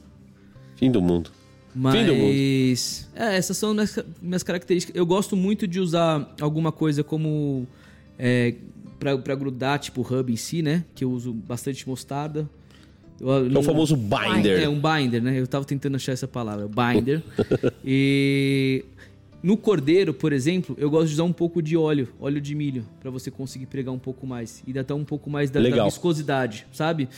Fim 0.76 0.91
do 0.91 1.01
mundo. 1.01 1.32
Mas... 1.78 3.09
É, 3.15 3.38
essas 3.38 3.57
são 3.57 3.73
minhas, 3.73 3.99
minhas 4.21 4.43
características. 4.43 4.95
Eu 4.95 5.05
gosto 5.05 5.36
muito 5.36 5.67
de 5.67 5.80
usar 5.80 6.34
alguma 6.41 6.71
coisa 6.71 7.03
como... 7.03 7.67
É, 8.19 8.55
pra, 8.99 9.17
pra 9.17 9.36
grudar, 9.36 9.80
tipo 9.80 10.01
hub 10.01 10.32
em 10.32 10.36
si, 10.36 10.61
né? 10.61 10.84
Que 10.95 11.03
eu 11.03 11.11
uso 11.11 11.32
bastante 11.34 11.88
mostarda. 11.88 12.49
Eu, 13.19 13.55
é 13.55 13.59
o 13.59 13.63
famoso 13.63 13.95
binder. 13.95 14.61
É, 14.61 14.69
um 14.69 14.80
binder, 14.80 15.21
né? 15.21 15.39
Eu 15.39 15.47
tava 15.47 15.65
tentando 15.65 15.95
achar 15.95 16.11
essa 16.11 16.28
palavra, 16.28 16.67
binder. 16.67 17.23
e 17.84 18.86
no 19.41 19.57
cordeiro, 19.57 20.13
por 20.13 20.34
exemplo, 20.34 20.75
eu 20.80 20.89
gosto 20.89 21.07
de 21.07 21.13
usar 21.13 21.23
um 21.23 21.34
pouco 21.34 21.61
de 21.61 21.75
óleo, 21.75 22.09
óleo 22.19 22.39
de 22.39 22.53
milho, 22.53 22.86
pra 22.99 23.09
você 23.09 23.32
conseguir 23.32 23.65
pregar 23.65 23.93
um 23.93 23.99
pouco 23.99 24.28
mais. 24.28 24.63
E 24.67 24.73
dá 24.73 24.82
até 24.82 24.93
um 24.93 25.05
pouco 25.05 25.30
mais 25.30 25.49
da, 25.49 25.59
da 25.61 25.86
viscosidade, 25.86 26.67
sabe? 26.71 27.09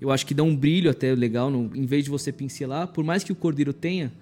Eu 0.00 0.10
acho 0.10 0.24
que 0.26 0.32
dá 0.34 0.42
um 0.42 0.54
brilho 0.54 0.90
até 0.90 1.14
legal, 1.14 1.50
no- 1.50 1.70
em 1.74 1.84
vez 1.86 2.04
de 2.04 2.10
você 2.10 2.30
pincelar. 2.32 2.86
Por 2.88 3.02
mais 3.04 3.24
que 3.24 3.32
o 3.32 3.34
cordeiro 3.34 3.72
tenha 3.72 4.12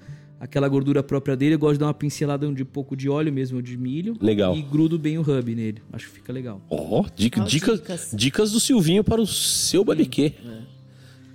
aquela 0.40 0.68
gordura 0.68 1.02
própria 1.02 1.36
dele, 1.36 1.54
eu 1.54 1.58
gosto 1.58 1.74
de 1.74 1.80
dar 1.80 1.86
uma 1.86 1.94
pincelada 1.94 2.50
de 2.52 2.62
um 2.62 2.66
pouco 2.66 2.96
de 2.96 3.08
óleo 3.08 3.32
mesmo, 3.32 3.60
de 3.62 3.76
milho. 3.76 4.16
Legal. 4.20 4.56
E 4.56 4.62
grudo 4.62 4.98
bem 4.98 5.18
o 5.18 5.20
hub 5.22 5.54
nele. 5.54 5.82
Acho 5.92 6.06
que 6.08 6.12
fica 6.14 6.32
legal. 6.32 6.60
Ó, 6.70 7.04
dica, 7.14 7.42
Ó, 7.42 7.44
dicas, 7.44 7.78
dicas. 7.80 8.10
dicas 8.14 8.52
do 8.52 8.60
Silvinho 8.60 9.04
para 9.04 9.20
o 9.20 9.26
seu 9.26 9.84
barbecue. 9.84 10.34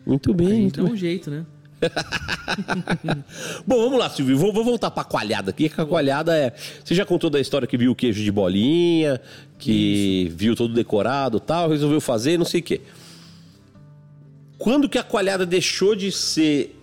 Muito 0.06 0.34
bem, 0.34 0.48
A 0.48 0.50
gente 0.52 0.62
muito 0.62 0.78
dá 0.78 0.84
bem. 0.84 0.94
um 0.94 0.98
jeito, 0.98 1.30
né? 1.30 1.46
Bom, 3.66 3.78
vamos 3.84 4.00
lá, 4.00 4.10
Silvio. 4.10 4.38
Vou, 4.38 4.54
vou 4.54 4.64
voltar 4.64 4.92
pra 4.92 5.04
coalhada 5.04 5.50
aqui. 5.52 5.70
Que 5.70 5.82
a 5.82 5.86
coalhada 5.86 6.36
é. 6.36 6.54
Você 6.84 6.94
já 6.96 7.06
contou 7.06 7.30
da 7.30 7.40
história 7.40 7.68
que 7.68 7.78
viu 7.78 7.92
o 7.92 7.96
queijo 7.96 8.24
de 8.24 8.32
bolinha, 8.32 9.20
que 9.58 10.32
viu 10.36 10.56
todo 10.56 10.74
decorado 10.74 11.38
e 11.38 11.42
tal, 11.42 11.70
resolveu 11.70 12.02
fazer, 12.02 12.38
não 12.38 12.46
sei 12.46 12.60
o 12.60 12.64
quê. 12.64 12.82
Quando 14.62 14.88
que 14.88 15.00
a 15.00 15.04
coalhada 15.04 15.44
deixou 15.44 15.96
de 15.96 16.12
ser 16.12 16.80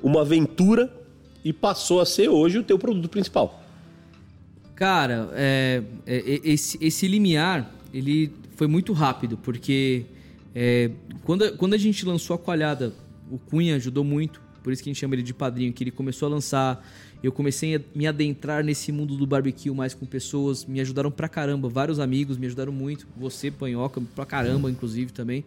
uma 0.00 0.20
aventura 0.20 0.88
e 1.44 1.52
passou 1.52 2.00
a 2.00 2.06
ser 2.06 2.28
hoje 2.28 2.58
o 2.58 2.62
teu 2.62 2.78
produto 2.78 3.08
principal? 3.08 3.60
Cara, 4.76 5.28
é, 5.32 5.82
é, 6.06 6.16
é, 6.16 6.40
esse, 6.44 6.78
esse 6.80 7.08
limiar, 7.08 7.74
ele 7.92 8.32
foi 8.54 8.68
muito 8.68 8.92
rápido, 8.92 9.36
porque 9.36 10.04
é, 10.54 10.92
quando, 11.24 11.56
quando 11.56 11.74
a 11.74 11.76
gente 11.76 12.06
lançou 12.06 12.36
a 12.36 12.38
coalhada, 12.38 12.94
o 13.28 13.36
Cunha 13.36 13.74
ajudou 13.74 14.04
muito, 14.04 14.40
por 14.62 14.72
isso 14.72 14.80
que 14.80 14.88
a 14.88 14.92
gente 14.92 15.00
chama 15.00 15.16
ele 15.16 15.24
de 15.24 15.34
padrinho, 15.34 15.72
que 15.72 15.82
ele 15.82 15.90
começou 15.90 16.26
a 16.26 16.30
lançar, 16.30 16.88
eu 17.20 17.32
comecei 17.32 17.74
a 17.74 17.80
me 17.96 18.06
adentrar 18.06 18.62
nesse 18.62 18.92
mundo 18.92 19.16
do 19.16 19.26
barbecue 19.26 19.72
mais 19.72 19.92
com 19.92 20.06
pessoas, 20.06 20.64
me 20.64 20.80
ajudaram 20.80 21.10
pra 21.10 21.28
caramba, 21.28 21.68
vários 21.68 21.98
amigos 21.98 22.38
me 22.38 22.46
ajudaram 22.46 22.70
muito, 22.70 23.08
você, 23.16 23.50
Panhoca, 23.50 24.00
pra 24.14 24.24
caramba, 24.24 24.70
inclusive, 24.70 25.12
também. 25.12 25.44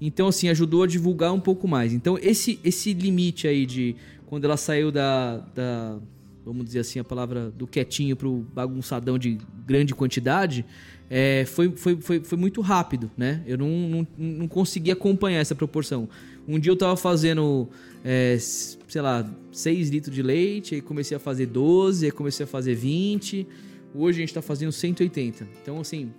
Então, 0.00 0.28
assim, 0.28 0.48
ajudou 0.48 0.82
a 0.82 0.86
divulgar 0.86 1.32
um 1.32 1.40
pouco 1.40 1.66
mais. 1.66 1.92
Então, 1.92 2.18
esse, 2.20 2.58
esse 2.62 2.92
limite 2.92 3.48
aí 3.48 3.64
de 3.64 3.96
quando 4.26 4.44
ela 4.44 4.56
saiu 4.56 4.90
da, 4.90 5.38
da 5.54 5.98
vamos 6.44 6.64
dizer 6.64 6.80
assim, 6.80 7.00
a 7.00 7.04
palavra 7.04 7.50
do 7.50 7.66
quietinho 7.66 8.14
pro 8.14 8.46
bagunçadão 8.54 9.18
de 9.18 9.36
grande 9.66 9.94
quantidade, 9.94 10.64
é, 11.10 11.44
foi, 11.44 11.70
foi, 11.76 11.96
foi, 12.00 12.20
foi 12.20 12.38
muito 12.38 12.60
rápido, 12.60 13.10
né? 13.16 13.42
Eu 13.46 13.58
não, 13.58 13.68
não, 13.68 14.06
não 14.16 14.48
consegui 14.48 14.92
acompanhar 14.92 15.40
essa 15.40 15.56
proporção. 15.56 16.08
Um 16.46 16.58
dia 16.58 16.70
eu 16.70 16.76
tava 16.76 16.96
fazendo, 16.96 17.68
é, 18.04 18.36
sei 18.38 19.00
lá, 19.00 19.28
6 19.50 19.90
litros 19.90 20.14
de 20.14 20.22
leite, 20.22 20.76
aí 20.76 20.80
comecei 20.80 21.16
a 21.16 21.20
fazer 21.20 21.46
12, 21.46 22.06
aí 22.06 22.12
comecei 22.12 22.44
a 22.44 22.46
fazer 22.46 22.74
20. 22.74 23.46
Hoje 23.92 24.18
a 24.18 24.20
gente 24.20 24.34
tá 24.34 24.42
fazendo 24.42 24.70
180. 24.70 25.48
Então, 25.62 25.80
assim. 25.80 26.12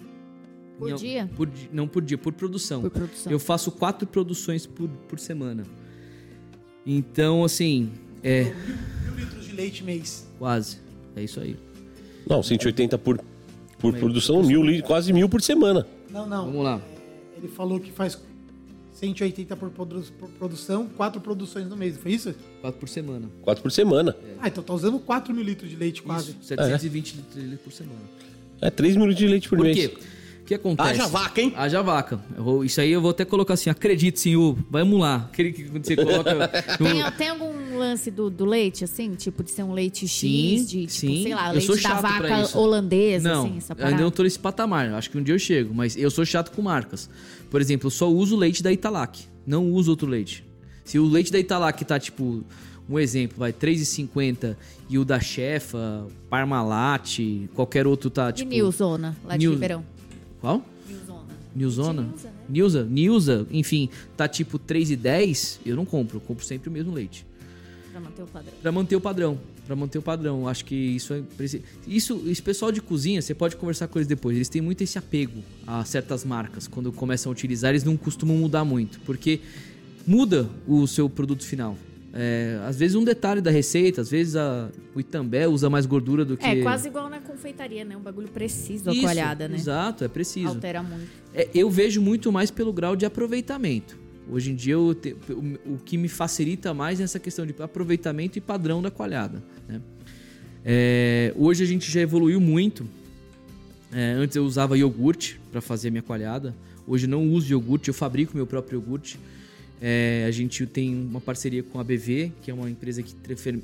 Por 0.78 0.90
em- 0.92 0.96
dia? 0.96 1.30
por 1.36 1.50
não 1.72 1.88
por 1.88 2.02
dia, 2.04 2.18
por 2.18 2.34
produção. 2.34 2.82
Por 2.82 2.92
produção. 2.92 3.32
Eu 3.32 3.40
faço 3.40 3.72
quatro 3.72 4.08
produções 4.08 4.66
por, 4.66 4.88
por 5.10 5.20
semana. 5.20 5.64
Então, 6.86 7.44
assim, 7.44 7.92
é 8.24 8.44
Mil 9.06 9.16
litros 9.16 9.46
de 9.46 9.54
leite 9.54 9.84
mês. 9.84 10.28
quase. 10.40 10.78
É 11.16 11.24
isso 11.24 11.40
aí. 11.40 11.58
Não, 12.30 12.42
180 12.44 12.98
por, 12.98 13.20
por 13.80 13.94
produção, 13.98 14.42
mil, 14.44 14.64
li- 14.64 14.82
quase 14.82 15.12
mil 15.12 15.28
por 15.28 15.42
semana. 15.42 15.86
Não, 16.10 16.28
não. 16.28 16.46
Vamos 16.46 16.64
lá. 16.64 16.82
Ele 17.38 17.48
falou 17.48 17.80
que 17.80 17.92
faz 17.92 18.18
180 18.94 19.56
por, 19.56 19.70
produ- 19.70 20.04
por 20.20 20.30
produção, 20.30 20.88
quatro 20.88 21.20
produções 21.22 21.68
no 21.68 21.76
mês, 21.78 21.96
não 21.96 22.02
foi 22.02 22.14
isso? 22.14 22.34
Quatro 22.62 22.80
por 22.80 22.90
semana. 22.90 23.30
Quatro 23.42 23.62
por 23.64 23.72
semana. 23.72 24.16
Ah, 24.40 24.48
então 24.48 24.64
tá 24.64 24.74
usando 24.74 24.98
4 25.00 25.34
mil 25.34 25.44
litros 25.44 25.70
de 25.70 25.76
leite 25.76 26.02
quase. 26.02 26.32
Isso, 26.32 26.44
720 26.44 27.16
litros 27.36 27.60
por 27.62 27.72
semana. 27.74 28.00
É 28.62 28.70
3 28.70 28.96
mil 28.96 29.06
litros 29.06 29.20
de 29.20 29.28
leite 29.28 29.50
por, 29.50 29.58
Por 29.58 29.66
mês. 29.66 29.76
quê? 29.78 29.98
O 30.48 30.50
que 30.50 30.56
acontece? 30.56 30.92
Haja 30.92 31.08
vaca, 31.08 31.42
hein? 31.42 31.54
Haja 31.58 31.82
vaca. 31.82 32.22
Vou- 32.38 32.64
isso 32.64 32.80
aí 32.80 32.90
eu 32.90 33.02
vou 33.02 33.12
até 33.12 33.26
colocar 33.26 33.56
assim, 33.56 33.70
acredite, 33.70 34.18
senhor. 34.18 34.58
Vamos 34.72 34.98
lá. 34.98 35.28
Aquele 35.30 35.52
que 35.52 35.66
quando 35.66 35.86
você 35.86 35.94
coloca... 35.98 36.34
no- 36.80 36.88
Tem, 36.90 37.12
tem 37.18 37.28
algum 37.28 37.78
lance 37.78 38.10
do, 38.10 38.30
do 38.30 38.46
leite, 38.46 38.86
assim? 38.86 39.14
Tipo, 39.16 39.44
de 39.44 39.52
ser 39.52 39.64
um 39.64 39.74
leite 39.74 40.08
X, 40.08 40.20
Sim, 40.22 40.56
de, 40.64 40.66
tipo, 40.88 40.92
sim. 40.94 41.24
sei 41.24 41.36
lá, 41.36 41.48
Eu 41.50 41.54
leite 41.56 41.66
sou 41.66 41.82
da 41.82 41.96
vaca 42.00 42.42
isso. 42.44 42.58
holandesa, 42.58 43.30
não, 43.30 43.46
assim, 43.46 43.58
essa 43.58 43.76
ainda 43.78 44.02
não 44.02 44.10
tô 44.10 44.24
nesse 44.24 44.40
patamar. 44.40 44.94
Acho 44.94 45.12
que 45.12 45.18
um 45.18 45.22
dia 45.24 45.36
eu 45.36 45.40
chego. 45.40 45.74
Mas 45.76 45.98
eu 45.98 46.10
sou 46.10 46.26
chato 46.26 46.50
com 46.56 46.62
marcas. 46.62 47.10
Por 47.52 47.60
exemplo, 47.60 47.88
eu 47.88 47.92
só 47.92 48.10
uso 48.10 48.38
leite 48.38 48.64
da 48.64 48.72
Italac. 48.72 49.26
Não 49.46 49.70
uso 49.74 49.92
outro 49.92 50.08
leite. 50.08 50.46
Se 50.86 50.98
o 50.98 51.06
leite 51.10 51.30
da 51.30 51.40
Italac 51.40 51.84
tá, 51.84 52.00
tipo... 52.00 52.42
Um 52.90 52.98
exemplo, 52.98 53.40
vai 53.40 53.52
3,50 53.52 54.56
e 54.90 54.98
o 54.98 55.04
da 55.04 55.20
Chefa, 55.20 56.08
Parmalat, 56.30 57.20
qualquer 57.54 57.86
outro 57.86 58.10
tá, 58.10 58.30
E 58.30 58.34
tipo... 58.34 58.50
Nilzona, 58.50 59.14
lá 59.26 59.34
de 59.36 59.40
Nil- 59.40 59.52
Ribeirão. 59.52 59.86
Qual? 60.40 60.64
Nilzona. 60.88 61.24
Nilzona? 61.56 62.02
Nilza, 62.04 62.28
né? 62.30 62.34
Nilza, 62.48 62.84
Nilza, 62.86 63.48
enfim, 63.52 63.90
tá 64.16 64.28
tipo 64.28 64.60
3,10, 64.60 65.60
eu 65.66 65.76
não 65.76 65.86
compro, 65.86 66.18
eu 66.18 66.22
compro 66.22 66.46
sempre 66.46 66.70
o 66.70 66.72
mesmo 66.72 66.94
leite. 66.94 67.26
Pra 67.92 68.00
manter 68.00 68.22
o 68.22 68.28
padrão. 68.28 68.54
Pra 68.62 68.72
manter 68.72 68.96
o 68.96 69.02
padrão, 69.02 69.40
Pra 69.68 69.76
manter 69.76 69.98
o 69.98 70.02
padrão. 70.02 70.48
Acho 70.48 70.64
que 70.64 70.76
isso 70.76 71.14
é 71.14 71.22
isso 71.86 72.24
esse 72.26 72.42
pessoal 72.42 72.72
de 72.72 72.80
cozinha, 72.80 73.22
você 73.22 73.34
pode 73.34 73.58
conversar 73.58 73.90
com 73.90 74.00
eles 74.00 74.08
depois. 74.08 74.36
Eles 74.36 74.48
têm 74.48 74.62
muito 74.62 74.82
esse 74.82 74.98
apego 74.98 75.44
a 75.66 75.84
certas 75.84 76.24
marcas. 76.24 76.68
Quando 76.68 76.90
começam 76.92 77.30
a 77.30 77.34
utilizar, 77.34 77.72
eles 77.72 77.84
não 77.84 77.98
costumam 77.98 78.38
mudar 78.38 78.64
muito, 78.64 78.98
porque 79.02 79.42
muda 80.06 80.50
o 80.66 80.88
seu 80.88 81.10
produto 81.10 81.44
final. 81.44 81.78
É, 82.14 82.60
às 82.66 82.78
vezes 82.78 82.96
um 82.96 83.04
detalhe 83.04 83.42
da 83.42 83.52
receita, 83.52 84.02
às 84.02 84.10
vezes 84.10 84.36
a, 84.36 84.70
o 84.96 85.00
Itambé 85.00 85.48
usa 85.48 85.70
mais 85.70 85.86
gordura 85.86 86.24
do 86.26 86.38
que 86.38 86.46
É 86.46 86.64
quase 86.64 86.88
igual 86.88 87.10
na 87.10 87.20
confeitaria, 87.20 87.84
né? 87.86 87.96
Um 87.98 88.02
bagulho 88.02 88.30
preciso, 88.30 88.90
Isso, 88.92 89.02
coalhada, 89.02 89.48
né? 89.48 89.56
Exato, 89.56 90.04
é 90.04 90.08
preciso. 90.08 90.48
Altera 90.48 90.82
muito. 90.82 91.08
É, 91.34 91.50
eu 91.54 91.70
vejo 91.70 92.02
muito 92.02 92.32
mais 92.32 92.50
pelo 92.50 92.72
grau 92.74 92.96
de 92.96 93.06
aproveitamento. 93.06 93.98
Hoje 94.30 94.52
em 94.52 94.56
dia, 94.56 94.74
eu 94.74 94.96
te- 94.96 95.16
o, 95.30 95.74
o 95.74 95.78
que 95.86 95.98
me 95.98 96.08
facilita 96.08 96.74
mais 96.74 97.00
é 97.00 97.04
essa 97.04 97.20
questão 97.20 97.46
de 97.46 97.54
aproveitamento 97.62 98.38
e 98.38 98.42
padrão 98.42 98.82
da 98.82 98.90
coalhada. 98.90 99.44
né? 99.68 99.82
É, 100.66 101.34
hoje 101.38 101.64
a 101.64 101.68
gente 101.68 101.90
já 101.92 102.02
evoluiu 102.02 102.40
muito. 102.42 102.86
É, 103.92 104.12
antes 104.14 104.36
eu 104.36 104.44
usava 104.44 104.78
iogurte 104.78 105.40
para 105.52 105.62
fazer 105.62 105.90
minha 105.92 106.02
coalhada. 106.02 106.54
Hoje 106.86 107.06
não 107.08 107.30
uso 107.32 107.52
iogurte, 107.52 107.88
eu 107.90 107.94
fabrico 107.94 108.36
meu 108.36 108.48
próprio 108.48 108.78
iogurte. 108.78 109.20
É, 109.82 110.26
a 110.28 110.32
gente 110.32 110.66
tem 110.66 110.96
uma 110.96 111.22
parceria 111.22 111.62
com 111.62 111.80
a 111.80 111.84
BV, 111.84 112.32
que 112.42 112.50
é 112.50 112.54
uma 112.54 112.70
empresa 112.70 113.04
que 113.04 113.14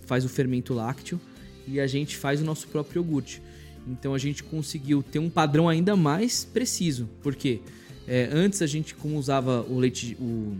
faz 0.05 0.23
o 0.23 0.29
fermento 0.29 0.73
lácteo, 0.73 1.19
e 1.67 1.79
a 1.79 1.87
gente 1.87 2.15
faz 2.17 2.41
o 2.41 2.43
nosso 2.45 2.67
próprio 2.67 2.99
iogurte. 2.99 3.41
Então 3.87 4.13
a 4.13 4.17
gente 4.17 4.43
conseguiu 4.43 5.01
ter 5.03 5.19
um 5.19 5.29
padrão 5.29 5.67
ainda 5.67 5.95
mais 5.95 6.45
preciso. 6.45 7.09
Por 7.21 7.35
quê? 7.35 7.59
É, 8.07 8.29
antes 8.31 8.61
a 8.61 8.67
gente, 8.67 8.93
como 8.95 9.17
usava 9.17 9.61
o 9.67 9.77
leite, 9.79 10.15
o, 10.19 10.55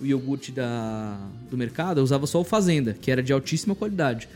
o 0.00 0.06
iogurte 0.06 0.52
da, 0.52 1.18
do 1.50 1.56
mercado, 1.56 1.98
usava 1.98 2.26
só 2.26 2.40
o 2.40 2.44
Fazenda, 2.44 2.94
que 2.98 3.10
era 3.10 3.22
de 3.22 3.32
altíssima 3.32 3.74
qualidade. 3.74 4.28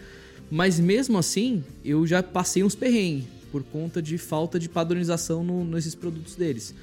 Mas 0.50 0.80
mesmo 0.80 1.18
assim, 1.18 1.62
eu 1.84 2.06
já 2.06 2.22
passei 2.22 2.64
uns 2.64 2.74
perrengues 2.74 3.26
por 3.52 3.62
conta 3.62 4.00
de 4.02 4.16
falta 4.18 4.58
de 4.58 4.68
padronização 4.68 5.44
no- 5.44 5.64
nesses 5.64 5.94
produtos 5.94 6.34
deles. 6.36 6.74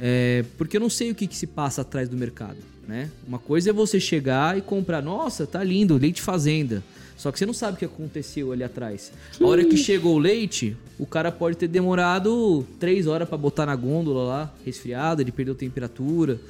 É, 0.00 0.44
porque 0.58 0.76
eu 0.76 0.80
não 0.80 0.90
sei 0.90 1.10
o 1.10 1.14
que, 1.14 1.26
que 1.26 1.36
se 1.36 1.46
passa 1.46 1.82
atrás 1.82 2.08
do 2.08 2.16
mercado, 2.16 2.56
né? 2.86 3.10
Uma 3.26 3.38
coisa 3.38 3.70
é 3.70 3.72
você 3.72 3.98
chegar 4.00 4.56
e 4.58 4.60
comprar, 4.60 5.02
nossa, 5.02 5.46
tá 5.46 5.62
lindo, 5.62 5.96
leite 5.96 6.20
fazenda. 6.22 6.82
Só 7.16 7.30
que 7.30 7.38
você 7.38 7.46
não 7.46 7.54
sabe 7.54 7.74
o 7.74 7.78
que 7.78 7.84
aconteceu 7.84 8.50
ali 8.52 8.64
atrás. 8.64 9.12
A 9.40 9.46
hora 9.46 9.64
que 9.64 9.76
chegou 9.76 10.16
o 10.16 10.18
leite, 10.18 10.76
o 10.98 11.06
cara 11.06 11.30
pode 11.30 11.56
ter 11.56 11.68
demorado 11.68 12.66
três 12.80 13.06
horas 13.06 13.28
para 13.28 13.38
botar 13.38 13.66
na 13.66 13.76
gôndola 13.76 14.24
lá, 14.24 14.54
resfriado, 14.66 15.22
ele 15.22 15.30
perdeu 15.30 15.54
temperatura. 15.54 16.40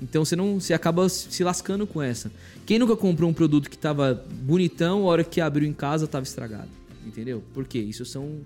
Então 0.00 0.24
você 0.24 0.36
não, 0.36 0.60
você 0.60 0.72
acaba 0.72 1.08
se 1.08 1.42
lascando 1.42 1.86
com 1.86 2.00
essa. 2.00 2.30
Quem 2.64 2.78
nunca 2.78 2.96
comprou 2.96 3.28
um 3.28 3.34
produto 3.34 3.68
que 3.68 3.76
tava 3.76 4.24
bonitão, 4.30 5.00
a 5.02 5.04
hora 5.04 5.24
que 5.24 5.40
abriu 5.40 5.68
em 5.68 5.72
casa 5.72 6.06
tava 6.06 6.24
estragado, 6.24 6.68
entendeu? 7.06 7.42
Por 7.52 7.64
quê? 7.64 7.78
Isso 7.80 8.04
são 8.04 8.22
Pelas 8.22 8.38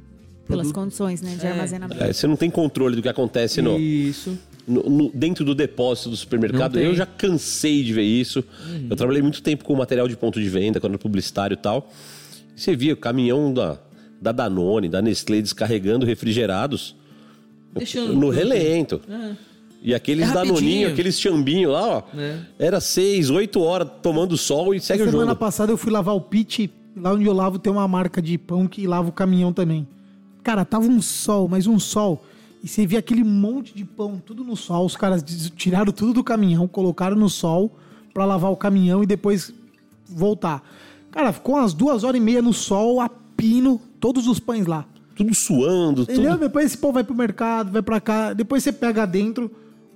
produtos- 0.46 0.72
condições, 0.72 1.20
né? 1.20 1.36
De 1.36 1.46
É. 1.46 1.50
armazenamento. 1.50 2.02
É, 2.02 2.12
você 2.12 2.26
não 2.26 2.36
tem 2.36 2.50
controle 2.50 2.96
do 2.96 3.02
que 3.02 3.08
acontece 3.08 3.60
no, 3.60 3.78
Isso. 3.78 4.38
No- 4.68 4.82
no- 4.82 5.10
dentro 5.12 5.44
do 5.44 5.54
depósito 5.54 6.10
do 6.10 6.16
supermercado. 6.16 6.78
Eu 6.78 6.94
já 6.94 7.06
cansei 7.06 7.82
de 7.82 7.92
ver 7.92 8.02
isso. 8.02 8.44
Eu 8.88 8.94
trabalhei 8.96 9.22
muito 9.22 9.42
tempo 9.42 9.64
com 9.64 9.74
material 9.74 10.06
de 10.08 10.16
ponto 10.16 10.40
de 10.40 10.48
venda, 10.48 10.78
quando 10.80 10.92
era 10.92 10.98
publicitário 10.98 11.54
e 11.54 11.56
tal. 11.56 11.90
E 12.56 12.60
você 12.60 12.76
via 12.76 12.92
o 12.94 12.96
caminhão 12.96 13.52
da, 13.52 13.78
da 14.20 14.32
Danone, 14.32 14.88
da 14.88 15.00
Nestlé 15.02 15.40
descarregando 15.40 16.04
refrigerados 16.06 16.94
Deixando 17.74 18.14
no 18.14 18.30
relento. 18.30 19.00
É. 19.08 19.32
E 19.82 19.94
aqueles 19.94 20.28
É 20.28 20.32
danoninhos, 20.32 20.92
aqueles 20.92 21.20
chambinhos 21.20 21.72
lá, 21.72 21.86
ó. 21.98 22.02
É. 22.18 22.38
Era 22.58 22.80
seis, 22.80 23.30
oito 23.30 23.60
horas 23.60 23.88
tomando 24.02 24.36
sol 24.36 24.74
e 24.74 24.80
segue 24.80 25.02
o 25.02 25.06
Semana 25.06 25.26
jogo. 25.30 25.36
passada 25.38 25.70
eu 25.72 25.76
fui 25.76 25.92
lavar 25.92 26.16
o 26.16 26.20
pit, 26.20 26.68
lá 26.96 27.12
onde 27.12 27.24
eu 27.26 27.32
lavo 27.32 27.58
tem 27.60 27.72
uma 27.72 27.86
marca 27.86 28.20
de 28.20 28.36
pão 28.36 28.66
que 28.66 28.86
lava 28.88 29.08
o 29.08 29.12
caminhão 29.12 29.52
também. 29.52 29.86
Cara, 30.42 30.64
tava 30.64 30.86
um 30.86 31.00
sol, 31.00 31.46
mas 31.48 31.66
um 31.68 31.78
sol. 31.78 32.24
E 32.62 32.66
você 32.68 32.86
via 32.86 32.98
aquele 32.98 33.22
monte 33.22 33.74
de 33.74 33.84
pão, 33.84 34.20
tudo 34.24 34.42
no 34.42 34.56
sol. 34.56 34.84
Os 34.86 34.96
caras 34.96 35.22
tiraram 35.56 35.92
tudo 35.92 36.12
do 36.12 36.24
caminhão, 36.24 36.66
colocaram 36.66 37.16
no 37.16 37.28
sol 37.28 37.76
pra 38.12 38.24
lavar 38.24 38.50
o 38.50 38.56
caminhão 38.56 39.02
e 39.02 39.06
depois 39.06 39.52
voltar. 40.08 40.62
Cara, 41.10 41.32
ficou 41.32 41.54
umas 41.56 41.72
duas 41.72 42.04
horas 42.04 42.20
e 42.20 42.24
meia 42.24 42.42
no 42.42 42.52
sol, 42.52 43.00
a 43.00 43.08
pino, 43.36 43.80
todos 44.00 44.26
os 44.26 44.40
pães 44.40 44.66
lá. 44.66 44.84
Tudo 45.14 45.34
suando, 45.34 46.02
Entendeu? 46.02 46.32
tudo. 46.32 46.40
Depois 46.40 46.66
esse 46.66 46.78
pão 46.78 46.92
vai 46.92 47.04
pro 47.04 47.14
mercado, 47.14 47.70
vai 47.72 47.82
pra 47.82 48.00
cá. 48.00 48.32
Depois 48.32 48.62
você 48.62 48.72
pega 48.72 49.06
dentro, 49.06 49.50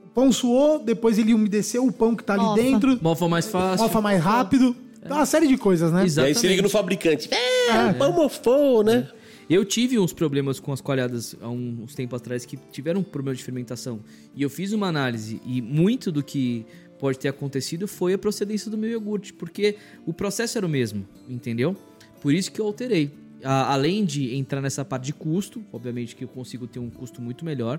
o 0.04 0.08
pão 0.08 0.30
suou, 0.32 0.78
depois 0.78 1.18
ele 1.18 1.34
umedeceu 1.34 1.84
o 1.84 1.92
pão 1.92 2.14
que 2.14 2.24
tá 2.24 2.34
ali 2.34 2.42
Mofa. 2.44 2.62
dentro. 2.62 2.98
Mofa 3.02 3.28
mais 3.28 3.46
fácil. 3.46 3.84
Mofa 3.86 4.00
mais 4.00 4.22
rápido. 4.22 4.74
Então, 5.04 5.16
uma 5.16 5.26
série 5.26 5.48
de 5.48 5.56
coisas, 5.56 5.90
né? 5.92 5.98
E 5.98 6.02
aí 6.02 6.06
Exatamente. 6.06 6.38
você 6.38 6.48
liga 6.48 6.62
no 6.62 6.68
fabricante. 6.70 7.28
É, 7.32 7.90
o 7.90 7.94
pão 7.94 8.12
mofou, 8.12 8.84
né? 8.84 9.08
Eu 9.54 9.66
tive 9.66 9.98
uns 9.98 10.14
problemas 10.14 10.58
com 10.58 10.72
as 10.72 10.80
coalhadas 10.80 11.36
há 11.38 11.46
uns 11.50 11.94
tempos 11.94 12.16
atrás 12.18 12.46
que 12.46 12.56
tiveram 12.70 13.02
problema 13.02 13.36
de 13.36 13.44
fermentação. 13.44 14.00
E 14.34 14.42
eu 14.42 14.48
fiz 14.48 14.72
uma 14.72 14.86
análise 14.86 15.42
e 15.44 15.60
muito 15.60 16.10
do 16.10 16.22
que 16.22 16.64
pode 16.98 17.18
ter 17.18 17.28
acontecido 17.28 17.86
foi 17.86 18.14
a 18.14 18.18
procedência 18.18 18.70
do 18.70 18.78
meu 18.78 18.88
iogurte, 18.88 19.30
porque 19.34 19.76
o 20.06 20.12
processo 20.14 20.56
era 20.56 20.66
o 20.66 20.70
mesmo, 20.70 21.06
entendeu? 21.28 21.76
Por 22.22 22.32
isso 22.32 22.50
que 22.50 22.62
eu 22.62 22.66
alterei. 22.66 23.10
A- 23.44 23.74
além 23.74 24.06
de 24.06 24.34
entrar 24.34 24.62
nessa 24.62 24.86
parte 24.86 25.04
de 25.04 25.12
custo, 25.12 25.62
obviamente 25.70 26.16
que 26.16 26.24
eu 26.24 26.28
consigo 26.28 26.66
ter 26.66 26.78
um 26.78 26.88
custo 26.88 27.20
muito 27.20 27.44
melhor, 27.44 27.78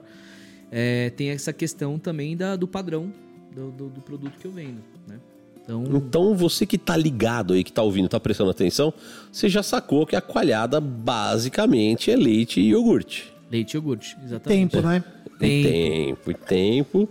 é, 0.70 1.10
tem 1.10 1.30
essa 1.32 1.52
questão 1.52 1.98
também 1.98 2.38
da, 2.38 2.56
do 2.56 2.68
padrão 2.68 3.12
do, 3.52 3.72
do- 3.72 3.90
do 3.90 4.02
produto 4.02 4.38
que 4.38 4.46
eu 4.46 4.52
vendo, 4.52 4.84
né? 5.08 5.20
Então, 5.64 5.84
Então, 5.94 6.36
você 6.36 6.66
que 6.66 6.78
tá 6.78 6.96
ligado 6.98 7.54
aí, 7.54 7.64
que 7.64 7.72
tá 7.72 7.82
ouvindo, 7.82 8.10
tá 8.10 8.20
prestando 8.20 8.50
atenção, 8.52 8.94
você 9.32 9.48
já 9.48 9.64
sacou 9.64 10.06
que 10.06 10.16
a 10.16 10.22
coalhada 10.22 10.80
basicamente 10.82 12.12
é 12.12 12.16
leite 12.16 12.60
e 12.60 12.70
iogurte. 12.70 13.32
leite 13.52 13.74
e 13.74 13.78
iogurte, 13.78 14.18
exatamente. 14.24 14.72
Tempo, 14.72 14.86
né? 14.88 15.04
Tem- 15.40 15.60
E 15.60 15.64
tempo, 15.64 16.32
e 16.32 16.34
tempo. 16.34 17.10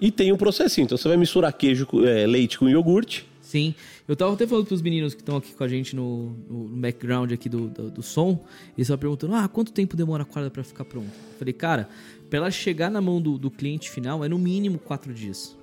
E 0.00 0.10
tem 0.10 0.32
um 0.32 0.36
processinho. 0.36 0.84
Então 0.84 0.96
você 0.96 1.08
vai 1.08 1.16
misturar 1.16 1.52
queijo, 1.52 1.86
é, 2.06 2.26
leite 2.26 2.58
com 2.58 2.68
iogurte. 2.68 3.26
Sim, 3.42 3.74
eu 4.06 4.14
tava 4.14 4.34
até 4.34 4.46
falando 4.46 4.66
pros 4.66 4.82
meninos 4.82 5.14
que 5.14 5.20
estão 5.22 5.36
aqui 5.38 5.52
com 5.54 5.64
a 5.64 5.68
gente 5.68 5.96
no, 5.96 6.36
no 6.50 6.68
background 6.80 7.32
aqui 7.32 7.48
do, 7.48 7.68
do, 7.68 7.90
do 7.90 8.02
som, 8.02 8.32
eles 8.76 8.86
estavam 8.86 8.98
perguntando, 9.00 9.34
ah, 9.34 9.48
quanto 9.48 9.72
tempo 9.72 9.96
demora 9.96 10.22
a 10.22 10.26
corda 10.26 10.50
pra 10.50 10.62
ficar 10.62 10.84
pronta? 10.84 11.08
Eu 11.32 11.38
falei, 11.38 11.54
cara, 11.54 11.88
pra 12.28 12.38
ela 12.38 12.50
chegar 12.50 12.90
na 12.90 13.00
mão 13.00 13.20
do, 13.22 13.38
do 13.38 13.50
cliente 13.50 13.88
final 13.90 14.22
é 14.24 14.28
no 14.28 14.38
mínimo 14.38 14.78
quatro 14.78 15.14
dias. 15.14 15.56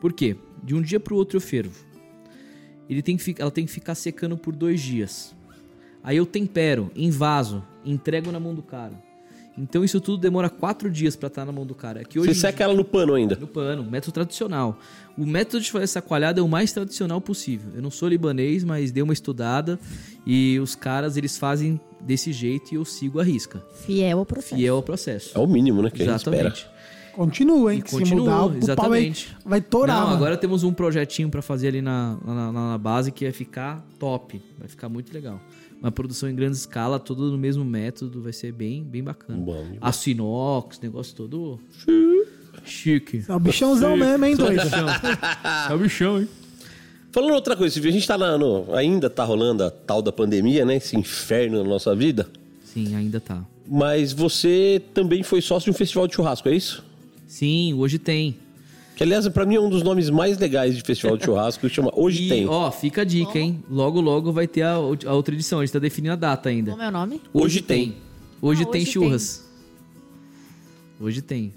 Por 0.00 0.12
quê? 0.12 0.36
De 0.62 0.74
um 0.74 0.82
dia 0.82 0.98
pro 1.00 1.16
outro 1.16 1.36
eu 1.36 1.40
fervo. 1.40 1.84
Ele 2.88 3.02
tem 3.02 3.16
que, 3.16 3.34
ela 3.38 3.50
tem 3.50 3.66
que 3.66 3.72
ficar 3.72 3.94
secando 3.94 4.36
por 4.36 4.54
dois 4.54 4.80
dias. 4.80 5.34
Aí 6.02 6.16
eu 6.16 6.24
tempero, 6.24 6.90
envaso, 6.96 7.62
entrego 7.84 8.32
na 8.32 8.40
mão 8.40 8.54
do 8.54 8.62
cara. 8.62 8.94
Então 9.60 9.82
isso 9.84 10.00
tudo 10.00 10.18
demora 10.18 10.48
quatro 10.48 10.88
dias 10.88 11.16
pra 11.16 11.26
estar 11.26 11.44
na 11.44 11.50
mão 11.50 11.66
do 11.66 11.74
cara. 11.74 12.00
É 12.00 12.04
Que 12.04 12.18
hoje 12.18 12.32
Você 12.32 12.40
seca 12.42 12.62
ela 12.62 12.74
no 12.74 12.84
pano 12.84 13.14
ainda. 13.14 13.34
no 13.34 13.46
pano, 13.48 13.82
método 13.82 14.12
tradicional. 14.12 14.78
O 15.16 15.26
método 15.26 15.62
de 15.62 15.70
fazer 15.70 15.84
essa 15.84 16.00
coalhada 16.00 16.40
é 16.40 16.42
o 16.42 16.48
mais 16.48 16.72
tradicional 16.72 17.20
possível. 17.20 17.72
Eu 17.74 17.82
não 17.82 17.90
sou 17.90 18.08
libanês, 18.08 18.62
mas 18.62 18.92
dei 18.92 19.02
uma 19.02 19.12
estudada 19.12 19.78
e 20.24 20.60
os 20.60 20.76
caras 20.76 21.16
eles 21.16 21.36
fazem 21.36 21.80
desse 22.00 22.32
jeito 22.32 22.72
e 22.72 22.76
eu 22.76 22.84
sigo 22.84 23.18
a 23.18 23.24
risca. 23.24 23.60
Fiel 23.84 24.20
ao 24.20 24.24
processo. 24.26 24.54
Fiel 24.54 24.76
ao 24.76 24.82
processo. 24.82 25.36
É 25.36 25.40
o 25.40 25.46
mínimo, 25.46 25.82
né? 25.82 25.90
Que 25.90 26.02
a 26.02 26.06
gente 26.06 26.18
espera. 26.18 26.54
Continua, 27.18 27.72
hein? 27.74 27.80
E 27.80 27.82
que 27.82 27.90
se 27.90 27.98
continua, 27.98 28.20
mudar, 28.20 28.36
o 28.36 28.38
pau 28.38 28.48
vai, 28.50 28.58
exatamente. 28.58 29.36
vai 29.44 29.60
torar, 29.60 29.96
Não, 29.96 30.04
mano. 30.04 30.16
agora 30.16 30.36
temos 30.36 30.62
um 30.62 30.72
projetinho 30.72 31.28
pra 31.28 31.42
fazer 31.42 31.66
ali 31.68 31.82
na, 31.82 32.16
na, 32.24 32.52
na- 32.52 32.78
base 32.78 33.10
que 33.10 33.24
vai 33.24 33.32
ficar 33.32 33.84
top. 33.98 34.40
Vai 34.56 34.68
ficar 34.68 34.88
muito 34.88 35.12
legal. 35.12 35.40
Uma 35.80 35.90
produção 35.90 36.28
em 36.30 36.34
grande 36.34 36.56
escala, 36.56 36.98
tudo 37.00 37.30
no 37.32 37.36
mesmo 37.36 37.64
método, 37.64 38.22
vai 38.22 38.32
ser 38.32 38.52
bem, 38.52 38.84
bem 38.84 39.02
bacana. 39.02 39.36
Bom, 39.38 39.64
bom. 39.64 39.76
Aço 39.80 40.08
inox, 40.10 40.78
negócio 40.80 41.14
todo 41.16 41.58
chique. 42.64 43.24
É 43.28 43.34
o 43.34 43.40
bichãozão 43.40 43.96
mesmo, 43.96 44.24
hein, 44.24 44.36
doido? 44.36 44.60
É 45.70 45.74
o 45.74 45.78
bichão, 45.78 46.20
hein? 46.20 46.28
Falando 47.10 47.32
outra 47.34 47.56
coisa, 47.56 47.72
Silvio, 47.74 47.90
a 47.90 47.92
gente 47.92 48.06
tá 48.06 48.16
na, 48.18 48.36
no- 48.38 48.72
ainda 48.74 49.08
tá 49.10 49.24
rolando 49.24 49.64
a 49.64 49.70
tal 49.70 50.00
da 50.02 50.12
pandemia, 50.12 50.64
né? 50.64 50.76
Esse 50.76 50.96
inferno 50.96 51.62
na 51.62 51.68
nossa 51.68 51.94
vida. 51.96 52.28
Sim, 52.64 52.94
ainda 52.94 53.18
tá. 53.20 53.42
Mas 53.66 54.12
você 54.12 54.80
também 54.94 55.22
foi 55.22 55.40
sócio 55.40 55.64
de 55.64 55.70
um 55.70 55.78
festival 55.78 56.06
de 56.06 56.14
churrasco, 56.14 56.48
é 56.48 56.54
isso? 56.54 56.84
Sim, 57.28 57.74
hoje 57.74 57.98
tem. 57.98 58.36
Que, 58.96 59.04
aliás, 59.04 59.28
pra 59.28 59.46
mim 59.46 59.54
é 59.54 59.60
um 59.60 59.70
dos 59.70 59.84
nomes 59.84 60.10
mais 60.10 60.36
legais 60.38 60.74
de 60.74 60.82
festival 60.82 61.16
de 61.16 61.24
churrasco, 61.24 61.68
que 61.68 61.72
chama 61.72 61.92
Hoje 61.94 62.24
e, 62.26 62.28
Tem. 62.28 62.48
ó, 62.48 62.68
fica 62.72 63.02
a 63.02 63.04
dica, 63.04 63.38
hein? 63.38 63.62
Logo, 63.70 64.00
logo 64.00 64.32
vai 64.32 64.48
ter 64.48 64.62
a, 64.62 64.72
a 64.72 65.12
outra 65.12 65.32
edição. 65.32 65.60
A 65.60 65.64
gente 65.64 65.72
tá 65.72 65.78
definindo 65.78 66.14
a 66.14 66.16
data 66.16 66.48
ainda. 66.48 66.72
Como 66.72 66.82
é 66.82 66.88
o 66.88 66.90
nome? 66.90 67.22
Hoje 67.32 67.62
tem. 67.62 67.94
Hoje 68.42 68.64
Ah, 68.64 68.66
tem 68.66 68.82
hoje 68.82 68.90
churras. 68.90 69.48
Hoje 71.00 71.22
tem. 71.22 71.52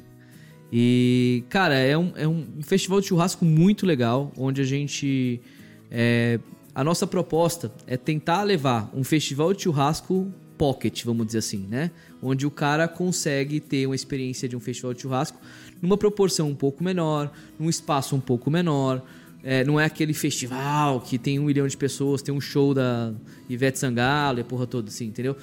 E, 0.72 1.44
cara, 1.50 1.74
é 1.76 1.98
um, 1.98 2.12
é 2.16 2.28
um 2.28 2.46
festival 2.62 3.02
de 3.02 3.08
churrasco 3.08 3.44
muito 3.44 3.86
legal, 3.88 4.32
onde 4.38 4.62
a 4.62 4.64
gente. 4.64 5.42
é, 5.90 6.40
a 6.76 6.84
nossa 6.84 7.08
proposta 7.08 7.72
é 7.88 7.98
tentar 7.98 8.44
levar 8.44 8.90
um 8.94 9.04
festival 9.04 9.52
de 9.54 9.64
churrasco 9.64 10.32
pocket, 10.58 11.04
vamos 11.04 11.26
dizer 11.26 11.40
assim, 11.40 11.66
né? 11.68 11.90
Onde 12.22 12.46
o 12.46 12.52
cara 12.52 12.88
consegue 12.88 13.60
ter 13.60 13.88
uma 13.88 13.96
experiência 13.96 14.48
de 14.48 14.56
um 14.56 14.60
festival 14.60 14.94
de 14.94 15.02
churrasco 15.02 15.40
numa 15.82 15.98
proporção 15.98 16.50
um 16.50 16.56
pouco 16.56 16.84
menor, 16.84 17.32
num 17.60 17.70
espaço 17.70 18.16
um 18.16 18.20
pouco 18.20 18.50
menor. 18.52 19.02
É, 19.44 19.64
não 19.64 19.80
é 19.80 19.86
aquele 19.86 20.14
festival 20.14 21.02
que 21.02 21.18
tem 21.18 21.40
um 21.40 21.46
milhão 21.46 21.68
de 21.68 21.76
pessoas, 21.76 22.22
tem 22.22 22.34
um 22.34 22.40
show 22.42 22.74
da 22.76 23.12
Ivete 23.50 23.80
Sangalo 23.80 24.38
e 24.38 24.42
a 24.42 24.46
porra 24.46 24.68
toda, 24.68 24.90
assim, 24.90 25.06
entendeu? 25.06 25.36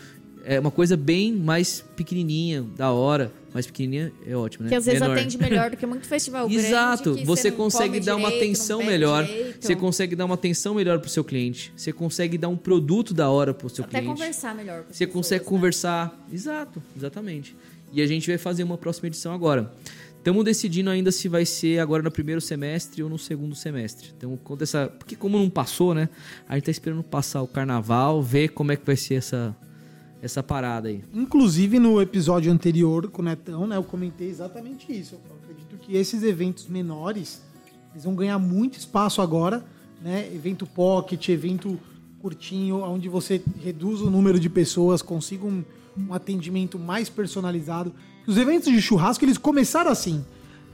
É 0.44 0.58
uma 0.60 0.70
coisa 0.70 0.96
bem 0.96 1.32
mais 1.32 1.84
pequenininha, 1.96 2.64
da 2.76 2.92
hora. 2.92 3.32
Mais 3.52 3.66
pequenininha 3.66 4.12
é 4.26 4.36
ótimo, 4.36 4.64
né? 4.64 4.70
Que 4.70 4.76
às 4.76 4.86
vezes 4.86 5.00
Menor. 5.00 5.16
atende 5.16 5.36
melhor 5.36 5.70
do 5.70 5.76
que 5.76 5.84
muito 5.84 6.06
festival 6.06 6.48
grande. 6.48 6.64
Exato, 6.66 7.14
você 7.24 7.50
consegue 7.50 7.98
dar 7.98 8.14
uma 8.14 8.28
direito, 8.28 8.44
não 8.44 8.46
atenção 8.50 8.82
melhor, 8.84 9.24
direito. 9.24 9.66
você 9.66 9.74
consegue 9.74 10.14
dar 10.14 10.26
uma 10.26 10.34
atenção 10.34 10.74
melhor 10.74 11.00
pro 11.00 11.10
seu 11.10 11.24
cliente, 11.24 11.72
você 11.76 11.92
consegue 11.92 12.38
dar 12.38 12.48
um 12.48 12.56
produto 12.56 13.12
da 13.12 13.28
hora 13.28 13.52
pro 13.52 13.68
seu 13.68 13.84
Até 13.84 13.98
cliente. 14.00 14.14
conversar 14.14 14.54
melhor 14.54 14.84
com 14.84 14.92
Você 14.92 15.06
pessoas, 15.06 15.12
consegue 15.12 15.44
né? 15.44 15.50
conversar. 15.50 16.26
Exato, 16.32 16.82
exatamente. 16.96 17.56
E 17.92 18.00
a 18.00 18.06
gente 18.06 18.28
vai 18.28 18.38
fazer 18.38 18.62
uma 18.62 18.78
próxima 18.78 19.08
edição 19.08 19.32
agora. 19.32 19.72
Estamos 20.28 20.44
decidindo 20.44 20.90
ainda 20.90 21.10
se 21.10 21.26
vai 21.26 21.46
ser 21.46 21.78
agora 21.78 22.02
no 22.02 22.10
primeiro 22.10 22.38
semestre 22.38 23.02
ou 23.02 23.08
no 23.08 23.18
segundo 23.18 23.54
semestre. 23.54 24.12
Então, 24.14 24.36
conta 24.36 24.62
essa. 24.62 24.86
Porque 24.86 25.16
como 25.16 25.38
não 25.38 25.48
passou, 25.48 25.94
né? 25.94 26.10
A 26.46 26.54
gente 26.54 26.64
tá 26.64 26.70
esperando 26.70 27.02
passar 27.02 27.40
o 27.40 27.48
carnaval, 27.48 28.22
ver 28.22 28.48
como 28.48 28.70
é 28.70 28.76
que 28.76 28.84
vai 28.84 28.94
ser 28.94 29.14
essa, 29.14 29.56
essa 30.20 30.42
parada 30.42 30.88
aí. 30.88 31.02
Inclusive, 31.14 31.78
no 31.78 31.98
episódio 31.98 32.52
anterior 32.52 33.08
com 33.08 33.22
o 33.22 33.24
Netão, 33.24 33.66
né, 33.66 33.78
eu 33.78 33.82
comentei 33.82 34.28
exatamente 34.28 34.92
isso. 34.92 35.14
Eu 35.14 35.36
acredito 35.42 35.78
que 35.78 35.96
esses 35.96 36.22
eventos 36.22 36.66
menores, 36.66 37.42
eles 37.92 38.04
vão 38.04 38.14
ganhar 38.14 38.38
muito 38.38 38.78
espaço 38.78 39.22
agora, 39.22 39.64
né? 40.02 40.30
Evento 40.30 40.66
pocket, 40.66 41.26
evento 41.30 41.80
curtinho, 42.20 42.82
onde 42.82 43.08
você 43.08 43.40
reduz 43.64 44.02
o 44.02 44.10
número 44.10 44.38
de 44.38 44.50
pessoas, 44.50 45.00
consiga 45.00 45.46
um, 45.46 45.64
um 45.96 46.12
atendimento 46.12 46.78
mais 46.78 47.08
personalizado. 47.08 47.94
Os 48.28 48.36
eventos 48.36 48.70
de 48.70 48.80
churrasco, 48.82 49.24
eles 49.24 49.38
começaram 49.38 49.90
assim. 49.90 50.24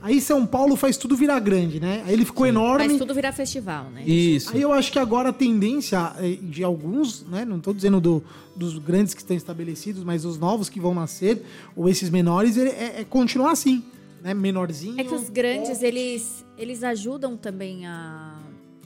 Aí 0.02 0.20
São 0.20 0.44
Paulo 0.44 0.76
faz 0.76 0.98
tudo 0.98 1.16
virar 1.16 1.38
grande, 1.40 1.80
né? 1.80 2.02
Aí 2.04 2.12
ele 2.12 2.26
ficou 2.26 2.44
enorme. 2.46 2.84
Faz 2.86 2.98
tudo 2.98 3.14
virar 3.14 3.32
festival, 3.32 3.84
né? 3.90 4.02
Isso. 4.04 4.52
Aí 4.52 4.60
eu 4.60 4.70
acho 4.72 4.92
que 4.92 4.98
agora 4.98 5.30
a 5.30 5.32
tendência 5.32 6.12
eh, 6.18 6.36
de 6.42 6.62
alguns, 6.62 7.24
né? 7.26 7.44
Não 7.46 7.56
estou 7.56 7.72
dizendo 7.72 8.00
do- 8.02 8.22
dos 8.54 8.76
grandes 8.78 9.14
que 9.14 9.20
estão 9.22 9.34
estabelecidos, 9.34 10.04
mas 10.04 10.26
os 10.26 10.36
novos 10.36 10.68
que 10.68 10.78
vão 10.78 10.92
nascer, 10.94 11.42
ou 11.74 11.88
esses 11.88 12.10
menores, 12.10 12.58
é, 12.58 13.00
é 13.00 13.06
continuar 13.08 13.52
assim, 13.52 13.82
né? 14.22 14.34
Menorzinho. 14.34 15.00
É 15.00 15.04
que 15.04 15.14
os 15.14 15.30
grandes, 15.30 15.80
eles, 15.82 16.44
eles 16.58 16.82
ajudam 16.84 17.34
também 17.34 17.86
a, 17.86 18.36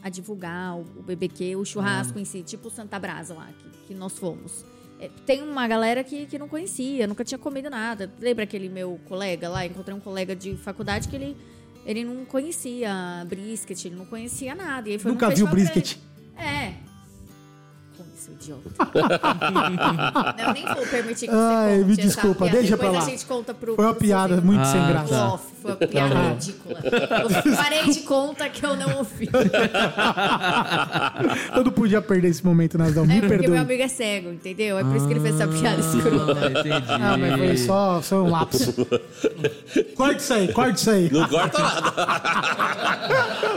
a 0.02 0.08
divulgar 0.08 0.76
o, 0.76 0.82
o 0.98 1.02
BBQ, 1.02 1.56
o 1.56 1.64
churrasco 1.64 2.16
em 2.18 2.24
si, 2.24 2.42
tipo 2.44 2.68
o 2.68 2.70
Santa 2.70 2.96
Brasa 2.96 3.34
lá, 3.34 3.48
que, 3.58 3.88
que 3.88 3.94
nós 3.94 4.12
fomos. 4.16 4.64
É, 5.00 5.08
tem 5.24 5.42
uma 5.42 5.66
galera 5.68 6.02
que, 6.02 6.26
que 6.26 6.38
não 6.38 6.48
conhecia, 6.48 7.06
nunca 7.06 7.24
tinha 7.24 7.38
comido 7.38 7.70
nada. 7.70 8.12
Lembra 8.20 8.44
aquele 8.44 8.68
meu 8.68 8.98
colega 9.06 9.48
lá? 9.48 9.64
Encontrei 9.64 9.96
um 9.96 10.00
colega 10.00 10.34
de 10.34 10.56
faculdade 10.56 11.08
que 11.08 11.16
ele, 11.16 11.36
ele 11.86 12.04
não 12.04 12.24
conhecia 12.24 13.24
brisket, 13.28 13.84
ele 13.84 13.96
não 13.96 14.06
conhecia 14.06 14.54
nada. 14.54 14.88
E 14.88 14.92
aí 14.92 14.98
foi 14.98 15.12
Nunca 15.12 15.30
viu 15.30 15.46
brisket. 15.46 15.98
É. 16.36 16.87
Idiota. 18.40 18.70
não, 20.38 20.46
eu 20.46 20.52
nem 20.54 20.64
vou 20.66 20.86
permitir 20.86 21.26
que 21.26 21.32
você 21.32 21.38
Ai, 21.38 21.76
conte 21.78 21.86
me 21.86 21.92
essa 21.92 22.02
desculpa, 22.02 22.44
piada. 22.44 22.58
deixa 22.58 22.76
Depois 22.76 22.90
pra 22.90 22.98
lá. 23.00 23.04
a 23.06 23.10
gente 23.10 23.26
conta 23.26 23.54
pro 23.54 23.74
Foi 23.76 23.84
uma 23.84 23.92
pro 23.94 24.00
piada 24.00 24.34
Sofia. 24.36 24.46
muito 24.46 24.60
Ah, 24.60 24.64
sem 24.64 24.86
graça. 24.86 25.08
tá. 25.14 25.28
Off, 25.34 25.44
foi 25.60 25.70
uma 25.72 25.76
piada 25.76 26.14
ridícula. 26.30 26.80
Eu 27.22 27.28
parei 27.56 27.84
de 27.90 28.00
conta 28.00 28.48
que 28.48 28.64
eu 28.64 28.76
não 28.76 28.98
ouvi. 28.98 29.28
Eu 31.54 31.64
não 31.64 31.72
podia 31.72 32.00
perder 32.00 32.28
esse 32.28 32.44
momento, 32.44 32.78
Nasdão. 32.78 33.04
Me 33.06 33.14
É 33.16 33.20
porque 33.20 33.28
perdoe. 33.38 33.50
meu 33.50 33.62
amigo 33.62 33.82
é 33.82 33.88
cego, 33.88 34.30
entendeu? 34.30 34.78
É 34.78 34.84
por 34.84 34.96
isso 34.96 35.06
que 35.06 35.12
ele 35.14 35.20
fez 35.20 35.34
essa 35.40 35.48
piada 35.48 35.80
escrota. 35.80 36.46
entendi. 36.60 36.86
Ah, 36.88 37.16
mas 37.18 37.36
foi 37.36 37.56
só, 37.56 38.00
só 38.02 38.22
um 38.22 38.30
lapso. 38.30 38.72
corta 39.96 40.16
isso 40.16 40.32
aí, 40.34 40.52
corta 40.52 40.72
isso 40.78 40.90
aí. 40.90 41.10
Não 41.12 41.28
corta 41.28 41.58
nada. 41.58 41.92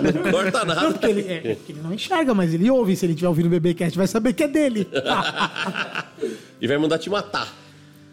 não 0.01 0.32
corta 0.32 0.59
Não, 0.65 0.75
nada. 0.75 0.91
porque 0.91 1.05
ele, 1.05 1.21
é, 1.27 1.51
é 1.51 1.55
porque 1.55 1.71
ele 1.73 1.82
não 1.82 1.93
enxerga, 1.93 2.34
mas 2.34 2.53
ele 2.53 2.69
ouve. 2.69 2.95
Se 2.95 3.05
ele 3.05 3.13
estiver 3.13 3.27
ouvindo 3.29 3.45
o 3.47 3.49
BBcast, 3.49 3.97
vai 3.97 4.07
saber 4.07 4.34
que 4.34 4.43
é 4.43 4.47
dele. 4.47 4.70
E 6.61 6.67
vai 6.67 6.78
mandar 6.78 6.99
te 6.99 7.09
matar. 7.09 7.51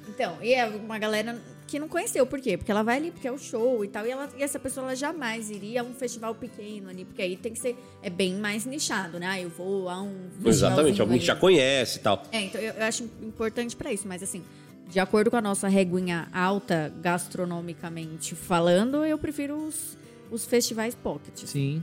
Então, 0.09 0.39
e 0.43 0.55
é 0.55 0.67
uma 0.67 0.99
galera 0.99 1.39
que 1.67 1.79
não 1.79 1.87
conheceu. 1.87 2.27
Por 2.27 2.41
quê? 2.41 2.57
Porque 2.57 2.71
ela 2.71 2.83
vai 2.83 2.97
ali 2.97 3.11
porque 3.11 3.29
é 3.29 3.33
o 3.33 3.39
show 3.39 3.85
e 3.85 3.89
tal. 3.89 4.07
E, 4.07 4.11
ela, 4.11 4.29
e 4.37 4.43
essa 4.43 4.59
pessoa 4.59 4.87
ela 4.87 4.97
jamais 4.97 5.51
iria 5.51 5.83
a 5.83 5.85
um 5.85 5.93
festival 5.93 6.35
pequeno 6.35 6.89
ali. 6.89 7.05
Porque 7.05 7.21
aí 7.21 7.37
tem 7.37 7.53
que 7.53 7.61
ser... 7.61 7.77
É 8.03 8.09
bem 8.09 8.35
mais 8.35 8.65
nichado, 8.65 9.19
né? 9.19 9.27
Ah, 9.27 9.41
eu 9.41 9.51
vou 9.51 9.89
a 9.89 10.01
um 10.01 10.31
Exatamente, 10.45 11.01
alguém 11.01 11.19
que 11.19 11.27
já 11.27 11.37
conhece 11.37 11.99
e 11.99 12.01
tal. 12.01 12.23
É, 12.33 12.41
então 12.41 12.61
eu, 12.61 12.73
eu 12.73 12.85
acho 12.85 13.05
importante 13.23 13.77
pra 13.77 13.93
isso, 13.93 14.09
mas 14.09 14.23
assim, 14.23 14.43
de 14.89 14.99
acordo 14.99 15.31
com 15.31 15.37
a 15.37 15.43
nossa 15.43 15.69
reguinha 15.69 16.29
alta 16.33 16.93
gastronomicamente 17.03 18.35
falando, 18.35 19.05
eu 19.05 19.19
prefiro 19.19 19.57
os, 19.57 19.99
os 20.31 20.47
festivais 20.47 20.95
pocket. 20.95 21.45
Sim. 21.45 21.83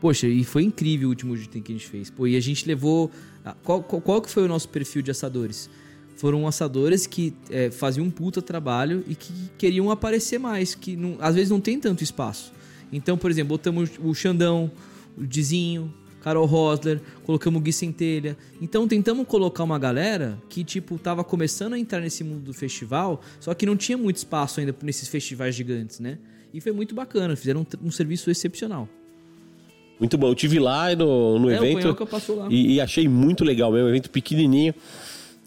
Poxa, 0.00 0.26
e 0.26 0.42
foi 0.44 0.64
incrível 0.64 1.08
o 1.08 1.10
último 1.10 1.36
item 1.36 1.62
que 1.62 1.72
a 1.72 1.76
gente 1.76 1.86
fez. 1.86 2.10
Pô, 2.10 2.26
e 2.26 2.36
a 2.36 2.40
gente 2.40 2.66
levou. 2.66 3.10
Ah, 3.44 3.54
Qual, 3.64 3.82
qual, 3.82 4.00
qual 4.02 4.22
que 4.22 4.30
foi 4.30 4.44
o 4.44 4.48
nosso 4.48 4.68
perfil 4.68 5.02
de 5.02 5.10
assadores? 5.10 5.68
Foram 6.16 6.46
assadores 6.46 7.06
que 7.06 7.32
é, 7.48 7.70
faziam 7.70 8.06
um 8.06 8.10
puta 8.10 8.42
trabalho 8.42 9.02
e 9.08 9.14
que 9.14 9.32
queriam 9.56 9.90
aparecer 9.90 10.38
mais, 10.38 10.74
que 10.74 10.94
não- 10.96 11.16
às 11.20 11.34
vezes 11.34 11.50
não 11.50 11.60
tem 11.60 11.80
tanto 11.80 12.04
espaço. 12.04 12.52
Então, 12.92 13.16
por 13.16 13.30
exemplo, 13.30 13.56
botamos 13.56 13.90
o 14.02 14.12
Xandão, 14.14 14.70
o 15.16 15.24
Dizinho, 15.26 15.92
Carol 16.20 16.44
Rosler, 16.44 17.00
colocamos 17.24 17.62
Gui 17.62 17.72
Centelha. 17.72 18.36
Então 18.60 18.86
tentamos 18.86 19.26
colocar 19.26 19.64
uma 19.64 19.78
galera 19.78 20.38
que, 20.50 20.62
tipo, 20.62 20.98
tava 20.98 21.24
começando 21.24 21.72
a 21.72 21.78
entrar 21.78 22.00
nesse 22.00 22.22
mundo 22.22 22.42
do 22.42 22.52
festival, 22.52 23.22
só 23.38 23.54
que 23.54 23.64
não 23.64 23.74
tinha 23.76 23.96
muito 23.96 24.16
espaço 24.16 24.60
ainda 24.60 24.74
nesses 24.82 25.08
festivais 25.08 25.54
gigantes, 25.54 25.98
né? 26.00 26.18
E 26.52 26.60
foi 26.60 26.72
muito 26.72 26.94
bacana, 26.94 27.34
fizeram 27.36 27.62
um, 27.82 27.86
um 27.86 27.90
serviço 27.90 28.30
excepcional. 28.30 28.86
Muito 30.00 30.16
bom. 30.18 30.28
Eu 30.28 30.34
tive 30.34 30.58
lá 30.58 30.94
no, 30.96 31.38
no 31.38 31.50
É, 31.50 31.60
o 31.60 31.64
evento 31.64 32.06
passou 32.06 32.36
lá. 32.36 32.46
e, 32.50 32.74
e 32.74 32.80
achei 32.80 33.06
muito 33.06 33.44
legal 33.44 33.70
mesmo. 33.70 33.88
Evento 33.88 34.10
pequenininho. 34.10 34.74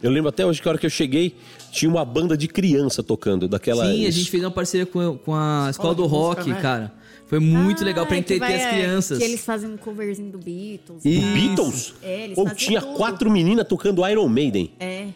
Eu 0.01 0.11
lembro 0.11 0.29
até 0.29 0.45
hoje 0.45 0.61
que 0.61 0.67
a 0.67 0.71
hora 0.71 0.77
que 0.77 0.85
eu 0.85 0.89
cheguei, 0.89 1.35
tinha 1.71 1.89
uma 1.89 2.03
banda 2.05 2.37
de 2.37 2.47
criança 2.47 3.01
tocando, 3.01 3.47
daquela... 3.47 3.85
Sim, 3.85 4.05
a 4.05 4.11
gente 4.11 4.29
fez 4.29 4.43
uma 4.43 4.51
parceria 4.51 4.85
com, 4.85 5.17
com 5.17 5.33
a 5.33 5.67
Escola 5.69 5.95
do 5.95 6.03
de 6.03 6.09
música, 6.09 6.41
Rock, 6.41 6.49
né? 6.51 6.61
cara. 6.61 6.93
Foi 7.25 7.39
muito 7.39 7.81
Ah, 7.83 7.85
legal 7.85 8.05
pra 8.05 8.17
entreter 8.17 8.39
vai- 8.39 8.53
as 8.55 8.61
é, 8.61 8.69
crianças. 8.69 9.17
Que 9.17 9.23
eles 9.23 9.43
fazem 9.43 9.69
um 9.71 9.77
coverzinho 9.77 10.29
do 10.29 10.37
Beatles. 10.37 11.03
O 11.03 11.07
e 11.07 11.19
tal. 11.21 11.33
Beatles? 11.33 11.93
É, 12.03 12.23
eles 12.25 12.37
Ou 12.37 12.43
fazem 12.45 12.67
tinha 12.67 12.81
tudo. 12.81 12.93
quatro 12.95 13.31
meninas 13.31 13.65
tocando 13.67 14.07
Iron 14.07 14.27
Maiden. 14.27 14.71
É. 14.79 15.07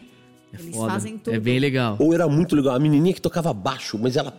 Eles 0.52 0.74
Foda. 0.74 0.92
fazem 0.92 1.18
tudo. 1.18 1.34
É 1.34 1.40
bem 1.40 1.58
legal. 1.58 1.96
Ou 1.98 2.14
era 2.14 2.26
muito 2.28 2.56
legal. 2.56 2.74
A 2.74 2.78
menininha 2.78 3.12
que 3.14 3.20
tocava 3.20 3.52
baixo, 3.52 3.98
mas 3.98 4.16
ela... 4.16 4.32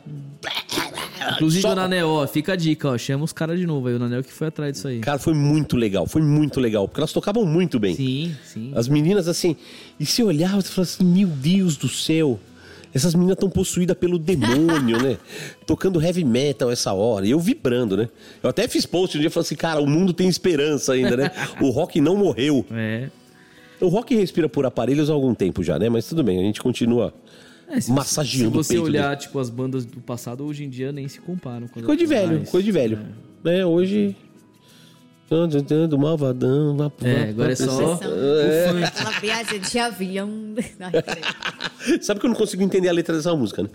Inclusive 1.33 1.61
Só- 1.61 1.73
o 1.73 1.75
Nanel, 1.75 2.07
ó, 2.07 2.27
fica 2.27 2.53
a 2.53 2.55
dica, 2.55 2.89
ó. 2.89 2.97
Chama 2.97 3.23
os 3.23 3.33
caras 3.33 3.59
de 3.59 3.67
novo 3.67 3.87
aí. 3.87 3.93
O 3.93 3.99
Nanel 3.99 4.23
que 4.23 4.31
foi 4.33 4.47
atrás 4.47 4.73
disso 4.73 4.87
aí. 4.87 4.99
Cara, 4.99 5.19
foi 5.19 5.33
muito 5.33 5.77
legal. 5.77 6.07
Foi 6.07 6.21
muito 6.21 6.59
legal. 6.59 6.87
Porque 6.87 6.99
elas 6.99 7.13
tocavam 7.13 7.45
muito 7.45 7.79
bem. 7.79 7.95
Sim, 7.95 8.35
sim. 8.43 8.71
As 8.75 8.87
meninas, 8.87 9.27
assim... 9.27 9.55
E 9.99 10.05
se 10.05 10.23
olhava, 10.23 10.61
você 10.61 10.69
falava 10.69 10.91
assim, 10.91 11.03
meu 11.03 11.27
Deus 11.27 11.77
do 11.77 11.87
céu... 11.87 12.39
Essas 12.91 13.13
meninas 13.13 13.35
estão 13.35 13.51
possuídas 13.51 13.95
pelo 13.95 14.17
demônio, 14.17 14.99
né? 14.99 15.15
Tocando 15.63 16.01
heavy 16.01 16.25
metal 16.25 16.71
essa 16.71 16.91
hora. 16.91 17.23
E 17.23 17.29
eu 17.29 17.39
vibrando, 17.39 17.95
né? 17.95 18.09
Eu 18.41 18.49
até 18.49 18.67
fiz 18.67 18.83
post 18.83 19.15
um 19.15 19.19
dia 19.19 19.27
e 19.27 19.29
falei 19.29 19.45
assim, 19.45 19.55
cara, 19.55 19.79
o 19.79 19.85
mundo 19.85 20.11
tem 20.11 20.27
esperança 20.27 20.93
ainda, 20.93 21.15
né? 21.15 21.31
O 21.61 21.69
rock 21.69 22.01
não 22.01 22.17
morreu. 22.17 22.65
É. 22.71 23.09
O 23.81 23.87
rock 23.87 24.15
respira 24.15 24.49
por 24.49 24.65
aparelhos 24.65 25.09
há 25.09 25.13
algum 25.13 25.33
tempo 25.33 25.63
já, 25.63 25.77
né? 25.79 25.89
Mas 25.89 26.05
tudo 26.07 26.23
bem, 26.23 26.39
a 26.39 26.43
gente 26.43 26.61
continua 26.61 27.13
É, 27.69 27.79
se, 27.79 27.91
massageando 27.91 28.51
se 28.63 28.75
o 28.75 28.77
você 28.77 28.79
olhar, 28.79 29.15
tipo, 29.17 29.39
as 29.39 29.49
bandas 29.49 29.85
do 29.85 29.99
passado, 30.01 30.43
hoje 30.45 30.63
em 30.65 30.69
dia 30.69 30.91
nem 30.91 31.07
se 31.07 31.19
comparam. 31.21 31.67
com 31.67 31.81
Coisa 31.81 31.95
de 31.97 32.05
velho, 32.05 32.31
atuais. 32.33 32.49
coisa 32.49 32.65
de 32.65 32.71
velho. 32.71 32.99
É, 33.45 33.65
hoje. 33.65 34.15
Do 35.89 35.99
malvadão. 35.99 36.75
lá- 36.75 36.91
É, 37.03 37.29
agora 37.29 37.51
é 37.51 37.55
só. 37.55 37.93
Aquela 37.93 39.11
viagem 39.21 39.59
de 39.59 39.77
avião. 39.77 40.29
Sabe 42.01 42.19
que 42.19 42.25
eu 42.25 42.29
não 42.31 42.35
consigo 42.35 42.63
entender 42.63 42.89
a 42.89 42.91
letra 42.91 43.15
dessa 43.15 43.35
música, 43.35 43.61
né? 43.61 43.69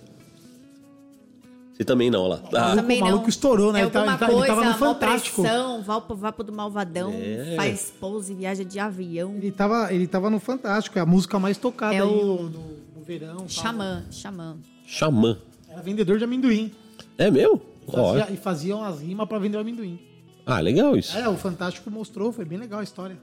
Você 1.77 1.85
também 1.85 2.09
não, 2.11 2.23
olha 2.23 2.41
lá. 2.53 2.73
Ah, 2.73 2.77
Também 2.77 2.99
o 2.99 3.05
maluco 3.05 3.23
não. 3.23 3.29
estourou, 3.29 3.73
né? 3.73 3.81
É 3.81 3.83
Ele 3.83 3.91
tava- 3.91 4.11
alguma 4.13 4.29
ele 4.39 4.47
tava 4.47 4.61
coisa, 4.63 4.73
no 4.73 4.79
Fantástico. 4.79 5.43
Pressão, 5.43 5.83
vapo, 5.83 6.15
vapo 6.15 6.45
do 6.45 6.53
malvadão, 6.53 7.13
É. 7.13 7.55
faz 7.57 7.93
pose, 7.99 8.33
viaja 8.33 8.65
de 8.65 8.79
avião. 8.79 9.35
Ele 9.37 9.51
tava, 9.51 9.93
ele 9.93 10.07
tava 10.07 10.31
no 10.31 10.39
Fantástico, 10.39 10.97
é 10.99 11.03
a 11.03 11.07
música 11.07 11.37
mais 11.41 11.59
tocada 11.59 11.95
É 11.97 11.99
aí 12.01 12.05
o- 12.07 12.15
no, 12.43 12.51
no- 12.51 13.05
verão. 13.05 13.37
tal. 13.39 13.49
Xamã, 13.49 14.05
xamã. 14.11 14.57
Xamã. 14.87 15.37
Era 15.69 15.83
vendedor 15.83 16.17
de 16.19 16.23
amendoim. 16.25 16.71
É 17.19 17.29
meu? 17.31 17.61
Fazia- 17.91 18.29
e 18.33 18.37
faziam 18.37 18.83
as 18.85 19.01
rimas 19.01 19.29
pra 19.29 19.39
vender 19.41 19.57
o 19.57 19.61
amendoim. 19.61 19.99
Ah, 20.47 20.61
legal 20.61 20.97
isso. 20.97 21.17
É, 21.19 21.29
o 21.29 21.37
Fantástico 21.37 21.91
mostrou, 21.91 22.31
foi 22.33 22.45
bem 22.45 22.57
legal 22.59 22.79
a 22.81 22.83
história. 22.85 23.19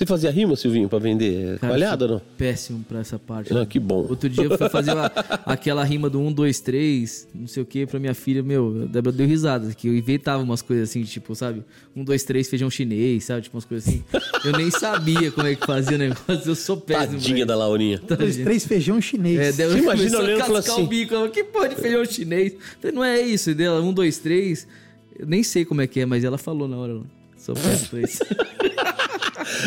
Você 0.00 0.06
fazia 0.06 0.30
rima, 0.30 0.56
Silvinho, 0.56 0.88
pra 0.88 0.98
vender 0.98 1.58
Cara, 1.58 1.74
coalhada 1.74 2.04
ou 2.06 2.10
sou 2.12 2.22
Péssimo 2.38 2.82
pra 2.88 3.00
essa 3.00 3.18
parte. 3.18 3.52
não? 3.52 3.60
Ah, 3.60 3.66
que 3.66 3.78
bom. 3.78 4.06
Outro 4.08 4.30
dia 4.30 4.44
eu 4.44 4.56
fui 4.56 4.66
fazer 4.70 4.94
uma- 4.94 5.12
aquela 5.44 5.84
rima 5.84 6.08
do 6.08 6.18
1, 6.18 6.32
2, 6.32 6.58
3, 6.60 7.28
não 7.34 7.46
sei 7.46 7.62
o 7.62 7.66
que, 7.66 7.84
pra 7.84 8.00
minha 8.00 8.14
filha, 8.14 8.42
meu, 8.42 8.84
a 8.84 8.86
Débora 8.86 9.14
deu 9.14 9.26
risada, 9.26 9.74
que 9.74 9.88
eu 9.88 9.94
inventava 9.94 10.42
umas 10.42 10.62
coisas 10.62 10.88
assim, 10.88 11.02
tipo, 11.02 11.34
sabe? 11.34 11.62
1, 11.94 12.02
2, 12.02 12.24
3, 12.24 12.48
feijão 12.48 12.70
chinês, 12.70 13.24
sabe? 13.24 13.42
Tipo, 13.42 13.56
umas 13.58 13.66
coisas 13.66 13.86
assim. 13.86 14.02
Eu 14.42 14.52
nem 14.52 14.70
sabia 14.70 15.30
como 15.32 15.46
é 15.46 15.54
que 15.54 15.66
fazia 15.66 15.96
o 15.96 15.98
negócio, 15.98 16.40
eu 16.50 16.54
sou 16.54 16.78
péssimo. 16.78 17.18
Tadinha 17.20 17.44
da 17.44 17.54
Laurinha. 17.54 17.96
isso. 17.96 18.16
Dois, 18.16 18.36
três 18.38 18.64
feijão 18.64 18.98
chinês. 19.02 19.38
É, 19.38 19.52
Débora 19.52 19.78
imagina 19.80 20.18
olhando 20.18 20.38
e 20.38 20.40
falando 20.40 20.56
assim- 20.60 20.82
o 20.82 20.86
bico, 20.86 21.14
ela, 21.14 21.28
que 21.28 21.44
porra 21.44 21.68
de 21.68 21.74
feijão 21.76 22.02
chinês? 22.06 22.54
Falei, 22.80 22.96
não 22.96 23.04
é 23.04 23.20
isso, 23.20 23.50
e 23.50 23.54
dela, 23.54 23.82
1, 23.82 23.92
2, 23.92 24.16
3, 24.16 24.66
eu 25.18 25.26
nem 25.26 25.42
sei 25.42 25.66
como 25.66 25.82
é 25.82 25.86
que 25.86 26.00
é, 26.00 26.06
mas 26.06 26.24
ela 26.24 26.38
falou 26.38 26.66
na 26.66 26.78
hora, 26.78 27.00
sou 27.36 27.54
péssimo 27.54 27.88
pra 27.90 28.00
isso. 28.00 28.18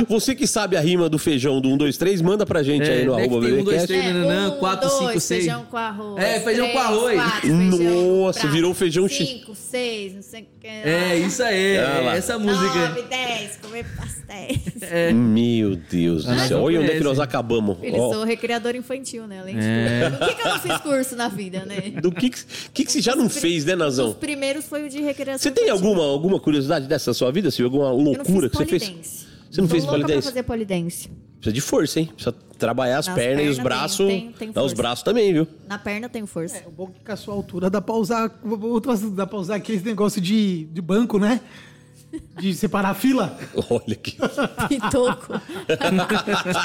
Você 0.08 0.36
que 0.36 0.46
sabe 0.48 0.76
a 0.78 0.82
rima 0.82 1.10
do 1.10 1.18
feijão 1.18 1.60
do 1.62 1.70
1, 1.70 1.78
2, 1.78 1.98
3, 1.98 2.22
manda 2.22 2.46
pra 2.46 2.62
gente 2.64 2.90
aí 2.90 3.06
no 3.06 3.16
né, 3.16 3.24
arroba 3.24 3.46
tem 3.46 3.54
um, 3.60 3.64
dois, 3.64 3.82
BBcast. 3.84 3.88
três, 3.88 4.06
É, 4.06 4.14
nananã, 4.14 4.48
um, 4.54 4.58
quatro, 4.60 4.88
dois, 4.90 5.00
cinco, 5.00 5.20
seis. 5.20 5.44
feijão 5.46 5.66
com 5.66 5.78
arroz. 5.78 6.24
É, 6.24 6.40
feijão 6.40 6.66
com 6.68 6.72
três, 6.74 6.86
arroz. 6.86 7.16
quatro, 7.16 7.42
feijão 7.42 8.16
Nossa, 8.22 8.40
prato, 8.40 8.54
virou 8.54 8.74
feijão 8.74 9.08
chi- 9.08 9.26
Cinco, 9.26 9.56
seis, 9.56 10.14
não 10.16 10.22
sei 10.22 10.42
o 10.42 10.46
que. 10.60 10.68
É, 10.68 11.18
isso 11.18 11.42
aí, 11.44 11.78
Ah 11.78 12.14
é 12.14 12.18
essa 12.18 12.38
música. 12.40 12.88
Nove, 12.90 13.02
dez, 13.04 13.58
comer 13.62 13.86
pastéis. 13.96 15.14
Meu 15.14 15.76
Deus 15.76 16.26
do 16.26 16.32
Ah, 16.32 16.48
céu. 16.48 16.62
Olha 16.62 16.80
onde 16.80 16.92
é 16.92 16.98
que 16.98 17.04
nós 17.04 17.20
acabamos. 17.20 17.78
Eles 17.82 18.00
Ó, 18.00 18.14
sou 18.14 18.24
recreador 18.24 18.76
infantil, 18.76 19.28
né? 19.28 19.40
Além 19.42 19.56
de 19.56 19.62
É. 19.64 20.10
tudo. 20.10 20.18
Por 20.20 20.28
que, 20.30 20.36
que 20.36 20.42
eu 20.48 20.52
não 20.52 20.60
fiz 20.60 20.78
curso 20.78 21.16
na 21.16 21.28
vida, 21.28 21.66
né? 21.66 21.82
Do 22.02 22.12
que, 22.12 22.30
que, 22.30 22.44
que, 22.74 22.86
que 22.86 22.92
você 22.92 23.02
já 23.02 23.16
não 23.16 23.30
fez, 23.30 23.66
né, 23.66 23.74
Os 23.74 23.80
Nazão? 23.80 24.14
primeiros 24.14 24.66
foi 24.66 24.84
o 24.86 24.90
de 24.90 25.02
recreação 25.02 25.40
Você 25.40 25.52
tem 25.52 25.66
infantil. 25.66 25.88
alguma, 25.88 26.06
alguma 26.10 26.40
curiosidade 26.40 26.88
dessa 26.88 27.14
sua 27.14 27.32
vida, 27.32 27.50
Silvio? 27.52 27.66
Alguma 27.82 27.86
Eu 27.92 27.98
não 27.98 28.04
loucura 28.14 28.50
fiz 28.50 28.58
que 28.60 28.66
você 28.66 28.80
fez? 28.80 29.33
Você 29.54 29.62
não 29.62 29.68
Tô 29.68 29.72
fez 29.72 29.84
louca 29.84 30.00
polidense? 30.00 30.22
pra 30.24 30.32
fazer 30.32 30.44
polidense. 30.44 31.10
Precisa 31.40 31.54
de 31.54 31.62
força, 31.62 32.00
hein? 32.00 32.10
Precisa 32.14 32.36
trabalhar 32.58 32.98
as 33.00 33.08
Nas 33.08 33.16
pernas 33.16 33.46
e 33.46 33.50
os 33.50 33.56
pernas 33.58 33.64
braços. 33.64 33.98
tenho, 34.08 34.22
tenho- 34.22 34.34
tenho 34.34 34.52
Não, 34.56 34.64
os 34.66 34.72
força. 34.72 34.82
braços 34.82 35.04
também, 35.04 35.34
viu? 35.34 35.48
Na 35.68 35.78
perna 35.78 36.06
eu 36.08 36.10
tenho 36.10 36.26
força. 36.26 36.58
É, 36.58 36.68
o 36.68 36.72
bom 36.72 36.90
é 36.90 36.98
que 36.98 37.06
com 37.06 37.12
a 37.12 37.16
sua 37.16 37.34
altura 37.36 37.70
dá 37.70 37.82
pra 37.82 37.94
usar 37.96 38.32
outras, 38.62 39.02
dá 39.12 39.28
pra 39.28 39.38
usar 39.38 39.56
aqueles 39.56 39.84
negócios 39.84 40.26
de, 40.26 40.66
de 40.66 40.82
banco, 40.82 41.20
né? 41.20 41.42
De 42.40 42.54
separar 42.54 42.90
a 42.92 42.94
fila. 42.94 43.38
Olha 43.70 43.96
que. 43.96 44.18
Pitoco. 44.70 45.34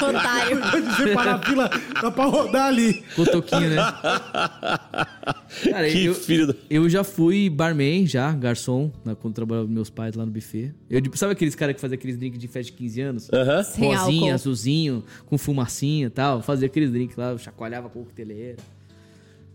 Otário. 0.09 0.61
De 0.61 0.95
separar 0.95 1.35
a 1.35 1.39
fila, 1.39 1.69
dá 2.01 2.11
pra 2.11 2.25
rodar 2.25 2.65
ali. 2.67 3.03
Cotoquinho, 3.15 3.69
né? 3.69 3.75
Cara, 5.71 5.89
que 5.89 6.05
eu, 6.05 6.13
filho 6.13 6.47
da. 6.47 6.55
eu 6.69 6.87
já 6.89 7.03
fui 7.03 7.49
barman, 7.49 8.05
já, 8.05 8.31
garçom, 8.31 8.91
né, 9.03 9.15
quando 9.19 9.33
trabalhava 9.33 9.67
com 9.67 9.73
meus 9.73 9.89
pais 9.89 10.15
lá 10.15 10.25
no 10.25 10.31
buffet. 10.31 10.73
Eu, 10.89 11.01
tipo, 11.01 11.17
sabe 11.17 11.33
aqueles 11.33 11.55
caras 11.55 11.75
que 11.75 11.81
fazem 11.81 11.97
aqueles 11.97 12.17
drinks 12.17 12.39
de 12.39 12.47
festa 12.47 12.71
de 12.71 12.77
15 12.77 13.01
anos? 13.01 13.29
Aham. 13.33 13.63
Sem 13.63 13.95
Rosinha, 13.95 14.21
álcool. 14.21 14.33
azulzinho, 14.33 15.03
com 15.25 15.37
fumacinha 15.37 16.07
e 16.07 16.09
tal. 16.11 16.41
Fazia 16.41 16.67
aqueles 16.67 16.91
drinks 16.91 17.15
lá, 17.17 17.31
eu 17.31 17.37
chacoalhava 17.37 17.87
a 17.87 17.89
coqueteleira. 17.89 18.57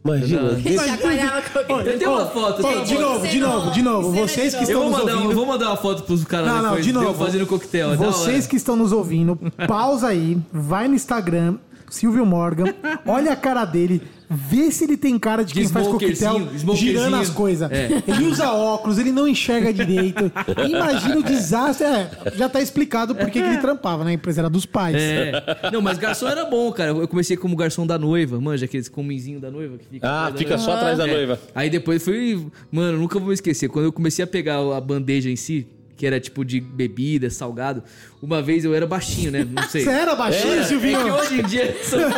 Imagina. 0.04 0.50
Eu 0.50 1.98
tenho 1.98 2.12
uma 2.12 2.26
foto, 2.26 2.62
tem 2.62 2.84
de 2.84 2.98
novo, 2.98 3.26
de 3.26 3.40
novo, 3.40 3.70
de 3.70 3.82
novo. 3.82 4.12
Vocês 4.12 4.54
que 4.54 4.60
novo. 4.60 4.72
Eu 4.72 4.76
estão 4.76 4.80
vou, 4.82 4.90
nos 4.90 4.98
mandar, 4.98 5.12
eu 5.12 5.16
ouvindo. 5.18 5.34
vou 5.34 5.46
mandar 5.46 5.66
uma 5.68 5.76
foto 5.78 6.02
pros 6.02 6.24
caras 6.24 6.46
Não, 6.46 6.56
não, 6.56 6.62
depois 6.64 6.84
de 6.84 6.90
eu 6.92 7.00
novo. 7.00 7.24
fazendo 7.24 7.46
coquetel. 7.46 7.92
é 7.92 7.96
Vocês 7.96 8.46
que 8.46 8.56
estão 8.56 8.76
nos 8.76 8.92
ouvindo, 8.92 9.38
pausa 9.66 10.08
aí, 10.08 10.36
vai 10.52 10.88
no 10.88 10.94
Instagram, 10.94 11.54
Silvio 11.94 12.26
Morgan, 12.26 12.74
olha 13.06 13.32
a 13.32 13.36
cara 13.36 13.64
dele, 13.64 14.02
vê 14.28 14.70
se 14.70 14.84
ele 14.84 14.96
tem 14.96 15.18
cara 15.18 15.44
de 15.44 15.52
De 15.54 15.60
quem 15.60 15.68
faz 15.68 15.86
coquetel 15.86 16.48
girando 16.74 17.16
as 17.16 17.30
coisas. 17.30 17.70
É. 17.70 17.88
Ele 18.06 18.24
usa 18.26 18.50
óculos, 18.52 18.98
ele 18.98 19.12
não 19.12 19.28
enxerga 19.28 19.72
direito. 19.72 20.30
Imagina 20.68 21.18
o 21.18 21.22
desastre. 21.22 21.86
É, 21.86 22.10
já 22.34 22.48
tá 22.48 22.60
explicado 22.60 23.14
por 23.14 23.26
que 23.30 23.40
que 23.40 23.46
ele 23.48 23.58
trampava, 23.58 24.04
né? 24.04 24.10
A 24.10 24.14
empresa 24.14 24.40
era 24.40 24.50
dos 24.50 24.66
pais. 24.66 24.96
É. 24.98 25.70
Não, 25.72 25.80
mas 25.80 25.98
garçom 25.98 26.26
era 26.28 26.44
bom, 26.44 26.70
cara. 26.72 26.90
Eu 26.90 27.06
comecei 27.08 27.36
como 27.36 27.54
garçom 27.56 27.86
da 27.86 27.98
noiva, 27.98 28.40
manja, 28.40 28.64
aqueles 28.64 28.88
cominzinho 28.88 29.38
da 29.40 29.50
noiva 29.50 29.78
que 29.78 29.84
fica. 29.86 30.08
Ah, 30.08 30.26
atrás 30.26 30.32
da 30.34 30.38
fica 30.38 30.56
noiva. 30.56 30.64
só 30.64 30.76
atrás 30.76 30.98
da 30.98 31.08
É. 31.08 31.12
noiva. 31.12 31.38
Aí 31.54 31.70
depois 31.70 32.02
fui. 32.02 32.46
Mano, 32.72 32.98
nunca 32.98 33.18
vou 33.18 33.32
esquecer. 33.32 33.68
Quando 33.68 33.84
eu 33.86 33.92
comecei 33.92 34.24
a 34.24 34.26
pegar 34.26 34.56
a 34.58 34.80
bandeja 34.80 35.30
em 35.30 35.36
si, 35.36 35.66
que 35.96 36.06
era 36.06 36.18
tipo 36.20 36.44
de 36.44 36.60
bebida, 36.60 37.30
salgado, 37.30 37.82
uma 38.22 38.42
vez 38.42 38.64
eu 38.64 38.74
era 38.74 38.86
baixinho, 38.86 39.30
né? 39.30 39.46
Não 39.48 39.62
sei. 39.68 39.82
Você 39.84 39.90
era 39.90 40.14
baixinho, 40.14 40.54
É, 40.60 40.64
Silvinho? 40.64 40.98
é 41.00 41.04
que 41.04 41.10
hoje 41.10 41.40
em 41.40 41.42
dia 41.44 41.76
sou. 41.84 42.00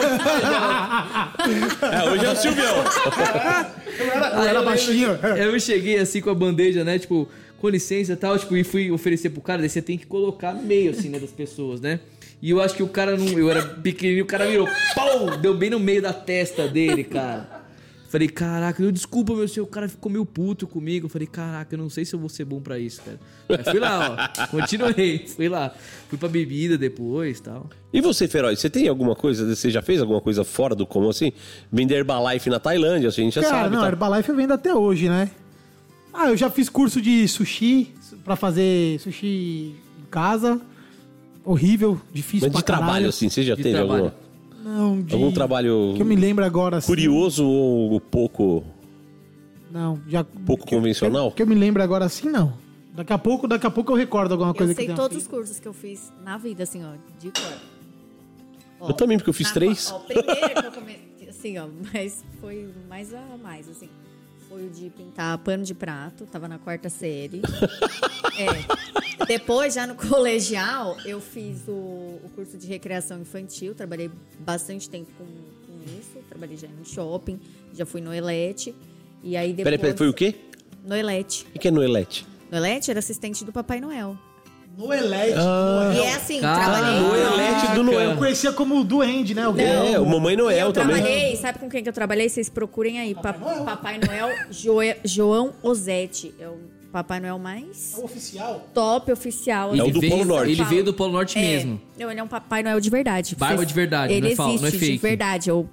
É, 1.93 2.11
hoje 2.11 2.25
é 2.25 2.31
o 2.31 2.37
Silvião. 2.37 2.75
Eu 3.99 4.11
era, 4.13 4.29
eu 4.29 4.43
era 4.43 4.59
eu 4.59 4.65
baixinho. 4.65 5.13
lembro- 5.13 5.29
Eu 5.39 5.59
cheguei 5.61 5.99
assim 5.99 6.21
com 6.21 6.29
a 6.29 6.35
bandeja, 6.35 6.85
né? 6.85 6.99
Tipo, 6.99 7.27
com 7.59 7.69
licença 7.71 8.13
e 8.13 8.17
tal, 8.17 8.39
tipo, 8.39 8.55
e 8.55 8.63
fui 8.63 8.91
oferecer 8.91 9.31
pro 9.31 9.41
cara, 9.41 9.61
daí 9.61 9.71
você 9.71 9.81
tem 9.81 9.97
que 9.97 10.05
colocar 10.05 10.53
no 10.53 10.63
meio, 10.63 10.91
assim, 10.91 11.09
né, 11.09 11.19
das 11.19 11.31
pessoas, 11.31 11.81
né? 11.81 12.01
E 12.43 12.51
eu 12.51 12.61
acho 12.61 12.75
que 12.75 12.83
o 12.83 12.89
cara 12.89 13.17
não. 13.17 13.27
Eu 13.27 13.51
era 13.51 13.63
pequenininho, 13.63 14.25
o 14.25 14.27
cara 14.27 14.47
virou, 14.47 14.69
pau! 14.95 15.35
Deu 15.39 15.55
bem 15.55 15.71
no 15.71 15.81
meio 15.81 16.03
da 16.03 16.13
testa 16.13 16.69
dele, 16.69 17.05
cara. 17.05 17.56
Falei, 18.17 18.29
caraca, 18.29 18.83
eu, 18.83 18.91
desculpa, 18.91 19.35
meu 19.35 19.47
senhor, 19.47 19.67
o 19.67 19.69
cara 19.69 19.91
ficou 19.91 20.11
meio 20.11 20.25
puto 20.25 20.67
comigo. 20.67 21.05
Eu 21.05 21.11
falei, 21.11 21.27
caraca, 21.27 21.75
eu 21.75 21.79
não 21.79 21.91
sei 21.91 22.03
se 22.03 22.15
eu 22.15 22.19
vou 22.19 22.31
ser 22.31 22.47
bom 22.47 22.63
pra 22.63 22.79
isso, 22.79 23.03
cara. 23.03 23.21
Mas 23.47 23.69
fui 23.69 23.79
lá, 23.79 24.33
ó. 24.41 24.47
Continuei, 24.49 25.27
fui 25.29 25.51
lá. 25.51 25.75
Fui 26.09 26.17
pra 26.17 26.27
bebida 26.27 26.79
depois 26.79 27.39
tal. 27.41 27.69
E 27.93 28.01
você, 28.01 28.27
Feroz, 28.27 28.59
você 28.59 28.71
tem 28.71 28.89
alguma 28.89 29.15
coisa, 29.15 29.55
você 29.55 29.69
já 29.69 29.83
fez 29.83 30.01
alguma 30.01 30.23
coisa 30.23 30.45
fora 30.45 30.75
do 30.75 30.87
comum 30.87 31.11
assim? 31.11 31.31
Vender 31.71 31.97
Herbalife 31.97 32.49
na 32.49 32.59
Tailândia, 32.59 33.11
assim, 33.11 33.21
a 33.21 33.25
gente 33.25 33.35
já 33.35 33.43
Cara, 33.43 33.65
sabe. 33.65 33.75
não, 33.75 33.83
tá? 33.83 33.89
Herbalife 33.89 34.31
eu 34.31 34.37
vendo 34.37 34.53
até 34.55 34.75
hoje, 34.75 35.11
né? 35.11 35.31
Ah, 36.15 36.29
eu 36.31 36.37
já 36.39 36.49
fiz 36.49 36.71
curso 36.71 37.03
de 37.03 37.29
sushi, 37.29 37.93
pra 38.25 38.35
fazer 38.35 38.99
sushi 39.01 39.75
em 40.01 40.07
casa. 40.11 40.59
Horrível, 41.45 42.01
difícil 42.15 42.49
Mas 42.49 42.53
pra 42.53 42.61
de 42.61 42.65
trabalho, 42.65 43.09
assim, 43.11 43.29
você 43.29 43.43
já 43.43 43.55
De 43.55 43.63
teve 43.63 43.75
trabalho. 43.77 44.05
alguma- 44.07 44.26
Não, 44.67 45.01
de... 45.01 45.15
algum 45.15 45.31
trabalho 45.31 45.93
Que 45.95 46.03
eu 46.03 46.07
me 46.07 46.17
lembro 46.17 46.45
agora, 46.45 46.79
assim. 46.79 46.89
curioso 46.89 47.47
ou 47.47 48.01
pouco, 48.01 48.65
Não, 49.71 50.01
já... 50.09 50.25
pouco 50.25 50.67
convencional? 50.67 51.31
Que 51.31 51.43
eu 51.43 51.47
me 51.47 51.55
lembro 51.55 51.81
agora 51.83 52.05
assim, 52.05 52.29
não. 52.29 52.53
Daqui 52.93 53.13
a 53.13 53.19
pouco, 53.19 53.47
daqui 53.47 53.67
a 53.67 53.71
pouco 53.71 53.93
eu 53.93 53.97
recordo 53.97 54.33
alguma 54.33 54.53
coisa 54.55 54.73
Eu 54.73 54.77
sei 54.77 54.87
que 54.89 54.95
todos 54.95 55.17
os 55.19 55.27
cursos 55.29 55.61
que 55.61 55.69
eu 55.69 55.73
fiz 55.73 56.13
na 56.25 56.37
vida, 56.39 56.63
assim, 56.65 56.83
ó, 56.85 56.93
de 57.21 57.31
cor. 57.31 57.59
Ó, 58.81 58.89
Eu 58.89 58.95
também, 58.95 59.19
porque 59.19 59.31
eu 59.31 59.35
fiz 59.35 59.47
na- 59.49 59.55
três. 59.55 59.93
Ó, 59.93 59.99
o 59.99 60.01
primeiro 60.01 60.61
que 60.63 60.67
eu 60.67 60.73
comecei, 60.73 61.29
assim, 61.29 61.59
ó, 61.59 61.69
mas 61.93 62.25
foi 62.41 62.69
mais 62.89 63.15
a 63.15 63.23
mais, 63.43 63.69
assim. 63.69 63.89
Foi 64.49 64.67
o 64.67 64.71
de 64.71 64.91
pintar 64.91 65.37
pano 65.39 65.65
de 65.65 65.75
prato, 65.75 66.27
tava 66.27 66.47
na 66.47 66.59
quarta 66.59 66.89
série. 66.89 67.43
é. 68.39 69.25
Depois, 69.27 69.75
já 69.75 69.87
no 69.87 69.95
colegial, 69.95 70.97
eu 71.05 71.21
fiz 71.21 71.67
o, 71.67 71.73
o 71.73 72.31
curso 72.35 72.57
de 72.57 72.67
recreação 72.67 73.21
infantil, 73.21 73.75
trabalhei 73.75 74.11
bastante 74.39 74.89
tempo 74.89 75.11
com, 75.19 75.25
com 75.25 75.99
isso. 75.99 76.19
Trabalhei 76.29 76.57
já 76.57 76.69
em 76.69 76.85
shopping, 76.85 77.41
já 77.73 77.85
fui 77.85 78.01
no 78.01 78.15
Elete. 78.15 78.75
E 79.23 79.37
aí 79.37 79.49
depois. 79.49 79.65
Peraí, 79.65 79.79
peraí, 79.79 79.97
foi 79.97 80.09
o 80.09 80.15
quê? 80.15 80.35
No 80.85 80.95
Elete. 80.95 81.47
O 81.55 81.59
que 81.59 81.67
é 81.67 81.71
Noelete? 81.71 82.27
No 82.51 82.59
Elete 82.59 82.91
era 82.91 83.01
assistente 83.01 83.45
do 83.45 83.53
Papai 83.53 83.81
Noel. 83.81 84.17
No 84.77 84.93
Elete. 84.93 85.35
Ah. 85.39 85.93
E 85.95 86.01
é 86.01 86.15
assim, 86.15 86.39
trabalhei. 86.39 87.01
Noelete 87.01 87.75
do 87.75 87.83
Noel. 87.83 88.11
Eu 88.11 88.17
conhecia 88.17 88.53
como 88.53 88.85
Duende, 88.85 89.35
né? 89.35 89.49
O 89.49 89.59
É, 89.59 89.99
o 89.99 90.05
Mamãe 90.07 90.37
Noel 90.37 90.67
eu 90.67 90.73
também. 90.73 90.97
trabalhei, 90.97 91.37
sabe 91.37 91.59
com 91.59 91.69
quem 91.69 91.83
que 91.83 91.89
eu 91.89 91.93
trabalhei? 91.95 92.29
Vocês 92.29 92.51
procurem 92.51 92.99
aí. 93.01 93.15
Pa- 93.15 93.33
Papai 93.33 93.99
Noel, 93.99 94.29
Joe- 94.51 94.97
João 95.03 95.55
Osetti. 95.63 96.35
É 96.39 96.47
o 96.47 96.59
Papai 96.93 97.21
Noel 97.21 97.39
mais 97.39 97.95
É 97.97 98.01
o 98.01 98.05
oficial. 98.05 98.67
top 98.75 99.11
oficial. 99.13 99.75
É 99.75 99.79
o 99.79 99.83
assim. 99.85 99.93
do 99.93 100.01
veio, 100.01 100.13
Polo 100.13 100.25
Norte. 100.27 100.53
Ele 100.53 100.65
veio 100.65 100.85
do 100.85 100.93
Polo 100.93 101.13
Norte 101.13 101.39
É. 101.39 101.41
mesmo. 101.43 101.81
Não, 101.99 102.11
ele 102.11 102.21
é 102.21 102.23
um 102.23 102.29
Papai 102.29 102.63
Noel 102.63 102.79
de 102.81 102.91
verdade. 102.91 103.35
Barba 103.35 103.65
de 103.65 103.73
verdade, 103.73 104.13
Ele 104.13 104.21
não 104.21 104.29
é 104.29 104.33
existe 104.33 104.61
não 104.61 104.69
é 104.69 104.71
de 104.71 104.79
fake. 104.79 104.99
verdade. 104.99 105.49
Eu 105.49 105.67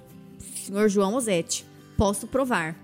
senhor 0.65 0.87
João 0.87 1.13
Osetti. 1.15 1.65
Posso 1.97 2.25
provar. 2.25 2.75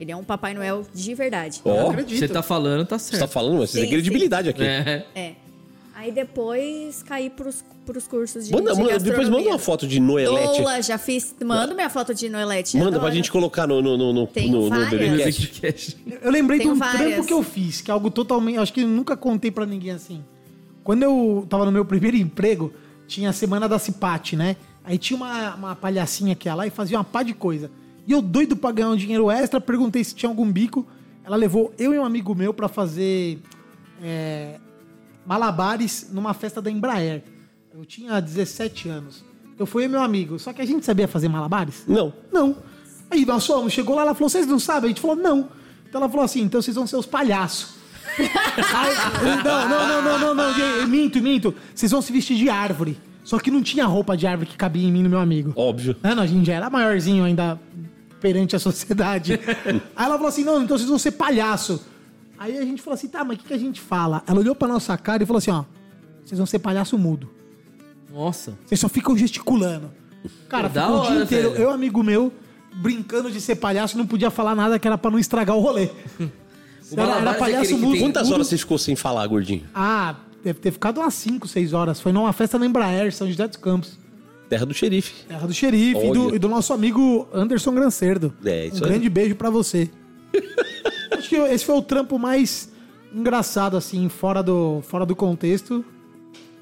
Ele 0.00 0.10
é 0.10 0.16
um 0.16 0.24
Papai 0.24 0.54
Noel 0.54 0.82
de 0.94 1.14
verdade. 1.14 1.60
Ó, 1.64 1.92
Você 1.92 2.26
tá 2.26 2.42
falando, 2.42 2.86
tá 2.86 2.98
você 2.98 3.12
tá 3.12 3.18
certo. 3.18 3.30
falando, 3.30 3.58
mas 3.58 3.68
você 3.70 3.80
tem 3.80 3.88
Sim, 3.88 3.92
credibilidade 3.94 4.48
aqui. 4.48 4.62
É. 4.64 5.06
É. 5.14 5.34
Aí 5.94 6.10
depois 6.10 7.02
caí 7.02 7.28
pros, 7.28 7.62
pros 7.84 8.08
cursos 8.08 8.46
de, 8.46 8.52
Manda, 8.54 8.72
de 8.74 8.80
manda- 8.80 8.98
depois 8.98 9.28
manda 9.28 9.46
uma 9.50 9.58
foto 9.58 9.86
de 9.86 10.00
Noelete. 10.00 10.62
Boa, 10.62 10.80
já 10.80 10.96
fiz. 10.96 11.34
Manda 11.44 11.74
minha 11.74 11.90
foto 11.90 12.14
de 12.14 12.30
Noelete. 12.30 12.78
Manda 12.78 12.92
pra 12.92 12.98
adoro. 13.00 13.14
gente 13.14 13.30
colocar 13.30 13.66
no, 13.66 13.82
no, 13.82 13.98
no, 13.98 14.10
no, 14.10 14.26
Tem 14.26 14.50
no, 14.50 14.70
no. 14.70 14.86
BBcast. 14.88 15.98
Eu 16.22 16.30
lembrei 16.30 16.58
Tenho 16.60 16.70
de 16.70 16.76
um 16.76 16.78
várias. 16.78 17.02
trampo 17.12 17.26
que 17.26 17.32
eu 17.34 17.42
fiz, 17.42 17.82
que 17.82 17.90
é 17.90 17.92
algo 17.94 18.10
totalmente. 18.10 18.58
Acho 18.58 18.72
que 18.72 18.80
eu 18.80 18.88
nunca 18.88 19.14
contei 19.14 19.50
pra 19.50 19.66
ninguém 19.66 19.90
assim. 19.90 20.24
Quando 20.82 21.02
eu 21.02 21.46
tava 21.50 21.66
no 21.66 21.72
meu 21.72 21.84
primeiro 21.84 22.16
emprego, 22.16 22.72
tinha 23.06 23.28
a 23.28 23.32
semana 23.34 23.68
da 23.68 23.78
Cipate, 23.78 24.34
né? 24.36 24.56
Aí 24.82 24.96
tinha 24.96 25.18
uma, 25.18 25.54
uma 25.54 25.76
palhacinha 25.76 26.34
que 26.34 26.48
ia 26.48 26.54
lá 26.54 26.66
e 26.66 26.70
fazia 26.70 26.96
uma 26.96 27.04
pá 27.04 27.22
de 27.22 27.34
coisa. 27.34 27.70
E 28.06 28.12
eu, 28.12 28.22
doido 28.22 28.56
pra 28.56 28.72
ganhar 28.72 28.90
um 28.90 28.96
dinheiro 28.96 29.30
extra, 29.30 29.60
perguntei 29.60 30.02
se 30.02 30.14
tinha 30.14 30.28
algum 30.28 30.50
bico. 30.50 30.86
Ela 31.24 31.36
levou 31.36 31.72
eu 31.78 31.94
e 31.94 31.98
um 31.98 32.04
amigo 32.04 32.34
meu 32.34 32.52
pra 32.52 32.68
fazer 32.68 33.40
é, 34.02 34.58
malabares 35.26 36.08
numa 36.12 36.34
festa 36.34 36.60
da 36.60 36.70
Embraer. 36.70 37.22
Eu 37.72 37.84
tinha 37.84 38.20
17 38.20 38.88
anos. 38.88 39.24
Eu 39.58 39.66
fui 39.66 39.84
e 39.84 39.88
meu 39.88 40.02
amigo. 40.02 40.38
Só 40.38 40.52
que 40.52 40.60
a 40.60 40.64
gente 40.64 40.84
sabia 40.84 41.06
fazer 41.06 41.28
malabares? 41.28 41.84
Não. 41.86 42.12
Não. 42.32 42.56
Aí 43.10 43.26
nós 43.26 43.46
fomos, 43.46 43.72
chegou 43.72 43.94
lá, 43.94 44.02
ela 44.02 44.14
falou, 44.14 44.28
vocês 44.28 44.46
não 44.46 44.58
sabem? 44.58 44.86
A 44.86 44.88
gente 44.88 45.00
falou, 45.00 45.16
não. 45.16 45.48
Então 45.88 46.00
ela 46.00 46.08
falou 46.08 46.24
assim, 46.24 46.42
então 46.42 46.62
vocês 46.62 46.76
vão 46.76 46.86
ser 46.86 46.96
os 46.96 47.06
palhaços. 47.06 47.74
Aí, 48.16 48.94
não, 49.44 49.68
não, 49.68 49.88
não, 49.88 50.02
não, 50.02 50.34
não, 50.34 50.54
não, 50.54 50.88
minto, 50.88 51.20
minto. 51.20 51.54
Vocês 51.74 51.92
vão 51.92 52.00
se 52.00 52.12
vestir 52.12 52.36
de 52.36 52.48
árvore. 52.48 52.98
Só 53.30 53.38
que 53.38 53.48
não 53.48 53.62
tinha 53.62 53.86
roupa 53.86 54.16
de 54.16 54.26
árvore 54.26 54.50
que 54.50 54.56
cabia 54.56 54.88
em 54.88 54.90
mim 54.90 55.04
no 55.04 55.08
meu 55.08 55.20
amigo. 55.20 55.52
Óbvio. 55.54 55.94
Não, 56.02 56.16
não, 56.16 56.22
a 56.24 56.26
gente 56.26 56.44
já 56.46 56.54
era 56.54 56.68
maiorzinho 56.68 57.22
ainda 57.22 57.60
perante 58.20 58.56
a 58.56 58.58
sociedade. 58.58 59.38
Aí 59.94 60.04
ela 60.04 60.14
falou 60.16 60.26
assim, 60.26 60.42
não, 60.42 60.60
então 60.64 60.76
vocês 60.76 60.88
vão 60.90 60.98
ser 60.98 61.12
palhaço. 61.12 61.80
Aí 62.36 62.58
a 62.58 62.62
gente 62.64 62.82
falou 62.82 62.94
assim, 62.94 63.06
tá, 63.06 63.22
mas 63.22 63.36
o 63.36 63.40
que, 63.40 63.46
que 63.46 63.54
a 63.54 63.58
gente 63.58 63.80
fala? 63.80 64.24
Ela 64.26 64.40
olhou 64.40 64.52
pra 64.56 64.66
nossa 64.66 64.98
cara 64.98 65.22
e 65.22 65.26
falou 65.26 65.38
assim, 65.38 65.52
ó, 65.52 65.62
vocês 66.24 66.38
vão 66.38 66.44
ser 66.46 66.58
palhaço 66.58 66.98
mudo. 66.98 67.30
Nossa. 68.12 68.58
Vocês 68.66 68.80
só 68.80 68.88
ficam 68.88 69.16
gesticulando. 69.16 69.92
Cara, 70.48 70.68
Pô, 70.68 70.74
da 70.74 70.82
ficou 70.86 70.98
o 70.98 71.02
dia 71.02 71.10
hora, 71.12 71.22
inteiro, 71.24 71.50
velho. 71.52 71.62
eu, 71.62 71.70
amigo 71.70 72.02
meu, 72.02 72.32
brincando 72.74 73.30
de 73.30 73.40
ser 73.40 73.54
palhaço, 73.54 73.96
não 73.96 74.06
podia 74.08 74.30
falar 74.30 74.56
nada 74.56 74.76
que 74.76 74.88
era 74.88 74.98
pra 74.98 75.08
não 75.10 75.20
estragar 75.20 75.56
o 75.56 75.60
rolê. 75.60 75.88
O 76.90 76.94
era, 76.94 77.02
era 77.02 77.10
Malabares 77.20 77.36
é 77.36 77.38
palhaço 77.38 77.62
aquele 77.62 77.78
que 77.78 77.84
mudo. 77.84 77.92
tem- 77.92 78.00
Quantas 78.02 78.22
mudo. 78.24 78.34
horas 78.34 78.46
você 78.48 78.58
ficou 78.58 78.76
sem 78.76 78.96
falar, 78.96 79.24
gordinho? 79.28 79.62
Ah, 79.72 80.16
deve 80.42 80.58
ter 80.58 80.70
ficado 80.70 80.98
umas 81.00 81.14
5, 81.14 81.46
6 81.46 81.72
horas. 81.72 82.00
Foi 82.00 82.12
numa 82.12 82.32
festa 82.32 82.58
na 82.58 82.66
Embraer, 82.66 83.12
São 83.12 83.28
José 83.28 83.46
dos 83.46 83.56
Campos. 83.56 83.98
Terra 84.48 84.66
do 84.66 84.74
xerife. 84.74 85.26
Terra 85.26 85.46
do 85.46 85.54
xerife 85.54 86.06
e 86.06 86.12
do, 86.12 86.34
e 86.34 86.38
do 86.38 86.48
nosso 86.48 86.72
amigo 86.72 87.28
Anderson 87.32 87.72
Grancerdo. 87.72 88.34
É, 88.44 88.66
isso 88.66 88.78
um 88.84 88.88
grande 88.88 89.08
beijo 89.08 89.36
pra 89.36 89.48
você. 89.48 89.88
Acho 91.16 91.28
que 91.28 91.36
esse 91.36 91.64
foi 91.64 91.76
o 91.76 91.82
trampo 91.82 92.18
mais 92.18 92.72
engraçado, 93.14 93.76
assim, 93.76 94.08
fora 94.08 94.42
do, 94.42 94.82
fora 94.82 95.06
do 95.06 95.14
contexto. 95.14 95.84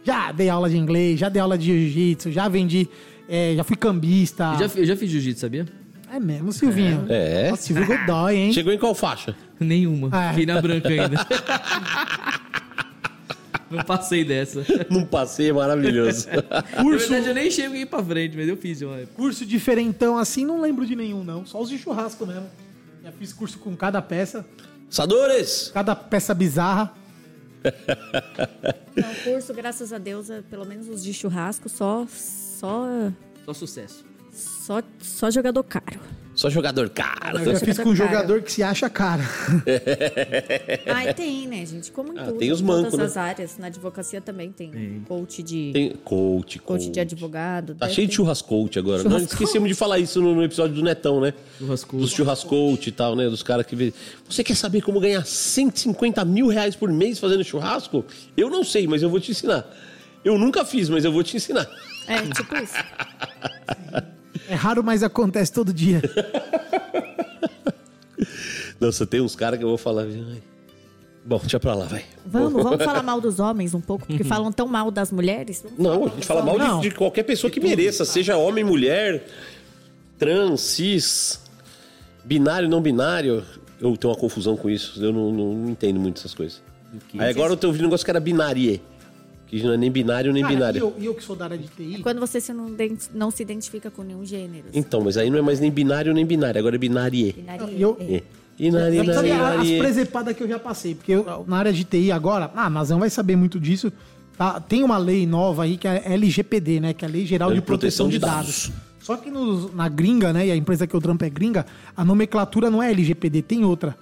Já 0.04 0.32
dei 0.32 0.48
aula 0.48 0.68
de 0.68 0.76
inglês, 0.76 1.18
já 1.18 1.28
dei 1.28 1.40
aula 1.40 1.56
de 1.56 1.66
jiu-jitsu, 1.66 2.30
já 2.30 2.48
vendi, 2.48 2.88
é, 3.28 3.54
já 3.56 3.64
fui 3.64 3.76
cambista. 3.76 4.54
Eu 4.58 4.68
já, 4.68 4.80
eu 4.80 4.84
já 4.84 4.96
fiz 4.96 5.10
jiu-jitsu, 5.10 5.40
sabia? 5.40 5.66
É 6.10 6.18
mesmo, 6.18 6.52
Silvinho. 6.52 7.04
É. 7.08 7.50
Nossa, 7.50 7.62
Silvio 7.62 7.86
Godoy, 7.86 8.34
hein? 8.34 8.52
Chegou 8.52 8.72
em 8.72 8.78
qual 8.78 8.94
faixa? 8.94 9.36
Nenhuma. 9.60 10.08
Ah. 10.10 10.30
Fiquei 10.30 10.46
na 10.46 10.60
branca 10.60 10.88
ainda. 10.88 11.26
Não 13.70 13.82
passei 13.84 14.24
dessa. 14.24 14.64
Num 14.90 15.04
passeio 15.04 15.54
maravilhoso. 15.56 16.26
Na 16.50 16.62
Curso, 16.82 17.08
verdade, 17.08 17.28
eu 17.28 17.34
nem 17.34 17.50
cheguei 17.50 17.84
pra 17.86 18.02
frente, 18.02 18.36
mas 18.36 18.48
eu 18.48 18.56
fiz 18.56 18.78
de 18.78 18.84
uma 18.84 18.96
época. 18.96 19.14
curso 19.14 19.44
diferentão 19.44 20.16
assim, 20.16 20.44
não 20.44 20.60
lembro 20.60 20.86
de 20.86 20.96
nenhum, 20.96 21.22
não. 21.22 21.44
Só 21.44 21.60
os 21.60 21.68
de 21.68 21.78
churrasco 21.78 22.26
mesmo. 22.26 22.46
Já 23.02 23.12
fiz 23.12 23.32
curso 23.32 23.58
com 23.58 23.76
cada 23.76 24.00
peça, 24.02 24.44
Sadores! 24.90 25.70
cada 25.72 25.94
peça 25.94 26.34
bizarra. 26.34 26.92
Não, 28.96 29.14
curso, 29.24 29.52
graças 29.52 29.92
a 29.92 29.98
Deus, 29.98 30.30
é, 30.30 30.42
pelo 30.42 30.64
menos 30.64 30.88
os 30.88 31.02
de 31.02 31.12
churrasco, 31.12 31.68
só, 31.68 32.06
só, 32.08 32.86
Só 33.44 33.52
sucesso. 33.52 34.04
só, 34.32 34.80
só 35.00 35.30
jogador 35.30 35.62
caro. 35.64 36.00
Só 36.38 36.48
jogador 36.48 36.88
caro. 36.88 37.40
Eu 37.40 37.52
já 37.52 37.58
fiz 37.58 37.80
com 37.80 37.88
um 37.88 37.96
jogador 37.96 38.42
que 38.42 38.52
se 38.52 38.62
acha 38.62 38.88
cara. 38.88 39.24
Ah, 40.86 41.12
tem, 41.12 41.48
né, 41.48 41.66
gente? 41.66 41.90
Como 41.90 42.12
em 42.12 42.18
Ah, 42.18 42.26
tudo, 42.26 42.38
tem 42.38 42.52
os 42.52 42.60
em 42.60 42.64
mancos, 42.64 42.92
todas 42.92 42.98
né? 42.98 43.04
as 43.06 43.16
áreas. 43.16 43.58
Na 43.58 43.66
advocacia 43.66 44.20
também 44.20 44.52
tem, 44.52 45.02
coach 45.08 45.42
de 45.42 45.70
Tem 45.72 45.90
coach, 46.04 46.60
coach 46.60 46.84
coach. 46.84 46.90
de 46.90 47.00
advogado. 47.00 47.74
Tá 47.74 47.86
deve 47.86 47.94
cheio 47.96 48.06
de 48.06 48.12
ter. 48.12 48.16
churrascoach 48.16 48.78
agora. 48.78 48.98
Não, 48.98 49.10
Churrascoach. 49.10 49.32
esquecemos 49.32 49.68
de 49.68 49.74
falar 49.74 49.98
isso 49.98 50.22
no, 50.22 50.40
episódio 50.44 50.76
do 50.76 50.82
Netão, 50.82 51.20
né? 51.20 51.34
Churrascoach. 51.58 52.00
Dos 52.00 52.12
churrascoach 52.12 52.88
e 52.88 52.92
tal, 52.92 53.16
né? 53.16 53.28
Dos 53.28 53.42
caras 53.42 53.66
que 53.66 53.74
vê. 53.74 53.92
Você 54.28 54.44
quer 54.44 54.54
saber 54.54 54.80
como 54.80 55.00
ganhar 55.00 55.26
150 55.26 56.24
mil 56.24 56.46
reais 56.46 56.76
por 56.76 56.88
mês 56.92 57.18
fazendo 57.18 57.42
churrasco? 57.42 58.04
Eu 58.36 58.48
não 58.48 58.62
sei, 58.62 58.86
mas 58.86 59.02
eu 59.02 59.10
vou 59.10 59.18
te 59.18 59.32
ensinar. 59.32 59.66
Eu 60.24 60.38
nunca 60.38 60.64
fiz, 60.64 60.88
mas 60.88 61.04
eu 61.04 61.10
vou 61.10 61.24
te 61.24 61.36
ensinar. 61.36 61.68
É, 62.06 62.22
tipo 62.22 62.56
isso. 62.56 62.74
É 64.48 64.54
raro, 64.54 64.82
mas 64.82 65.02
acontece 65.02 65.52
todo 65.52 65.72
dia. 65.72 66.00
Nossa, 68.80 69.06
tem 69.06 69.20
uns 69.20 69.34
caras 69.36 69.58
que 69.58 69.64
eu 69.64 69.68
vou 69.68 69.78
falar. 69.78 70.06
Bom, 71.24 71.38
deixa 71.40 71.58
pra 71.60 71.74
lá, 71.74 71.84
vai. 71.86 72.04
Vamos, 72.24 72.62
vamos 72.62 72.82
falar 72.84 73.02
mal 73.02 73.20
dos 73.20 73.38
homens 73.40 73.74
um 73.74 73.80
pouco, 73.80 74.06
porque 74.06 74.24
falam 74.24 74.50
tão 74.52 74.66
mal 74.66 74.90
das 74.90 75.10
mulheres. 75.12 75.64
Vamos 75.76 75.78
Não, 75.78 76.06
a 76.06 76.08
gente 76.10 76.26
fala 76.26 76.42
mal 76.42 76.80
de, 76.80 76.88
de 76.88 76.94
qualquer 76.94 77.24
pessoa 77.24 77.50
que 77.50 77.60
mereça, 77.60 78.04
seja 78.04 78.36
homem, 78.36 78.64
mulher, 78.64 79.26
trans, 80.16 80.60
cis, 80.60 81.40
binário, 82.24 82.68
não 82.68 82.80
binário. 82.80 83.44
Eu 83.80 83.96
tenho 83.96 84.12
uma 84.12 84.18
confusão 84.18 84.56
com 84.56 84.68
isso, 84.70 85.02
eu 85.04 85.12
não, 85.12 85.30
não- 85.30 85.54
não 85.54 85.70
entendo 85.70 86.00
muito 86.00 86.18
essas 86.18 86.34
coisas. 86.34 86.62
Aí 87.18 87.30
agora 87.30 87.52
eu 87.52 87.56
tô 87.56 87.66
ouvindo 87.66 87.82
um 87.82 87.88
negócio 87.88 88.04
que 88.04 88.10
era 88.10 88.18
binarie, 88.18 88.80
que 89.48 89.62
não 89.62 89.72
é 89.72 89.76
nem 89.76 89.90
binário 89.90 90.32
nem 90.32 90.42
Cara, 90.42 90.52
e 90.52 90.56
binário. 90.56 90.78
eu, 90.80 90.94
e 90.98 91.06
eu 91.06 91.14
que 91.14 91.24
sou 91.24 91.34
da 91.34 91.46
área 91.46 91.58
de 91.58 91.66
TI, 91.68 92.00
Quando 92.02 92.20
você 92.20 92.40
se 92.40 92.52
não, 92.52 92.70
não 93.14 93.30
se 93.30 93.42
identifica 93.42 93.90
com 93.90 94.02
nenhum 94.02 94.24
gênero. 94.24 94.66
Então, 94.74 95.00
mas 95.00 95.16
aí 95.16 95.30
não 95.30 95.38
é 95.38 95.42
mais 95.42 95.58
nem 95.58 95.70
binário 95.70 96.12
nem 96.14 96.24
binário, 96.26 96.58
agora 96.58 96.74
é 96.76 96.78
binarie. 96.78 97.32
Binaria, 97.32 97.78
eu- 97.78 97.96
é. 98.00 98.14
É. 98.16 98.22
Inari, 98.60 98.96
Sabe 98.96 99.28
inari, 99.28 99.30
a- 99.30 99.60
as 99.60 99.70
presepadas 99.78 100.36
que 100.36 100.42
eu 100.42 100.48
já 100.48 100.58
passei? 100.58 100.94
Porque 100.94 101.12
eu, 101.12 101.44
na 101.46 101.56
área 101.58 101.72
de 101.72 101.84
TI 101.84 102.10
agora, 102.10 102.50
ah, 102.56 102.68
Nazão 102.68 102.98
vai 102.98 103.08
saber 103.10 103.36
muito 103.36 103.58
disso. 103.60 103.92
tá? 104.36 104.60
Tem 104.60 104.82
uma 104.84 104.98
lei 104.98 105.26
nova 105.26 105.64
aí 105.64 105.76
que 105.76 105.86
é 105.88 105.90
a 106.06 106.12
LGPD, 106.12 106.78
né? 106.80 106.92
Que 106.92 107.04
é 107.04 107.08
a 107.08 107.10
Lei 107.10 107.24
Geral 107.26 107.52
de 107.52 107.60
Proteção, 107.60 108.08
de 108.08 108.18
Dados. 108.20 108.70
Só 109.00 109.16
que 109.16 109.30
nos- 109.30 109.72
na 109.74 109.88
gringa, 109.88 110.32
né? 110.32 110.46
E 110.46 110.52
a 110.52 110.56
empresa 110.56 110.86
que 110.86 110.94
eu 110.94 111.00
trampo 111.00 111.24
é 111.24 111.30
gringa, 111.30 111.64
a 111.96 112.04
nomenclatura 112.04 112.68
não 112.70 112.80
é 112.82 112.90
LGPD, 112.92 113.42
tem 113.42 113.64
outra. 113.64 113.96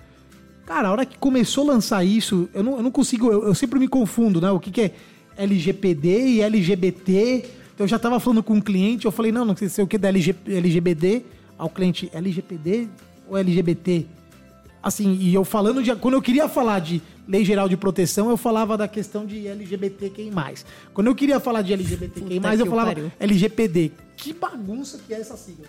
Cara, 0.67 0.89
a 0.89 0.93
hora 0.93 1.07
que 1.07 1.17
começou 1.17 1.71
a 1.71 1.75
lançar 1.75 2.05
isso, 2.05 2.49
eu 2.53 2.63
não, 2.63 2.77
eu 2.79 2.83
não 2.83 2.91
consigo, 2.91 3.31
eu, 3.31 3.45
eu 3.47 3.55
sempre 3.55 3.79
me 3.79 3.87
confundo, 3.89 4.41
né? 4.41 4.51
O 4.51 4.59
que, 4.61 4.71
que 4.71 4.81
é 4.83 4.91
LGPD 5.37 6.29
e 6.29 6.43
LGBT. 6.43 7.45
Então 7.75 7.85
eu 7.85 7.89
já 7.89 7.99
tava 7.99 8.19
falando 8.19 8.43
com 8.43 8.55
um 8.55 8.61
cliente, 8.61 9.05
eu 9.07 9.13
falei, 9.13 9.31
não, 9.31 9.45
não 9.45 9.57
sei, 9.57 9.69
sei 9.69 9.85
o 9.85 9.87
que 9.87 9.99
da 9.99 10.09
LG, 10.09 10.35
LGBT. 10.47 11.25
Ao 11.59 11.71
cliente, 11.71 12.11
LGPD 12.13 12.89
ou 13.29 13.37
LGBT? 13.37 14.07
Assim, 14.83 15.15
e 15.21 15.35
eu 15.35 15.45
falando 15.45 15.83
de. 15.83 15.95
Quando 15.97 16.15
eu 16.15 16.23
queria 16.23 16.49
falar 16.49 16.79
de 16.79 17.03
lei 17.27 17.45
geral 17.45 17.69
de 17.69 17.77
proteção, 17.77 18.31
eu 18.31 18.37
falava 18.37 18.77
da 18.79 18.87
questão 18.87 19.27
de 19.27 19.49
LGBTQI. 19.49 20.31
Quando 20.95 21.09
eu 21.09 21.15
queria 21.15 21.41
falar 21.41 21.63
de 21.63 21.73
LGBTQI, 21.73 22.39
Puta 22.41 22.55
eu 22.55 22.65
que 22.65 22.71
falava 22.71 22.89
pariu. 22.95 23.13
LGPD. 23.19 23.91
Que 24.17 24.33
bagunça 24.33 25.01
que 25.05 25.13
é 25.13 25.21
essas 25.21 25.41
siglas. 25.41 25.69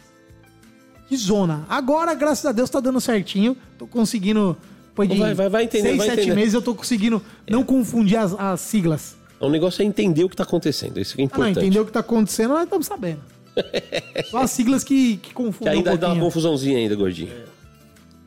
Que 1.09 1.17
zona. 1.17 1.65
Agora, 1.67 2.13
graças 2.13 2.45
a 2.45 2.51
Deus, 2.51 2.69
tá 2.69 2.79
dando 2.79 3.01
certinho. 3.01 3.57
Tô 3.77 3.87
conseguindo. 3.87 4.55
Depois 4.89 5.09
de 5.09 5.17
Vai, 5.17 5.33
vai, 5.33 5.49
vai 5.49 5.63
entender, 5.63 5.89
seis, 5.89 5.97
vai 5.97 6.07
sete 6.07 6.19
entender. 6.21 6.35
meses, 6.35 6.53
eu 6.53 6.61
tô 6.61 6.75
conseguindo 6.75 7.19
não 7.49 7.63
confundir 7.63 8.17
as, 8.19 8.33
as 8.39 8.61
siglas. 8.61 9.16
O 9.39 9.49
negócio 9.49 9.81
é 9.81 9.85
entender 9.85 10.23
o 10.23 10.29
que 10.29 10.35
tá 10.35 10.43
acontecendo, 10.43 10.99
isso 10.99 11.15
que 11.15 11.21
é 11.21 11.25
Ah, 11.25 11.27
não, 11.27 11.35
importante. 11.45 11.59
entendeu 11.65 11.83
o 11.83 11.85
que 11.85 11.91
tá 11.91 11.99
acontecendo, 11.99 12.49
nós 12.53 12.63
estamos 12.63 12.87
sabendo. 12.87 13.21
Só 14.29 14.39
as 14.39 14.51
siglas 14.51 14.83
que, 14.83 15.17
que 15.17 15.29
Que 15.29 15.33
confundem 15.33 15.73
ainda 15.77 15.93
um 15.93 15.97
dá 15.97 16.13
uma 16.13 16.23
confusãozinha 16.23 16.77
ainda, 16.77 16.95
gordinho. 16.95 17.31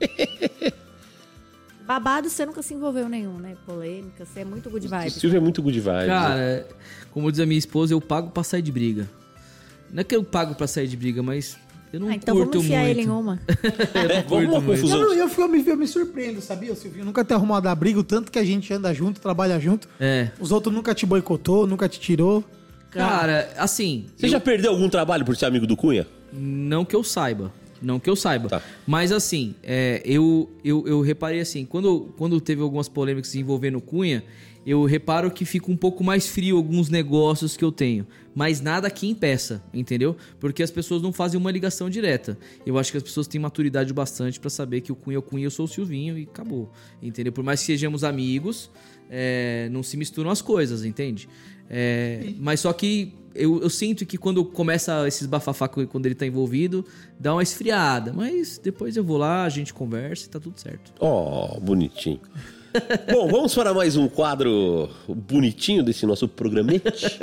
Babado 1.86 2.28
você 2.30 2.46
nunca 2.46 2.62
se 2.62 2.72
envolveu 2.74 3.08
nenhum, 3.08 3.38
né? 3.38 3.56
Polêmica, 3.66 4.24
você 4.24 4.40
é 4.40 4.44
muito 4.44 4.70
good 4.70 4.86
O 4.86 4.90
vibes. 4.90 5.14
Silvio 5.14 5.38
é 5.38 5.40
muito 5.40 5.60
good 5.60 5.80
vibes. 5.80 6.06
Cara, 6.06 6.66
como 7.10 7.30
diz 7.32 7.40
a 7.40 7.46
minha 7.46 7.58
esposa, 7.58 7.92
eu 7.92 8.00
pago 8.00 8.30
pra 8.30 8.44
sair 8.44 8.62
de 8.62 8.70
briga. 8.70 9.08
Não 9.90 10.00
é 10.02 10.04
que 10.04 10.14
eu 10.14 10.22
pago 10.22 10.54
pra 10.54 10.68
sair 10.68 10.86
de 10.86 10.96
briga, 10.96 11.20
mas 11.22 11.56
eu 11.92 12.00
não 12.00 12.08
Ah, 12.08 12.14
então 12.14 12.36
curto 12.36 12.52
vamos 12.52 12.66
enfiar 12.66 12.84
muito. 12.84 12.98
ele 12.98 13.02
em 13.06 13.10
uma. 13.10 13.40
É, 13.94 14.22
vamos 14.22 14.44
uma 14.46 14.60
Não, 14.60 14.62
confusão. 14.62 14.98
não, 15.00 15.14
eu, 15.14 15.28
eu, 15.28 15.48
me, 15.48 15.66
eu 15.66 15.76
me 15.76 15.86
surpreendo, 15.86 16.40
sabia, 16.40 16.74
Silvio? 16.74 17.04
Nunca 17.04 17.24
ter 17.24 17.34
arrumado 17.34 17.66
a 17.68 17.74
briga, 17.74 17.98
o 18.00 18.04
tanto 18.04 18.30
que 18.30 18.38
a 18.38 18.44
gente 18.44 18.72
anda 18.72 18.92
junto, 18.94 19.20
trabalha 19.20 19.58
junto. 19.58 19.88
É. 19.98 20.30
Os 20.40 20.52
outros 20.52 20.74
nunca 20.74 20.94
te 20.94 21.04
boicotou, 21.06 21.66
nunca 21.66 21.88
te 21.88 21.98
tirou. 22.00 22.44
Cara, 22.90 23.52
assim, 23.56 24.06
Você 24.16 24.26
eu- 24.26 24.30
já 24.30 24.40
perdeu 24.40 24.70
algum 24.72 24.88
trabalho 24.88 25.24
por 25.24 25.36
ser 25.36 25.46
amigo 25.46 25.66
do 25.66 25.76
Cunha? 25.76 26.06
não 26.32 26.84
que 26.84 26.94
eu 26.94 27.02
saiba. 27.02 27.52
Não 27.82 27.98
que 27.98 28.10
eu 28.10 28.14
saiba. 28.14 28.48
Tá. 28.48 28.62
Mas 28.86 29.10
assim, 29.10 29.54
é, 29.62 30.02
eu, 30.04 30.50
eu, 30.64 30.86
eu 30.86 31.00
reparei 31.00 31.40
assim, 31.40 31.64
quando, 31.64 32.12
quando 32.18 32.38
teve 32.40 32.60
algumas 32.60 32.88
polêmicas 32.88 33.34
envolvendo 33.34 33.78
o 33.78 33.80
Cunha, 33.80 34.22
eu 34.64 34.84
reparo 34.84 35.30
que 35.30 35.44
fica 35.44 35.70
um 35.70 35.76
pouco 35.76 36.04
mais 36.04 36.26
frio 36.26 36.56
alguns 36.56 36.88
negócios 36.88 37.56
que 37.56 37.64
eu 37.64 37.72
tenho. 37.72 38.06
Mas 38.34 38.60
nada 38.60 38.90
que 38.90 39.08
impeça, 39.08 39.62
entendeu? 39.72 40.16
Porque 40.38 40.62
as 40.62 40.70
pessoas 40.70 41.02
não 41.02 41.12
fazem 41.12 41.40
uma 41.40 41.50
ligação 41.50 41.88
direta. 41.88 42.38
Eu 42.64 42.78
acho 42.78 42.90
que 42.90 42.96
as 42.96 43.02
pessoas 43.02 43.26
têm 43.26 43.40
maturidade 43.40 43.92
bastante 43.92 44.38
pra 44.38 44.50
saber 44.50 44.82
que 44.82 44.92
o 44.92 44.94
Cunha 44.94 45.16
é 45.16 45.18
o 45.18 45.22
Cunha, 45.22 45.46
eu 45.46 45.50
sou 45.50 45.64
o 45.64 45.68
Silvinho 45.68 46.18
e 46.18 46.22
acabou. 46.22 46.70
Entendeu? 47.02 47.32
Por 47.32 47.42
mais 47.42 47.60
que 47.60 47.66
sejamos 47.66 48.04
amigos, 48.04 48.70
é, 49.10 49.68
não 49.72 49.82
se 49.82 49.96
misturam 49.96 50.30
as 50.30 50.42
coisas, 50.42 50.84
entende? 50.84 51.28
É, 51.68 52.32
mas 52.38 52.60
só 52.60 52.72
que 52.72 53.14
eu, 53.34 53.62
eu 53.62 53.70
sinto 53.70 54.04
que 54.04 54.18
quando 54.18 54.44
começa 54.44 55.06
esses 55.06 55.26
bafafá 55.26 55.68
quando 55.68 56.06
ele 56.06 56.14
tá 56.14 56.26
envolvido, 56.26 56.84
dá 57.18 57.32
uma 57.32 57.42
esfriada. 57.42 58.12
Mas 58.12 58.58
depois 58.62 58.96
eu 58.96 59.04
vou 59.04 59.16
lá, 59.16 59.44
a 59.44 59.48
gente 59.48 59.72
conversa 59.72 60.26
e 60.26 60.28
tá 60.28 60.38
tudo 60.38 60.58
certo. 60.60 60.92
Ó, 61.00 61.58
bonitinho. 61.60 62.20
Bom, 63.12 63.28
vamos 63.28 63.54
para 63.54 63.74
mais 63.74 63.96
um 63.96 64.08
quadro 64.08 64.88
bonitinho 65.08 65.82
desse 65.82 66.06
nosso 66.06 66.28
programete. 66.28 67.18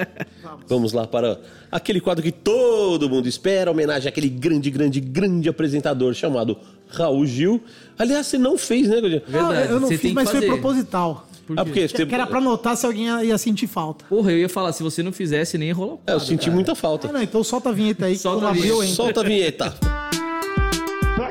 Vamos 0.67 0.91
lá 0.93 1.07
para 1.07 1.39
aquele 1.71 2.01
quadro 2.01 2.21
que 2.23 2.31
todo 2.31 3.09
mundo 3.09 3.27
espera, 3.27 3.71
homenagem 3.71 4.09
àquele 4.09 4.29
grande, 4.29 4.69
grande, 4.69 4.99
grande 4.99 5.47
apresentador 5.47 6.13
chamado 6.13 6.57
Raul 6.89 7.25
Gil. 7.25 7.61
Aliás, 7.97 8.27
você 8.27 8.37
não 8.37 8.57
fez, 8.57 8.89
né, 8.89 8.99
Godinho? 8.99 9.21
Não, 9.29 9.53
eu 9.53 9.79
não 9.79 9.87
você 9.87 9.97
fiz, 9.97 10.11
mas 10.13 10.29
foi 10.29 10.41
fazer. 10.41 10.51
proposital. 10.51 11.27
Ah, 11.55 11.63
porque 11.63 11.87
Que, 11.87 12.05
que 12.05 12.13
era 12.13 12.27
pra 12.27 12.41
notar 12.41 12.75
se 12.75 12.85
alguém 12.85 13.05
ia, 13.25 13.37
sentir 13.37 13.67
falta. 13.67 14.03
Porra, 14.09 14.33
eu 14.33 14.39
ia 14.39 14.49
falar, 14.49 14.73
se 14.73 14.83
você 14.83 15.01
não 15.01 15.13
fizesse, 15.13 15.57
nem 15.57 15.69
ia 15.69 15.73
rolar 15.73 15.93
o 15.93 15.99
É, 16.05 16.13
eu 16.13 16.19
senti 16.19 16.41
cara. 16.45 16.51
muita 16.51 16.71
Ah, 16.73 16.75
falta. 16.75 17.09
não, 17.09 17.21
então 17.21 17.41
solta 17.41 17.69
a 17.69 17.71
vinheta 17.71 18.05
aí, 18.05 18.13
que 18.15 18.19
Solta 18.19 18.47
a 18.47 18.49
abriu, 18.49 18.63
vinheta. 18.63 18.85
hein? 18.85 18.93
Solta 18.93 19.19
a 19.21 19.23
vinheta. 19.23 19.73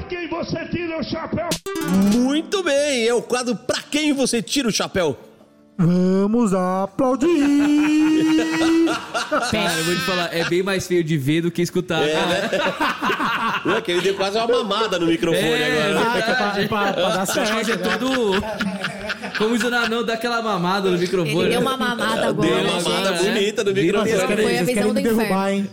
Pra 0.07 0.17
quem 0.17 0.29
você 0.29 0.65
tira 0.67 1.01
o 1.01 1.03
chapéu? 1.03 1.49
Muito 2.15 2.63
bem, 2.63 3.09
é 3.09 3.13
o 3.13 3.21
quadro 3.21 3.57
Pra 3.57 3.81
Quem 3.91 4.13
Você 4.13 4.41
Tira 4.41 4.69
o 4.69 4.73
Chapéu. 4.73 5.19
Vamos 5.77 6.55
aplaudir! 6.55 7.27
Cara, 9.51 9.75
eu 9.79 9.85
vou 9.85 9.95
te 9.97 10.01
falar, 10.03 10.33
é 10.33 10.45
bem 10.49 10.63
mais 10.63 10.87
feio 10.87 11.03
de 11.03 11.19
ver 11.19 11.41
do 11.43 11.51
que 11.51 11.61
escutar. 11.61 12.03
É, 12.09 12.15
né? 12.15 12.51
Não 13.67 13.77
é 13.77 13.81
que 13.81 13.91
ele 13.91 14.01
deu 14.01 14.15
quase 14.15 14.39
uma 14.39 14.47
mamada 14.47 14.97
no 14.99 15.07
microfone 15.07 15.45
É, 15.45 15.89
agora. 15.91 16.09
Ah, 16.13 16.19
é 16.19 16.23
pra, 16.23 16.35
pra, 16.35 16.67
pra 16.69 16.93
dar 16.93 17.13
Pra 17.13 17.27
certo. 17.27 17.53
fazer 17.55 17.77
né? 17.77 17.97
todo. 17.99 18.33
Como 19.39 19.57
diz 19.57 19.67
o 19.67 19.71
Nanão, 19.71 20.05
dá 20.05 20.15
aquela 20.15 20.41
mamada 20.43 20.91
no 20.91 20.99
microfone. 20.99 21.41
Ele 21.41 21.49
deu 21.51 21.61
uma 21.61 21.77
mamada 21.77 22.27
agora. 22.29 22.49
Deu 22.49 22.59
uma 22.59 22.81
mamada 22.81 23.17
gente. 23.17 23.31
bonita 23.33 23.65
no 23.65 23.75
Vira 23.75 24.03
microfone. 24.03 24.27
Foi 24.27 24.37
querem, 24.45 24.59
a 24.59 24.63
visão 24.65 24.95
do 24.95 25.03
derrubar, 25.03 25.53
hein? 25.53 25.71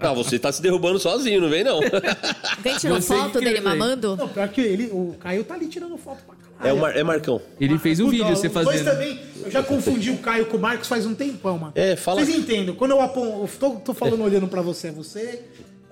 Ah, 0.00 0.12
você 0.12 0.38
tá 0.38 0.52
se 0.52 0.62
derrubando 0.62 0.98
sozinho, 0.98 1.40
não 1.40 1.48
vem 1.48 1.64
não. 1.64 1.80
Alguém 2.56 2.76
tirou 2.78 3.00
Você 3.00 3.14
foto 3.14 3.40
dele 3.40 3.60
mamando? 3.60 4.16
Não, 4.16 4.28
pior 4.28 4.48
que 4.48 4.60
ele, 4.60 4.86
o 4.92 5.16
Caio 5.20 5.44
tá 5.44 5.54
ali 5.54 5.66
tirando 5.66 5.96
foto 5.98 6.22
pra 6.24 6.34
caralho. 6.36 6.68
É, 6.68 6.72
o 6.72 6.80
Mar- 6.80 6.96
é 6.96 7.02
Marcão. 7.02 7.40
Ele 7.60 7.78
fez 7.78 8.00
um 8.00 8.04
Puta, 8.06 8.16
vídeo 8.16 8.36
você 8.36 8.48
dois 8.48 8.66
fazendo. 8.66 8.84
também, 8.90 9.18
eu 9.44 9.50
já 9.50 9.62
confundi 9.62 10.10
o 10.10 10.18
Caio 10.18 10.46
com 10.46 10.56
o 10.56 10.60
Marcos 10.60 10.88
faz 10.88 11.04
um 11.06 11.14
tempão, 11.14 11.58
mano. 11.58 11.72
É, 11.74 11.96
fala- 11.96 12.24
Vocês 12.24 12.36
entendem, 12.38 12.74
quando 12.74 12.92
eu, 12.92 13.00
apon... 13.00 13.24
eu 13.42 13.50
tô, 13.58 13.70
tô 13.76 13.94
falando 13.94 14.22
olhando 14.22 14.48
pra 14.48 14.62
você, 14.62 14.88
é 14.88 14.92
você, 14.92 15.42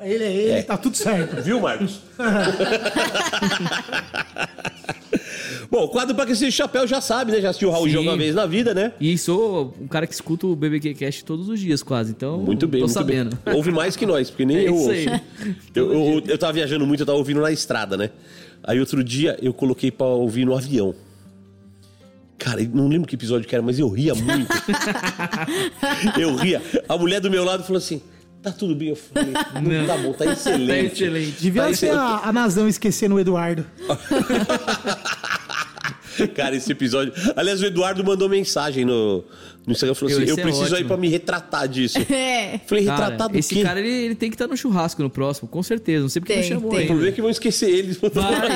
ele 0.00 0.24
é 0.24 0.32
ele, 0.32 0.62
tá 0.62 0.76
tudo 0.76 0.96
certo. 0.96 1.42
Viu, 1.42 1.60
Marcos? 1.60 2.00
Bom, 5.70 5.84
o 5.84 5.88
quadro 5.88 6.14
pra 6.14 6.26
que 6.26 6.32
esse 6.32 6.50
chapéu 6.52 6.86
já 6.86 7.00
sabe, 7.00 7.32
né? 7.32 7.40
Já 7.40 7.50
assistiu 7.50 7.68
o 7.68 7.72
Raul 7.72 7.88
Gil 7.88 8.00
Sim. 8.02 8.08
uma 8.08 8.16
vez 8.16 8.34
na 8.34 8.46
vida, 8.46 8.72
né? 8.74 8.92
E 9.00 9.16
sou 9.18 9.74
um 9.80 9.86
cara 9.88 10.06
que 10.06 10.14
escuta 10.14 10.46
o 10.46 10.54
BBQ 10.56 10.94
Cast 10.94 11.24
todos 11.24 11.48
os 11.48 11.58
dias, 11.60 11.82
quase. 11.82 12.10
Então, 12.12 12.38
Muito 12.38 12.66
bem, 12.66 12.80
tô 12.80 12.86
muito 12.86 12.94
sabendo. 12.94 13.38
bem. 13.44 13.54
Ouve 13.54 13.70
mais 13.70 13.96
que 13.96 14.04
nós, 14.06 14.30
porque 14.30 14.44
nem 14.44 14.58
É 14.64 14.68
eu 14.68 14.74
isso 14.74 14.82
ouço. 14.88 14.90
aí. 14.90 15.20
Eu, 15.74 15.92
eu, 15.92 16.22
eu 16.26 16.38
tava 16.38 16.52
viajando 16.52 16.86
muito, 16.86 17.00
eu 17.00 17.06
tava 17.06 17.18
ouvindo 17.18 17.40
na 17.40 17.50
estrada, 17.50 17.96
né? 17.96 18.10
Aí 18.62 18.78
outro 18.80 19.02
dia 19.04 19.36
eu 19.42 19.52
coloquei 19.52 19.90
pra 19.90 20.06
ouvir 20.06 20.44
no 20.44 20.56
avião. 20.56 20.94
Cara, 22.38 22.60
não 22.72 22.88
lembro 22.88 23.06
que 23.08 23.14
episódio 23.14 23.48
que 23.48 23.54
era, 23.54 23.62
mas 23.62 23.78
eu 23.78 23.88
ria 23.88 24.14
muito. 24.14 24.48
eu 26.20 26.34
ria. 26.34 26.60
A 26.88 26.96
mulher 26.98 27.20
do 27.20 27.30
meu 27.30 27.44
lado 27.44 27.62
falou 27.62 27.78
assim: 27.78 28.02
tá 28.42 28.50
tudo 28.50 28.74
bem. 28.74 28.88
Eu 28.88 28.96
falei: 28.96 29.32
não, 29.62 29.86
tá 29.86 29.96
bom, 29.96 30.12
tá 30.12 30.24
Tá 30.24 30.32
excelente. 30.32 30.92
excelente. 30.94 31.40
Devia 31.40 31.62
Tá 31.62 31.68
ser 31.68 31.86
excelente. 31.86 31.98
a, 31.98 32.28
a 32.28 32.32
Nazão 32.32 32.68
esquecendo 32.68 33.14
o 33.14 33.20
Eduardo. 33.20 33.64
Cara, 36.34 36.56
esse 36.56 36.70
episódio. 36.70 37.12
Aliás, 37.36 37.60
o 37.62 37.66
Eduardo 37.66 38.04
mandou 38.04 38.28
mensagem 38.28 38.84
no, 38.84 39.24
no 39.66 39.72
Instagram. 39.72 39.94
Falou 39.94 40.14
assim: 40.14 40.22
eu 40.22 40.32
esse 40.32 40.40
é 40.40 40.42
preciso 40.42 40.66
aí 40.66 40.72
ótimo. 40.72 40.88
pra 40.88 40.96
me 40.96 41.08
retratar 41.08 41.68
disso. 41.68 41.98
É. 42.14 42.60
Falei: 42.66 42.84
Cara, 42.84 43.02
retratar 43.02 43.28
do 43.28 43.38
esse 43.38 43.54
quê? 43.54 43.62
cara, 43.62 43.80
ele, 43.80 43.88
ele 43.88 44.14
tem 44.14 44.30
que 44.30 44.34
estar 44.34 44.46
no 44.46 44.56
churrasco 44.56 45.02
no 45.02 45.10
próximo, 45.10 45.48
com 45.48 45.62
certeza. 45.62 46.02
Não 46.02 46.08
sei 46.08 46.20
porque 46.20 46.34
Tem, 46.34 46.42
não 46.42 46.48
chamou 46.48 46.70
tem. 46.70 46.84
O 46.84 46.86
problema 46.86 47.08
é 47.08 47.12
que 47.12 47.20
vão 47.20 47.30
esquecer 47.30 47.70
eles. 47.70 47.98
Vai. 48.12 48.48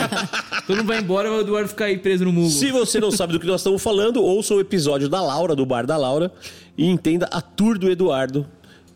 Quando 0.67 0.85
vai 0.85 0.99
embora, 0.99 1.29
vai 1.29 1.39
o 1.39 1.41
Eduardo 1.43 1.69
ficar 1.69 1.87
aí 1.87 1.99
preso 1.99 2.25
no 2.25 2.33
mundo. 2.33 2.51
Se 2.51 2.71
você 2.71 3.01
não 3.01 3.11
sabe 3.11 3.33
do 3.33 3.41
que 3.41 3.47
nós 3.47 3.61
estamos 3.61 3.83
falando, 3.83 4.23
ouça 4.23 4.55
o 4.55 4.61
episódio 4.61 5.09
da 5.09 5.21
Laura, 5.21 5.57
do 5.57 5.67
Bar 5.67 5.87
da 5.87 5.97
Laura, 5.97 6.31
e 6.77 6.87
entenda 6.87 7.27
a 7.33 7.41
tour 7.41 7.79
do 7.79 7.91
Eduardo, 7.91 8.47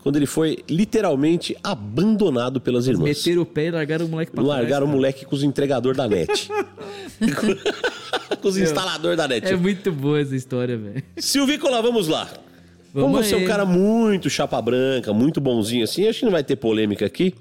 quando 0.03 0.17
ele 0.17 0.25
foi 0.25 0.57
literalmente 0.69 1.55
abandonado 1.63 2.59
pelas 2.59 2.87
irmãs. 2.87 3.25
Meteram 3.25 3.43
o 3.43 3.45
pé 3.45 3.67
e 3.67 3.71
largaram 3.71 4.05
o 4.05 4.09
moleque 4.09 4.33
pra 4.33 4.43
trás. 4.43 4.57
Largaram 4.59 4.85
o 4.85 4.89
cara. 4.89 4.97
moleque 4.97 5.25
com 5.25 5.33
os 5.33 5.43
entregadores 5.43 5.95
da 5.95 6.09
net. 6.09 6.49
com 8.41 8.47
os 8.49 8.57
instaladores 8.57 9.15
da 9.15 9.29
net. 9.29 9.47
É 9.47 9.55
muito 9.55 9.93
boa 9.93 10.19
essa 10.19 10.35
história, 10.35 10.77
velho. 10.77 11.01
Silvícola, 11.15 11.81
vamos 11.81 12.09
lá. 12.09 12.25
Vamos 12.93 13.11
Como 13.11 13.23
você 13.23 13.33
é 13.33 13.37
um 13.37 13.45
cara 13.45 13.65
muito 13.65 14.29
chapa 14.29 14.61
branca, 14.61 15.13
muito 15.13 15.39
bonzinho 15.39 15.85
assim, 15.85 16.05
acho 16.05 16.19
que 16.19 16.25
não 16.25 16.33
vai 16.33 16.43
ter 16.43 16.57
polêmica 16.57 17.05
aqui. 17.05 17.33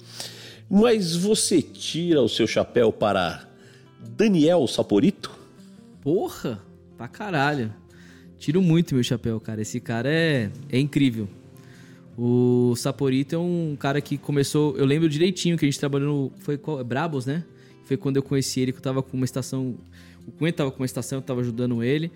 Mas 0.71 1.17
você 1.17 1.61
tira 1.61 2.23
o 2.23 2.29
seu 2.29 2.47
chapéu 2.47 2.93
para 2.93 3.45
Daniel 4.17 4.65
Saporito? 4.69 5.33
Porra, 6.01 6.63
pra 6.97 7.09
caralho. 7.09 7.75
Tiro 8.39 8.63
muito 8.63 8.95
meu 8.95 9.03
chapéu, 9.03 9.41
cara. 9.41 9.61
Esse 9.61 9.81
cara 9.81 10.09
é, 10.09 10.49
é 10.71 10.79
incrível. 10.79 11.29
O 12.17 12.75
Saporito 12.77 13.35
é 13.35 13.39
um 13.39 13.77
cara 13.79 14.01
que 14.01 14.19
começou. 14.19 14.77
Eu 14.77 14.85
lembro 14.85 15.09
direitinho 15.09 15.57
que 15.57 15.65
a 15.65 15.69
gente 15.69 15.79
trabalhou 15.79 16.31
no. 16.31 16.33
Foi 16.41 16.59
qual? 16.59 16.83
Brabos, 16.85 17.27
né? 17.27 17.45
Foi 17.85 17.97
quando 17.97 18.17
eu 18.17 18.23
conheci 18.23 18.61
ele, 18.61 18.73
que 18.73 18.79
eu 18.79 18.83
tava 18.83 19.03
com 19.03 19.17
uma 19.17 19.25
estação. 19.25 19.77
O 20.27 20.31
Cunha 20.33 20.53
tava 20.53 20.71
com 20.71 20.81
uma 20.81 20.87
estação, 20.87 21.19
eu 21.19 21.23
tava 21.23 21.41
ajudando 21.41 21.83
ele. 21.83 22.11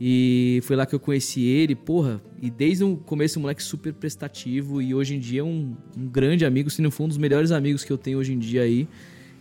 E 0.00 0.60
foi 0.62 0.76
lá 0.76 0.86
que 0.86 0.94
eu 0.94 1.00
conheci 1.00 1.44
ele, 1.44 1.74
porra. 1.74 2.20
E 2.40 2.50
desde 2.50 2.84
o 2.84 2.96
começo, 2.96 3.38
um 3.38 3.42
moleque 3.42 3.62
super 3.62 3.92
prestativo. 3.92 4.80
E 4.82 4.94
hoje 4.94 5.16
em 5.16 5.18
dia 5.18 5.40
é 5.40 5.44
um, 5.44 5.74
um 5.96 6.06
grande 6.06 6.44
amigo, 6.44 6.70
se 6.70 6.82
não 6.82 6.90
for 6.90 7.04
um 7.04 7.08
dos 7.08 7.18
melhores 7.18 7.50
amigos 7.50 7.84
que 7.84 7.92
eu 7.92 7.98
tenho 7.98 8.18
hoje 8.18 8.32
em 8.32 8.38
dia 8.38 8.62
aí. 8.62 8.86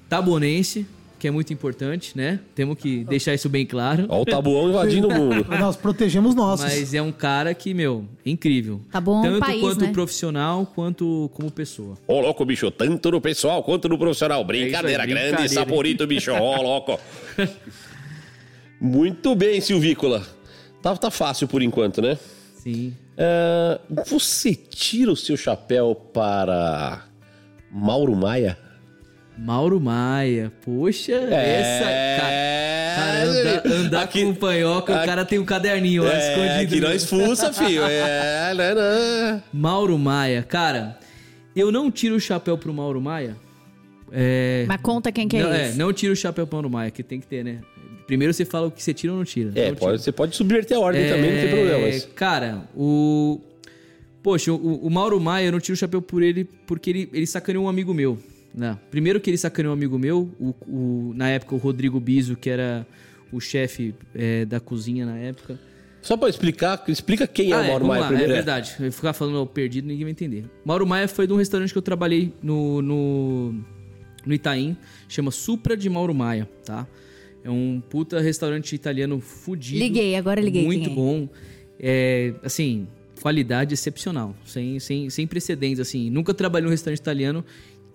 Tabonense, 0.09 0.85
que 1.19 1.27
é 1.27 1.31
muito 1.31 1.51
importante, 1.51 2.15
né? 2.15 2.39
Temos 2.53 2.77
que 2.77 3.03
deixar 3.03 3.33
isso 3.33 3.49
bem 3.49 3.65
claro. 3.65 4.05
Ó, 4.09 4.21
o 4.21 4.25
tabuão 4.25 4.69
invadindo 4.69 5.07
o 5.07 5.13
mundo. 5.13 5.45
Nós 5.59 5.75
protegemos 5.75 6.35
nossos. 6.35 6.65
Mas 6.65 6.93
é 6.93 7.01
um 7.01 7.11
cara 7.11 7.53
que, 7.53 7.73
meu, 7.73 8.05
é 8.25 8.29
incrível. 8.29 8.81
Tá 8.91 9.01
bom, 9.01 9.21
Tanto 9.21 9.39
país, 9.39 9.61
quanto 9.61 9.81
né? 9.81 9.91
profissional, 9.91 10.65
quanto 10.73 11.29
como 11.33 11.51
pessoa. 11.51 11.97
Ô, 12.07 12.21
louco, 12.21 12.45
bicho, 12.45 12.69
tanto 12.71 13.11
no 13.11 13.21
pessoal 13.21 13.63
quanto 13.63 13.89
no 13.89 13.97
profissional. 13.97 14.43
Brincadeira 14.43 15.03
aí, 15.03 15.09
grande, 15.09 15.25
brincadeira, 15.31 15.53
hein? 15.53 15.65
saporito, 15.67 16.05
bicho. 16.05 16.31
Ó, 16.31 16.61
louco. 16.61 16.99
Muito 18.79 19.35
bem, 19.35 19.59
Silvícola. 19.59 20.25
Tá, 20.81 20.95
tá 20.95 21.09
fácil 21.09 21.47
por 21.47 21.61
enquanto, 21.61 22.01
né? 22.01 22.17
Sim. 22.55 22.93
Ah, 23.17 23.79
você 24.05 24.53
tira 24.53 25.11
o 25.11 25.15
seu 25.15 25.35
chapéu 25.35 25.95
para 25.95 27.05
Mauro 27.71 28.15
Maia? 28.15 28.57
Mauro 29.37 29.79
Maia. 29.79 30.51
Poxa, 30.65 31.13
essa. 31.13 31.85
Cara, 32.21 33.25
cara 33.63 33.75
andar, 33.75 34.01
É. 34.01 34.03
Aqui- 34.03 34.23
com 34.25 34.33
panhoca, 34.33 34.93
aqui- 34.95 35.03
o 35.03 35.05
cara 35.05 35.25
tem 35.25 35.39
um 35.39 35.45
caderninho 35.45 36.03
lá 36.03 36.13
É, 36.13 36.31
escondido. 36.57 36.73
que 36.75 36.81
nós 36.81 37.05
fuça, 37.05 37.53
filho. 37.53 37.83
É, 37.83 38.53
né, 38.55 38.73
né. 38.73 39.43
Mauro 39.53 39.97
Maia. 39.97 40.41
Cara, 40.43 40.97
eu 41.55 41.71
não 41.71 41.91
tiro 41.91 42.15
o 42.15 42.19
chapéu 42.19 42.57
pro 42.57 42.73
Mauro 42.73 42.99
Maia. 42.99 43.35
É. 44.11 44.65
Mas 44.67 44.81
conta 44.81 45.11
quem 45.11 45.27
que 45.27 45.37
é 45.37 45.43
não, 45.43 45.53
é, 45.53 45.67
esse. 45.69 45.77
não 45.77 45.93
tiro 45.93 46.13
o 46.13 46.15
chapéu 46.15 46.47
pro 46.47 46.55
Mauro 46.55 46.69
Maia, 46.69 46.89
que 46.89 47.03
tem 47.03 47.19
que 47.19 47.27
ter, 47.27 47.43
né? 47.43 47.59
Primeiro 48.07 48.33
você 48.33 48.45
fala 48.45 48.67
o 48.67 48.71
que 48.71 48.81
você 48.81 48.93
tira 48.93 49.11
ou 49.11 49.17
não 49.19 49.25
tira. 49.25 49.51
É, 49.53 49.67
Não 49.69 49.75
pode, 49.75 49.91
tira. 49.91 49.97
você 50.03 50.11
pode 50.13 50.35
subverter 50.35 50.77
a 50.77 50.79
ordem 50.79 51.07
também, 51.09 51.29
não 51.31 51.39
tem 51.41 51.49
É, 51.49 51.53
problema. 51.53 52.01
Cara, 52.15 52.61
o. 52.75 53.41
Poxa, 54.23 54.51
o, 54.51 54.85
o 54.87 54.89
Mauro 54.89 55.19
Maia, 55.19 55.47
eu 55.47 55.51
não 55.51 55.59
tiro 55.59 55.73
o 55.73 55.77
chapéu 55.77 56.01
por 56.01 56.23
ele 56.23 56.45
porque 56.65 56.89
ele, 56.89 57.09
ele 57.13 57.27
sacaneou 57.27 57.65
um 57.65 57.69
amigo 57.69 57.93
meu. 57.93 58.17
Né? 58.53 58.77
Primeiro 58.89 59.19
que 59.19 59.29
ele 59.29 59.37
sacaneou 59.37 59.71
um 59.73 59.77
amigo 59.77 59.97
meu, 59.99 60.29
o, 60.39 60.55
o- 60.67 61.13
na 61.15 61.29
época 61.29 61.53
o 61.55 61.57
Rodrigo 61.57 61.99
Biso, 61.99 62.35
que 62.35 62.49
era 62.49 62.87
o 63.31 63.39
chefe 63.39 63.93
é, 64.15 64.45
da 64.45 64.59
cozinha 64.59 65.05
na 65.05 65.17
época. 65.17 65.59
Só 66.01 66.15
pra 66.15 66.29
explicar, 66.29 66.83
explica 66.87 67.27
quem 67.27 67.51
é 67.51 67.55
Ah, 67.55 67.57
o 67.61 67.67
Mauro 67.67 67.71
vamos 67.85 67.87
Maia 67.89 68.01
lá, 68.01 68.07
primeiro. 68.07 68.31
É 68.31 68.35
verdade. 68.35 68.75
Eu 68.79 68.91
ficar 68.91 69.13
falando 69.13 69.45
perdido, 69.45 69.85
ninguém 69.87 70.05
vai 70.05 70.11
entender. 70.11 70.45
Mauro 70.63 70.87
Maia 70.87 71.07
foi 71.07 71.27
de 71.27 71.33
um 71.33 71.35
restaurante 71.35 71.71
que 71.71 71.77
eu 71.77 71.81
trabalhei 71.81 72.31
no, 72.41 72.81
no, 72.81 73.55
no 74.25 74.33
Itaim, 74.33 74.77
chama 75.09 75.29
Supra 75.31 75.75
de 75.75 75.89
Mauro 75.89 76.13
Maia, 76.15 76.47
tá? 76.65 76.87
É 77.43 77.49
um 77.49 77.81
puta 77.89 78.19
restaurante 78.21 78.73
italiano 78.73 79.19
fudido. 79.19 79.79
Liguei, 79.79 80.15
agora 80.15 80.39
liguei 80.41 80.63
Muito 80.65 80.89
é. 80.89 80.93
bom. 80.93 81.27
É, 81.79 82.33
assim, 82.43 82.87
qualidade 83.21 83.73
excepcional, 83.73 84.35
sem, 84.45 84.79
sem, 84.79 85.09
sem 85.09 85.27
precedentes, 85.27 85.79
assim. 85.79 86.09
Nunca 86.09 86.33
trabalhei 86.33 86.65
num 86.65 86.71
restaurante 86.71 86.99
italiano 86.99 87.43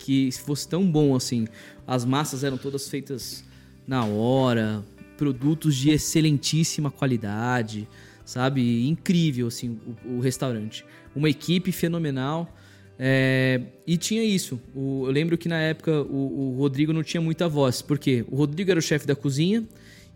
que 0.05 0.31
fosse 0.33 0.67
tão 0.69 0.85
bom 0.91 1.15
assim. 1.15 1.47
As 1.87 2.05
massas 2.05 2.43
eram 2.45 2.59
todas 2.59 2.89
feitas 2.89 3.45
na 3.87 4.05
hora, 4.05 4.85
produtos 5.17 5.77
de 5.77 5.91
excelentíssima 5.91 6.91
qualidade, 6.91 7.89
sabe? 8.25 8.89
Incrível, 8.89 9.47
assim, 9.49 9.79
o, 10.05 10.17
o 10.17 10.21
restaurante. 10.21 10.85
Uma 11.15 11.29
equipe 11.31 11.71
fenomenal. 11.73 12.53
é, 12.99 13.61
e 13.87 13.97
tinha 13.97 14.23
isso. 14.23 14.61
O- 14.75 15.05
eu 15.07 15.13
lembro 15.13 15.37
que 15.39 15.49
na 15.49 15.59
época 15.61 16.03
o, 16.03 16.53
o 16.55 16.57
Rodrigo 16.59 16.93
não 16.93 17.03
tinha 17.03 17.21
muita 17.21 17.49
voz. 17.49 17.83
Por 17.83 17.99
quê? 17.99 18.25
O 18.31 18.37
Rodrigo 18.37 18.71
era 18.71 18.79
o 18.79 18.83
chefe 18.83 19.07
da 19.07 19.15
cozinha 19.17 19.65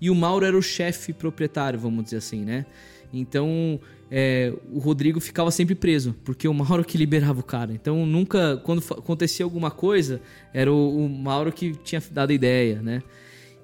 e 0.01 0.11
o 0.11 0.15
Mauro 0.15 0.45
era 0.45 0.57
o 0.57 0.63
chefe 0.63 1.13
proprietário, 1.13 1.79
vamos 1.79 2.05
dizer 2.05 2.19
assim, 2.19 2.45
né? 2.45 2.67
Então, 3.13 3.79
é, 4.11 4.53
o 4.71 4.79
Rodrigo 4.79 5.21
ficava 5.21 5.51
sempre 5.51 5.75
preso, 5.75 6.15
porque 6.25 6.47
o 6.47 6.55
Mauro 6.55 6.85
que 6.85 6.97
liberava 6.97 7.41
o 7.41 7.43
cara. 7.43 7.73
Então, 7.73 8.07
nunca, 8.07 8.57
quando 8.59 8.83
acontecia 8.93 9.45
alguma 9.45 9.71
coisa, 9.71 10.21
era 10.53 10.73
o, 10.73 11.05
o 11.05 11.09
Mauro 11.09 11.53
que 11.53 11.73
tinha 11.83 12.03
dado 12.11 12.31
a 12.31 12.35
ideia, 12.35 12.81
né? 12.81 13.03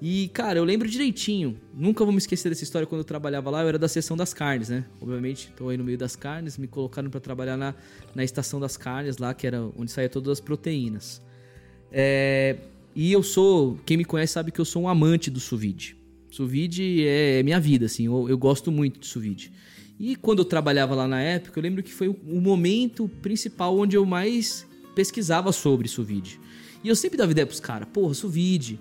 E, 0.01 0.27
cara, 0.33 0.59
eu 0.59 0.65
lembro 0.65 0.85
direitinho. 0.89 1.57
Nunca 1.73 2.03
vou 2.03 2.11
me 2.11 2.17
esquecer 2.17 2.49
dessa 2.49 2.61
história 2.61 2.85
quando 2.85 2.99
eu 2.99 3.05
trabalhava 3.05 3.49
lá. 3.49 3.61
Eu 3.61 3.69
era 3.69 3.79
da 3.79 3.87
seção 3.87 4.17
das 4.17 4.33
carnes, 4.33 4.67
né? 4.67 4.83
Obviamente, 4.99 5.53
tô 5.55 5.69
aí 5.69 5.77
no 5.77 5.83
meio 5.85 5.97
das 5.97 6.13
carnes. 6.13 6.57
Me 6.57 6.67
colocaram 6.67 7.09
pra 7.09 7.21
trabalhar 7.21 7.55
na, 7.55 7.73
na 8.13 8.21
estação 8.21 8.59
das 8.59 8.75
carnes 8.75 9.17
lá, 9.17 9.33
que 9.33 9.47
era 9.47 9.63
onde 9.77 9.91
saía 9.93 10.09
todas 10.09 10.29
as 10.29 10.39
proteínas. 10.41 11.21
É, 11.89 12.57
e 12.93 13.13
eu 13.13 13.23
sou, 13.23 13.79
quem 13.85 13.95
me 13.95 14.03
conhece 14.03 14.33
sabe 14.33 14.51
que 14.51 14.59
eu 14.59 14.65
sou 14.65 14.83
um 14.83 14.89
amante 14.89 15.31
do. 15.31 15.39
Sous 15.39 15.61
vide 16.51 17.07
é, 17.07 17.39
é 17.39 17.43
minha 17.43 17.59
vida, 17.59 17.85
assim, 17.85 18.07
eu, 18.07 18.27
eu 18.27 18.37
gosto 18.37 18.71
muito 18.73 18.99
de 18.99 19.07
sous 19.07 19.23
vide. 19.23 19.53
E 19.99 20.15
quando 20.15 20.39
eu 20.39 20.45
trabalhava 20.45 20.95
lá 20.95 21.07
na 21.07 21.21
época, 21.21 21.59
eu 21.59 21.63
lembro 21.63 21.83
que 21.83 21.93
foi 21.93 22.07
o, 22.07 22.41
momento 22.41 23.09
principal 23.21 23.77
onde 23.77 23.95
eu 23.95 24.05
mais 24.05 24.67
pesquisava 24.95 25.51
sobre 25.51 25.87
sous 25.87 26.05
vide. 26.05 26.39
E 26.83 26.89
eu 26.89 26.95
sempre 26.95 27.17
dava 27.17 27.31
ideia 27.31 27.45
pros 27.45 27.59
caras, 27.59 27.87
porra, 27.91 28.13
sous 28.13 28.33
vide, 28.33 28.79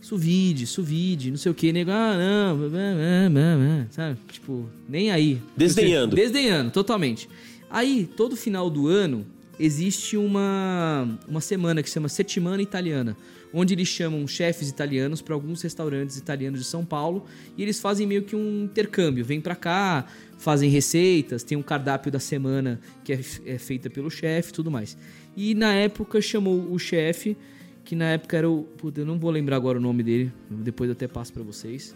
sous 0.00 0.20
vide, 0.20 0.66
sous 0.66 0.86
vide, 0.86 1.30
não 1.30 1.38
sei 1.38 1.52
o 1.52 1.54
que, 1.54 1.72
nego, 1.72 1.90
ah, 1.90 2.16
não, 2.16 2.56
blá, 2.58 2.68
blá, 2.68 3.56
blá, 3.56 3.86
sabe? 3.90 4.18
Tipo, 4.30 4.68
nem 4.88 5.10
aí. 5.10 5.40
Desdenhando. 5.56 6.16
Desdenhando, 6.16 6.70
totalmente. 6.70 7.28
Aí, 7.70 8.08
todo 8.16 8.36
final 8.36 8.68
do 8.68 8.88
ano, 8.88 9.26
existe 9.58 10.16
uma, 10.16 11.08
uma 11.28 11.40
semana 11.40 11.82
que 11.82 11.88
se 11.88 11.94
chama 11.94 12.08
Settimana 12.08 12.62
Italiana, 12.62 13.16
onde 13.54 13.72
eles 13.72 13.86
chamam 13.86 14.26
chefes 14.26 14.68
italianos 14.68 15.22
para 15.22 15.34
alguns 15.34 15.62
restaurantes 15.62 16.16
italianos 16.16 16.58
de 16.58 16.66
São 16.66 16.84
Paulo 16.84 17.24
e 17.56 17.62
eles 17.62 17.80
fazem 17.80 18.06
meio 18.06 18.22
que 18.22 18.34
um 18.34 18.64
intercâmbio. 18.64 19.24
Vêm 19.24 19.40
para 19.40 19.54
cá, 19.54 20.06
fazem 20.36 20.68
receitas, 20.68 21.44
tem 21.44 21.56
um 21.56 21.62
cardápio 21.62 22.10
da 22.10 22.18
semana 22.18 22.80
que 23.04 23.12
é, 23.12 23.20
é 23.46 23.58
feita 23.58 23.88
pelo 23.88 24.10
chefe 24.10 24.52
tudo 24.52 24.70
mais. 24.70 24.96
E 25.36 25.54
na 25.54 25.72
época 25.72 26.20
chamou 26.20 26.70
o 26.72 26.78
chefe, 26.78 27.36
que 27.84 27.94
na 27.94 28.10
época 28.10 28.36
era 28.36 28.50
o. 28.50 28.64
Puta, 28.64 29.00
eu 29.00 29.06
não 29.06 29.18
vou 29.18 29.30
lembrar 29.30 29.56
agora 29.56 29.78
o 29.78 29.80
nome 29.80 30.02
dele, 30.02 30.32
depois 30.50 30.88
eu 30.88 30.92
até 30.92 31.06
passo 31.06 31.32
para 31.32 31.42
vocês. 31.42 31.94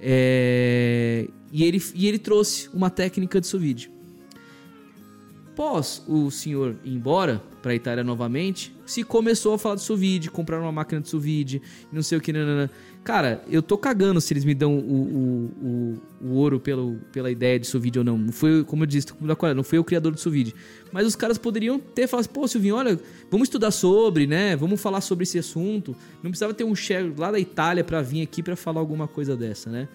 É, 0.00 1.26
e, 1.52 1.64
ele, 1.64 1.82
e 1.94 2.06
ele 2.06 2.18
trouxe 2.18 2.68
uma 2.74 2.90
técnica 2.90 3.40
de 3.40 3.46
sous 3.46 3.62
vide. 3.62 3.95
Após 5.56 6.02
o 6.06 6.30
senhor 6.30 6.76
ir 6.84 6.92
embora 6.92 7.42
para 7.62 7.72
a 7.72 7.74
Itália 7.74 8.04
novamente, 8.04 8.76
se 8.84 9.02
começou 9.02 9.54
a 9.54 9.58
falar 9.58 9.76
de 9.76 9.80
sous 9.80 9.98
vide, 9.98 10.30
comprar 10.30 10.60
uma 10.60 10.70
máquina 10.70 11.00
de 11.00 11.08
sous 11.08 11.24
vide, 11.24 11.62
não 11.90 12.02
sei 12.02 12.18
o 12.18 12.20
que, 12.20 12.30
nanana. 12.30 12.70
Cara, 13.02 13.42
eu 13.48 13.62
tô 13.62 13.78
cagando 13.78 14.20
se 14.20 14.34
eles 14.34 14.44
me 14.44 14.54
dão 14.54 14.76
o, 14.76 14.82
o, 14.82 15.66
o, 15.66 16.26
o 16.26 16.34
ouro 16.34 16.60
pelo, 16.60 16.96
pela 17.10 17.30
ideia 17.30 17.58
de 17.58 17.66
sous 17.66 17.82
vide 17.82 17.98
ou 17.98 18.04
não. 18.04 18.18
Não 18.18 18.32
foi, 18.32 18.64
como 18.64 18.82
eu 18.82 18.86
disse, 18.86 19.06
não 19.54 19.64
foi 19.64 19.78
o 19.78 19.84
criador 19.84 20.12
do 20.12 20.20
sous 20.20 20.30
vide. 20.30 20.54
Mas 20.92 21.06
os 21.06 21.16
caras 21.16 21.38
poderiam 21.38 21.78
ter 21.78 22.06
falado 22.06 22.26
assim, 22.26 22.34
pô, 22.34 22.46
Silvinho, 22.46 22.76
olha, 22.76 23.00
vamos 23.30 23.46
estudar 23.46 23.70
sobre, 23.70 24.26
né? 24.26 24.56
Vamos 24.56 24.78
falar 24.78 25.00
sobre 25.00 25.22
esse 25.22 25.38
assunto. 25.38 25.96
Não 26.22 26.30
precisava 26.30 26.52
ter 26.52 26.64
um 26.64 26.74
chefe 26.74 27.14
lá 27.16 27.32
da 27.32 27.40
Itália 27.40 27.82
para 27.82 28.02
vir 28.02 28.20
aqui 28.20 28.42
para 28.42 28.56
falar 28.56 28.80
alguma 28.80 29.08
coisa 29.08 29.34
dessa, 29.34 29.70
né? 29.70 29.88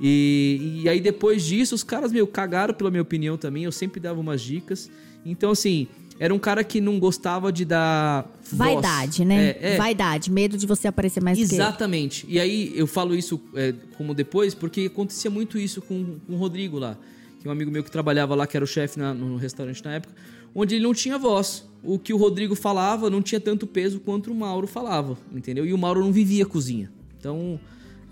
E, 0.00 0.80
e 0.82 0.88
aí 0.88 1.00
depois 1.00 1.44
disso, 1.44 1.74
os 1.74 1.84
caras, 1.84 2.12
meu, 2.12 2.26
cagaram 2.26 2.74
pela 2.74 2.90
minha 2.90 3.02
opinião 3.02 3.36
também. 3.36 3.64
Eu 3.64 3.72
sempre 3.72 4.00
dava 4.00 4.20
umas 4.20 4.40
dicas. 4.40 4.90
Então, 5.24 5.50
assim, 5.50 5.88
era 6.18 6.32
um 6.32 6.38
cara 6.38 6.62
que 6.62 6.80
não 6.80 6.98
gostava 6.98 7.52
de 7.52 7.64
dar 7.64 8.22
voz. 8.50 8.74
Vaidade, 8.74 9.24
né? 9.24 9.50
É, 9.50 9.74
é. 9.74 9.76
Vaidade, 9.76 10.30
medo 10.30 10.56
de 10.56 10.66
você 10.66 10.88
aparecer 10.88 11.22
mais 11.22 11.36
que 11.36 11.44
ele. 11.44 11.54
Exatamente. 11.54 12.24
E 12.28 12.38
aí 12.38 12.72
eu 12.74 12.86
falo 12.86 13.14
isso 13.14 13.40
é, 13.54 13.74
como 13.96 14.14
depois, 14.14 14.54
porque 14.54 14.86
acontecia 14.92 15.30
muito 15.30 15.58
isso 15.58 15.82
com, 15.82 16.18
com 16.26 16.32
o 16.34 16.36
Rodrigo 16.36 16.78
lá, 16.78 16.96
que 17.40 17.46
é 17.46 17.50
um 17.50 17.52
amigo 17.52 17.70
meu 17.70 17.82
que 17.82 17.90
trabalhava 17.90 18.34
lá, 18.34 18.46
que 18.46 18.56
era 18.56 18.64
o 18.64 18.68
chefe 18.68 18.98
no 18.98 19.36
restaurante 19.36 19.84
na 19.84 19.94
época, 19.94 20.14
onde 20.54 20.76
ele 20.76 20.84
não 20.84 20.94
tinha 20.94 21.18
voz. 21.18 21.64
O 21.82 21.98
que 21.98 22.14
o 22.14 22.16
Rodrigo 22.16 22.54
falava 22.54 23.10
não 23.10 23.20
tinha 23.20 23.40
tanto 23.40 23.66
peso 23.66 24.00
quanto 24.00 24.30
o 24.30 24.34
Mauro 24.34 24.66
falava, 24.66 25.18
entendeu? 25.34 25.66
E 25.66 25.74
o 25.74 25.78
Mauro 25.78 26.00
não 26.00 26.12
vivia 26.12 26.44
a 26.44 26.46
cozinha. 26.46 26.90
Então, 27.18 27.58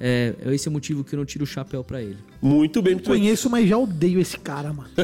é, 0.05 0.35
esse 0.47 0.67
é 0.67 0.71
o 0.71 0.73
motivo 0.73 1.05
que 1.05 1.15
eu 1.15 1.19
não 1.19 1.25
tiro 1.25 1.45
o 1.45 1.47
chapéu 1.47 1.85
pra 1.85 2.03
ele. 2.03 2.19
Muito 2.41 2.83
bem, 2.83 2.97
bem. 2.97 3.05
Conheço, 3.05 3.49
mas 3.49 3.69
já 3.69 3.79
odeio 3.79 4.19
esse 4.19 4.37
cara, 4.37 4.73
mano. 4.73 4.91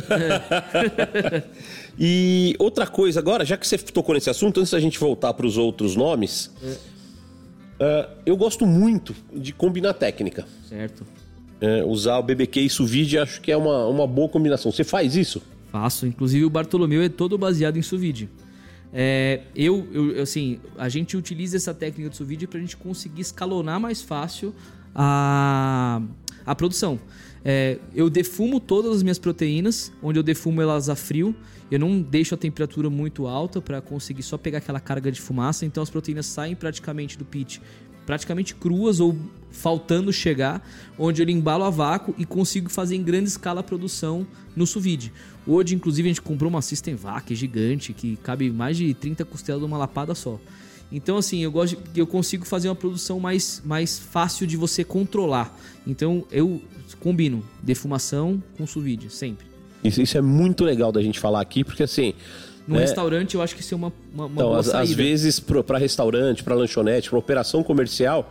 E 2.00 2.54
outra 2.60 2.86
coisa 2.86 3.18
agora, 3.18 3.44
já 3.44 3.56
que 3.56 3.66
você 3.66 3.76
tocou 3.76 4.14
nesse 4.14 4.30
assunto, 4.30 4.60
antes 4.60 4.70
da 4.70 4.78
gente 4.78 5.00
voltar 5.00 5.34
para 5.34 5.44
os 5.44 5.56
outros 5.58 5.96
nomes, 5.96 6.48
ah, 7.80 8.08
eu 8.26 8.36
gosto 8.36 8.66
muito 8.66 9.14
de 9.32 9.52
combinar 9.52 9.94
técnica. 9.94 10.46
Certo. 10.68 11.06
É, 11.60 11.84
usar 11.84 12.18
o 12.18 12.22
BBQ 12.22 12.60
e 12.60 12.70
sous 12.70 12.88
vide 12.88 13.18
acho 13.18 13.40
que 13.40 13.50
é 13.50 13.56
uma, 13.56 13.86
uma 13.86 14.06
boa 14.06 14.28
combinação. 14.28 14.70
Você 14.70 14.84
faz 14.84 15.16
isso? 15.16 15.42
Faço. 15.72 16.06
Inclusive 16.06 16.44
o 16.44 16.50
Bartolomeu 16.50 17.02
é 17.02 17.08
todo 17.08 17.36
baseado 17.36 17.76
em 17.76 17.82
sous 17.82 18.00
vide. 18.00 18.28
É, 18.92 19.40
eu, 19.54 19.86
eu, 19.92 20.22
assim, 20.22 20.60
a 20.78 20.88
gente 20.88 21.16
utiliza 21.16 21.56
essa 21.56 21.74
técnica 21.74 22.10
de 22.10 22.16
sous 22.16 22.28
vide 22.28 22.46
pra 22.46 22.60
gente 22.60 22.76
conseguir 22.76 23.22
escalonar 23.22 23.80
mais 23.80 24.00
fácil 24.02 24.54
a, 25.00 26.02
a 26.44 26.54
produção. 26.56 26.98
É, 27.44 27.78
eu 27.94 28.10
defumo 28.10 28.58
todas 28.58 28.96
as 28.96 29.02
minhas 29.02 29.18
proteínas, 29.18 29.92
onde 30.02 30.18
eu 30.18 30.22
defumo 30.24 30.60
elas 30.60 30.88
a 30.88 30.96
frio. 30.96 31.34
Eu 31.70 31.78
não 31.78 32.02
deixo 32.02 32.34
a 32.34 32.38
temperatura 32.38 32.90
muito 32.90 33.26
alta 33.26 33.60
para 33.60 33.80
conseguir 33.80 34.24
só 34.24 34.36
pegar 34.36 34.58
aquela 34.58 34.80
carga 34.80 35.12
de 35.12 35.20
fumaça. 35.20 35.64
Então 35.64 35.82
as 35.82 35.88
proteínas 35.88 36.26
saem 36.26 36.56
praticamente 36.56 37.16
do 37.16 37.24
pit 37.24 37.62
praticamente 38.04 38.54
cruas 38.54 39.00
ou 39.00 39.14
faltando 39.50 40.10
chegar, 40.10 40.66
onde 40.98 41.22
eu 41.22 41.28
embalo 41.28 41.62
a 41.62 41.68
vácuo 41.68 42.14
e 42.16 42.24
consigo 42.24 42.70
fazer 42.70 42.96
em 42.96 43.02
grande 43.02 43.28
escala 43.28 43.60
a 43.60 43.62
produção 43.62 44.26
no 44.56 44.66
sous. 44.66 45.10
Hoje, 45.46 45.74
inclusive, 45.74 46.08
a 46.08 46.12
gente 46.12 46.22
comprou 46.22 46.48
uma 46.48 46.62
System 46.62 46.94
Vac 46.94 47.34
gigante 47.34 47.92
que 47.92 48.16
cabe 48.22 48.50
mais 48.50 48.78
de 48.78 48.94
30 48.94 49.26
costelas 49.26 49.60
numa 49.60 49.76
lapada 49.76 50.14
só. 50.14 50.40
Então, 50.90 51.18
assim, 51.18 51.40
eu 51.42 51.50
gosto 51.52 51.76
eu 51.94 52.06
consigo 52.06 52.46
fazer 52.46 52.68
uma 52.68 52.74
produção 52.74 53.20
mais, 53.20 53.62
mais 53.64 53.98
fácil 53.98 54.46
de 54.46 54.56
você 54.56 54.82
controlar. 54.82 55.54
Então, 55.86 56.24
eu 56.30 56.62
combino 57.00 57.44
defumação 57.62 58.42
com 58.56 58.66
sous 58.66 58.82
vide, 58.84 59.10
sempre. 59.10 59.46
Isso, 59.84 60.00
isso 60.02 60.16
é 60.18 60.20
muito 60.20 60.64
legal 60.64 60.90
da 60.90 61.02
gente 61.02 61.18
falar 61.20 61.40
aqui, 61.40 61.62
porque 61.62 61.82
assim. 61.82 62.14
No 62.66 62.74
né, 62.74 62.80
restaurante, 62.82 63.34
eu 63.34 63.40
acho 63.42 63.54
que 63.54 63.62
isso 63.62 63.74
é 63.74 63.76
uma, 63.76 63.92
uma, 64.12 64.26
uma 64.26 64.32
Então, 64.34 64.48
boa 64.48 64.60
às, 64.60 64.66
saída. 64.66 64.82
às 64.82 64.90
vezes, 64.92 65.40
para 65.40 65.78
restaurante, 65.78 66.42
para 66.42 66.54
lanchonete, 66.54 67.08
para 67.08 67.18
operação 67.18 67.62
comercial, 67.62 68.30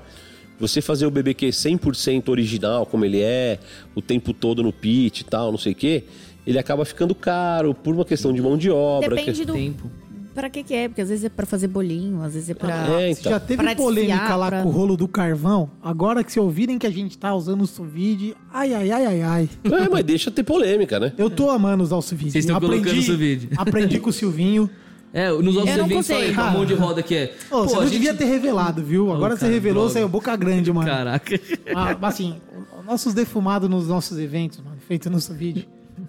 você 0.60 0.82
fazer 0.82 1.06
o 1.06 1.12
BBQ 1.12 1.50
100% 1.50 2.30
original, 2.30 2.86
como 2.86 3.06
ele 3.06 3.22
é, 3.22 3.60
o 3.96 4.02
tempo 4.02 4.34
todo 4.34 4.62
no 4.62 4.72
pit 4.74 5.22
e 5.22 5.24
tal, 5.24 5.52
não 5.52 5.58
sei 5.58 5.72
o 5.72 5.76
quê, 5.76 6.04
ele 6.46 6.60
acaba 6.60 6.86
ficando 6.86 7.16
caro 7.16 7.74
por 7.74 7.94
uma 7.96 8.06
questão 8.06 8.32
de 8.32 8.42
mão 8.42 8.58
de 8.58 8.70
obra. 8.70 9.10
Depende 9.10 9.40
que- 9.40 9.46
do. 9.46 9.54
Tempo. 9.54 9.90
Pra 10.38 10.52
que 10.52 10.62
que 10.62 10.72
é? 10.76 10.88
Porque 10.88 11.02
às 11.02 11.10
vezes 11.10 11.26
é 11.26 11.30
pra 11.30 11.48
fazer 11.48 11.68
bolinho, 11.68 12.22
às 12.22 12.36
vezes 12.36 12.52
é 12.52 12.54
pra. 12.54 13.02
É, 13.02 13.10
então. 13.10 13.32
Já 13.32 13.40
teve 13.40 13.64
Pra 13.64 13.76
polêmica 13.76 14.18
desfiar, 14.18 14.36
lá 14.36 14.48
pra- 14.50 14.62
com 14.62 14.70
o 14.70 14.72
rolo 14.72 14.96
do 14.96 15.08
carvão. 15.08 15.68
Agora 15.82 16.24
que 16.24 16.32
se 16.32 16.40
ouvirem 16.40 16.78
que 16.78 16.86
a 16.86 16.92
gente 16.92 17.18
tá 17.18 17.34
usando 17.34 17.62
o 17.64 17.66
sous 17.66 17.90
vide, 17.92 18.36
ai, 18.54 18.72
ai, 18.72 18.92
ai, 18.92 19.06
ai, 19.08 19.22
ai. 19.24 19.50
É, 19.64 19.90
mas 19.90 20.04
deixa 20.06 20.30
ter 20.30 20.44
polêmica, 20.44 21.00
né? 21.00 21.12
Eu 21.18 21.32
tô 21.32 21.50
amando 21.50 21.82
usar 21.84 21.96
o 21.96 22.04
sous 22.04 22.12
vide. 22.20 22.32
Vocês 22.34 22.46
estão 22.46 22.60
colocando 22.60 23.02
sous 23.02 23.18
vide. 23.18 23.50
Aprendi 23.58 24.00
com 24.00 24.12
o 24.12 24.14
Silvinho. 24.14 24.70
É, 25.12 25.32
nos 25.32 25.56
não 25.56 25.68
eventos 25.68 26.06
falei 26.08 26.32
com 26.36 26.42
a 26.42 26.52
mão 26.52 26.66
de 26.68 26.76
roda 26.76 27.02
que 27.02 27.16
é. 27.16 27.34
Ô, 27.50 27.64
você 27.64 27.74
Pô, 27.74 27.80
a 27.80 27.84
não 27.84 27.88
gente- 27.88 27.94
devia 27.94 28.14
ter 28.14 28.26
revelado, 28.26 28.84
viu? 28.84 29.12
Agora 29.12 29.36
você 29.36 29.40
cara, 29.42 29.54
revelou, 29.54 29.84
droga. 29.86 29.94
saiu 29.94 30.08
boca 30.08 30.36
grande, 30.36 30.72
mano. 30.72 30.86
Caraca. 30.88 31.40
Ah, 31.74 31.98
mas 32.00 32.14
assim, 32.14 32.36
nossos 32.86 33.16
defumados 33.16 33.68
nos 33.68 33.88
nossos 33.88 34.20
eventos, 34.20 34.60
mano, 34.60 34.78
feito 34.88 35.10
no 35.10 35.20
sous 35.20 35.36
vide. 35.36 35.68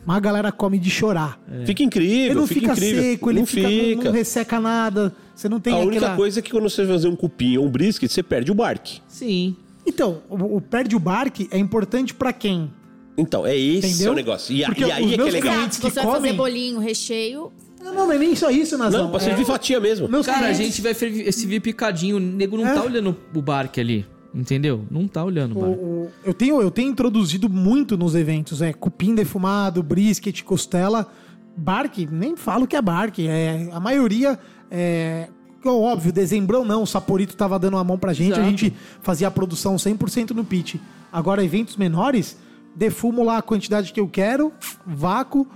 Mas 0.08 0.16
a 0.16 0.20
galera 0.20 0.50
come 0.50 0.78
de 0.78 0.88
chorar. 0.88 1.38
Fica 1.66 1.82
incrível, 1.82 2.24
Ele 2.30 2.34
não 2.34 2.46
fica, 2.46 2.60
fica 2.60 2.72
incrível. 2.72 3.02
seco, 3.02 3.30
ele 3.30 3.38
não 3.40 3.46
fica, 3.46 3.68
não- 3.96 4.04
não 4.04 4.12
resseca 4.12 4.58
nada. 4.58 5.14
Você 5.34 5.50
não 5.50 5.60
tem 5.60 5.74
A 5.74 5.76
única 5.76 5.96
aquela... 5.98 6.16
coisa 6.16 6.38
é 6.38 6.42
que 6.42 6.50
quando 6.50 6.62
você 6.70 6.82
vai 6.84 6.94
fazer 6.96 7.08
um 7.08 7.14
cupim 7.14 7.58
ou 7.58 7.66
um 7.66 7.70
brisket, 7.70 8.10
você 8.10 8.22
perde 8.22 8.50
o 8.50 8.54
barque. 8.54 9.00
Sim. 9.06 9.54
Então, 9.86 10.22
o, 10.30 10.56
o 10.56 10.60
perde 10.62 10.96
o 10.96 10.98
barque 10.98 11.46
é 11.50 11.58
importante 11.58 12.14
pra 12.14 12.32
quem? 12.32 12.70
Então, 13.18 13.46
é 13.46 13.54
esse 13.54 13.86
Entendeu? 13.96 14.12
o 14.12 14.14
negócio. 14.14 14.54
E, 14.56 14.64
a- 14.64 14.68
Porque 14.68 14.84
e 14.84 14.90
aí 14.90 15.04
os 15.04 15.12
é 15.12 15.14
que 15.14 15.14
é 15.14 15.16
meus 15.24 15.32
legal. 15.34 15.54
você 15.70 15.80
que 15.80 15.90
vai 15.90 16.04
fazer 16.06 16.32
bolinho, 16.32 16.78
recheio, 16.80 17.52
Não, 17.84 17.94
não, 17.94 18.06
não 18.06 18.12
é 18.12 18.18
nem 18.18 18.34
só 18.34 18.48
isso, 18.50 18.78
Nazão. 18.78 19.02
Não, 19.04 19.10
pra 19.10 19.20
É- 19.20 19.24
servir 19.24 19.44
fatia 19.44 19.78
mesmo. 19.78 20.08
Meus 20.08 20.24
Cara, 20.24 20.38
a 20.38 20.40
clientes- 20.54 20.66
gente 20.66 20.80
vai 20.82 20.94
ferver- 20.94 21.30
se 21.32 21.46
vir 21.46 21.60
picadinho, 21.60 22.16
o 22.16 22.20
nego 22.20 22.56
não 22.56 22.66
É. 22.66 22.72
tá 22.74 22.82
olhando 22.82 23.14
o 23.34 23.42
barque 23.42 23.78
ali. 23.78 24.06
Entendeu? 24.34 24.84
Não 24.90 25.08
tá 25.08 25.24
olhando 25.24 25.58
o 25.58 25.62
O- 25.62 26.10
eu, 26.24 26.34
tenho, 26.34 26.60
eu 26.60 26.70
tenho 26.70 26.90
introduzido 26.90 27.48
muito 27.48 27.96
nos 27.96 28.14
eventos, 28.14 28.60
é 28.62 28.72
cupim 28.72 29.14
defumado, 29.14 29.82
brisket, 29.82 30.42
costela, 30.44 31.10
barque, 31.56 32.06
nem 32.10 32.36
falo 32.36 32.66
que 32.66 32.76
é 32.76 32.82
barque, 32.82 33.26
é, 33.26 33.68
a 33.72 33.80
maioria 33.80 34.38
é 34.70 35.28
que, 35.60 35.68
óbvio, 35.68 36.12
dezembrão 36.12 36.64
não, 36.64 36.82
o 36.82 36.86
Saporito 36.86 37.36
tava 37.36 37.58
dando 37.58 37.78
a 37.78 37.82
mão 37.84 37.98
pra 37.98 38.12
gente, 38.12 38.34
a 38.34 38.42
Exato. 38.42 38.48
gente 38.50 38.72
fazia 39.02 39.26
a 39.26 39.30
produção 39.30 39.74
100% 39.76 40.30
no 40.30 40.44
pitch. 40.44 40.76
Agora, 41.12 41.42
eventos 41.44 41.76
menores, 41.76 42.38
defumo 42.76 43.24
lá 43.24 43.38
a 43.38 43.42
quantidade 43.42 43.92
que 43.92 43.98
eu 43.98 44.06
quero, 44.06 44.52
vácuo, 44.86 45.46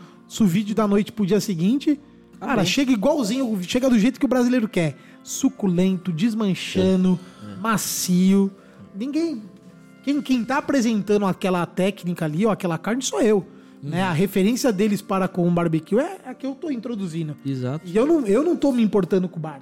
vídeo 0.40 0.74
da 0.74 0.88
noite 0.88 1.12
pro 1.12 1.24
dia 1.26 1.40
seguinte. 1.40 2.00
Cara, 2.40 2.56
bem. 2.56 2.64
chega 2.66 2.90
igualzinho, 2.90 3.56
chega 3.62 3.88
do 3.88 3.96
jeito 3.98 4.18
que 4.18 4.26
o 4.26 4.28
brasileiro 4.28 4.66
quer. 4.66 4.96
Suculento, 5.22 6.10
desmanchando, 6.10 7.16
macio. 7.60 8.50
Ninguém. 8.94 9.42
Quem, 10.02 10.20
quem 10.20 10.44
tá 10.44 10.58
apresentando 10.58 11.26
aquela 11.26 11.64
técnica 11.64 12.24
ali, 12.24 12.44
ou 12.44 12.52
aquela 12.52 12.76
carne, 12.76 13.02
sou 13.02 13.20
eu. 13.20 13.46
Né? 13.82 14.02
A 14.02 14.12
referência 14.12 14.72
deles 14.72 15.02
para 15.02 15.26
com 15.26 15.46
o 15.46 15.50
barbecue 15.50 15.98
é 15.98 16.20
a 16.24 16.34
que 16.34 16.46
eu 16.46 16.54
tô 16.54 16.70
introduzindo. 16.70 17.36
Exato. 17.44 17.84
E 17.84 17.96
eu 17.96 18.06
não, 18.06 18.26
eu 18.26 18.44
não 18.44 18.56
tô 18.56 18.70
me 18.70 18.82
importando 18.82 19.28
com 19.28 19.38
o 19.38 19.42
bar. 19.42 19.60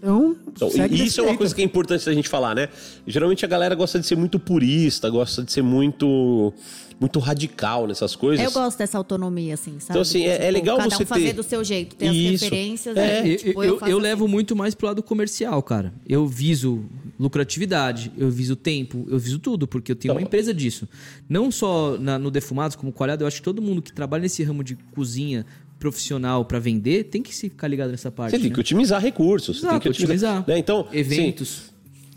Então, 0.00 0.36
Então, 0.48 0.70
segue 0.70 0.90
desse 0.96 1.04
isso 1.08 1.20
é 1.20 1.22
uma 1.24 1.28
jeito. 1.30 1.38
coisa 1.38 1.54
que 1.54 1.60
é 1.60 1.64
importante 1.64 2.06
da 2.06 2.12
gente 2.14 2.28
falar, 2.28 2.54
né? 2.54 2.68
Geralmente 3.06 3.44
a 3.44 3.48
galera 3.48 3.74
gosta 3.74 3.98
de 3.98 4.06
ser 4.06 4.16
muito 4.16 4.38
purista, 4.38 5.10
gosta 5.10 5.42
de 5.42 5.52
ser 5.52 5.62
muito 5.62 6.52
muito 7.00 7.20
radical 7.20 7.86
nessas 7.86 8.16
coisas. 8.16 8.44
Eu 8.44 8.50
gosto 8.50 8.76
dessa 8.76 8.98
autonomia, 8.98 9.54
assim, 9.54 9.74
sabe? 9.78 9.90
Então, 9.90 10.02
assim, 10.02 10.24
é- 10.24 10.46
é 10.46 10.50
legal 10.50 10.78
cada 10.78 10.90
você 10.90 11.04
um 11.04 11.06
fazer 11.06 11.26
ter- 11.26 11.32
do 11.32 11.44
seu 11.44 11.62
jeito, 11.62 11.94
ter 11.94 12.06
Isso. 12.12 12.34
as 12.34 12.50
referências. 12.50 12.96
É, 12.96 13.22
né? 13.22 13.28
Eu, 13.32 13.36
Tipo, 13.36 13.62
eu, 13.62 13.78
faço 13.78 13.92
eu 13.92 13.98
assim. 13.98 14.02
levo 14.04 14.26
muito 14.26 14.56
mais 14.56 14.74
pro 14.74 14.88
lado 14.88 15.00
comercial, 15.00 15.62
cara. 15.62 15.92
Eu 16.08 16.26
viso 16.26 16.84
lucratividade, 17.16 18.10
eu 18.18 18.28
viso 18.30 18.56
tempo, 18.56 19.06
eu 19.08 19.16
viso 19.18 19.38
tudo, 19.38 19.68
porque 19.68 19.92
eu 19.92 19.96
tenho 19.96 20.12
uma 20.12 20.20
Então- 20.20 20.26
empresa 20.26 20.52
disso. 20.52 20.88
Não 21.28 21.52
só 21.52 21.96
na- 21.98 22.18
no 22.18 22.32
Defumados, 22.32 22.74
como 22.74 22.90
coalhado, 22.90 23.22
eu 23.22 23.28
acho 23.28 23.36
que 23.36 23.42
todo 23.44 23.62
mundo 23.62 23.80
que 23.80 23.92
trabalha 23.92 24.22
nesse 24.22 24.42
ramo 24.42 24.64
de 24.64 24.74
cozinha 24.92 25.46
profissional 25.78 26.44
pra 26.44 26.58
vender 26.58 27.04
tem 27.04 27.22
que 27.22 27.34
se 27.34 27.48
ficar 27.48 27.68
ligado 27.68 27.90
nessa 27.90 28.10
parte. 28.10 28.32
Você 28.32 28.38
tem 28.38 28.48
né? 28.48 28.54
que 28.54 28.60
otimizar 28.60 29.00
recursos. 29.00 29.58
Exato, 29.58 29.72
tem 29.74 29.80
que 29.80 29.88
otimizar. 29.88 30.30
otimizar. 30.38 30.48
né? 30.48 30.58
Então, 30.58 30.86
Eventos. 30.92 31.70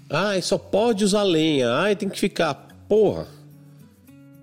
Ai, 0.09 0.41
só 0.41 0.57
pode 0.57 1.05
usar 1.05 1.23
lenha. 1.23 1.71
Ai, 1.75 1.95
tem 1.95 2.09
que 2.09 2.19
ficar. 2.19 2.53
Porra. 2.89 3.27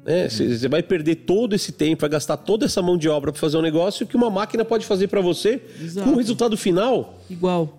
Né? 0.04 0.28
Você 0.28 0.56
você 0.56 0.68
vai 0.68 0.82
perder 0.82 1.16
todo 1.16 1.54
esse 1.54 1.72
tempo, 1.72 2.00
vai 2.00 2.08
gastar 2.08 2.38
toda 2.38 2.64
essa 2.64 2.80
mão 2.80 2.96
de 2.96 3.08
obra 3.08 3.30
pra 3.30 3.38
fazer 3.38 3.58
um 3.58 3.62
negócio 3.62 4.06
que 4.06 4.16
uma 4.16 4.30
máquina 4.30 4.64
pode 4.64 4.86
fazer 4.86 5.08
pra 5.08 5.20
você 5.20 5.60
Exato. 5.82 6.08
com 6.08 6.14
o 6.14 6.16
resultado 6.16 6.56
final 6.56 7.22
Igual. 7.28 7.78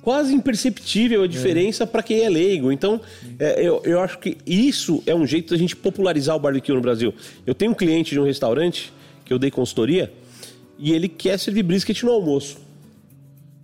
quase 0.00 0.34
imperceptível 0.34 1.22
a 1.22 1.28
diferença 1.28 1.86
pra 1.86 2.02
quem 2.02 2.22
é 2.24 2.28
leigo. 2.28 2.72
Então, 2.72 3.00
é, 3.38 3.64
eu, 3.64 3.80
eu 3.84 4.00
acho 4.00 4.18
que 4.18 4.38
isso 4.44 5.00
é 5.06 5.14
um 5.14 5.24
jeito 5.24 5.54
da 5.54 5.56
gente 5.56 5.76
popularizar 5.76 6.34
o 6.34 6.40
barbecue 6.40 6.72
no 6.74 6.80
Brasil. 6.80 7.14
Eu 7.46 7.54
tenho 7.54 7.70
um 7.70 7.74
cliente 7.74 8.10
de 8.10 8.18
um 8.18 8.24
restaurante 8.24 8.92
que 9.24 9.32
eu 9.32 9.38
dei 9.38 9.50
consultoria 9.52 10.12
e 10.78 10.92
ele 10.92 11.08
quer 11.08 11.38
servir 11.38 11.62
brisket 11.62 12.02
no 12.02 12.10
almoço. 12.12 12.58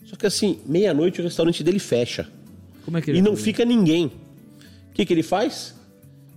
Só 0.05 0.17
que 0.17 0.27
assim, 0.27 0.59
meia-noite 0.67 1.21
o 1.21 1.25
restaurante 1.25 1.63
dele 1.63 1.79
fecha. 1.79 2.29
Como 2.85 2.97
é 2.97 3.03
que 3.03 3.11
ele 3.11 3.19
E 3.19 3.23
não 3.23 3.33
faz? 3.33 3.45
fica 3.45 3.65
ninguém. 3.65 4.07
O 4.91 4.93
que, 4.95 5.05
que 5.05 5.13
ele 5.13 5.23
faz? 5.23 5.75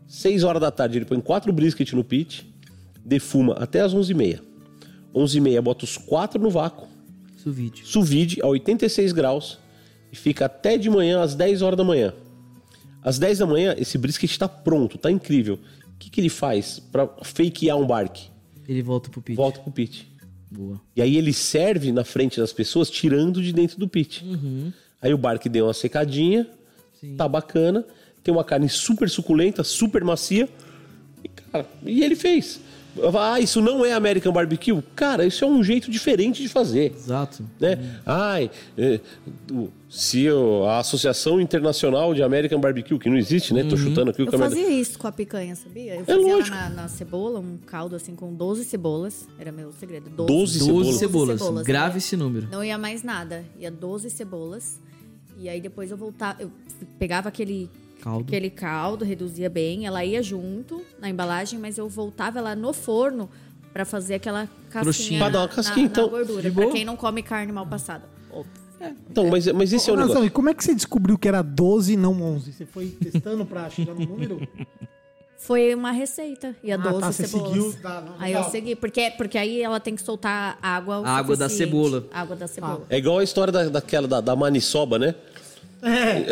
Seis 0.08 0.44
horas 0.44 0.62
da 0.62 0.70
tarde 0.72 0.98
ele 0.98 1.06
põe 1.06 1.20
quatro 1.22 1.52
brisket 1.54 1.94
no 1.94 2.04
pit, 2.04 2.46
defuma 3.04 3.54
até 3.54 3.80
as 3.82 3.94
11h30. 3.96 4.42
11h30 5.16 5.62
bota 5.62 5.86
os 5.86 5.98
quatro 5.98 6.42
no 6.42 6.50
vácuo, 6.50 6.88
Isso 7.38 7.52
vídeo. 7.52 7.86
sous 7.86 8.08
vide 8.08 8.42
a 8.42 8.48
86 8.48 9.12
graus 9.14 9.58
e 10.12 10.16
fica 10.16 10.46
até 10.46 10.78
de 10.78 10.90
manhã 10.90 11.22
às 11.22 11.34
10 11.36 11.62
horas 11.62 11.78
da 11.78 11.84
manhã. 11.84 12.14
Às 13.04 13.18
10 13.18 13.40
da 13.40 13.46
manhã, 13.48 13.74
esse 13.78 13.98
brisket 13.98 14.30
está 14.30 14.48
pronto, 14.48 14.98
tá 14.98 15.10
incrível. 15.10 15.56
O 15.96 15.98
que, 15.98 16.10
que 16.10 16.22
ele 16.22 16.30
faz 16.30 16.80
para 16.80 17.08
fakear 17.24 17.78
um 17.78 17.86
barque? 17.86 18.28
Ele 18.68 18.82
volta 18.82 19.10
pro 19.10 19.22
pitch. 19.22 19.36
Volta 19.36 19.60
pro 19.60 19.72
pit. 19.72 20.11
Boa. 20.52 20.82
E 20.96 21.02
aí 21.02 21.16
ele 21.16 21.32
serve 21.32 21.94
na 21.94 22.04
frente 22.04 22.38
das 22.38 22.52
pessoas, 22.52 22.90
tirando 22.90 23.42
de 23.42 23.54
dentro 23.54 23.80
do 23.80 23.88
pit. 23.88 24.26
Aí 25.02 25.14
o 25.14 25.18
barque 25.18 25.48
deu 25.48 25.66
uma 25.68 25.74
secadinha, 25.74 26.46
tá 27.18 27.26
bacana, 27.28 27.86
tem 28.22 28.34
uma 28.34 28.44
carne 28.44 28.68
super 28.68 29.10
suculenta, 29.10 29.64
super 29.64 30.04
macia. 30.04 30.50
E, 31.24 31.30
cara, 31.30 31.66
e 31.86 32.04
ele 32.04 32.16
fez. 32.16 32.60
Ah, 33.18 33.40
isso 33.40 33.62
não 33.62 33.86
é 33.86 33.94
American 33.94 34.34
Barbecue? 34.34 34.82
Cara, 34.96 35.26
isso 35.26 35.44
é 35.44 35.48
um 35.48 35.64
jeito 35.64 35.90
diferente 35.90 36.42
de 36.42 36.50
fazer. 36.50 36.94
Exato. 36.96 37.44
Né? 37.60 37.78
Ai, 38.06 38.52
é, 38.78 39.00
o- 39.52 39.70
se 39.90 40.28
a 40.68 40.80
Associação 40.80 41.40
Internacional 41.42 42.14
de 42.14 42.24
American 42.24 42.60
Barbecue, 42.60 42.98
que 43.00 43.10
não 43.10 43.18
existe, 43.18 43.54
né? 43.54 43.64
Tô 43.64 43.76
chutando 43.78 44.12
aqui 44.12 44.22
o 44.22 44.26
Eu 44.26 44.32
caminho. 44.32 44.50
fazia 44.50 44.70
isso 44.70 44.98
com 44.98 45.08
a 45.08 45.12
picanha, 45.12 45.56
sabia? 45.56 45.96
Eu 45.96 46.02
É 46.02 46.04
fazia 46.06 46.22
lógico. 46.36 46.56
na, 46.56 46.70
na 46.70 46.88
cebola, 46.88 47.40
um 47.40 47.58
caldo 47.66 47.96
assim 47.96 48.16
com 48.16 48.34
12 48.34 48.64
cebolas. 48.64 49.28
Era 49.38 49.52
meu 49.52 49.72
segredo. 49.74 50.10
12 50.10 50.60
12 50.60 50.98
cebolas. 50.98 51.40
cebolas. 51.40 51.66
Grave 51.68 51.94
né? 51.94 51.98
esse 51.98 52.16
número. 52.16 52.48
Não 52.52 52.64
ia 52.64 52.78
mais 52.78 53.04
nada. 53.04 53.44
Ia 53.60 53.70
12 53.72 54.10
cebolas. 54.10 54.80
E 55.38 55.50
aí 55.50 55.60
depois 55.60 55.92
eu 55.92 55.98
voltava. 55.98 56.42
Eu 56.42 56.52
pegava 57.00 57.28
aquele 57.30 57.70
Caldo. 58.02 58.22
aquele 58.24 58.50
caldo, 58.50 59.06
reduzia 59.06 59.50
bem. 59.50 59.86
Ela 59.86 60.04
ia 60.04 60.22
junto 60.24 60.82
na 61.00 61.10
embalagem, 61.10 61.60
mas 61.60 61.78
eu 61.78 61.88
voltava 61.88 62.40
ela 62.40 62.56
no 62.56 62.74
forno 62.74 63.30
pra 63.72 63.86
fazer 63.86 64.16
aquela 64.16 64.50
casquinha. 64.70 65.30
Na- 65.30 65.48
casquinha, 65.48 65.86
na, 65.86 65.92
então, 65.92 66.10
gordura. 66.10 66.52
boa. 66.52 66.72
quem 66.72 66.84
não 66.84 66.96
come 66.98 67.22
carne 67.24 67.52
mal 67.52 67.66
passada. 67.68 68.04
Ops. 68.32 68.62
Então, 69.12 69.28
mas, 69.30 69.46
mas 69.52 69.72
esse 69.72 69.90
é 69.90 69.94
o 69.94 69.96
Ô, 69.96 70.00
Nazão, 70.00 70.16
negócio. 70.16 70.28
e 70.28 70.30
como 70.32 70.50
é 70.50 70.54
que 70.56 70.64
você 70.64 70.74
descobriu 70.74 71.16
que 71.18 71.28
era 71.28 71.42
12 71.44 71.94
e 71.94 71.98
não 71.98 72.20
11? 72.22 72.52
Você 72.52 72.66
foi 72.66 72.88
testando 72.88 73.46
pra 73.46 73.70
chegar 73.70 73.94
no 73.94 74.06
número? 74.06 74.42
Foi 75.38 75.74
uma 75.74 75.90
receita. 75.92 76.56
Ia 76.64 76.76
Ah, 76.76 76.78
12 76.78 77.00
tá, 77.00 77.12
você 77.12 77.28
cebolas. 77.28 77.50
seguiu, 77.52 77.74
tá, 77.82 78.00
não, 78.02 78.14
aí 78.20 78.28
legal. 78.32 78.44
eu 78.44 78.52
segui. 78.52 78.76
Porque, 78.76 79.10
porque 79.18 79.38
aí 79.40 79.60
ela 79.64 79.80
tem 79.80 79.96
que 79.96 80.02
soltar 80.04 80.60
água 80.62 81.00
o 81.00 81.06
A 81.06 81.10
água 81.18 81.36
da 81.36 81.50
cebola. 81.50 82.06
Água 82.14 82.36
da 82.36 82.48
cebola. 82.48 82.86
É 82.90 83.00
igual 83.00 83.18
a 83.18 83.24
história 83.24 83.52
da, 83.52 83.64
daquela 83.68 84.08
da, 84.08 84.22
da 84.22 84.36
maniçoba, 84.36 85.00
né? 85.00 85.16
É. 85.82 86.26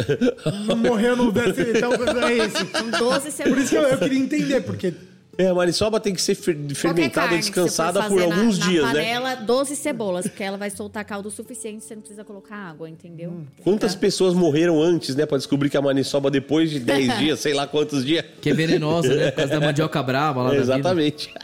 Não 0.68 0.78
morreu 0.78 1.16
no 1.16 1.32
então 1.76 1.92
é 2.28 2.38
esse. 2.38 2.66
São 2.72 2.90
12 2.90 3.22
Por 3.22 3.32
cebolas. 3.32 3.60
isso 3.64 3.70
que 3.70 3.76
eu, 3.76 3.84
eu 3.84 3.98
queria 3.98 4.20
entender, 4.20 4.62
porque 4.62 4.94
É, 5.40 5.48
a 5.48 5.54
maniçoba 5.54 6.02
tem 6.02 6.14
que 6.14 6.22
ser 6.22 6.36
fermentada, 6.36 7.30
você 7.30 7.38
descansada 7.38 8.04
por 8.10 8.22
alguns 8.22 8.60
na, 8.60 8.68
dias, 8.68 8.84
na 8.84 8.94
né? 8.94 9.00
panela, 9.00 9.36
12 9.36 9.74
cebolas, 9.74 10.28
porque 10.28 10.44
ela 10.44 10.58
vai 10.58 10.70
soltar 10.70 11.06
caldo 11.06 11.30
o 11.30 11.32
suficiente, 11.32 11.86
você 11.86 11.96
não 11.96 12.02
precisa 12.02 12.26
colocar 12.26 12.58
água, 12.58 12.90
entendeu? 12.90 13.30
Hum. 13.30 13.46
Quantas 13.64 13.96
pessoas 13.96 14.34
morreram 14.34 14.84
antes, 14.84 15.16
né? 15.16 15.26
Pra 15.26 15.38
descobrir 15.38 15.70
que 15.70 15.78
a 15.78 15.82
maniçoba 15.82 16.30
depois 16.30 16.70
de 16.70 16.82
10 16.82 17.20
dias, 17.20 17.40
sei 17.40 17.54
lá 17.54 17.66
quantos 17.66 18.04
dias. 18.04 18.26
Que 18.42 18.50
é 18.50 18.54
venenosa, 18.54 19.16
né? 19.16 19.32
Por 19.32 19.38
causa 19.38 19.54
da 19.54 19.66
mandioca 19.66 20.04
brava 20.04 20.42
lá 20.42 20.50
da 20.50 20.56
vida. 20.56 20.64
Exatamente. 20.74 21.34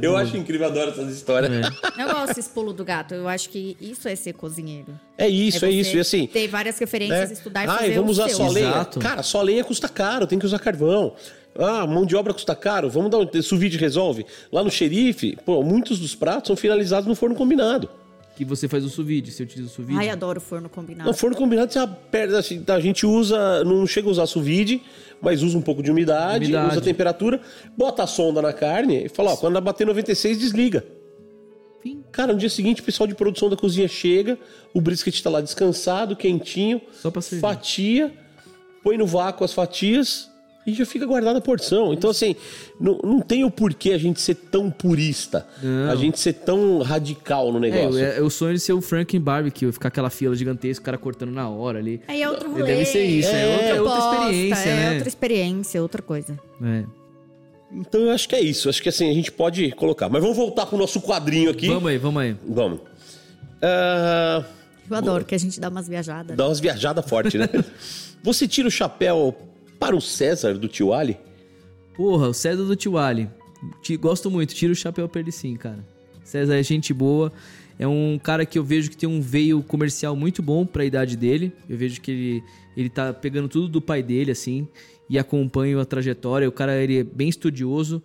Eu 0.00 0.16
acho 0.16 0.36
incrível, 0.36 0.66
adoro 0.66 0.90
essas 0.90 1.14
histórias. 1.14 1.52
É. 1.52 2.02
Eu 2.02 2.08
gosto 2.08 2.34
desse 2.34 2.50
pulo 2.50 2.72
do 2.72 2.84
gato. 2.84 3.14
Eu 3.14 3.28
acho 3.28 3.48
que 3.48 3.76
isso 3.80 4.08
é 4.08 4.16
ser 4.16 4.32
cozinheiro. 4.32 4.98
É 5.16 5.28
isso, 5.28 5.58
é, 5.58 5.68
você 5.68 5.70
isso. 5.70 5.96
E 5.96 6.00
assim. 6.00 6.26
Ter 6.26 6.48
várias 6.48 6.78
referências, 6.78 7.30
né? 7.30 7.34
estudar 7.34 7.64
e 7.64 7.68
Ai, 7.68 7.78
fazer 7.78 7.94
vamos 7.94 8.18
o 8.18 8.22
usar 8.22 8.28
seu. 8.28 8.38
só 8.38 8.48
lenha. 8.48 8.84
Cara, 9.00 9.22
só 9.22 9.42
lenha 9.42 9.62
custa 9.62 9.88
caro, 9.88 10.26
tem 10.26 10.38
que 10.38 10.46
usar 10.46 10.58
carvão. 10.58 11.14
Ah, 11.58 11.86
mão 11.86 12.06
de 12.06 12.16
obra 12.16 12.32
custa 12.32 12.54
caro, 12.56 12.88
vamos 12.88 13.10
dar 13.10 13.18
um 13.18 13.42
sous 13.42 13.60
vide 13.60 13.76
resolve. 13.76 14.24
Lá 14.50 14.64
no 14.64 14.70
xerife, 14.70 15.36
pô, 15.44 15.62
muitos 15.62 15.98
dos 15.98 16.14
pratos 16.14 16.46
são 16.48 16.56
finalizados 16.56 17.06
no 17.06 17.14
forno 17.14 17.34
combinado. 17.34 17.88
Que 18.34 18.44
você 18.46 18.66
faz 18.66 18.82
o 18.84 18.88
sous 18.88 19.06
vide, 19.06 19.30
você 19.30 19.42
utiliza 19.42 19.68
o 19.68 19.70
sous 19.70 19.86
vide. 19.86 19.98
Ai, 19.98 20.08
adoro 20.08 20.40
forno 20.40 20.68
combinado. 20.70 21.06
No 21.08 21.14
forno 21.14 21.36
combinado, 21.36 21.70
você 21.70 21.78
aperta, 21.78 22.38
assim, 22.38 22.64
a 22.66 22.80
gente 22.80 23.04
usa, 23.04 23.62
não 23.64 23.86
chega 23.86 24.08
a 24.08 24.10
usar 24.10 24.26
sous 24.26 24.42
vide, 24.42 24.82
mas 25.20 25.42
usa 25.42 25.58
um 25.58 25.60
pouco 25.60 25.82
de 25.82 25.90
umidade, 25.90 26.46
Umidade. 26.46 26.70
usa 26.70 26.78
a 26.80 26.82
temperatura, 26.82 27.40
bota 27.76 28.02
a 28.04 28.06
sonda 28.06 28.40
na 28.40 28.54
carne 28.54 29.04
e 29.04 29.08
fala, 29.10 29.32
ó, 29.32 29.36
quando 29.36 29.52
ela 29.52 29.60
bater 29.60 29.86
96, 29.86 30.38
desliga. 30.38 30.82
Fim. 31.82 32.02
Cara, 32.10 32.32
no 32.32 32.38
dia 32.38 32.48
seguinte, 32.48 32.80
o 32.80 32.84
pessoal 32.84 33.06
de 33.06 33.14
produção 33.14 33.50
da 33.50 33.56
cozinha 33.56 33.86
chega, 33.88 34.38
o 34.72 34.80
brisket 34.80 35.20
tá 35.20 35.28
lá 35.28 35.42
descansado, 35.42 36.16
quentinho, 36.16 36.80
Só 37.02 37.10
pra 37.10 37.20
servir. 37.20 37.42
fatia, 37.42 38.14
põe 38.82 38.96
no 38.96 39.06
vácuo 39.06 39.44
as 39.44 39.52
fatias 39.52 40.30
e 40.66 40.72
já 40.74 40.86
fica 40.86 41.04
guardada 41.06 41.38
a 41.38 41.40
porção. 41.40 41.92
Então, 41.92 42.08
assim, 42.10 42.36
não, 42.80 42.98
não 43.02 43.20
tem 43.20 43.44
o 43.44 43.50
porquê 43.50 43.92
a 43.92 43.98
gente 43.98 44.20
ser 44.20 44.34
tão 44.36 44.70
purista, 44.70 45.46
Não. 45.62 45.90
a 45.90 45.96
gente 45.96 46.20
ser 46.20 46.32
tão 46.34 46.78
radical 46.82 47.50
no 47.52 47.58
É, 47.58 47.70
negócio. 47.70 47.98
é, 48.00 48.18
é 48.18 48.22
o 48.22 48.30
sonho 48.30 48.54
de 48.54 48.60
ser 48.60 48.72
o 48.72 48.80
Franklin 48.80 49.20
Barbecue, 49.20 49.70
ficar 49.72 49.88
aquela 49.88 50.10
fila 50.10 50.34
gigantesca, 50.36 50.80
o 50.82 50.84
cara 50.84 50.98
cortando 50.98 51.30
na 51.32 51.48
hora 51.48 51.78
ali. 51.78 52.00
Aí 52.06 52.22
é 52.22 52.28
outro 52.30 52.50
rolê. 52.50 52.64
Deve 52.64 52.84
ser 52.84 53.04
isso, 53.04 53.28
é, 53.30 53.52
outra, 53.52 53.66
é 53.68 53.80
outra 53.82 53.98
experiência, 53.98 54.68
é 54.68 54.74
né? 54.76 54.92
outra 54.94 55.08
experiência, 55.08 55.82
outra 55.82 56.02
coisa. 56.02 56.38
É. 56.62 56.84
Então 57.74 58.00
eu 58.02 58.10
acho 58.10 58.28
que 58.28 58.34
é 58.36 58.40
isso. 58.40 58.68
Acho 58.68 58.82
que 58.82 58.88
assim, 58.88 59.10
a 59.10 59.14
gente 59.14 59.32
pode 59.32 59.70
colocar. 59.72 60.08
Mas 60.08 60.20
vamos 60.22 60.36
voltar 60.36 60.66
pro 60.66 60.76
nosso 60.76 61.00
quadrinho 61.00 61.50
aqui. 61.50 61.68
Vamos 61.68 61.90
aí, 61.90 61.98
vamos 61.98 62.22
aí. 62.22 62.36
Vamos. 62.46 62.80
Ah, 63.60 64.44
Eu 64.90 64.96
adoro 64.96 65.24
que 65.24 65.34
a 65.34 65.38
gente 65.38 65.58
dá 65.58 65.68
umas 65.68 65.88
viajadas. 65.88 66.36
dá 66.36 66.46
umas 66.46 66.60
viajadas 66.60 67.04
fortes, 67.08 67.34
né? 67.40 67.48
Você 68.22 68.46
tira 68.46 68.68
o 68.68 68.70
chapéu 68.70 69.34
para 69.82 69.96
o 69.96 70.00
César 70.00 70.54
do 70.54 70.68
Tio 70.68 70.92
Ali? 70.92 71.18
Porra, 71.96 72.28
o 72.28 72.32
César 72.32 72.62
do 72.62 72.76
Tiwali. 72.76 73.28
Te, 73.82 73.96
gosto 73.96 74.30
muito, 74.30 74.54
tira 74.54 74.72
o 74.72 74.76
chapéu 74.76 75.08
pra 75.08 75.20
ele 75.20 75.32
sim, 75.32 75.56
cara. 75.56 75.84
César 76.22 76.54
é 76.54 76.62
gente 76.62 76.94
boa. 76.94 77.32
É 77.80 77.88
um 77.88 78.16
cara 78.22 78.46
que 78.46 78.56
eu 78.56 78.62
vejo 78.62 78.88
que 78.88 78.96
tem 78.96 79.08
um 79.08 79.20
veio 79.20 79.60
comercial 79.60 80.14
muito 80.14 80.40
bom 80.40 80.64
pra 80.64 80.84
idade 80.84 81.16
dele. 81.16 81.52
Eu 81.68 81.76
vejo 81.76 82.00
que 82.00 82.12
ele, 82.12 82.44
ele 82.76 82.88
tá 82.88 83.12
pegando 83.12 83.48
tudo 83.48 83.66
do 83.66 83.82
pai 83.82 84.04
dele, 84.04 84.30
assim, 84.30 84.68
e 85.10 85.18
acompanho 85.18 85.80
a 85.80 85.84
trajetória. 85.84 86.48
O 86.48 86.52
cara 86.52 86.80
ele 86.80 87.00
é 87.00 87.02
bem 87.02 87.28
estudioso. 87.28 88.00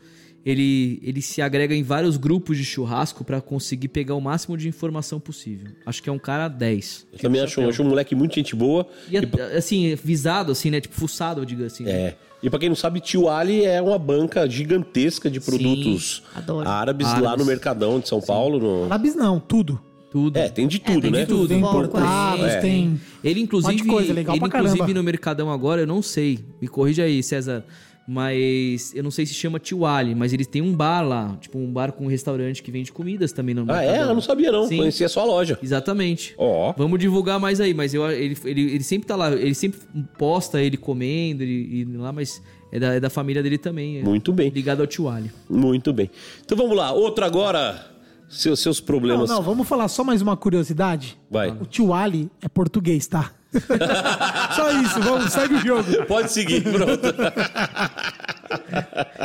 Ele, 0.46 1.00
ele 1.04 1.22
se 1.22 1.42
agrega 1.42 1.76
em 1.76 1.84
vários 1.84 2.16
grupos 2.18 2.58
de 2.58 2.64
churrasco 2.64 3.24
pra 3.24 3.42
conseguir 3.42 3.90
pegar 3.90 4.16
o 4.16 4.22
máximo 4.22 4.56
de 4.58 4.68
informação 4.68 5.20
possível. 5.20 5.72
Acho 5.86 6.02
que 6.02 6.10
é 6.10 6.12
um 6.14 6.20
cara 6.20 6.48
10. 6.48 7.08
Eu 7.14 7.20
também 7.20 7.42
acho, 7.42 7.62
acho 7.62 7.84
um 7.84 7.90
moleque 7.90 8.16
muito 8.16 8.36
gente 8.36 8.56
boa. 8.56 8.88
E, 9.12 9.18
assim, 9.58 9.94
visado, 9.96 10.52
assim, 10.54 10.70
né? 10.72 10.80
Tipo, 10.80 10.96
fuçado, 10.96 11.42
eu 11.42 11.46
digo 11.46 11.64
assim. 11.66 11.84
né? 11.84 11.92
É. 11.92 12.16
E 12.42 12.50
pra 12.50 12.60
quem 12.60 12.70
não 12.70 12.76
sabe, 12.76 13.00
Tio 13.02 13.28
Ali 13.30 13.66
é 13.66 13.82
uma 13.82 13.98
banca 13.98 14.48
gigantesca 14.48 15.30
de 15.30 15.40
produtos 15.42 16.22
adoro. 16.36 16.70
árabes, 16.70 17.08
lá 17.08 17.14
Árabes. 17.18 17.40
no 17.40 17.46
Mercadão 17.46 18.00
de 18.00 18.08
São 18.08 18.22
Paulo. 18.22 18.60
no- 18.60 18.84
Árabes 18.86 19.16
não, 19.16 19.40
tudo. 19.40 19.82
Tudo. 20.12 20.38
É, 20.38 20.48
tem 20.48 20.68
de 20.68 20.80
tudo, 20.80 21.02
tem 21.02 21.12
né? 21.12 21.22
de 21.22 21.26
tudo. 21.26 21.48
Tem 21.50 21.60
Porco, 21.60 21.80
importados, 21.98 22.46
é. 22.46 22.60
tem. 22.62 23.00
Ele, 23.24 23.42
inclusive, 23.42 23.74
Um 23.74 23.78
monte 23.78 23.84
de 23.84 23.90
coisa, 23.92 24.14
legal 24.14 24.36
ele, 24.36 24.40
pra 24.40 24.48
inclusive 24.60 24.80
caramba. 24.80 24.94
no 25.00 25.04
Mercadão 25.04 25.52
agora, 25.52 25.82
eu 25.82 25.88
não 25.88 26.02
sei. 26.02 26.40
Me 26.62 26.68
corrija 26.68 27.04
aí, 27.04 27.22
César. 27.22 27.66
Mas 28.10 28.96
eu 28.96 29.04
não 29.04 29.12
sei 29.12 29.26
se 29.26 29.34
chama 29.34 29.60
Tiwali, 29.60 30.16
mas 30.16 30.32
eles 30.32 30.48
têm 30.48 30.62
um 30.62 30.74
bar 30.74 31.02
lá. 31.02 31.36
Tipo, 31.42 31.58
um 31.60 31.70
bar 31.70 31.92
com 31.92 32.06
um 32.06 32.08
restaurante 32.08 32.64
que 32.64 32.72
vende 32.72 32.90
comidas 32.90 33.34
também 33.34 33.54
no 33.54 33.70
Ah, 33.70 33.84
é? 33.84 34.02
Eu 34.02 34.14
não 34.14 34.22
sabia 34.22 34.50
não. 34.50 34.66
Sim. 34.66 34.78
Conhecia 34.78 35.10
só 35.10 35.22
a 35.22 35.26
loja. 35.26 35.60
Exatamente. 35.62 36.34
Ó. 36.38 36.74
Vamos 36.78 37.00
divulgar 37.00 37.38
mais 37.38 37.60
aí, 37.60 37.74
mas 37.74 37.94
eu, 37.94 38.10
ele, 38.10 38.38
ele, 38.46 38.62
ele 38.76 38.84
sempre 38.84 39.06
tá 39.06 39.18
lá, 39.18 39.34
ele 39.34 39.54
sempre 39.54 39.82
posta 40.18 40.62
ele 40.62 40.78
comendo 40.78 41.44
ele 41.44 41.98
lá, 41.98 42.14
mas 42.14 42.42
é 42.72 42.80
da, 42.80 42.94
é 42.94 43.00
da 43.02 43.10
família 43.10 43.44
dele 43.44 43.58
também. 43.58 44.00
é 44.00 44.04
Muito 44.04 44.32
bem. 44.32 44.50
Ligado 44.50 44.80
ao 44.80 44.88
Tiwali. 44.88 45.30
Muito 45.50 45.92
bem. 45.92 46.10
Então 46.46 46.58
vamos 46.58 46.78
lá. 46.78 46.94
Outro 46.94 47.26
agora. 47.26 47.92
Seus, 48.30 48.60
seus 48.60 48.80
Não, 48.80 48.86
problemas. 48.86 49.30
não, 49.30 49.42
vamos 49.42 49.68
falar 49.68 49.88
só 49.88 50.04
mais 50.04 50.22
uma 50.22 50.36
curiosidade. 50.36 51.18
Vai. 51.30 51.50
O 51.50 51.66
tio 51.66 51.94
Ali 51.94 52.30
é 52.42 52.48
português, 52.50 53.08
tá? 53.08 53.32
só 54.56 54.72
isso, 54.82 55.00
vamos, 55.02 55.32
segue 55.32 55.56
o 55.56 55.60
jogo. 55.60 56.06
Pode 56.06 56.32
seguir, 56.32 56.62
pronto. 56.64 57.14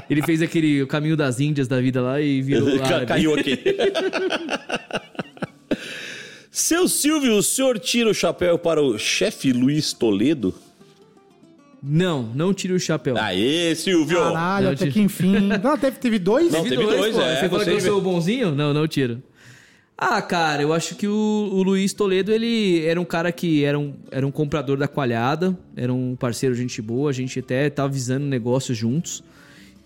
Ele 0.08 0.22
fez 0.22 0.40
aquele 0.42 0.82
o 0.82 0.86
caminho 0.86 1.16
das 1.16 1.40
Índias 1.40 1.66
da 1.68 1.80
vida 1.80 2.00
lá 2.00 2.20
e 2.20 2.40
virou 2.40 2.78
Ca-. 2.86 3.04
Caiu 3.06 3.34
aqui. 3.34 3.58
Seu 6.50 6.86
Silvio, 6.86 7.36
o 7.36 7.42
senhor 7.42 7.78
tira 7.78 8.10
o 8.10 8.14
chapéu 8.14 8.58
para 8.58 8.82
o 8.82 8.98
chefe 8.98 9.52
Luiz 9.52 9.92
Toledo? 9.94 10.54
Não, 11.82 12.22
não 12.34 12.52
tire 12.54 12.74
o 12.74 12.78
chapéu. 12.78 13.16
Aê, 13.18 13.74
Silvio! 13.74 14.18
Caralho, 14.18 14.66
Não, 14.66 14.72
até 14.72 14.88
que 14.90 15.00
enfim. 15.00 15.48
Não, 15.62 15.76
teve, 15.78 15.98
teve 15.98 16.18
dois? 16.18 16.52
Não, 16.52 16.62
teve 16.62 16.76
dois, 16.76 17.14
pô. 17.16 17.20
é, 17.22 17.40
Você 17.40 17.48
fala 17.48 17.64
você 17.64 17.70
que 17.70 17.76
eu 17.78 17.80
sou 17.80 17.98
o 17.98 18.00
bonzinho? 18.02 18.54
Não, 18.54 18.72
não 18.74 18.86
tiro. 18.86 19.20
Ah, 20.04 20.20
cara, 20.20 20.60
eu 20.60 20.72
acho 20.72 20.96
que 20.96 21.06
o, 21.06 21.48
o 21.52 21.62
Luiz 21.62 21.92
Toledo, 21.92 22.32
ele 22.32 22.84
era 22.84 23.00
um 23.00 23.04
cara 23.04 23.30
que 23.30 23.62
era 23.62 23.78
um, 23.78 23.94
era 24.10 24.26
um 24.26 24.32
comprador 24.32 24.76
da 24.76 24.88
coalhada, 24.88 25.56
era 25.76 25.94
um 25.94 26.16
parceiro, 26.16 26.56
gente 26.56 26.82
boa, 26.82 27.08
a 27.08 27.12
gente 27.12 27.38
até 27.38 27.70
tava 27.70 27.88
visando 27.88 28.26
negócios 28.26 28.76
juntos. 28.76 29.22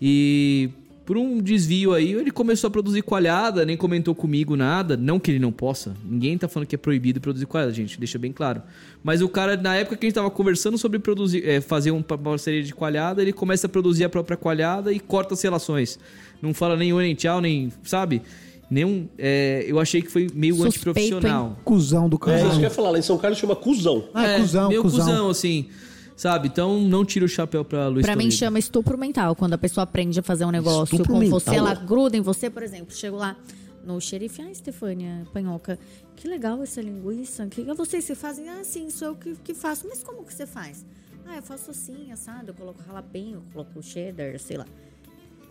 E 0.01 0.71
por 1.05 1.17
um 1.17 1.39
desvio 1.39 1.93
aí, 1.93 2.13
ele 2.13 2.31
começou 2.31 2.67
a 2.67 2.71
produzir 2.71 3.03
coalhada, 3.03 3.63
nem 3.63 3.77
comentou 3.77 4.15
comigo 4.15 4.55
nada. 4.55 4.97
Não 4.97 5.19
que 5.19 5.29
ele 5.29 5.39
não 5.39 5.51
possa, 5.51 5.93
ninguém 6.03 6.35
tá 6.35 6.47
falando 6.47 6.67
que 6.67 6.73
é 6.73 6.79
proibido 6.79 7.21
produzir 7.21 7.45
coalhada, 7.45 7.71
gente, 7.71 7.99
deixa 7.99 8.17
bem 8.17 8.31
claro. 8.31 8.63
Mas 9.03 9.21
o 9.21 9.29
cara, 9.29 9.55
na 9.55 9.75
época 9.75 9.97
que 9.97 10.07
a 10.07 10.09
gente 10.09 10.15
tava 10.15 10.31
conversando 10.31 10.79
sobre 10.79 10.97
produzir, 10.97 11.47
é, 11.47 11.61
fazer 11.61 11.91
uma 11.91 12.01
parceria 12.01 12.63
de 12.63 12.73
coalhada, 12.73 13.21
ele 13.21 13.33
começa 13.33 13.67
a 13.67 13.69
produzir 13.69 14.05
a 14.05 14.09
própria 14.09 14.35
coalhada 14.35 14.91
e 14.91 14.99
corta 14.99 15.35
as 15.35 15.41
relações. 15.43 15.99
Não 16.41 16.55
fala 16.55 16.75
nem 16.75 16.91
oi, 16.91 17.03
nem 17.03 17.13
tchau, 17.13 17.39
nem, 17.39 17.71
sabe? 17.83 18.23
Nenhum, 18.69 19.07
é, 19.17 19.63
eu 19.65 19.79
achei 19.79 20.01
que 20.01 20.09
foi 20.11 20.27
meio 20.33 20.55
Suspeito, 20.55 20.89
antiprofissional. 20.89 21.57
Cusão 21.63 22.09
do 22.09 22.17
É 22.17 22.19
cuzão. 22.19 22.37
isso 22.37 22.49
que 22.49 22.55
eu 22.57 22.61
ia 22.61 22.69
falar. 22.69 22.89
Lá 22.91 22.99
em 22.99 23.01
São 23.01 23.17
Carlos 23.17 23.39
chama 23.39 23.55
cuzão. 23.55 24.09
Ah, 24.13 24.27
é, 24.27 24.39
cuzão, 24.39 24.67
meio 24.69 24.81
cuzão. 24.81 25.05
cuzão, 25.05 25.29
assim, 25.29 25.69
sabe? 26.17 26.47
Então 26.49 26.79
não 26.81 27.05
tira 27.05 27.23
o 27.23 27.29
chapéu 27.29 27.63
pra 27.63 27.87
Luiz 27.87 28.05
Pra 28.05 28.15
mim 28.15 28.29
chama 28.29 28.59
estupro 28.59 28.97
mental, 28.97 29.35
quando 29.35 29.53
a 29.53 29.57
pessoa 29.57 29.83
aprende 29.83 30.19
a 30.19 30.23
fazer 30.23 30.43
um 30.43 30.51
negócio 30.51 30.95
Estupro 30.95 31.13
com 31.13 31.19
mental. 31.19 31.39
você, 31.39 31.55
ela 31.55 31.73
gruda 31.75 32.17
em 32.17 32.21
você, 32.21 32.49
por 32.49 32.61
exemplo, 32.61 32.93
chego 32.93 33.15
lá 33.15 33.37
no 33.85 34.01
xerife, 34.01 34.41
ah, 34.41 34.51
Estefânia 34.51 35.25
Panhoca, 35.31 35.79
que 36.13 36.27
legal 36.27 36.61
essa 36.61 36.81
linguiça, 36.81 37.47
que 37.47 37.63
vocês 37.73 38.03
se 38.03 38.15
fazem, 38.15 38.49
ah, 38.49 38.61
sim, 38.65 38.89
sou 38.89 39.09
eu 39.09 39.15
que, 39.15 39.33
que 39.41 39.53
faço, 39.53 39.87
mas 39.87 40.03
como 40.03 40.25
que 40.25 40.33
você 40.33 40.45
faz? 40.45 40.85
Ah, 41.25 41.37
eu 41.37 41.41
faço 41.41 41.71
assim, 41.71 42.11
assado, 42.11 42.49
eu 42.49 42.53
coloco 42.53 42.81
ralapenho, 42.85 43.35
eu 43.35 43.43
coloco 43.53 43.81
cheddar, 43.81 44.37
sei 44.39 44.57
lá. 44.57 44.65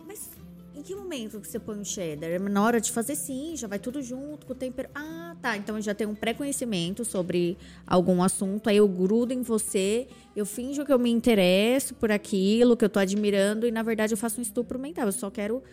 Mas 0.07 0.29
em 0.77 0.81
que 0.83 0.95
momento 0.95 1.41
que 1.41 1.47
você 1.47 1.59
põe 1.59 1.79
o 1.79 1.83
cheddar? 1.83 2.29
É 2.29 2.37
Na 2.37 2.63
hora 2.63 2.79
de 2.79 2.91
fazer 2.91 3.15
sim, 3.15 3.53
já 3.55 3.67
vai 3.67 3.79
tudo 3.79 4.01
junto 4.01 4.45
com 4.45 4.53
o 4.53 4.55
tempero. 4.55 4.87
Ah, 4.93 5.35
tá. 5.41 5.57
Então 5.57 5.75
eu 5.75 5.81
já 5.81 5.93
tenho 5.95 6.11
um 6.11 6.15
pré-conhecimento 6.15 7.03
sobre 7.03 7.57
algum 7.85 8.21
assunto. 8.21 8.69
Aí 8.69 8.77
eu 8.77 8.87
grudo 8.87 9.33
em 9.33 9.41
você, 9.41 10.07
eu 10.35 10.45
finjo 10.45 10.85
que 10.85 10.93
eu 10.93 10.99
me 10.99 11.09
interesso 11.09 11.95
por 11.95 12.11
aquilo, 12.11 12.77
que 12.77 12.85
eu 12.85 12.89
tô 12.89 12.99
admirando, 12.99 13.65
e 13.65 13.71
na 13.71 13.81
verdade 13.81 14.13
eu 14.13 14.17
faço 14.17 14.39
um 14.39 14.43
estupro 14.43 14.77
mental. 14.77 15.07
Eu 15.07 15.11
só 15.11 15.31
quero 15.31 15.63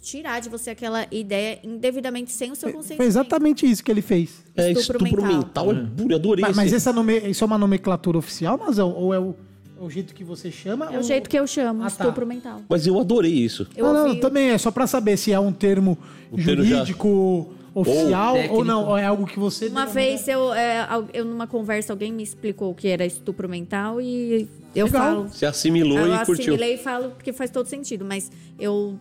tirar 0.00 0.40
de 0.40 0.48
você 0.48 0.70
aquela 0.70 1.06
ideia 1.10 1.58
indevidamente 1.64 2.30
sem 2.30 2.52
o 2.52 2.54
seu 2.54 2.70
consentimento. 2.70 2.98
Foi 2.98 3.06
exatamente 3.06 3.68
isso 3.68 3.82
que 3.82 3.90
ele 3.90 4.02
fez. 4.02 4.44
É 4.56 4.70
Estupro 4.70 5.04
estupro 5.04 5.22
mental. 5.22 5.66
mental. 5.66 5.72
É 5.72 5.90
puro, 5.96 6.12
eu 6.12 6.16
adorei 6.16 6.42
Mas, 6.42 6.56
mas 6.56 6.72
essa 6.72 6.92
nome... 6.92 7.18
isso 7.28 7.42
é 7.42 7.46
uma 7.46 7.58
nomenclatura 7.58 8.16
oficial, 8.18 8.56
Mazão? 8.56 8.92
Ou 8.92 9.12
é 9.12 9.18
o, 9.18 9.30
é 9.30 9.34
o 9.80 9.90
jeito 9.90 10.14
que 10.14 10.22
você 10.24 10.50
chama? 10.50 10.86
É 10.86 10.90
o 10.90 10.96
ou- 10.96 11.02
jeito 11.02 11.28
que 11.28 11.38
eu 11.38 11.46
chamo, 11.46 11.82
Ah, 11.82 11.90
tá. 11.90 12.04
estupro 12.04 12.26
mental. 12.26 12.62
Mas 12.68 12.86
eu 12.86 12.98
adorei 12.98 13.32
isso. 13.32 13.66
Eu 13.76 13.92
não, 13.92 14.08
não, 14.08 14.20
também 14.20 14.50
é 14.50 14.58
só 14.58 14.70
pra 14.70 14.86
saber 14.86 15.16
se 15.16 15.32
é 15.32 15.38
um 15.40 15.52
termo 15.52 15.98
Um 16.32 16.36
termo 16.36 16.62
já- 16.64 16.76
jurídico, 16.76 17.52
oficial, 17.74 18.34
ou, 18.34 18.40
técnico. 18.40 18.64
não, 18.64 18.86
ou 18.88 18.96
é 18.98 19.04
algo 19.04 19.26
que 19.26 19.38
você... 19.38 19.66
Uma 19.66 19.86
vez 19.86 20.28
eu, 20.28 20.54
é, 20.54 20.86
eu, 21.12 21.24
numa 21.24 21.46
conversa, 21.46 21.92
alguém 21.92 22.12
me 22.12 22.22
explicou 22.22 22.70
o 22.70 22.74
que 22.74 22.86
era 22.88 23.04
estupro 23.04 23.48
mental 23.48 24.00
e 24.00 24.48
eu 24.74 24.86
Legal. 24.86 25.02
falo. 25.02 25.28
Você 25.28 25.44
assimilou 25.46 25.98
eu 25.98 26.14
e 26.14 26.18
curtiu. 26.24 26.54
assimilei 26.54 26.74
e 26.74 26.78
falo 26.78 27.10
porque 27.10 27.32
faz 27.32 27.50
todo 27.50 27.66
sentido, 27.66 28.04
mas 28.04 28.30
eu 28.58 28.96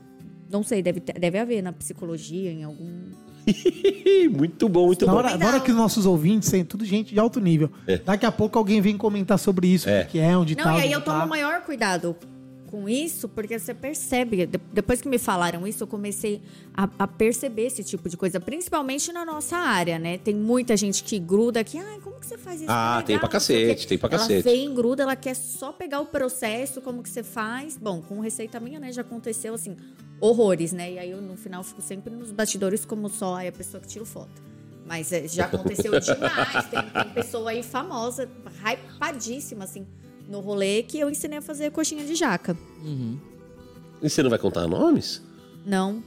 não 0.52 0.64
sei, 0.64 0.82
deve, 0.82 1.00
deve 1.00 1.38
haver 1.38 1.62
na 1.62 1.72
psicologia, 1.72 2.52
em 2.52 2.64
algum. 2.64 2.90
muito 4.36 4.70
bom, 4.70 4.88
muito 4.88 5.06
Na 5.06 5.12
bom. 5.12 5.18
hora, 5.20 5.38
na 5.38 5.48
hora 5.48 5.60
que 5.60 5.72
os 5.72 5.78
nossos 5.78 6.06
ouvintes 6.06 6.50
são 6.50 6.64
tudo 6.64 6.86
gente 6.86 7.14
de 7.14 7.20
alto 7.20 7.40
nível. 7.40 7.70
É. 7.88 7.98
Daqui 7.98 8.26
a 8.26 8.32
pouco 8.32 8.58
alguém 8.58 8.82
vem 8.82 8.98
comentar 8.98 9.38
sobre 9.40 9.68
isso, 9.68 9.90
É. 9.90 10.04
o 10.04 10.08
que 10.08 10.20
é, 10.20 10.36
onde 10.38 10.56
Não, 10.56 10.64
tá. 10.64 10.78
e 10.80 10.82
aí 10.84 10.92
eu 10.92 11.02
tomo 11.02 11.20
tá. 11.20 11.26
maior 11.26 11.62
cuidado 11.62 12.16
com 12.74 12.90
isso, 12.90 13.30
porque 13.30 13.60
você 13.60 13.72
percebe. 13.72 14.48
de- 14.48 14.60
Depois 14.74 15.00
que 15.00 15.08
me 15.08 15.20
falaram 15.20 15.68
isso, 15.68 15.84
eu 15.84 15.88
comecei 15.88 16.42
a, 16.74 16.90
a 16.98 17.08
perceber 17.08 17.68
esse 17.68 17.84
tipo 17.84 18.10
de 18.10 18.18
coisa, 18.18 18.40
principalmente 18.40 19.12
na 19.14 19.24
nossa 19.24 19.56
área, 19.58 20.00
né? 20.00 20.18
Tem 20.18 20.34
muita 20.34 20.76
gente 20.76 21.04
que 21.04 21.20
gruda 21.20 21.60
aqui, 21.60 21.78
ai, 21.78 22.00
como 22.04 22.20
que 22.20 22.26
você 22.26 22.36
faz 22.36 22.62
isso? 22.62 22.72
Ah, 22.72 22.96
Legal, 22.96 23.04
tem 23.04 23.20
pra 23.20 23.30
não 23.32 23.40
sei 23.40 23.56
o 23.56 23.60
quê." 23.60 23.68
cacete, 23.74 23.88
tem 23.88 23.98
pra 24.00 24.10
ela 24.10 24.18
cacete. 24.18 24.42
vem, 24.44 24.74
gruda, 24.74 25.04
ela 25.04 25.16
quer 25.16 25.36
só 25.36 25.72
pegar 25.72 26.00
o 26.00 26.08
processo, 26.08 26.82
como 26.82 27.04
que 27.04 27.10
você 27.10 27.22
faz. 27.22 27.78
Bom, 27.78 28.02
com 28.02 28.20
receita 28.20 28.60
minha, 28.60 28.80
né, 28.80 28.92
já 28.92 29.02
aconteceu, 29.04 29.54
assim, 29.54 29.78
horrores, 30.20 30.72
né? 30.74 30.94
E 30.94 30.98
aí 30.98 31.12
eu, 31.12 31.22
no 31.22 31.38
final, 31.38 31.64
fico 31.64 31.82
sempre 31.82 32.12
nos 32.12 32.32
bastidores 32.32 32.86
como 32.86 33.08
só 33.08 33.36
a 33.48 33.52
pessoa 33.52 33.80
que 33.82 33.88
tira 33.88 34.04
foto. 34.04 34.42
Mas 34.84 35.14
é, 35.14 35.28
já 35.28 35.46
aconteceu 35.46 35.92
demais. 36.02 36.66
Tem, 36.72 36.82
tem 36.82 37.14
pessoa 37.14 37.52
aí 37.52 37.62
famosa, 37.62 38.28
hypadíssima, 38.66 39.64
assim, 39.66 39.86
no 40.28 40.40
rolê, 40.40 40.84
que 40.84 41.00
eu 41.00 41.10
ensinei 41.10 41.38
a 41.40 41.42
fazer 41.42 41.72
coxinha 41.72 42.04
de 42.06 42.16
jaca. 42.16 42.56
E 44.02 44.10
você 44.10 44.22
não 44.24 44.30
vai 44.30 44.40
contar 44.40 44.68
nomes? 44.68 45.22
Não. 45.66 46.02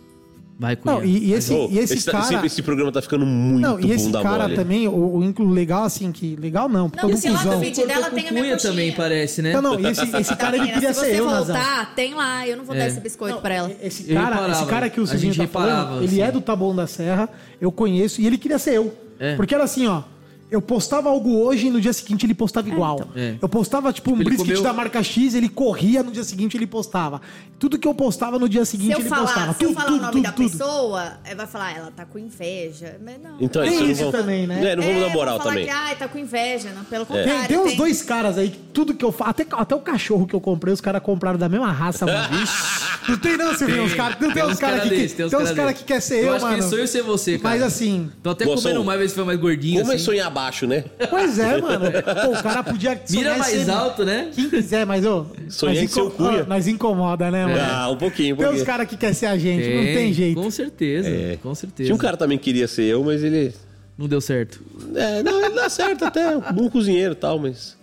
Vai 0.58 0.74
com 0.74 0.88
Não, 0.90 1.04
e, 1.04 1.26
e 1.26 1.32
esse, 1.34 1.52
Ô, 1.52 1.68
e 1.70 1.78
esse, 1.78 2.02
tá- 2.06 2.12
cara... 2.12 2.46
esse 2.46 2.62
programa 2.62 2.90
tá 2.90 3.02
ficando 3.02 3.26
muito 3.26 3.60
Não, 3.60 3.78
e 3.78 3.92
esse 3.92 4.06
bunda 4.06 4.22
cara 4.22 4.44
mole. 4.44 4.54
também, 4.56 4.88
o, 4.88 5.16
o 5.18 5.22
inclu- 5.22 5.50
legal 5.50 5.84
assim, 5.84 6.10
que... 6.10 6.34
Legal 6.36 6.66
não, 6.66 6.84
Não, 6.84 6.88
todo 6.88 7.10
esse 7.10 7.28
lá 7.28 7.36
cuzão. 7.40 7.54
do 7.56 7.60
vídeo 7.60 7.86
dela 7.86 8.08
tem 8.10 8.26
a 8.26 8.32
minha 8.32 8.52
coxinha. 8.52 8.70
também 8.72 8.92
parece, 8.92 9.42
né? 9.42 9.52
Não, 9.52 9.60
não, 9.60 9.78
e 9.78 9.86
esse, 9.86 10.16
esse 10.16 10.34
cara 10.34 10.56
ele 10.56 10.60
Menina, 10.64 10.74
queria 10.80 10.94
se 10.94 11.00
ser 11.00 11.06
você 11.16 11.20
eu, 11.20 11.28
voltar, 11.28 11.94
tem 11.94 12.14
lá. 12.14 12.48
Eu 12.48 12.56
não 12.56 12.64
vou 12.64 12.74
dar 12.74 12.84
É. 12.84 12.86
esse 12.86 13.00
biscoito 13.00 13.38
pra 13.42 13.54
ela. 13.54 13.70
Esse 13.82 14.04
cara, 14.04 14.20
reparava, 14.30 14.52
esse 14.52 14.64
cara 14.66 14.88
que 14.88 14.98
o 14.98 15.06
Silvinho 15.06 15.34
tá 15.36 15.46
falando, 15.46 15.68
reparava, 15.76 15.96
ele 15.98 16.06
assim. 16.06 16.20
é 16.22 16.32
do 16.32 16.40
Taboão 16.40 16.74
da 16.74 16.86
Serra, 16.86 17.28
eu 17.60 17.70
conheço, 17.70 18.22
e 18.22 18.26
ele 18.26 18.38
queria 18.38 18.58
ser 18.58 18.76
eu. 18.76 18.96
É. 19.18 19.36
Porque 19.36 19.54
era 19.54 19.64
assim, 19.64 19.86
ó. 19.86 20.04
Eu 20.48 20.62
postava 20.62 21.08
algo 21.10 21.38
hoje 21.40 21.66
e 21.66 21.70
no 21.70 21.80
dia 21.80 21.92
seguinte 21.92 22.24
ele 22.24 22.34
postava 22.34 22.68
igual. 22.68 22.96
então. 23.00 23.08
É. 23.16 23.34
Eu 23.42 23.48
postava, 23.48 23.92
tipo, 23.92 24.12
um 24.12 24.14
ele 24.14 24.24
brisket 24.24 24.46
comeu- 24.46 24.62
da 24.62 24.72
marca 24.72 25.02
X, 25.02 25.34
ele 25.34 25.48
corria, 25.48 26.04
no 26.04 26.12
dia 26.12 26.22
seguinte 26.22 26.56
ele 26.56 26.68
postava. 26.68 27.20
Tudo 27.58 27.76
que 27.78 27.88
eu 27.88 27.92
postava 27.94 28.38
no 28.38 28.48
dia 28.48 28.64
Se 28.64 28.72
seguinte 28.72 28.92
eu 28.92 29.00
ele 29.00 29.08
falar, 29.08 29.22
postava. 29.22 29.52
se 29.54 29.64
eu 29.64 29.68
Tudo, 29.70 29.74
falar 29.80 29.86
tudo, 29.88 29.98
o 29.98 30.02
nome 30.02 30.12
tudo, 30.12 30.22
da 30.22 30.32
tudo. 30.32 30.50
pessoa, 30.50 31.12
vai 31.36 31.46
falar, 31.48 31.76
ela 31.76 31.90
tá 31.90 32.04
com 32.04 32.16
inveja. 32.18 32.96
Mas 33.04 33.20
não. 33.20 33.36
Então, 33.40 33.62
Tem 33.62 33.72
isso 33.72 34.04
não 34.04 34.10
vamos- 34.12 34.12
também, 34.12 34.46
né? 34.46 34.70
É, 34.72 34.76
não 34.76 34.82
vamos 34.84 35.02
É, 35.02 35.06
dar 35.08 35.12
moral 35.14 35.34
vou 35.34 35.42
falar 35.42 35.50
também. 35.54 35.64
Que, 35.66 35.72
ai, 35.72 35.96
tá 35.96 36.06
com 36.06 36.18
inveja. 36.18 36.70
Não, 36.72 36.84
pelo 36.84 37.04
contrário. 37.06 37.32
Tem, 37.48 37.48
tem 37.48 37.58
uns 37.58 37.74
dois 37.74 38.02
caras 38.02 38.38
aí 38.38 38.50
que 38.50 38.58
tudo 38.72 38.94
que 38.94 39.04
eu 39.04 39.10
faço. 39.10 39.30
Até, 39.30 39.46
até 39.50 39.74
o 39.74 39.80
cachorro 39.80 40.26
que 40.28 40.34
eu 40.34 40.40
comprei, 40.40 40.72
os 40.72 40.80
caras 40.80 41.02
compraram 41.02 41.38
da 41.38 41.48
mesma 41.48 41.72
raça, 41.72 42.06
mano. 42.06 42.18
não 43.08 43.18
tem 43.18 43.36
não, 43.36 43.54
Silvinho. 43.54 43.84
Os 43.84 43.94
cara, 43.94 44.16
não 44.20 44.32
tem, 44.32 44.44
uns 44.44 44.58
caras 44.58 44.82
que, 44.82 44.88
desse, 44.90 45.14
tem 45.14 45.26
uns 45.26 45.30
cara 45.32 45.54
cara 45.54 45.68
desse. 45.68 45.78
que 45.80 45.84
quer 45.84 46.00
ser 46.00 46.16
eu, 46.20 46.26
Eu 46.26 46.34
acho 46.34 46.44
mano. 46.44 46.56
que 46.58 46.62
sonho 46.64 46.86
ser 46.88 47.02
você, 47.02 47.38
cara. 47.38 47.54
Mas 47.54 47.62
assim, 47.62 48.10
Tô 48.22 48.30
até 48.30 48.44
Moção, 48.44 48.62
comendo 48.62 48.84
mais, 48.84 49.00
ver 49.00 49.08
se 49.08 49.14
foi 49.14 49.24
mais 49.24 49.38
gordinho, 49.38 49.80
Como 49.80 49.92
é 49.92 49.94
assim. 49.96 50.04
sonhar 50.04 50.26
abaixo, 50.26 50.66
né? 50.66 50.84
pois 51.10 51.38
é, 51.38 51.58
mano. 51.62 51.84
Pô, 52.24 52.38
o 52.38 52.42
cara 52.42 52.62
podia. 52.62 52.90
Mira 52.90 53.06
sonhar 53.06 53.38
mais 53.38 53.52
ser- 53.64 53.70
alto, 53.70 54.04
né? 54.04 54.30
Quem 54.34 54.48
quiser, 54.50 54.84
mas 54.86 55.04
ô. 55.04 55.26
Sonhar 55.48 55.74
nós 55.76 55.84
em 55.84 55.88
seu 55.88 56.10
cunha. 56.10 56.42
ó, 56.42 56.46
Nós 56.46 56.66
incomoda, 56.66 57.30
né, 57.30 57.46
mano? 57.46 57.58
Ah, 57.60 57.90
um 57.90 57.96
pouquinho, 57.96 58.34
um 58.34 58.38
Tem 58.38 58.46
uns 58.46 58.48
pouquinho. 58.50 58.66
caras 58.66 58.88
que 58.88 58.96
quer 58.96 59.14
ser 59.14 59.26
a 59.26 59.36
gente, 59.38 59.68
não 59.68 59.84
tem 59.84 60.12
jeito. 60.12 60.40
Com 60.40 60.50
certeza, 60.50 61.08
É. 61.08 61.38
com 61.42 61.54
certeza. 61.54 61.86
Tinha 61.86 61.94
um 61.94 61.98
cara 61.98 62.16
também 62.16 62.38
que 62.38 62.44
queria 62.44 62.66
ser 62.68 62.84
eu, 62.84 63.02
mas 63.04 63.22
ele... 63.22 63.52
Não 63.98 64.06
deu 64.06 64.20
certo. 64.20 64.60
É, 64.94 65.22
não, 65.22 65.42
ele 65.42 65.54
dá 65.54 65.68
certo 65.70 66.04
até. 66.04 66.36
Um 66.36 66.52
bom 66.52 66.68
cozinheiro 66.68 67.12
e 67.12 67.16
tal, 67.16 67.38
mas... 67.38 67.76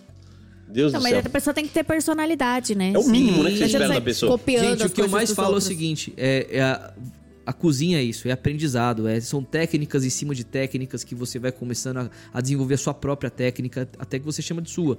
Deus 0.74 0.92
Não, 0.92 1.00
do 1.00 1.04
mas 1.04 1.12
céu. 1.14 1.24
a 1.26 1.30
pessoa 1.30 1.54
tem 1.54 1.66
que 1.66 1.74
ter 1.74 1.84
personalidade, 1.84 2.76
né? 2.76 2.92
É 2.94 2.98
o 3.00 3.08
mínimo, 3.08 3.44
né, 3.44 3.52
que 3.52 3.58
você 3.60 3.66
espera 3.66 3.88
da 3.88 4.02
pessoa. 4.02 4.32
Copiando 4.32 4.66
Gente, 4.80 4.86
o 4.86 4.90
que 4.90 5.02
eu 5.02 5.08
mais 5.08 5.32
falo 5.32 5.48
é 5.48 5.52
o 5.52 5.54
outros. 5.54 5.68
seguinte: 5.68 6.14
é, 6.18 6.48
é 6.50 6.62
a, 6.62 6.94
a 7.46 7.54
cozinha 7.54 8.00
é 8.00 8.04
isso, 8.04 8.28
é 8.28 8.32
aprendizado. 8.32 9.08
É, 9.08 9.20
são 9.22 9.44
técnicas 9.44 10.04
em 10.04 10.10
cima 10.10 10.34
de 10.34 10.44
técnicas 10.44 11.04
que 11.04 11.14
você 11.16 11.38
vai 11.40 11.52
começando 11.52 11.98
a, 11.98 12.10
a 12.34 12.42
desenvolver 12.42 12.74
a 12.74 12.78
sua 12.78 12.94
própria 12.94 13.30
técnica, 13.30 13.88
até 14.00 14.18
que 14.20 14.26
você 14.26 14.42
chama 14.42 14.62
de 14.62 14.70
sua. 14.72 14.98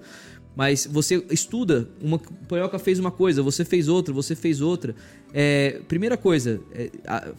Mas 0.57 0.87
você 0.87 1.25
estuda, 1.31 1.89
uma, 2.01 2.17
o 2.17 2.47
Panhoca 2.47 2.79
fez 2.79 3.01
uma 3.01 3.11
coisa, 3.11 3.43
você 3.43 3.65
fez 3.65 3.89
outra, 3.89 4.15
você 4.15 4.37
fez 4.37 4.61
outra. 4.61 4.95
É, 5.33 5.81
primeira 5.89 6.17
coisa, 6.17 6.61
é, 6.73 6.91
a- 7.07 7.33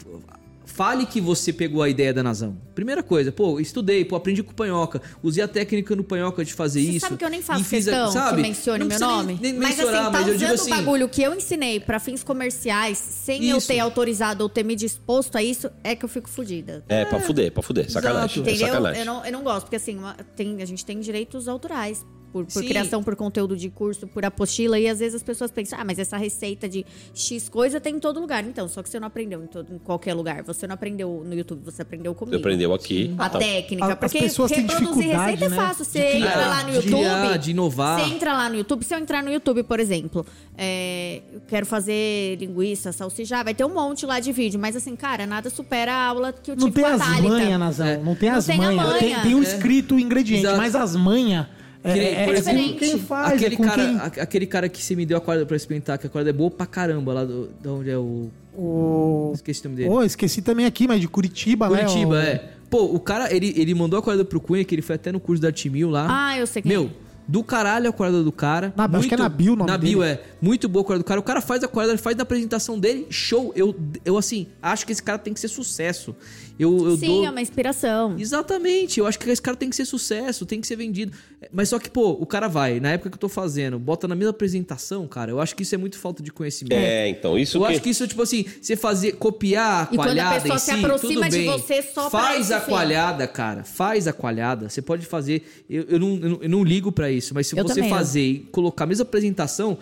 Fale 0.65 1.05
que 1.05 1.21
você 1.21 1.53
pegou 1.53 1.81
a 1.81 1.89
ideia 1.89 2.13
da 2.13 2.21
Nazão. 2.23 2.57
Primeira 2.73 3.01
coisa, 3.03 3.31
pô, 3.31 3.59
estudei, 3.59 4.03
pô, 4.03 4.15
aprendi 4.15 4.43
com 4.43 4.51
o 4.51 4.55
Panhoca, 4.55 5.01
usei 5.23 5.43
a 5.43 5.47
técnica 5.47 5.95
no 5.95 6.03
Panhoca 6.03 6.43
de 6.43 6.53
fazer 6.53 6.81
Você 6.83 6.89
isso. 6.91 6.99
sabe 7.05 7.17
que 7.17 7.23
eu 7.25 7.29
nem 7.29 7.41
faço 7.41 7.61
e 7.61 7.63
fiz 7.63 7.87
a- 7.87 7.91
questão 7.91 8.11
sabe? 8.11 8.35
que 8.37 8.41
mencione 8.47 8.83
meu 8.85 8.99
nome? 8.99 9.37
Nem, 9.41 9.51
nem 9.53 9.61
mas 9.61 9.79
assim, 9.79 9.91
tá 9.91 10.09
mas 10.09 10.27
eu 10.27 10.35
usando 10.35 10.51
assim. 10.53 10.71
o 10.71 10.75
bagulho 10.75 11.07
que 11.09 11.21
eu 11.21 11.33
ensinei 11.33 11.79
pra 11.79 11.99
fins 11.99 12.23
comerciais, 12.23 12.97
sem 12.97 13.45
eu 13.49 13.57
Isso. 13.57 13.67
ter 13.67 13.79
autorizado 13.79 14.43
ou 14.43 14.49
ter 14.49 14.63
me 14.63 14.75
disposto 14.75 15.35
a 15.37 15.43
isso, 15.43 15.69
é 15.83 15.95
que 15.95 16.03
eu 16.03 16.09
fico 16.09 16.29
fodida. 16.29 16.83
É, 16.89 17.05
pra 17.05 17.19
fuder, 17.19 17.51
pra 17.51 17.63
fuder. 17.63 17.89
Sacanagem. 17.89 18.37
É 18.43 18.49
Entendeu? 18.49 18.67
sacanagem. 18.67 18.99
Eu 18.99 19.05
não, 19.05 19.25
eu 19.25 19.31
não 19.31 19.43
gosto, 19.43 19.61
porque 19.65 19.75
assim, 19.77 19.97
uma- 19.97 20.15
tem, 20.35 20.61
a 20.61 20.65
gente 20.65 20.83
tem 20.85 20.99
direitos 20.99 21.47
autorais. 21.47 22.05
Por, 22.35 22.45
por 22.45 22.63
criação, 22.65 23.01
por 23.01 23.15
conteúdo 23.15 23.55
de 23.55 23.69
curso, 23.69 24.05
por 24.07 24.25
apostila. 24.25 24.77
E 24.77 24.89
às 24.89 24.99
vezes 24.99 25.15
as 25.15 25.23
pessoas 25.23 25.49
pensam, 25.51 25.79
ah, 25.79 25.85
mas 25.85 25.97
essa 25.97 26.17
receita 26.17 26.67
de 26.67 26.85
X 27.13 27.47
coisa 27.47 27.79
tem 27.79 27.95
em 27.95 27.99
todo 27.99 28.19
lugar. 28.19 28.43
Então, 28.43 28.67
só 28.67 28.83
que 28.83 28.89
você 28.89 28.99
não 28.99 29.07
aprendeu 29.07 29.41
em, 29.41 29.47
todo, 29.47 29.73
em 29.73 29.77
qualquer 29.77 30.13
lugar. 30.13 30.43
Você 30.43 30.67
não 30.67 30.73
aprendeu 30.73 31.23
no 31.25 31.33
YouTube, 31.33 31.61
você 31.63 31.81
aprendeu 31.81 32.13
comigo. 32.13 32.35
Você 32.35 32.41
aprendeu 32.41 32.73
aqui. 32.73 33.15
A 33.17 33.29
Tá. 33.29 33.39
técnica. 33.39 33.85
As 33.93 33.97
porque 33.99 34.19
pessoas 34.19 34.51
têm 34.51 34.63
reproduzir 34.63 34.91
dificuldade, 34.95 35.31
receita 35.31 35.49
né? 35.49 35.55
é 35.55 35.59
fácil. 35.59 35.85
Você 35.85 35.99
criar, 36.11 36.17
entra 36.27 36.47
lá 36.49 36.63
no 36.63 36.69
de 36.71 36.75
YouTube. 36.75 36.89
criar, 36.91 37.37
de 37.37 37.51
inovar. 37.51 37.99
Você 38.01 38.13
entra 38.15 38.33
lá 38.33 38.49
no 38.49 38.55
YouTube. 38.57 38.83
Se 38.83 38.93
eu 38.93 38.99
entrar 38.99 39.23
no 39.23 39.31
YouTube, 39.31 39.63
por 39.63 39.79
exemplo, 39.79 40.25
é, 40.57 41.21
eu 41.31 41.41
quero 41.47 41.65
fazer 41.65 42.37
linguiça, 42.39 42.91
salsichar, 42.91 43.43
vai 43.45 43.53
ter 43.53 43.63
um 43.63 43.73
monte 43.73 44.05
lá 44.05 44.19
de 44.19 44.31
vídeo. 44.33 44.59
Mas 44.59 44.75
assim, 44.75 44.95
cara, 44.95 45.25
nada 45.25 45.49
supera 45.49 45.93
a 45.93 46.05
aula 46.07 46.33
que 46.33 46.51
eu 46.51 46.55
Não 46.55 46.65
tive 46.69 46.75
tem 46.75 46.83
com 46.83 46.89
a 46.89 46.93
as 46.95 47.01
Thalita. 47.01 47.27
manhas, 47.29 47.59
Nazão. 47.59 47.87
É. 47.87 47.97
Não 47.97 48.15
tem 48.15 48.29
Não 48.29 48.37
as 48.37 48.45
tem 48.45 48.55
a 48.55 48.57
manhas. 48.57 48.75
manha. 48.85 48.99
Tem, 48.99 49.19
tem 49.21 49.35
o 49.35 49.39
É. 49.39 49.41
escrito 49.43 49.95
o 49.95 49.99
ingrediente, 49.99 50.41
Exato. 50.45 50.57
mas 50.57 50.75
as 50.75 50.95
manhas. 50.95 51.47
É, 51.85 51.93
Que 51.93 51.99
nem, 51.99 52.07
é, 52.07 52.23
é 52.23 52.71
com 52.73 52.79
quem 52.79 52.99
faz, 52.99 53.33
aquele, 53.33 53.53
é 53.53 53.57
com 53.57 53.63
cara, 53.63 53.85
quem... 53.85 53.95
a- 53.97 54.23
aquele 54.23 54.45
cara 54.47 54.67
que 54.67 54.81
você 54.83 54.95
me 54.95 55.05
deu 55.05 55.17
a 55.17 55.21
corda 55.21 55.45
pra 55.45 55.55
experimentar, 55.55 55.97
que 55.99 56.07
a 56.07 56.09
corda 56.09 56.29
é 56.31 56.33
boa 56.33 56.49
pra 56.49 56.65
caramba, 56.65 57.13
lá 57.13 57.23
do, 57.23 57.49
de 57.61 57.67
onde 57.67 57.89
é 57.91 57.97
o. 57.97 58.29
O... 58.57 59.31
Esqueci 59.35 59.61
o 59.61 59.63
nome 59.69 59.75
dele. 59.77 59.89
Pô, 59.89 60.01
esqueci 60.03 60.41
também 60.41 60.65
aqui, 60.65 60.87
mas 60.87 60.99
de 60.99 61.07
Curitiba, 61.07 61.69
né? 61.69 61.79
Curitiba, 61.85 62.15
o- 62.15 62.17
é. 62.17 62.49
Pô, 62.69 62.83
o 62.85 62.99
cara, 62.99 63.33
ele, 63.33 63.53
ele 63.55 63.73
mandou 63.75 63.99
a 63.99 64.01
corda 64.01 64.25
pro 64.25 64.39
Cunha, 64.39 64.63
que 64.63 64.73
ele 64.73 64.81
foi 64.81 64.95
até 64.95 65.11
no 65.11 65.19
curso 65.19 65.41
da 65.41 65.49
Artimil 65.49 65.89
lá. 65.89 66.07
Ah, 66.09 66.37
eu 66.37 66.47
sei 66.47 66.61
quem 66.61 66.71
Meu, 66.71 66.89
do 67.27 67.43
caralho 67.43 67.89
a 67.89 67.93
corda 67.93 68.23
do 68.23 68.31
cara. 68.31 68.73
Na- 68.75 68.85
acho 68.97 69.07
que 69.07 69.13
é 69.13 69.17
Nabil 69.17 69.53
o 69.53 69.55
nome 69.55 69.69
Nabil, 69.69 69.99
dele. 69.99 70.11
é. 70.13 70.23
Muito 70.41 70.67
boa 70.67 70.81
a 70.83 70.85
corda 70.85 71.03
do 71.03 71.05
cara. 71.05 71.19
O 71.19 71.23
cara 71.23 71.41
faz 71.41 71.63
a 71.63 71.67
corda, 71.67 71.91
ele 71.91 71.97
faz 72.01 72.15
na 72.17 72.23
apresentação 72.23 72.79
dele, 72.79 73.05
show. 73.09 73.51
Eu, 73.55 73.75
eu 74.03 74.17
assim, 74.17 74.47
acho 74.61 74.85
que 74.85 74.91
esse 74.91 75.03
cara 75.03 75.17
tem 75.19 75.33
que 75.33 75.39
ser 75.39 75.47
sucesso. 75.47 76.15
Eu, 76.57 76.87
eu 76.87 76.95
Sim, 76.97 77.07
dou... 77.07 77.25
é 77.25 77.29
uma 77.29 77.41
inspiração. 77.41 78.15
Exatamente, 78.17 78.99
eu 78.99 79.05
acho 79.05 79.19
que 79.19 79.29
esse 79.29 79.41
cara 79.41 79.57
tem 79.57 79.69
que 79.69 79.75
ser 79.75 79.83
sucesso, 79.85 80.45
tem 80.45 80.61
que 80.61 80.67
ser 80.67 80.77
vendido. 80.77 81.11
Mas 81.51 81.69
só 81.69 81.79
que, 81.79 81.89
pô, 81.89 82.11
o 82.11 82.25
cara 82.25 82.47
vai, 82.47 82.79
na 82.79 82.91
época 82.91 83.09
que 83.09 83.15
eu 83.15 83.19
tô 83.19 83.29
fazendo, 83.29 83.77
bota 83.79 84.07
na 84.07 84.15
mesma 84.15 84.31
apresentação, 84.31 85.07
cara, 85.07 85.31
eu 85.31 85.39
acho 85.39 85.55
que 85.55 85.63
isso 85.63 85.73
é 85.75 85.77
muito 85.77 85.97
falta 85.97 86.21
de 86.21 86.31
conhecimento. 86.31 86.73
É, 86.73 87.09
então, 87.09 87.37
isso 87.37 87.57
eu 87.57 87.61
que... 87.61 87.71
acho 87.71 87.81
que 87.81 87.89
isso, 87.89 88.07
tipo 88.07 88.21
assim, 88.21 88.45
você 88.61 88.75
fazer, 88.75 89.13
copiar 89.13 89.89
a 89.89 89.93
E 89.93 89.95
quando 89.95 90.01
a 90.01 90.03
coalhada 90.03 90.41
pessoa 90.41 90.59
se 90.59 90.65
si, 90.65 90.71
aproxima 90.71 91.29
de 91.29 91.37
bem. 91.37 91.45
você 91.47 91.81
só 91.81 92.09
Faz 92.09 92.51
a 92.51 92.61
coalhada, 92.61 93.27
cara, 93.27 93.63
faz 93.63 94.07
a 94.07 94.13
coalhada. 94.13 94.69
Você 94.69 94.81
pode 94.81 95.05
fazer, 95.05 95.43
eu, 95.69 95.83
eu, 95.89 95.99
não, 95.99 96.15
eu, 96.15 96.29
não, 96.29 96.39
eu 96.41 96.49
não 96.49 96.63
ligo 96.63 96.91
pra 96.91 97.11
isso, 97.11 97.33
mas 97.33 97.47
se 97.47 97.57
Eu 97.57 97.63
você 97.63 97.75
também 97.75 97.89
fazer 97.89 98.21
e 98.21 98.39
colocar 98.51 98.83
a 98.83 98.87
mesma 98.87 99.03
apresentação, 99.03 99.77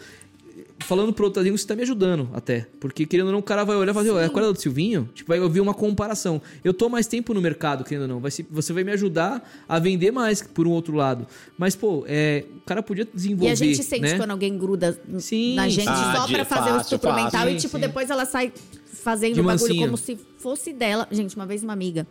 falando 0.83 1.11
pro 1.13 1.25
outro 1.25 1.43
você 1.43 1.65
tá 1.67 1.75
me 1.75 1.81
ajudando 1.81 2.29
até. 2.33 2.67
Porque, 2.79 3.05
querendo 3.05 3.27
ou 3.27 3.31
não, 3.33 3.39
o 3.39 3.43
cara 3.43 3.63
vai 3.63 3.75
olhar 3.75 3.91
e 3.91 3.93
fazer, 3.95 4.11
é 4.13 4.25
a 4.25 4.29
corda 4.29 4.53
do 4.53 4.59
Silvinho? 4.59 5.09
Tipo, 5.13 5.29
vai 5.29 5.39
ouvir 5.39 5.59
uma 5.61 5.73
comparação. 5.73 6.41
Eu 6.63 6.73
tô 6.73 6.89
mais 6.89 7.07
tempo 7.07 7.33
no 7.33 7.41
mercado, 7.41 7.83
querendo 7.83 8.03
ou 8.03 8.07
não. 8.07 8.19
Vai 8.19 8.29
se- 8.31 8.45
você 8.49 8.71
vai 8.73 8.83
me 8.83 8.91
ajudar 8.91 9.47
a 9.67 9.79
vender 9.79 10.11
mais 10.11 10.41
por 10.41 10.67
um 10.67 10.71
outro 10.71 10.95
lado. 10.95 11.25
Mas, 11.57 11.75
pô, 11.75 12.03
é, 12.07 12.45
o 12.57 12.61
cara 12.61 12.83
podia 12.83 13.07
desenvolver. 13.11 13.49
E 13.49 13.51
a 13.51 13.55
gente 13.55 13.83
sente 13.83 14.01
né? 14.01 14.17
quando 14.17 14.31
alguém 14.31 14.57
gruda 14.57 14.99
Sim, 15.19 15.55
na 15.55 15.67
gente 15.69 15.87
Ah, 15.89 16.13
só 16.17 16.25
de- 16.27 16.33
pra 16.33 16.45
fazer 16.45 16.61
o 16.61 16.73
fácil, 16.73 16.81
estupro 16.81 17.09
fácil. 17.09 17.23
mental 17.25 17.47
Sim, 17.47 17.53
e, 17.53 17.57
tipo, 17.59 17.75
sim. 17.75 17.81
depois 17.81 18.09
ela 18.09 18.25
sai 18.25 18.51
fazendo 18.85 19.39
o 19.39 19.43
bagulho 19.43 19.75
como 19.77 19.97
se 19.97 20.17
fosse 20.37 20.71
dela. 20.73 21.07
Gente, 21.11 21.35
uma 21.35 21.45
vez 21.45 21.63
uma 21.63 21.73
amiga, 21.73 22.07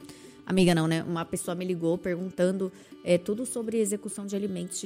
amiga 0.46 0.74
não, 0.74 0.86
né? 0.86 1.02
Uma 1.02 1.24
pessoa 1.24 1.54
me 1.54 1.64
ligou 1.64 1.96
perguntando 1.96 2.72
é, 3.04 3.18
tudo 3.18 3.44
sobre 3.44 3.78
execução 3.78 4.26
de 4.26 4.36
alimentos, 4.36 4.80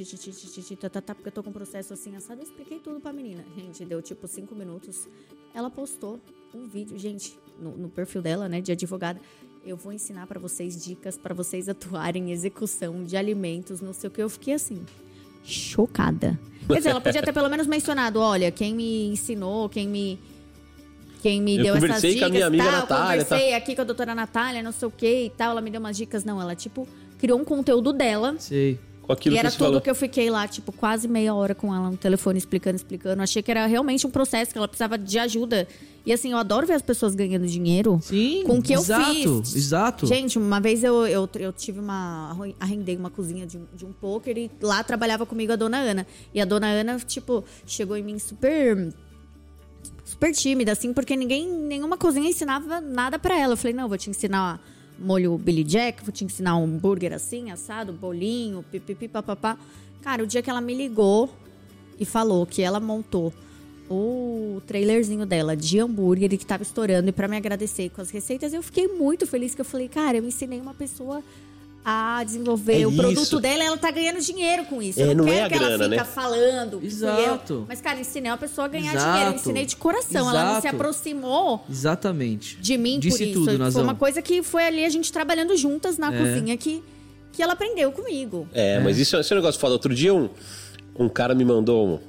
tá, 0.79 0.89
tá, 0.89 1.01
tá, 1.01 1.15
porque 1.15 1.29
eu 1.29 1.31
tô 1.31 1.43
com 1.43 1.49
um 1.49 1.53
processo 1.53 1.93
assim, 1.93 2.15
assado. 2.15 2.41
Eu 2.41 2.45
expliquei 2.45 2.79
tudo 2.79 2.99
pra 2.99 3.13
menina. 3.13 3.43
Gente, 3.55 3.85
deu 3.85 4.01
tipo 4.01 4.27
cinco 4.27 4.55
minutos. 4.55 5.07
Ela 5.53 5.69
postou 5.69 6.19
um 6.53 6.67
vídeo, 6.67 6.97
gente, 6.97 7.37
no, 7.59 7.77
no 7.77 7.89
perfil 7.89 8.21
dela, 8.21 8.47
né, 8.47 8.61
de 8.61 8.71
advogada. 8.71 9.19
Eu 9.65 9.75
vou 9.75 9.91
ensinar 9.91 10.27
pra 10.27 10.39
vocês 10.39 10.83
dicas 10.83 11.17
pra 11.17 11.33
vocês 11.33 11.67
atuarem 11.67 12.29
em 12.29 12.31
execução 12.31 13.03
de 13.03 13.17
alimentos, 13.17 13.81
não 13.81 13.93
sei 13.93 14.07
o 14.07 14.11
que. 14.11 14.21
Eu 14.21 14.29
fiquei 14.29 14.53
assim, 14.53 14.85
chocada. 15.43 16.39
Quer 16.67 16.77
dizer, 16.77 16.89
ela 16.89 17.01
podia 17.01 17.21
ter 17.21 17.33
pelo 17.33 17.49
menos 17.49 17.67
mencionado, 17.67 18.19
olha, 18.19 18.51
quem 18.51 18.75
me 18.75 19.07
ensinou, 19.07 19.69
quem 19.69 19.87
me 19.87 20.19
quem 21.27 21.41
me 21.41 21.57
Eu 21.57 21.63
deu 21.63 21.75
essas 21.75 21.81
conversei 21.87 22.11
com 22.11 22.25
a 22.25 22.29
dicas, 22.29 22.31
minha 22.31 22.47
amiga 22.47 22.63
tal, 22.63 22.71
Natália, 22.99 23.23
conversei 23.25 23.53
aqui 23.53 23.75
com 23.75 23.81
a 23.81 23.83
doutora 23.85 24.15
Natália, 24.15 24.63
não 24.63 24.71
sei 24.71 24.87
o 24.87 24.91
que 24.91 25.25
e 25.25 25.29
tal, 25.31 25.51
ela 25.51 25.61
me 25.61 25.69
deu 25.69 25.79
umas 25.79 25.97
dicas, 25.97 26.23
não, 26.23 26.41
ela 26.41 26.55
tipo 26.55 26.87
criou 27.19 27.37
um 27.39 27.43
conteúdo 27.43 27.91
dela. 27.91 28.35
Sei. 28.39 28.79
Com 29.01 29.13
aquilo 29.13 29.35
e 29.35 29.39
era 29.39 29.49
que 29.49 29.55
tudo 29.57 29.65
falou. 29.67 29.81
que 29.81 29.89
eu 29.89 29.95
fiquei 29.95 30.29
lá, 30.29 30.45
tipo, 30.49 30.69
quase 30.73 31.07
meia 31.07 31.33
hora 31.33 31.55
com 31.55 31.73
ela 31.73 31.89
no 31.89 31.95
telefone 31.95 32.37
explicando, 32.37 32.75
explicando. 32.75 33.21
Achei 33.23 33.41
que 33.41 33.49
era 33.49 33.65
realmente 33.65 34.05
um 34.05 34.09
processo, 34.09 34.51
que 34.51 34.57
ela 34.57 34.67
precisava 34.67 34.97
de 34.97 35.17
ajuda. 35.17 35.65
E 36.05 36.11
assim, 36.11 36.31
eu 36.33 36.37
adoro 36.37 36.67
ver 36.67 36.73
as 36.73 36.81
pessoas 36.81 37.15
ganhando 37.15 37.47
dinheiro 37.47 37.99
Sim, 38.03 38.43
com 38.45 38.59
o 38.59 38.61
que 38.61 38.73
exato, 38.73 39.17
eu 39.17 39.43
fiz. 39.45 39.55
exato. 39.55 40.05
Gente, 40.07 40.37
uma 40.37 40.59
vez 40.59 40.83
eu, 40.83 41.07
eu, 41.07 41.29
eu 41.39 41.53
tive 41.53 41.79
uma. 41.79 42.35
Arrendei 42.59 42.97
uma 42.97 43.09
cozinha 43.09 43.47
de, 43.47 43.57
um- 43.57 43.65
de 43.73 43.85
um 43.85 43.93
poker 43.93 44.37
e 44.37 44.51
lá 44.61 44.83
trabalhava 44.83 45.25
comigo 45.25 45.53
a 45.53 45.55
dona 45.55 45.77
Ana. 45.77 46.05
E 46.33 46.41
a 46.41 46.45
dona 46.45 46.67
Ana, 46.67 46.99
tipo, 46.99 47.45
chegou 47.65 47.95
em 47.95 48.03
mim 48.03 48.19
super. 48.19 48.93
Super 50.17 50.33
tímida, 50.33 50.71
assim, 50.71 50.93
porque 50.93 51.15
ninguém, 51.15 51.47
nenhuma 51.47 51.95
cozinha 51.95 52.27
ensinava 52.27 52.81
nada 52.81 53.19
pra 53.19 53.37
ela. 53.37 53.53
Eu 53.53 53.57
falei, 53.57 53.71
não, 53.71 53.87
vou 53.87 53.99
te 53.99 54.09
ensinar 54.09 54.59
molho 54.97 55.37
Billy 55.37 55.63
Jack, 55.63 56.03
vou 56.03 56.11
te 56.11 56.25
ensinar 56.25 56.57
um 56.57 56.63
hambúrguer 56.63 57.13
assim, 57.13 57.51
assado, 57.51 57.93
bolinho, 57.93 58.65
pipipi, 58.71 59.07
papapá. 59.07 59.59
Cara, 60.01 60.23
o 60.23 60.25
dia 60.25 60.41
que 60.41 60.49
ela 60.49 60.59
me 60.59 60.73
ligou 60.73 61.29
e 61.99 62.03
falou 62.03 62.47
que 62.47 62.63
ela 62.63 62.79
montou 62.79 63.31
o 63.87 64.59
trailerzinho 64.65 65.23
dela 65.23 65.55
de 65.55 65.77
hambúrguer 65.77 66.33
e 66.33 66.37
que 66.39 66.47
tava 66.47 66.63
estourando 66.63 67.09
e 67.09 67.11
pra 67.11 67.27
me 67.27 67.37
agradecer 67.37 67.91
com 67.91 68.01
as 68.01 68.09
receitas, 68.09 68.55
eu 68.55 68.63
fiquei 68.63 68.87
muito 68.87 69.27
feliz 69.27 69.53
que 69.53 69.61
eu 69.61 69.65
falei, 69.65 69.87
cara, 69.87 70.17
eu 70.17 70.25
ensinei 70.25 70.59
uma 70.59 70.73
pessoa 70.73 71.23
a 71.85 72.21
desenvolver 72.23 72.81
É 72.81 72.85
o 72.87 72.91
produto 72.91 73.23
isso. 73.23 73.39
dela, 73.39 73.63
ela 73.63 73.77
tá 73.77 73.89
ganhando 73.89 74.19
dinheiro 74.21 74.65
com 74.65 74.81
isso. 74.81 74.99
É, 74.99 75.03
eu 75.03 75.15
não, 75.15 75.25
não 75.25 75.31
é 75.31 75.35
quero 75.35 75.45
a 75.45 75.49
que 75.49 75.55
ela 75.55 75.67
grana, 75.77 75.83
fica 75.85 75.95
né? 75.95 76.03
falando. 76.03 76.71
fui 76.79 76.83
eu. 76.83 76.87
Exato. 76.87 77.65
Mas, 77.67 77.79
cara, 77.79 77.99
ensinei 77.99 78.29
uma 78.29 78.37
pessoa 78.37 78.65
a 78.65 78.67
ganhar 78.67 78.93
Exato. 78.93 79.09
dinheiro. 79.11 79.31
Eu 79.31 79.35
ensinei 79.35 79.65
de 79.65 79.75
coração. 79.77 80.29
Ela 80.29 80.43
não 80.43 80.51
se 80.61 80.67
Exato. 80.67 80.75
aproximou 80.75 81.63
Exatamente. 81.69 82.57
de 82.57 82.77
mim 82.77 82.99
Disse 82.99 83.17
por 83.17 83.23
isso. 83.23 83.45
tudo, 83.57 83.71
Foi 83.71 83.81
uma 83.83 83.95
coisa 83.95 84.21
que 84.21 84.43
foi 84.43 84.65
ali 84.65 84.83
a 84.83 84.89
gente 84.89 85.11
trabalhando 85.11 85.55
juntas 85.55 85.97
na 85.97 86.13
É. 86.13 86.17
cozinha 86.17 86.57
que, 86.57 86.83
que 87.31 87.41
ela 87.41 87.53
aprendeu 87.53 87.91
comigo. 87.91 88.47
É, 88.53 88.79
mas 88.79 88.97
isso, 88.97 89.15
é 89.15 89.19
um 89.21 89.35
negócio 89.35 89.59
foda. 89.59 89.73
Outro 89.73 89.95
dia 89.95 90.13
um, 90.13 90.29
um 90.99 91.07
cara 91.07 91.33
me 91.33 91.45
mandou 91.45 91.87
um. 91.87 91.99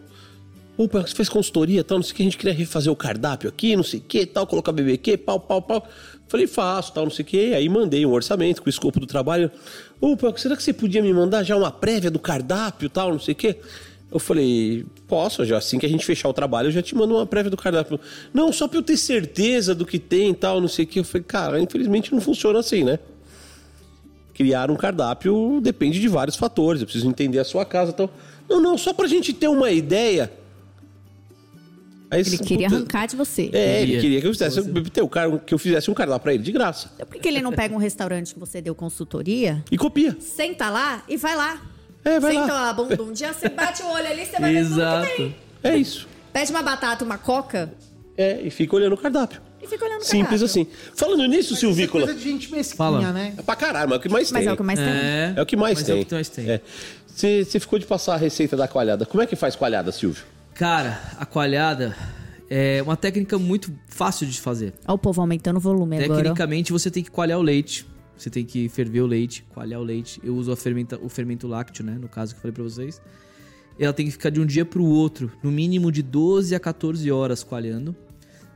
Opa, 0.85 1.01
você 1.03 1.15
fez 1.15 1.28
consultoria 1.28 1.81
e 1.81 1.82
tal, 1.85 1.99
não 1.99 2.05
sei 2.05 2.12
o 2.12 2.15
que, 2.16 2.23
a 2.23 2.24
gente 2.24 2.36
queria 2.39 2.55
refazer 2.55 2.93
o 2.93 2.95
cardápio 2.95 3.49
aqui, 3.49 3.74
não 3.74 3.82
sei 3.82 3.99
o 3.99 4.03
que, 4.03 4.24
tal, 4.24 4.47
colocar 4.47 4.70
BBQ, 4.70 5.16
pau, 5.19 5.40
pau, 5.40 5.61
pau. 5.61 5.89
Falei, 6.28 6.46
faço, 6.46 6.92
tal, 6.92 7.05
não 7.05 7.10
sei 7.10 7.24
o 7.24 7.26
que. 7.26 7.55
Aí 7.55 7.68
mandei 7.68 8.05
um 8.05 8.12
orçamento 8.12 8.62
com 8.62 8.68
o 8.68 8.70
escopo 8.70 9.00
do 9.00 9.06
trabalho. 9.06 9.50
Opa, 10.00 10.32
será 10.36 10.56
que 10.56 10.62
você 10.62 10.72
podia 10.72 11.02
me 11.02 11.12
mandar 11.12 11.42
já 11.42 11.56
uma 11.56 11.70
prévia 11.70 12.10
do 12.10 12.18
cardápio, 12.18 12.88
tal, 12.88 13.12
não 13.12 13.18
sei 13.18 13.32
o 13.32 13.36
que? 13.36 13.56
Eu 14.10 14.18
falei, 14.18 14.86
posso, 15.06 15.44
já 15.44 15.59
assim 15.59 15.78
que 15.78 15.84
a 15.84 15.88
gente 15.88 16.05
fechar 16.05 16.28
o 16.28 16.32
trabalho, 16.32 16.68
eu 16.68 16.72
já 16.72 16.80
te 16.80 16.94
mando 16.94 17.14
uma 17.14 17.26
prévia 17.26 17.50
do 17.50 17.56
cardápio. 17.56 17.98
Não, 18.32 18.52
só 18.52 18.66
pra 18.68 18.78
eu 18.78 18.82
ter 18.82 18.96
certeza 18.96 19.74
do 19.74 19.84
que 19.84 19.98
tem 19.98 20.30
e 20.30 20.34
tal, 20.34 20.60
não 20.60 20.68
sei 20.68 20.84
o 20.84 20.88
que. 20.88 21.00
Eu 21.00 21.05
falei, 21.05 21.24
cara, 21.26 21.60
infelizmente 21.60 22.12
não 22.12 22.20
funciona 22.20 22.59
assim, 22.59 22.84
né? 22.84 22.98
criar 24.38 24.70
um 24.70 24.76
cardápio 24.76 25.60
depende 25.60 25.98
de 25.98 26.06
vários 26.06 26.36
fatores. 26.36 26.80
Eu 26.80 26.86
preciso 26.86 27.09
entender 27.09 27.40
a 27.40 27.44
sua 27.44 27.64
casa. 27.64 27.90
Então, 27.90 28.09
não, 28.48 28.62
não, 28.62 28.78
só 28.78 28.92
pra 28.92 29.09
gente 29.09 29.32
ter 29.32 29.48
uma 29.48 29.72
ideia. 29.72 30.30
Aí, 32.10 32.20
Ele 32.20 32.39
queria 32.39 32.68
puta, 32.68 32.76
arrancar 32.78 33.06
de 33.06 33.16
você. 33.16 33.51
É, 33.52 33.82
ele 33.82 34.01
Queria. 34.01 34.20
que 34.22 34.26
eu 34.26 34.32
fizesse, 34.32 34.62
ter 34.90 35.02
o 35.02 35.09
cara, 35.09 35.39
que 35.40 35.52
eu 35.52 35.59
fizesse 35.59 35.90
um 35.90 35.94
cardápio 35.94 36.22
pra 36.22 36.35
ele 36.35 36.43
de 36.43 36.51
graça. 36.52 36.90
Então, 36.94 37.06
por 37.06 37.20
que 37.20 37.28
ele 37.28 37.43
não 37.43 37.52
pega 37.52 37.74
um 37.74 37.78
restaurante 37.78 38.32
que 38.32 38.40
você 38.40 38.62
deu 38.62 38.74
consultoria, 38.74 39.62
E 39.70 39.76
copia. 39.76 40.16
senta 40.18 40.70
lá 40.70 41.02
e 41.06 41.16
vai 41.18 41.36
lá? 41.36 41.60
É, 42.05 42.18
vai 42.18 42.32
Senta 42.32 42.47
lá. 42.52 42.62
lá, 42.62 42.72
bunda. 42.72 43.02
Um 43.02 43.12
dia 43.12 43.32
você 43.35 43.48
bate 43.51 43.82
o 43.82 43.86
olho 43.90 44.06
ali, 44.06 44.24
você 44.24 44.40
vai 44.40 44.52
ver 44.55 44.62
tudo 44.64 44.74
que 44.74 44.80
Exato. 44.80 45.16
tem. 45.16 45.36
É 45.62 45.76
isso. 45.76 46.09
Pede 46.32 46.51
uma 46.51 46.62
batata, 46.62 47.05
uma 47.05 47.18
coca 47.18 47.72
É, 48.16 48.40
e 48.43 48.48
fica 48.51 48.74
olhando 48.76 48.94
o 48.94 48.97
cardápio. 48.97 49.43
e 49.62 49.66
fica 49.66 49.85
olhando 49.85 50.01
o 50.01 50.05
Simples 50.05 50.40
cardápio. 50.40 50.44
assim. 50.47 50.66
Falando 50.94 51.26
nisso, 51.26 51.55
Silvícola. 51.56 52.06
Coisa 52.06 52.18
de 52.18 52.24
gente 52.24 52.51
mesquinha, 52.51 52.76
Fala. 52.76 53.12
né? 53.12 53.35
É 53.36 53.43
pra 53.43 53.55
caralho, 53.55 53.89
mas 53.90 53.97
é 53.97 53.98
o 53.98 54.02
que 54.02 54.09
mais 54.09 54.32
Mas 54.32 54.40
tem. 54.44 54.48
é 54.48 54.52
o 54.52 54.56
que 54.56 54.62
mais 54.62 54.78
tem. 54.78 54.89
É, 54.89 55.35
É 55.36 55.43
o 55.43 55.47
que 55.47 55.56
mais 55.56 55.78
mas 55.78 55.86
tem. 55.86 55.98
É 55.98 56.02
o 56.02 56.06
que 56.06 56.14
mais 56.14 56.28
tem. 56.30 56.48
É. 56.51 56.60
Você 57.06 57.44
você 57.44 57.60
ficou 57.60 57.78
de 57.78 57.85
passar 57.85 58.14
a 58.14 58.16
receita 58.16 58.56
da 58.56 58.66
coalhada. 58.66 59.05
Como 59.05 59.22
é 59.22 59.26
que 59.26 59.36
faz 59.36 59.55
coalhada, 59.55 59.93
Silvio? 59.93 60.22
Cara, 60.59 61.01
a 61.16 61.24
coalhada 61.24 61.97
é 62.51 62.82
uma 62.82 62.97
técnica 62.97 63.39
muito 63.39 63.72
fácil 63.89 64.26
de 64.26 64.40
fazer. 64.40 64.74
Olha 64.86 64.94
o 64.94 64.98
povo 64.98 65.20
aumentando 65.20 65.59
o 65.59 65.60
volume 65.60 65.97
agora. 66.02 66.20
Tecnicamente, 66.22 66.72
você 66.72 66.90
tem 66.90 67.02
que 67.05 67.10
coalhar 67.10 67.39
o 67.39 67.43
leite. 67.43 67.86
Você 68.16 68.28
tem 68.28 68.44
que 68.44 68.68
ferver 68.68 69.01
o 69.01 69.06
leite, 69.06 69.44
coalhar 69.55 69.80
o 69.80 69.85
leite. 69.85 70.20
Eu 70.24 70.35
uso 70.35 70.51
a 70.51 70.56
fermenta, 70.56 70.98
o 71.01 71.09
fermento 71.09 71.47
lácteo, 71.47 71.85
né? 71.85 71.97
No 72.01 72.09
caso 72.09 72.35
que 72.35 72.39
eu 72.39 72.43
falei 72.43 72.52
pra 72.52 72.64
vocês. 72.64 73.01
Ela 73.78 73.93
tem 73.93 74.06
que 74.06 74.10
ficar 74.12 74.30
de 74.30 74.40
um 74.40 74.47
dia 74.47 74.64
pro 74.64 74.85
outro, 74.85 75.30
no 75.40 75.52
mínimo 75.52 75.93
de 75.93 76.02
12 76.02 76.52
a 76.52 76.59
14 76.59 77.09
horas 77.12 77.44
coalhando. 77.44 77.94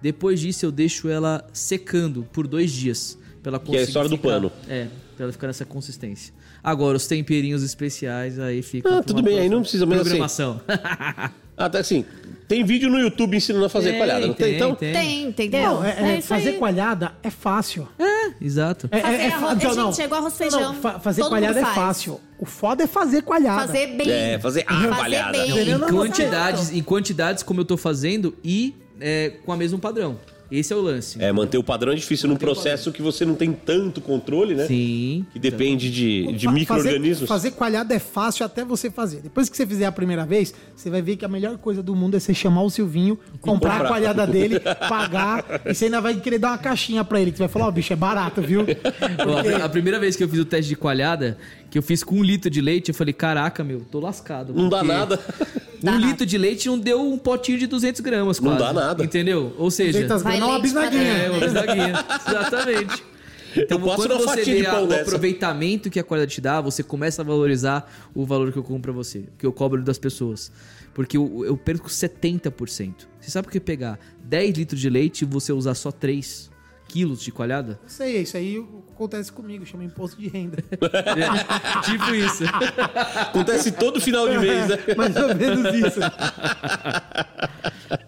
Depois 0.01 0.41
disso, 0.41 0.67
eu 0.67 0.73
deixo 0.73 1.09
ela 1.09 1.47
secando 1.53 2.25
por 2.33 2.49
dois 2.49 2.73
dias. 2.73 3.17
Pra 3.41 3.51
ela 3.51 3.61
Que 3.61 3.77
é 3.77 3.81
a 3.81 3.83
história 3.85 4.09
do 4.11 4.17
ficar- 4.17 4.29
pano. 4.31 4.51
É, 4.69 4.89
pra 5.17 5.25
ela 5.27 5.33
ficar 5.33 5.47
nessa 5.47 5.65
consistência. 5.65 6.35
Agora, 6.61 6.97
os 6.97 7.07
temperinhos 7.07 7.63
especiais, 7.63 8.41
aí 8.41 8.63
fica. 8.63 8.99
Ah, 8.99 9.03
tudo 9.03 9.23
bem, 9.23 9.39
aí 9.39 9.49
não 9.49 9.61
precisa, 9.61 9.87
mas 9.87 10.01
assim- 10.01 10.09
Programação. 10.11 10.61
Até 11.65 11.79
assim, 11.79 12.05
tem 12.49 12.65
vídeo 12.65 12.91
no 12.91 12.99
YouTube 12.99 13.37
ensinando 13.37 13.65
a 13.65 13.69
fazer 13.69 13.91
Tem, 13.91 13.99
coalhada, 13.99 14.27
não 14.27 14.35
tem? 14.35 14.47
tem, 14.47 14.57
Então, 14.57 14.75
tem. 14.75 14.93
Tem, 14.93 15.23
entendeu? 15.25 15.63
Não, 15.63 15.85
é, 15.85 16.15
é, 16.15 16.19
isso 16.19 16.29
fazer 16.29 16.51
aí. 16.51 16.59
coalhada 16.59 17.13
é 17.23 17.31
fácil. 17.31 17.89
Exato. 18.41 18.89
É, 18.91 19.01
Fazer 19.01 19.17
é, 19.17 19.27
é, 19.27 19.33
arroz- 19.33 19.61
gente, 19.63 19.77
não, 19.77 19.93
é 19.99 20.05
igual 20.05 20.21
arroz 20.21 20.33
não, 20.33 20.39
feijão. 20.39 20.75
fa- 20.75 20.99
fazer 21.01 21.23
coalhada 21.23 21.59
é 21.61 21.63
faz. 21.63 21.75
fácil. 21.75 22.21
O 22.39 22.45
foda 22.45 22.85
é 22.85 22.87
fazer 22.87 23.23
coalhada. 23.23 23.67
Fazer 23.67 23.87
bem. 23.89 24.11
É, 24.11 24.39
fazer 24.39 24.65
a 24.67 24.75
Fazer 24.75 24.95
coalhada. 24.95 25.33
bem. 25.33 25.71
Em 25.73 25.79
quantidades, 25.79 26.73
em 26.73 26.83
quantidades 26.83 27.43
como 27.43 27.61
eu 27.61 27.65
tô 27.65 27.77
fazendo 27.77 28.37
e 28.45 28.75
é, 29.01 29.33
com 29.45 29.53
a 29.53 29.57
mesmo 29.57 29.79
padrão. 29.79 30.19
Esse 30.55 30.73
é 30.73 30.77
o 30.77 30.81
lance. 30.83 31.17
é, 31.23 31.33
manter 31.33 31.57
o 31.57 31.65
padrão 31.65 31.93
é 31.93 31.95
difícil 31.97 32.29
num 32.29 32.37
processo 32.37 32.93
que 32.93 33.01
você 33.01 33.25
não 33.25 33.35
tem 33.35 33.53
tanto 33.53 34.01
controle, 34.03 34.55
né? 34.55 34.67
Sim. 34.67 35.25
Que 35.33 35.39
depende 35.39 35.91
de, 35.91 36.31
de 36.35 36.45
Fa- 36.47 36.53
micro-organismos. 36.53 37.27
Fazer, 37.29 37.49
fazer 37.49 37.51
coalhada 37.53 37.95
é 37.95 37.99
fácil 37.99 38.45
até 38.45 38.63
você 38.65 38.91
fazer. 38.91 39.21
Depois 39.23 39.49
que 39.49 39.57
você 39.57 39.67
fizer 39.67 39.87
a 39.87 39.93
primeira 39.93 40.27
vez, 40.27 40.53
você 40.77 40.91
vai 40.91 41.01
ver 41.01 41.17
que 41.17 41.25
a 41.25 41.29
melhor 41.29 41.57
coisa 41.57 41.83
do 41.83 41.97
mundo 41.97 42.17
é 42.17 42.21
você 42.21 42.35
chamar 42.35 42.63
o 42.63 42.71
Silvinho, 42.71 43.19
comprar 43.41 43.71
comprar. 43.79 43.85
a 43.87 43.89
coalhada 43.89 44.27
dele, 44.27 44.61
pagar, 44.89 45.63
e 45.65 45.75
você 45.75 45.87
ainda 45.87 46.01
vai 46.01 46.15
querer 46.21 46.39
dar 46.39 46.49
uma 46.51 46.59
caixinha 46.59 47.03
pra 47.03 47.19
ele, 47.21 47.31
que 47.33 47.39
você 47.39 47.45
vai 47.45 47.49
falar, 47.53 47.69
ó, 47.69 47.71
bicho, 47.71 47.93
é 47.93 47.97
barato, 47.97 48.43
viu? 48.43 48.67
Ó, 49.27 49.39
a 49.39 49.43
pri- 49.43 49.55
a 49.55 49.69
primeira 49.69 49.99
vez 49.99 50.17
que 50.17 50.23
eu 50.25 50.29
fiz 50.29 50.39
o 50.41 50.45
teste 50.45 50.69
de 50.69 50.77
coalhada, 50.77 51.39
que 51.71 51.79
eu 51.79 51.83
fiz 51.83 52.05
com 52.05 52.17
um 52.17 52.23
litro 52.23 52.51
de 52.51 52.61
leite, 52.61 52.91
eu 52.91 52.95
falei, 52.95 53.15
caraca, 53.15 53.65
meu, 53.65 53.81
tô 53.81 54.01
lascado. 54.01 54.53
Não 54.53 54.69
dá 54.69 54.81
porque 55.07 55.23
nada. 55.83 55.99
Um 55.99 56.01
litro 56.09 56.25
de 56.27 56.39
leite 56.39 56.69
não 56.69 56.79
deu 56.79 57.01
um 57.01 57.19
potinho 57.19 57.59
de 57.59 57.67
200 57.67 58.01
gramas 58.01 58.41
Não 58.41 58.57
quase. 58.57 58.65
dá 58.65 58.73
nada. 58.73 59.05
Entendeu? 59.05 59.55
Ou 59.59 59.71
seja... 59.71 59.93
200 59.93 60.23
Vai 60.23 60.37
gramas 60.37 60.49
é 60.49 60.53
uma 60.53 60.61
bisnaguinha. 60.63 61.03
É, 61.13 61.31
uma 61.31 61.41
bisnaguinha. 61.41 61.93
Exatamente. 62.29 63.05
Então, 63.57 63.79
Eu 63.79 63.85
posso 63.85 64.09
quando 64.09 64.19
você 64.19 64.45
vê 64.45 64.69
o 64.69 64.87
dessa. 64.87 65.03
aproveitamento 65.03 65.91
que 65.91 66.01
a 66.01 66.05
qualidade 66.05 66.35
te 66.35 66.41
dá, 66.41 66.61
você 66.61 66.83
começa 66.83 67.21
a 67.23 67.25
valorizar 67.25 67.91
o 68.15 68.25
valor 68.25 68.51
que 68.51 68.59
eu 68.59 68.63
compro 68.63 68.93
pra 68.93 68.93
você, 68.93 69.25
que 69.37 69.45
eu 69.45 69.53
cobro 69.53 69.83
das 69.83 69.99
pessoas. 69.99 70.51
Porque 70.95 71.17
eu, 71.17 71.45
eu 71.45 71.57
perco 71.57 71.89
70%. 71.89 72.95
Você 73.21 73.31
sabe 73.31 73.49
o 73.49 73.51
que 73.51 73.59
é 73.59 73.61
pegar 73.61 73.99
10 74.25 74.57
litros 74.57 74.81
de 74.81 74.89
leite 74.89 75.23
e 75.23 75.25
você 75.25 75.53
usar 75.53 75.75
só 75.75 75.91
3 75.93 76.51
quilos 76.93 77.23
de 77.23 77.33
coalhada? 77.33 77.81
Não 77.83 77.89
sei, 77.89 78.21
isso 78.21 78.37
aí 78.37 78.63
acontece 78.95 79.33
comigo, 79.33 79.65
chama 79.65 79.83
imposto 79.83 80.21
de 80.21 80.29
renda. 80.29 80.59
tipo 81.85 82.15
isso. 82.15 82.45
Acontece 83.17 83.73
todo 83.73 83.99
final 83.99 84.29
de 84.29 84.39
mês, 84.39 84.69
né? 84.69 84.77
Mais 84.95 85.17
ou 85.17 85.35
menos 85.35 85.75
isso. 85.75 86.01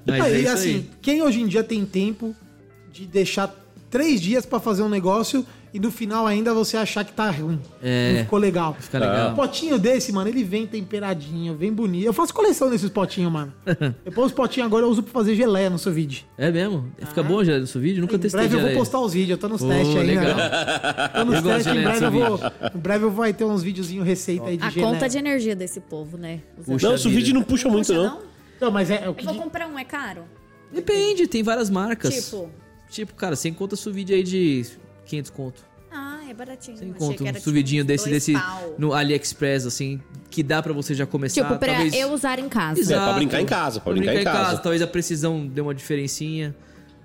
Mas 0.06 0.20
aí, 0.20 0.34
é 0.34 0.40
isso 0.40 0.52
assim, 0.52 0.74
aí. 0.74 0.90
quem 1.00 1.22
hoje 1.22 1.40
em 1.40 1.46
dia 1.46 1.64
tem 1.64 1.86
tempo 1.86 2.36
de 2.92 3.06
deixar 3.06 3.54
três 3.88 4.20
dias 4.20 4.44
pra 4.44 4.60
fazer 4.60 4.82
um 4.82 4.88
negócio 4.88 5.46
e 5.74 5.80
no 5.80 5.90
final 5.90 6.24
ainda 6.26 6.54
você 6.54 6.76
achar 6.76 7.04
que 7.04 7.12
tá 7.12 7.28
ruim. 7.30 7.60
É. 7.82 8.12
Não 8.12 8.18
ficou 8.20 8.38
legal. 8.38 8.76
Fica 8.78 8.98
legal. 8.98 9.32
Um 9.32 9.34
potinho 9.34 9.76
desse, 9.78 10.12
mano, 10.12 10.28
ele 10.28 10.44
vem 10.44 10.66
temperadinho, 10.68 11.54
vem 11.56 11.72
bonito. 11.72 12.06
Eu 12.06 12.12
faço 12.12 12.32
coleção 12.32 12.70
desses 12.70 12.88
potinhos, 12.88 13.32
mano. 13.32 13.52
Depois 14.04 14.28
os 14.28 14.32
potinhos 14.32 14.66
agora 14.68 14.86
eu 14.86 14.88
uso 14.88 15.02
pra 15.02 15.12
fazer 15.12 15.34
geleia 15.34 15.68
no 15.68 15.78
seu 15.78 15.92
vídeo. 15.92 16.22
É 16.38 16.50
mesmo? 16.50 16.90
Fica 16.98 17.22
bom 17.24 17.42
já 17.42 17.58
no 17.58 17.66
seu 17.66 17.80
vídeo? 17.80 18.00
Nunca 18.00 18.14
Em 18.14 18.18
testei 18.20 18.38
breve 18.42 18.54
eu 18.54 18.60
vou 18.60 18.68
geleia. 18.68 18.78
postar 18.78 19.00
os 19.00 19.12
vídeos, 19.12 19.30
eu 19.30 19.38
tô 19.38 19.48
nos 19.48 19.60
Pô, 19.60 19.68
testes 19.68 19.96
ainda. 19.96 20.20
legal. 20.20 20.36
Tô 21.12 21.24
nos 21.24 21.34
Eu 21.34 21.42
testes, 21.42 21.66
em 21.66 21.74
geleia 21.74 21.88
breve 21.98 22.04
eu 22.04 22.10
vou. 22.38 22.40
Em 22.74 22.78
breve 22.78 23.04
eu 23.04 23.10
vou 23.10 23.32
ter 23.34 23.44
uns 23.44 23.62
videozinhos 23.62 24.06
receita 24.06 24.46
aí 24.46 24.56
de 24.56 24.64
A 24.64 24.70
geleia. 24.70 24.92
conta 24.92 25.08
de 25.08 25.18
energia 25.18 25.56
desse 25.56 25.80
povo, 25.80 26.16
né? 26.16 26.38
Puxa 26.64 26.88
Não, 26.88 26.94
o 26.94 26.98
vídeo 27.10 27.34
não 27.34 27.42
puxa 27.42 27.68
muito, 27.68 27.88
Puxa, 27.88 28.00
não. 28.00 28.20
Não, 28.60 28.70
mas 28.70 28.90
é, 28.90 29.02
é 29.02 29.08
o 29.08 29.10
Eu 29.10 29.14
que. 29.14 29.24
vou 29.24 29.34
comprar 29.34 29.66
um, 29.66 29.76
é 29.76 29.84
caro? 29.84 30.22
Depende, 30.72 31.26
tem 31.26 31.42
várias 31.42 31.68
marcas. 31.68 32.14
Tipo. 32.30 32.48
Tipo, 32.90 33.14
cara, 33.14 33.34
sem 33.34 33.52
conta 33.52 33.74
sous 33.74 33.92
vide 33.94 34.14
aí 34.14 34.22
de 34.22 34.64
500 35.04 35.30
conto. 35.30 35.74
Ah, 35.90 36.20
é 36.28 36.34
baratinho. 36.34 36.76
Conta, 36.94 37.14
que 37.14 37.22
um 37.22 37.26
tipo, 37.26 37.40
suvidinho 37.40 37.84
uns 37.84 37.86
desse, 37.86 38.10
desse 38.10 38.32
pau. 38.32 38.74
no 38.76 38.92
AliExpress, 38.92 39.64
assim, 39.64 40.00
que 40.28 40.42
dá 40.42 40.60
pra 40.60 40.72
você 40.72 40.92
já 40.92 41.06
começar. 41.06 41.42
Tipo, 41.42 41.56
pra 41.56 41.72
talvez... 41.72 41.94
eu 41.94 42.12
usar 42.12 42.40
em 42.40 42.48
casa. 42.48 42.80
É, 42.80 42.96
pra 42.96 43.12
brincar 43.12 43.40
em 43.40 43.46
casa, 43.46 43.80
pra 43.80 43.92
brincar 43.92 44.14
em 44.16 44.24
casa. 44.24 44.58
Talvez 44.58 44.82
a 44.82 44.86
precisão 44.88 45.46
dê 45.46 45.60
uma 45.60 45.72
diferencinha, 45.72 46.54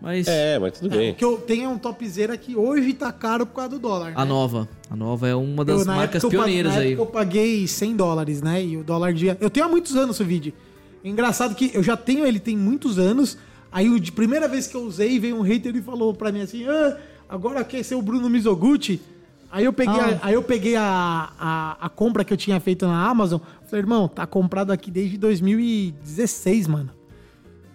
mas 0.02 0.28
É, 0.28 0.58
mas 0.58 0.80
tudo 0.80 0.96
bem. 0.96 1.12
O 1.12 1.16
que 1.16 1.24
eu 1.24 1.38
tenho 1.38 1.66
é 1.66 1.68
um 1.68 1.78
topzera 1.78 2.36
que 2.38 2.56
hoje 2.56 2.94
tá 2.94 3.12
caro 3.12 3.46
por 3.46 3.56
causa 3.56 3.70
do 3.72 3.80
dólar. 3.80 4.14
a 4.16 4.22
né? 4.22 4.26
nova, 4.26 4.68
a 4.90 4.96
nova 4.96 5.28
é 5.28 5.36
uma 5.36 5.66
das 5.66 5.82
Eu, 5.82 5.86
marcas 5.86 6.24
eu 6.24 6.30
pioneiras 6.30 6.74
na 6.74 6.80
aí. 6.80 6.94
época 6.94 7.02
eu 7.10 7.12
paguei 7.12 7.68
100 7.68 7.96
dólares, 7.96 8.42
né? 8.42 8.64
E 8.64 8.78
o 8.78 8.84
dólar 8.84 9.14
dia. 9.14 9.38
Eu 9.40 9.50
tenho 9.50 9.66
há 9.66 9.70
muitos 9.70 9.96
anos 9.96 10.20
o 10.20 10.26
vídeo. 10.26 10.54
Engraçado 11.04 11.54
que 11.56 11.72
eu 11.74 11.84
já 11.84 11.96
tenho 11.96 12.26
ele 12.26 12.40
tem 12.40 12.56
muitos 12.58 12.98
anos. 12.98 13.38
Aí, 13.72 14.00
de 14.00 14.12
primeira 14.12 14.48
vez 14.48 14.66
que 14.66 14.76
eu 14.76 14.82
usei, 14.82 15.20
veio 15.20 15.36
um 15.36 15.42
hater 15.42 15.76
e 15.76 15.82
falou 15.82 16.14
pra 16.14 16.32
mim 16.32 16.42
assim: 16.42 16.66
ah, 16.68 16.98
agora 17.30 17.64
quer 17.64 17.84
ser 17.84 17.96
o 17.96 18.02
Bruno 18.02 18.30
Mizoguchi? 18.30 19.00
Aí 19.52 19.66
eu 19.66 19.74
peguei, 19.74 20.00
Ah. 20.00 20.20
a, 20.22 20.28
aí 20.28 20.34
eu 20.34 20.44
peguei 20.44 20.76
a, 20.76 21.32
a, 21.40 21.86
a 21.86 21.90
compra 21.90 22.24
que 22.24 22.32
eu 22.34 22.38
tinha 22.38 22.60
feito 22.60 22.86
na 22.86 23.08
Amazon. 23.08 23.40
Falei, 23.68 23.82
irmão, 23.84 24.08
tá 24.08 24.28
comprado 24.28 24.72
aqui 24.72 24.92
desde 24.92 25.18
2016, 25.18 26.68
mano. 26.68 26.92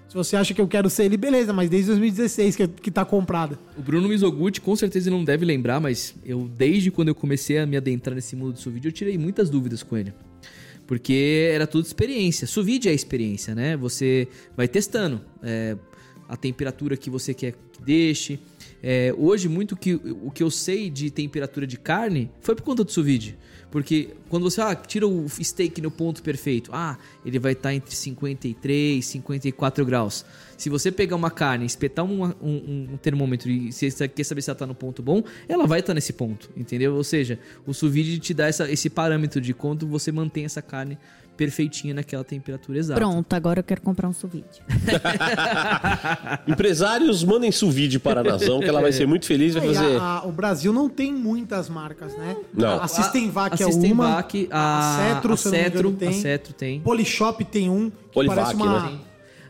Se 0.08 0.14
você 0.14 0.36
acha 0.36 0.54
que 0.54 0.60
eu 0.60 0.68
quero 0.68 0.88
ser 0.88 1.06
ele, 1.06 1.16
beleza, 1.16 1.52
mas 1.52 1.68
desde 1.68 1.88
2016 1.90 2.54
que, 2.54 2.68
que 2.68 2.90
tá 2.92 3.04
comprado. 3.04 3.58
O 3.76 3.82
Bruno 3.82 4.06
Mizoguchi 4.08 4.60
com 4.60 4.76
certeza 4.76 5.08
ele 5.08 5.16
não 5.16 5.24
deve 5.24 5.44
lembrar, 5.44 5.80
mas 5.80 6.14
eu 6.24 6.48
desde 6.56 6.92
quando 6.92 7.08
eu 7.08 7.14
comecei 7.16 7.58
a 7.58 7.66
me 7.66 7.76
adentrar 7.76 8.14
nesse 8.14 8.36
mundo 8.36 8.52
do 8.52 8.60
sous 8.60 8.72
vide, 8.72 8.86
eu 8.86 8.92
tirei 8.92 9.18
muitas 9.18 9.50
dúvidas 9.50 9.82
com 9.82 9.96
ele. 9.96 10.12
Porque 10.86 11.50
era 11.52 11.66
tudo 11.66 11.84
experiência. 11.84 12.46
Sous 12.46 12.64
vide 12.64 12.88
é 12.88 12.92
experiência, 12.94 13.54
né? 13.56 13.76
Você 13.76 14.28
vai 14.56 14.68
testando 14.68 15.20
é, 15.42 15.76
a 16.28 16.36
temperatura 16.36 16.96
que 16.96 17.10
você 17.10 17.34
quer 17.34 17.52
que 17.72 17.82
deixe. 17.82 18.38
É, 18.86 19.14
hoje, 19.16 19.48
muito 19.48 19.74
que, 19.74 19.94
o 19.94 20.30
que 20.30 20.42
eu 20.42 20.50
sei 20.50 20.90
de 20.90 21.10
temperatura 21.10 21.66
de 21.66 21.78
carne 21.78 22.30
foi 22.42 22.54
por 22.54 22.62
conta 22.62 22.84
do 22.84 22.92
sous 22.92 23.06
vide. 23.06 23.34
Porque 23.70 24.10
quando 24.28 24.42
você 24.42 24.60
ah, 24.60 24.74
tira 24.74 25.08
o 25.08 25.26
steak 25.26 25.80
no 25.80 25.90
ponto 25.90 26.22
perfeito, 26.22 26.70
ah, 26.70 26.98
ele 27.24 27.38
vai 27.38 27.52
estar 27.52 27.72
entre 27.72 27.96
53 27.96 28.98
e 28.98 29.08
54 29.08 29.86
graus. 29.86 30.26
Se 30.58 30.68
você 30.68 30.92
pegar 30.92 31.16
uma 31.16 31.30
carne, 31.30 31.64
espetar 31.64 32.04
um, 32.04 32.24
um, 32.42 32.88
um 32.92 32.96
termômetro 32.98 33.50
e 33.50 33.72
você 33.72 34.06
quer 34.06 34.22
saber 34.22 34.42
se 34.42 34.50
ela 34.50 34.54
está 34.54 34.66
no 34.66 34.74
ponto 34.74 35.02
bom, 35.02 35.24
ela 35.48 35.66
vai 35.66 35.80
estar 35.80 35.94
nesse 35.94 36.12
ponto, 36.12 36.50
entendeu? 36.54 36.94
Ou 36.94 37.02
seja, 37.02 37.38
o 37.66 37.72
sous 37.72 37.90
vide 37.90 38.18
te 38.18 38.34
dá 38.34 38.48
essa, 38.48 38.70
esse 38.70 38.90
parâmetro 38.90 39.40
de 39.40 39.54
quanto 39.54 39.86
você 39.86 40.12
mantém 40.12 40.44
essa 40.44 40.60
carne 40.60 40.98
perfeitinha 41.36 41.92
naquela 41.94 42.22
temperatura 42.24 42.78
exata. 42.78 43.00
Pronto, 43.00 43.32
agora 43.34 43.60
eu 43.60 43.64
quero 43.64 43.80
comprar 43.80 44.08
um 44.08 44.12
sous-vide. 44.12 44.62
Empresários, 46.46 47.24
mandem 47.24 47.50
suvide 47.52 47.98
para 47.98 48.20
a 48.20 48.24
Nazão, 48.24 48.60
que 48.60 48.66
ela 48.66 48.80
vai 48.80 48.92
ser 48.92 49.06
muito 49.06 49.26
feliz, 49.26 49.54
vai 49.54 49.66
fazer... 49.66 49.96
a- 49.98 50.18
a- 50.20 50.26
o 50.26 50.32
Brasil 50.32 50.72
não 50.72 50.88
tem 50.88 51.12
muitas 51.12 51.68
marcas, 51.68 52.16
né? 52.16 52.36
Não. 52.52 52.80
A 52.82 52.88
Systemvac 52.88 53.60
é 53.60 53.64
a 53.64 53.66
uma. 53.68 53.72
Systemvac, 53.72 54.48
a, 54.50 54.96
Cetro, 54.98 55.32
a 55.32 55.34
engano, 55.34 55.36
Cetro, 55.36 55.88
a 55.88 55.92
tem. 55.92 56.12
Cetro 56.12 56.52
tem. 56.54 56.80
Polishop 56.80 57.44
tem 57.44 57.70
um. 57.70 57.90
Polivac, 58.12 58.36
parece 58.38 58.54
uma... 58.56 58.80
né? 58.90 58.98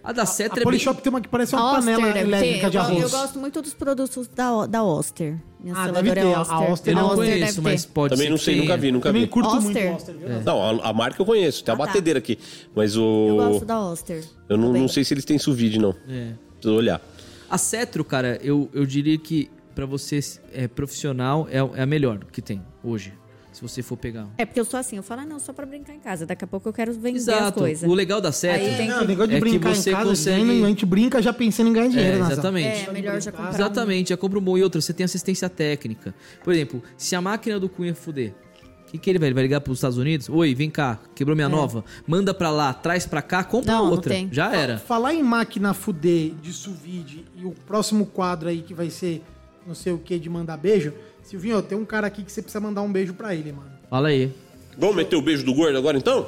A 0.05 0.13
da 0.13 0.23
A 0.23 0.27
Cetro 0.27 0.53
é 0.53 0.57
bem... 0.57 0.65
Polishop 0.65 1.01
tem 1.03 1.11
uma 1.11 1.21
que 1.21 1.29
parece 1.29 1.55
uma 1.55 1.79
Oster 1.79 1.95
panela 1.97 2.13
deve 2.13 2.29
elétrica 2.29 2.61
ter. 2.61 2.71
de 2.71 2.79
arroz. 2.79 3.03
Eu 3.03 3.11
gosto 3.11 3.39
muito 3.39 3.63
dos 3.63 3.73
produtos 3.73 4.29
da, 4.29 4.67
da 4.67 4.83
Oster. 4.85 5.39
Minha 5.59 5.75
Ah, 5.77 5.89
deve 5.91 6.11
é 6.11 6.15
ter. 6.15 6.35
A 6.35 6.41
Oster. 6.43 6.71
Oster 6.73 6.93
Eu 6.93 6.97
não 6.97 7.07
Oster 7.07 7.17
conheço, 7.19 7.63
mas 7.63 7.87
pode 7.87 8.11
Também 8.15 8.27
ser 8.27 8.31
não 8.31 8.37
sei, 8.39 8.57
nunca 8.61 8.77
vi, 8.77 8.93
nunca 8.93 9.09
Também 9.09 9.23
vi. 9.23 9.29
curto 9.29 9.49
Oster? 9.49 9.63
muito 9.63 9.97
Oster, 9.97 10.15
viu? 10.17 10.29
Não, 10.45 10.63
a, 10.83 10.89
a 10.91 10.93
marca 10.93 11.23
eu 11.23 11.25
conheço, 11.25 11.65
tem 11.65 11.73
a 11.73 11.75
Ah, 11.75 11.79
tá. 11.79 11.87
batedeira 11.87 12.19
aqui. 12.19 12.39
Mas 12.77 12.97
o. 12.99 13.03
Eu 13.29 13.37
gosto 13.37 13.65
da 13.65 13.81
Oster. 13.81 14.23
Eu 14.47 14.59
não, 14.59 14.73
não 14.75 14.89
sei 14.89 15.05
se 15.05 15.15
eles 15.15 15.25
têm 15.25 15.39
suvide, 15.39 15.79
não. 15.79 15.95
É. 16.07 16.33
Preciso 16.61 16.77
olhar. 16.77 17.01
A 17.49 17.57
Cetro, 17.57 18.05
cara, 18.05 18.39
eu, 18.43 18.69
eu 18.75 18.85
diria 18.85 19.17
que 19.17 19.49
pra 19.75 19.87
você 19.87 20.21
é 20.53 20.69
profissional 20.69 21.49
é, 21.51 21.59
é 21.79 21.83
a 21.83 21.87
melhor 21.87 22.19
que 22.31 22.43
tem 22.43 22.63
hoje. 22.83 23.13
Se 23.55 23.63
você 23.63 23.83
for 23.83 23.97
pegar. 23.97 24.27
É 24.37 24.45
porque 24.45 24.59
eu 24.59 24.65
sou 24.65 24.81
assim, 24.81 24.97
eu 24.97 25.03
falo, 25.03 25.21
ah, 25.21 25.25
não, 25.25 25.39
só 25.39 25.53
pra 25.53 25.65
brincar 25.65 25.95
em 25.95 26.01
casa. 26.01 26.27
Daqui 26.27 26.45
a 26.45 26.47
pouco 26.49 26.69
eu 26.69 26.73
quero 26.73 26.93
vender 26.93 27.19
as 27.19 27.29
Exato. 27.29 27.61
coisas. 27.61 27.89
O 27.89 27.95
legal 27.95 28.21
da 28.21 28.31
Aí 28.31 28.77
tem 28.77 28.89
Não, 28.89 28.99
que- 28.99 29.05
o 29.05 29.09
negócio 29.09 29.29
de 29.31 29.37
É 29.37 29.41
que 29.41 29.49
brincar 29.49 29.71
em 29.71 29.75
você 29.77 29.93
casa, 29.93 30.09
consegue- 30.11 30.65
a 30.65 30.67
gente 30.67 30.85
brinca 30.85 31.23
já 31.23 31.33
pensando 31.33 31.69
em 31.71 31.73
ganhar 31.73 31.89
dinheiro, 31.89 32.17
É, 32.17 32.21
exatamente. 32.33 32.89
É, 32.89 32.93
melhor 32.93 33.21
já 33.21 33.31
comprar 33.31 33.53
um. 33.53 33.55
Exatamente, 33.55 34.09
já 34.09 34.17
compra 34.17 34.39
um 34.41 34.43
bom 34.43 34.59
e 34.59 34.63
outro. 34.65 34.83
Você 34.83 34.93
tem 34.93 35.05
assistência 35.05 35.49
técnica. 35.49 36.13
Por 36.43 36.53
exemplo, 36.53 36.83
se 36.97 37.15
a 37.15 37.21
máquina 37.21 37.61
do 37.61 37.69
Cunha 37.69 37.95
fuder, 37.95 38.35
o 38.83 38.91
que, 38.91 38.99
que 38.99 39.09
ele 39.09 39.21
vai? 39.21 39.29
Ele 39.29 39.35
vai 39.35 39.45
ligar 39.45 39.61
pros 39.61 39.79
Estados 39.79 39.99
Unidos? 39.99 40.29
Oi, 40.29 40.53
vem 40.53 40.69
cá, 40.69 40.99
quebrou 41.15 41.37
minha 41.37 41.49
nova. 41.49 41.85
Manda 42.09 42.35
pra 42.35 42.51
lá, 42.51 42.75
traz 42.75 43.07
pra 43.07 43.23
cá, 43.23 43.45
compra 43.45 43.71
É. 43.71 43.75
Não, 43.77 43.85
não 43.85 43.91
outra. 43.93 44.13
tem. 44.13 44.29
Já 44.33 44.53
era. 44.53 44.79
Falar 44.79 45.15
em 45.15 45.23
máquina 45.23 45.73
fuder 45.73 46.33
de 46.43 46.53
suvide 46.53 47.25
e 47.37 47.45
o 47.45 47.53
próximo 47.53 48.05
quadro 48.07 48.49
aí 48.49 48.63
que 48.63 48.75
vai 48.75 48.91
ser 48.91 49.23
não 49.65 49.75
sei 49.77 49.93
o 49.93 49.99
que 49.99 50.19
de 50.19 50.29
mandar 50.29 50.57
beijo. 50.59 50.93
Silvinho, 51.25 51.61
tem 51.63 51.77
um 51.77 51.85
cara 51.85 52.07
aqui 52.07 52.23
que 52.23 52.31
você 52.31 52.41
precisa 52.43 52.61
mandar 52.61 52.83
um 52.83 52.93
beijo 52.93 53.15
pra 53.15 53.35
ele, 53.35 53.51
mano. 53.53 53.71
Fala 53.91 54.09
aí. 54.09 54.33
Vamos 54.79 54.95
meter 54.97 55.17
o 55.17 55.23
beijo 55.23 55.45
do 55.45 55.55
gordo 55.55 55.77
agora 55.77 55.97
então? 55.97 56.27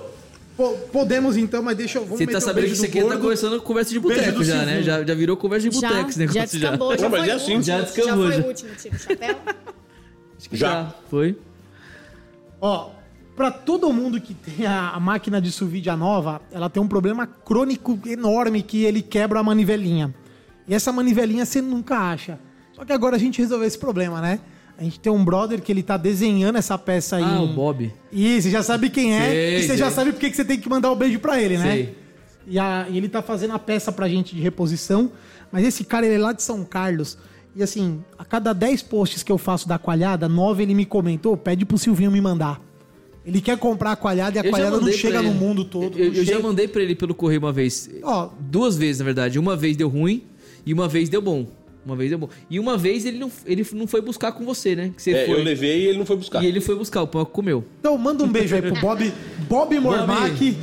Po- 0.57 0.73
podemos 0.91 1.37
então, 1.37 1.63
mas 1.63 1.77
deixa 1.77 1.99
eu. 1.99 2.05
Vamos 2.05 2.19
Você 2.19 2.27
tá 2.27 2.41
sabendo 2.41 2.65
que 2.67 2.73
isso 2.73 2.83
do 2.83 2.89
aqui 2.89 3.05
tá 3.05 3.17
começando 3.19 3.61
conversa 3.61 3.91
de 3.91 4.01
boteco 4.01 4.43
já, 4.43 4.65
né? 4.65 4.83
Já, 4.83 5.05
já 5.05 5.15
virou 5.15 5.37
conversa 5.37 5.69
de 5.69 5.79
Já, 5.79 5.89
boteco 5.89 6.09
esse 6.11 6.19
já 6.19 6.27
negócio 6.27 6.59
já. 6.59 6.71
descambou, 6.71 6.97
já 6.97 7.03
Não, 7.03 7.11
mas 7.11 7.21
foi 7.21 7.29
é 7.31 7.33
o 7.33 7.37
assim. 7.37 7.55
último. 7.57 7.63
Já 7.63 7.79
Já 7.79 7.85
descambou, 7.85 8.27
foi 8.27 8.37
já. 8.37 8.43
o 8.43 8.47
último, 8.49 8.71
tira 8.75 8.95
o 8.97 8.99
chapéu. 8.99 9.37
Já. 10.53 10.95
Foi? 11.11 11.39
Ó, 12.61 12.91
pra 13.37 13.51
todo 13.51 13.93
mundo 13.93 14.21
que 14.21 14.33
tem 14.35 14.67
a, 14.67 14.91
a 14.91 15.01
máquina 15.01 15.41
de 15.41 15.53
sous 15.53 15.71
nova, 15.99 16.41
ela 16.51 16.71
tem 16.71 16.83
um 16.83 16.89
problema 16.89 17.27
crônico 17.27 17.99
enorme 18.07 18.63
que 18.63 18.85
ele 18.85 19.03
quebra 19.03 19.41
a 19.41 19.43
manivelinha. 19.43 20.15
E 20.67 20.75
essa 20.75 20.91
manivelinha 20.91 21.45
você 21.45 21.61
nunca 21.61 21.97
acha. 21.99 22.39
Só 22.73 22.85
que 22.85 22.93
agora 22.93 23.17
a 23.17 23.19
gente 23.19 23.41
resolveu 23.41 23.67
esse 23.67 23.79
problema, 23.79 24.21
né? 24.21 24.41
A 24.79 24.83
gente 24.83 25.01
tem 25.01 25.11
um 25.11 25.25
brother 25.25 25.61
que 25.63 25.73
ele 25.73 25.83
tá 25.83 25.97
desenhando 25.97 26.57
essa 26.57 26.77
peça 26.77 27.17
aí. 27.17 27.23
Ah, 27.25 27.41
o 27.41 27.47
em- 27.47 27.55
Bob. 27.55 27.93
Ih, 28.13 28.43
você 28.43 28.51
já 28.51 28.63
sabe 28.63 28.91
quem 28.91 29.15
é. 29.15 29.31
Sei, 29.31 29.57
e 29.59 29.63
você 29.63 29.77
já 29.77 29.87
sei. 29.87 29.95
sabe 29.95 30.13
porque 30.13 30.29
que 30.31 30.37
você 30.37 30.45
tem 30.45 30.59
que 30.59 30.69
mandar 30.69 30.93
o 30.93 30.97
beijo 30.97 31.19
pra 31.19 31.41
ele, 31.41 31.57
né? 31.57 31.73
Sei. 31.73 31.95
E, 32.47 32.59
a- 32.59 32.87
e 32.91 32.97
ele 32.99 33.09
tá 33.09 33.23
fazendo 33.23 33.55
a 33.55 33.59
peça 33.59 33.91
pra 33.91 34.07
gente 34.09 34.35
de 34.37 34.41
reposição. 34.43 35.11
Mas 35.51 35.65
esse 35.65 35.83
cara, 35.85 36.05
ele 36.05 36.17
é 36.17 36.19
lá 36.19 36.33
de 36.33 36.43
São 36.43 36.63
Carlos. 36.65 37.17
E 37.55 37.63
assim, 37.63 38.05
a 38.19 38.25
cada 38.25 38.53
10 38.53 38.83
posts 38.83 39.23
que 39.23 39.33
eu 39.33 39.39
faço 39.39 39.67
da 39.67 39.79
coalhada, 39.79 40.29
9 40.29 40.63
ele 40.63 40.75
me 40.75 40.85
comentou, 40.85 41.37
pede 41.39 41.65
pro 41.65 41.79
Silvinho 41.79 42.11
me 42.11 42.21
mandar. 42.21 42.61
Ele 43.25 43.41
quer 43.41 43.57
comprar 43.57 43.93
a 43.93 43.97
coalhada 43.97 44.37
e 44.37 44.39
a 44.39 44.43
Eu 44.43 44.45
já 44.45 44.51
coalhada 44.51 44.81
não 44.81 44.93
chega 44.93 45.23
no 45.23 45.33
mundo 45.33 45.65
todo. 45.65 45.99
Eu, 45.99 46.13
eu 46.13 46.25
já 46.25 46.39
mandei 46.39 46.69
pra 46.69 46.83
ele 46.83 46.95
pelo 46.95 47.15
correio 47.15 47.41
uma 47.41 47.53
vez. 47.53 47.89
Ó. 48.03 48.29
Duas 48.39 48.77
vezes, 48.77 48.99
na 49.01 49.07
verdade. 49.07 49.39
Uma 49.39 49.57
vez 49.57 49.77
deu 49.77 49.89
ruim 49.89 50.23
e 50.67 50.73
uma 50.75 50.87
vez 50.87 51.09
deu 51.09 51.23
bom. 51.23 51.47
Uma 51.87 51.95
vez 51.95 52.11
deu 52.11 52.19
bom. 52.19 52.29
E 52.51 52.59
uma 52.59 52.77
vez 52.77 53.07
ele 53.07 53.17
não, 53.17 53.31
ele 53.47 53.65
não 53.73 53.87
foi 53.87 54.01
buscar 54.01 54.33
com 54.33 54.45
você, 54.45 54.75
né? 54.75 54.91
Que 54.97 55.01
você 55.01 55.13
É, 55.13 55.27
foi. 55.27 55.39
eu 55.39 55.45
levei 55.45 55.83
e 55.83 55.87
ele 55.87 55.99
não 55.99 56.05
foi 56.05 56.17
buscar. 56.17 56.43
E 56.43 56.47
ele 56.49 56.61
foi 56.61 56.75
buscar, 56.75 57.01
o 57.03 57.07
Panco 57.07 57.31
comeu. 57.31 57.65
Então 57.79 57.97
manda 57.97 58.25
um 58.25 58.29
beijo 58.29 58.57
aí 58.57 58.61
pro 58.61 58.75
Bob, 58.81 59.13
Bob 59.49 59.79
Mormac. 59.79 60.57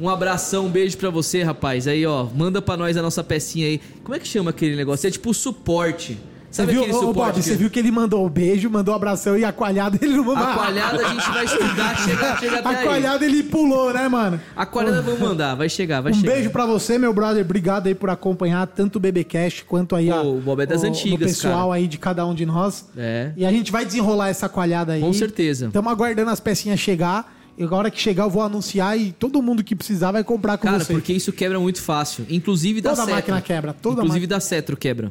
Um 0.00 0.08
abração, 0.08 0.66
um 0.66 0.68
beijo 0.68 0.98
pra 0.98 1.08
você, 1.08 1.42
rapaz. 1.42 1.86
Aí, 1.86 2.04
ó, 2.04 2.24
manda 2.24 2.60
pra 2.60 2.76
nós 2.76 2.96
a 2.96 3.02
nossa 3.02 3.22
pecinha 3.24 3.66
aí. 3.66 3.80
Como 4.02 4.14
é 4.14 4.18
que 4.18 4.26
chama 4.26 4.50
aquele 4.50 4.74
negócio? 4.76 5.06
É 5.06 5.10
tipo 5.10 5.32
suporte. 5.32 6.18
Você 6.56 6.66
viu, 6.66 6.82
ô? 6.82 7.12
Bob, 7.12 7.32
que- 7.34 7.42
você 7.42 7.54
viu 7.54 7.68
que 7.70 7.78
ele 7.78 7.90
mandou 7.90 8.24
o 8.24 8.28
beijo, 8.30 8.68
mandou 8.70 8.92
o 8.92 8.96
abração 8.96 9.36
e 9.36 9.44
a 9.44 9.52
coalhada 9.52 9.98
ele 10.00 10.16
não 10.16 10.24
mandou. 10.24 10.44
A 10.44 10.54
coalhada 10.54 11.06
a 11.06 11.08
gente 11.12 11.30
vai 11.30 11.44
estudar, 11.44 11.96
chega, 12.04 12.36
chega 12.38 12.58
até 12.58 12.68
A 12.68 12.78
aí. 12.78 12.84
coalhada 12.86 13.24
ele 13.24 13.42
pulou, 13.42 13.92
né, 13.92 14.08
mano? 14.08 14.40
A 14.56 14.64
coalhada 14.66 15.02
vamos 15.02 15.20
mandar, 15.20 15.54
vai 15.54 15.68
chegar, 15.68 16.00
vai 16.00 16.12
um 16.12 16.14
chegar. 16.14 16.32
beijo 16.34 16.50
pra 16.50 16.66
você, 16.66 16.98
meu 16.98 17.12
brother. 17.12 17.44
Obrigado 17.44 17.86
aí 17.86 17.94
por 17.94 18.10
acompanhar 18.10 18.66
tanto 18.66 18.96
o 18.96 19.00
BBcast 19.00 19.64
quanto 19.64 19.94
aí 19.94 20.10
a, 20.10 20.16
Pô, 20.20 20.32
o 20.34 20.40
Bob 20.40 20.60
é 20.62 20.66
das 20.66 20.82
o- 20.82 20.86
antigas, 20.86 21.14
o 21.20 21.34
pessoal 21.34 21.68
cara. 21.68 21.74
aí 21.74 21.86
de 21.86 21.98
cada 21.98 22.26
um 22.26 22.34
de 22.34 22.46
nós. 22.46 22.86
É. 22.96 23.32
E 23.36 23.44
a 23.44 23.50
gente 23.52 23.70
vai 23.70 23.84
desenrolar 23.84 24.28
essa 24.28 24.48
coalhada 24.48 24.92
aí. 24.94 25.00
Com 25.00 25.12
certeza. 25.12 25.66
Estamos 25.66 25.92
aguardando 25.92 26.30
as 26.30 26.40
pecinhas 26.40 26.80
chegar. 26.80 27.34
E 27.58 27.64
a 27.64 27.74
hora 27.74 27.90
que 27.90 27.98
chegar 27.98 28.24
eu 28.24 28.30
vou 28.30 28.42
anunciar 28.42 28.98
e 29.00 29.12
todo 29.12 29.40
mundo 29.40 29.64
que 29.64 29.74
precisar 29.74 30.10
vai 30.12 30.22
comprar 30.22 30.58
com 30.58 30.68
Cara, 30.68 30.84
você. 30.84 30.92
porque 30.92 31.12
isso 31.14 31.32
quebra 31.32 31.58
muito 31.58 31.80
fácil. 31.80 32.26
Inclusive 32.28 32.82
da 32.82 32.90
Toda 32.90 33.02
Cetro. 33.02 33.14
máquina 33.14 33.40
quebra, 33.40 33.72
toda 33.72 34.02
Inclusive 34.02 34.26
da 34.26 34.40
Cetro 34.40 34.76
quebra. 34.76 35.10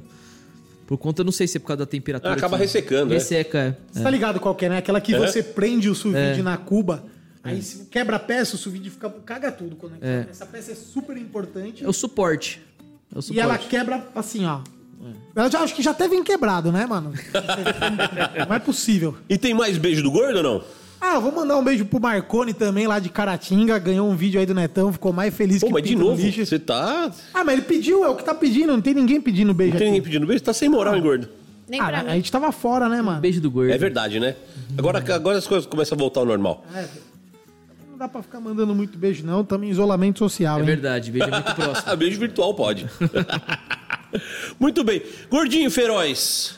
Por 0.88 0.98
conta, 0.98 1.24
não 1.24 1.32
sei 1.32 1.48
se 1.48 1.58
é 1.58 1.60
por 1.60 1.68
causa 1.68 1.80
da 1.80 1.86
temperatura. 1.86 2.34
Ah, 2.34 2.38
acaba 2.38 2.58
que- 2.58 2.64
ressecando, 2.64 3.12
é. 3.14 3.18
Resseca, 3.18 3.58
é. 3.58 3.76
Você 3.92 4.04
tá 4.04 4.10
ligado 4.10 4.40
qual 4.40 4.54
que 4.54 4.66
é, 4.66 4.70
né? 4.70 4.78
Aquela 4.78 5.02
que 5.02 5.16
É. 5.16 5.18
você 5.20 5.42
prende 5.42 5.90
o 5.90 5.96
sous 5.96 6.14
vide 6.14 6.40
É. 6.40 6.44
na 6.44 6.58
cuba. 6.58 7.04
Aí 7.44 7.62
se 7.62 7.86
quebra 7.86 8.16
a 8.16 8.20
peça, 8.20 8.56
o 8.56 8.58
sous 8.58 8.72
vide 8.74 8.90
fica, 8.90 9.10
caga 9.26 9.52
tudo. 9.52 9.76
Quando 9.76 9.96
É. 10.02 10.28
Essa 10.30 10.46
peça 10.46 10.72
é 10.72 10.76
super 10.76 11.18
importante. 11.18 11.84
É 11.84 11.88
o 11.88 11.94
suporte. 11.94 12.62
É 13.14 13.18
o 13.18 13.20
E 13.20 13.22
suporte. 13.24 13.40
ela 13.40 13.58
quebra 13.58 14.08
assim, 14.16 14.46
ó. 14.46 14.62
Ela 15.36 15.52
já, 15.52 15.60
acho 15.60 15.76
que 15.76 15.84
já 15.84 15.92
até 15.92 16.08
vem 16.08 16.24
quebrado, 16.24 16.72
né, 16.72 16.86
mano? 16.88 17.14
Não 18.50 18.56
é 18.56 18.60
possível. 18.60 19.16
E 19.30 19.38
tem 19.38 19.54
mais 19.54 19.78
beijo 19.78 20.02
do 20.02 20.10
gordo 20.12 20.38
ou 20.38 20.44
não? 20.44 20.64
Ah, 21.08 21.20
vou 21.20 21.32
mandar 21.32 21.58
um 21.58 21.64
beijo 21.64 21.86
pro 21.86 22.00
Marcone 22.00 22.54
também, 22.54 22.88
lá 22.88 23.00
de 23.00 23.10
Caratinga. 23.10 23.78
Ganhou 23.78 24.10
um 24.10 24.16
vídeo 24.16 24.40
aí 24.40 24.46
do 24.46 24.54
Netão, 24.54 24.92
ficou 24.92 25.14
mais 25.14 25.34
feliz 25.34 25.60
Pô, 25.62 25.68
que 25.68 25.74
mas 25.74 25.84
de 25.84 25.96
novo, 25.96 26.22
lixo. 26.22 26.46
você 26.46 26.58
tá. 26.60 27.12
Ah, 27.34 27.44
mas 27.44 27.54
ele 27.54 27.62
pediu, 27.62 28.04
é 28.04 28.10
o 28.10 28.16
que 28.16 28.24
tá 28.24 28.34
pedindo. 28.34 28.68
Não 28.74 28.82
tem 28.82 28.94
ninguém 28.94 29.22
pedindo 29.22 29.54
beijo 29.54 29.74
Não 29.74 29.78
tem 29.80 29.88
aqui. 29.88 29.92
ninguém 29.98 30.04
pedindo 30.12 30.26
beijo? 30.28 30.44
Tá 30.44 30.54
sem 30.54 30.68
moral, 30.68 30.96
hein, 30.96 31.02
gordo? 31.02 31.30
Nem 31.68 31.80
Ah, 31.80 31.86
pra 31.88 32.00
a 32.00 32.04
mim. 32.04 32.10
gente 32.12 32.32
tava 32.32 32.52
fora, 32.52 32.90
né, 32.90 33.02
mano? 33.02 33.20
Beijo 33.22 33.40
do 33.42 33.50
gordo. 33.52 33.72
É 33.72 33.78
verdade, 33.78 34.20
né? 34.20 34.36
Agora, 34.78 35.00
agora 35.14 35.38
as 35.38 35.48
coisas 35.48 35.66
começam 35.68 35.96
a 35.96 36.00
voltar 36.00 36.20
ao 36.22 36.26
normal. 36.26 36.66
É, 36.76 36.86
não 37.92 37.98
dá 37.98 38.08
pra 38.08 38.22
ficar 38.22 38.40
mandando 38.40 38.74
muito 38.76 38.98
beijo, 38.98 39.26
não. 39.26 39.42
Estamos 39.42 39.68
em 39.68 39.70
isolamento 39.70 40.20
social, 40.20 40.58
É 40.58 40.60
hein? 40.62 40.66
verdade, 40.66 41.12
beijo 41.12 41.28
é 41.28 41.32
muito 41.32 41.54
próximo. 41.56 41.84
Ah, 41.88 41.96
beijo 41.96 42.20
virtual 42.20 42.54
pode. 42.54 42.88
Muito 44.58 44.82
bem. 44.84 45.02
Gordinho 45.30 45.70
Feroz, 45.70 46.56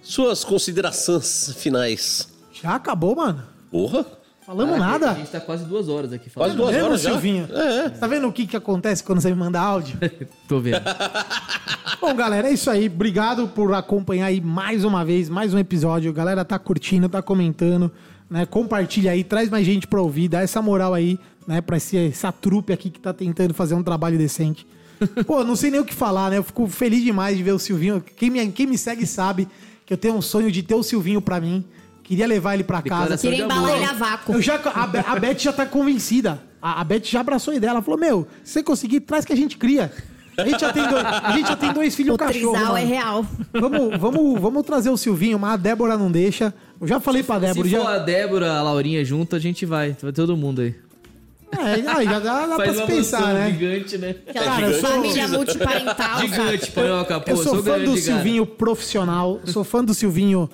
suas 0.00 0.44
considerações 0.44 1.52
finais. 1.56 2.28
Já 2.52 2.76
acabou, 2.76 3.16
mano. 3.16 3.42
Porra, 3.70 4.04
Falamos 4.44 4.74
A 4.74 4.78
nada. 4.78 5.14
gente 5.14 5.30
tá 5.30 5.40
quase 5.40 5.64
duas 5.64 5.88
horas 5.88 6.12
aqui 6.12 6.28
quase 6.30 6.34
falando. 6.34 6.56
duas 6.56 6.72
Mesmo, 6.72 6.86
horas 6.88 7.02
já. 7.02 7.10
Silvinho? 7.12 7.48
É, 7.52 7.78
é. 7.84 7.88
Tá 7.90 8.06
vendo 8.08 8.26
o 8.26 8.32
que, 8.32 8.46
que 8.46 8.56
acontece 8.56 9.04
quando 9.04 9.20
você 9.20 9.28
me 9.30 9.36
manda 9.36 9.60
áudio? 9.60 9.96
Tô 10.48 10.58
vendo. 10.58 10.80
Bom, 12.00 12.14
galera, 12.16 12.48
é 12.48 12.52
isso 12.52 12.68
aí. 12.70 12.86
Obrigado 12.86 13.46
por 13.48 13.72
acompanhar 13.74 14.26
aí 14.26 14.40
mais 14.40 14.82
uma 14.82 15.04
vez, 15.04 15.28
mais 15.28 15.54
um 15.54 15.58
episódio. 15.58 16.10
A 16.10 16.14
galera 16.14 16.44
tá 16.44 16.58
curtindo, 16.58 17.08
tá 17.08 17.22
comentando, 17.22 17.92
né? 18.28 18.44
Compartilha 18.46 19.12
aí, 19.12 19.22
traz 19.22 19.48
mais 19.50 19.64
gente 19.64 19.86
pra 19.86 20.00
ouvir, 20.00 20.26
dá 20.26 20.40
essa 20.40 20.60
moral 20.60 20.94
aí, 20.94 21.16
né? 21.46 21.60
Pra 21.60 21.76
esse, 21.76 21.96
essa 21.96 22.32
trupe 22.32 22.72
aqui 22.72 22.90
que 22.90 22.98
tá 22.98 23.12
tentando 23.12 23.54
fazer 23.54 23.74
um 23.74 23.82
trabalho 23.84 24.18
decente. 24.18 24.66
Pô, 25.28 25.44
não 25.44 25.54
sei 25.54 25.70
nem 25.70 25.80
o 25.80 25.84
que 25.84 25.94
falar, 25.94 26.30
né? 26.30 26.38
Eu 26.38 26.42
fico 26.42 26.66
feliz 26.66 27.04
demais 27.04 27.36
de 27.36 27.42
ver 27.42 27.52
o 27.52 27.58
Silvinho. 27.58 28.02
Quem 28.16 28.30
me, 28.30 28.48
quem 28.50 28.66
me 28.66 28.76
segue 28.76 29.06
sabe 29.06 29.46
que 29.86 29.92
eu 29.92 29.98
tenho 29.98 30.14
um 30.14 30.22
sonho 30.22 30.50
de 30.50 30.62
ter 30.62 30.74
o 30.74 30.82
Silvinho 30.82 31.20
pra 31.20 31.40
mim. 31.40 31.64
Queria 32.10 32.26
levar 32.26 32.54
ele 32.54 32.64
pra 32.64 32.82
casa. 32.82 33.02
Declaração 33.16 33.30
Queria 33.30 33.46
de 33.46 33.52
embalar 33.52 33.70
amor. 33.70 33.76
ele 33.82 33.84
a 33.90 33.92
vácuo. 33.94 34.34
Eu 34.34 34.42
já, 34.42 34.56
a, 34.56 34.86
Be- 34.86 34.98
a 35.06 35.16
Beth 35.18 35.38
já 35.38 35.52
tá 35.52 35.64
convencida. 35.64 36.42
A, 36.60 36.80
a 36.80 36.84
Beth 36.84 37.02
já 37.04 37.20
abraçou 37.20 37.52
a 37.52 37.56
ideia. 37.56 37.70
Ela 37.70 37.80
falou: 37.82 38.00
Meu, 38.00 38.26
se 38.42 38.54
você 38.54 38.62
conseguir, 38.64 38.98
traz 39.00 39.24
que 39.24 39.32
a 39.32 39.36
gente 39.36 39.56
cria. 39.56 39.92
A 40.36 40.44
gente 40.44 40.60
já 40.60 40.72
tem 40.72 40.88
dois, 40.88 41.04
a 41.04 41.32
gente 41.36 41.48
já 41.48 41.56
tem 41.56 41.72
dois 41.72 41.94
filhos 41.94 42.14
O 42.14 42.18
cachorro. 42.18 42.52
trisal 42.54 42.76
é 42.76 42.80
mano. 42.80 42.92
real. 42.94 43.26
Vamos, 43.52 43.98
vamos, 44.00 44.40
vamos 44.40 44.62
trazer 44.66 44.90
o 44.90 44.96
Silvinho, 44.96 45.38
mas 45.38 45.52
a 45.52 45.56
Débora 45.56 45.96
não 45.96 46.10
deixa. 46.10 46.52
Eu 46.80 46.86
já 46.88 46.98
falei 46.98 47.22
pra 47.22 47.38
Débora. 47.38 47.62
Se 47.68 47.70
Já, 47.74 47.80
for 47.80 47.88
a 47.90 47.98
Débora, 47.98 48.52
a 48.58 48.62
Laurinha 48.62 49.04
junto, 49.04 49.36
a 49.36 49.38
gente 49.38 49.64
vai. 49.64 49.96
Vai 50.02 50.12
todo 50.12 50.36
mundo 50.36 50.62
aí. 50.62 50.74
é, 51.52 51.88
aí 51.90 52.04
já 52.06 52.18
dá, 52.20 52.46
dá 52.46 52.56
pra 52.56 52.72
se 52.74 52.82
pensar, 52.82 53.20
mansão 53.20 53.34
né? 53.34 53.50
gigante, 53.52 53.98
né? 53.98 54.16
Aquela 54.28 54.44
Cara, 54.46 54.66
eu 54.68 54.80
sou- 54.80 54.90
família 54.90 55.28
multiparental. 55.28 56.20
Gigante, 56.20 56.70
panhoca, 56.72 57.20
pô. 57.20 57.30
Eu 57.30 57.36
sou, 57.36 57.56
fã 57.56 57.62
grande, 57.62 57.84
do 57.84 57.90
cara. 57.90 58.00
Silvinho 58.02 58.46
profissional, 58.46 59.40
sou 59.44 59.62
fã 59.64 59.84
do 59.84 59.92
Silvinho 59.94 60.48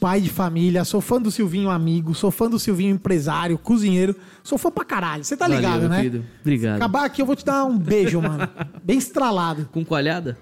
pai 0.00 0.20
de 0.20 0.30
família, 0.30 0.82
sou 0.82 1.00
fã 1.02 1.20
do 1.20 1.30
Silvinho 1.30 1.68
amigo, 1.68 2.14
sou 2.14 2.30
fã 2.30 2.48
do 2.48 2.58
Silvinho 2.58 2.94
empresário, 2.94 3.58
cozinheiro. 3.58 4.16
Sou 4.42 4.56
fã 4.56 4.70
pra 4.70 4.84
caralho. 4.84 5.22
Você 5.22 5.36
tá 5.36 5.44
Valeu, 5.46 5.60
ligado, 5.60 5.88
né? 5.88 5.96
querido. 5.98 6.24
Obrigado. 6.40 6.76
Acabar 6.76 7.04
aqui, 7.04 7.20
eu 7.20 7.26
vou 7.26 7.36
te 7.36 7.44
dar 7.44 7.64
um 7.66 7.78
beijo, 7.78 8.20
mano. 8.22 8.48
Bem 8.82 8.96
estralado. 8.96 9.68
Com 9.70 9.84
coalhada? 9.84 10.38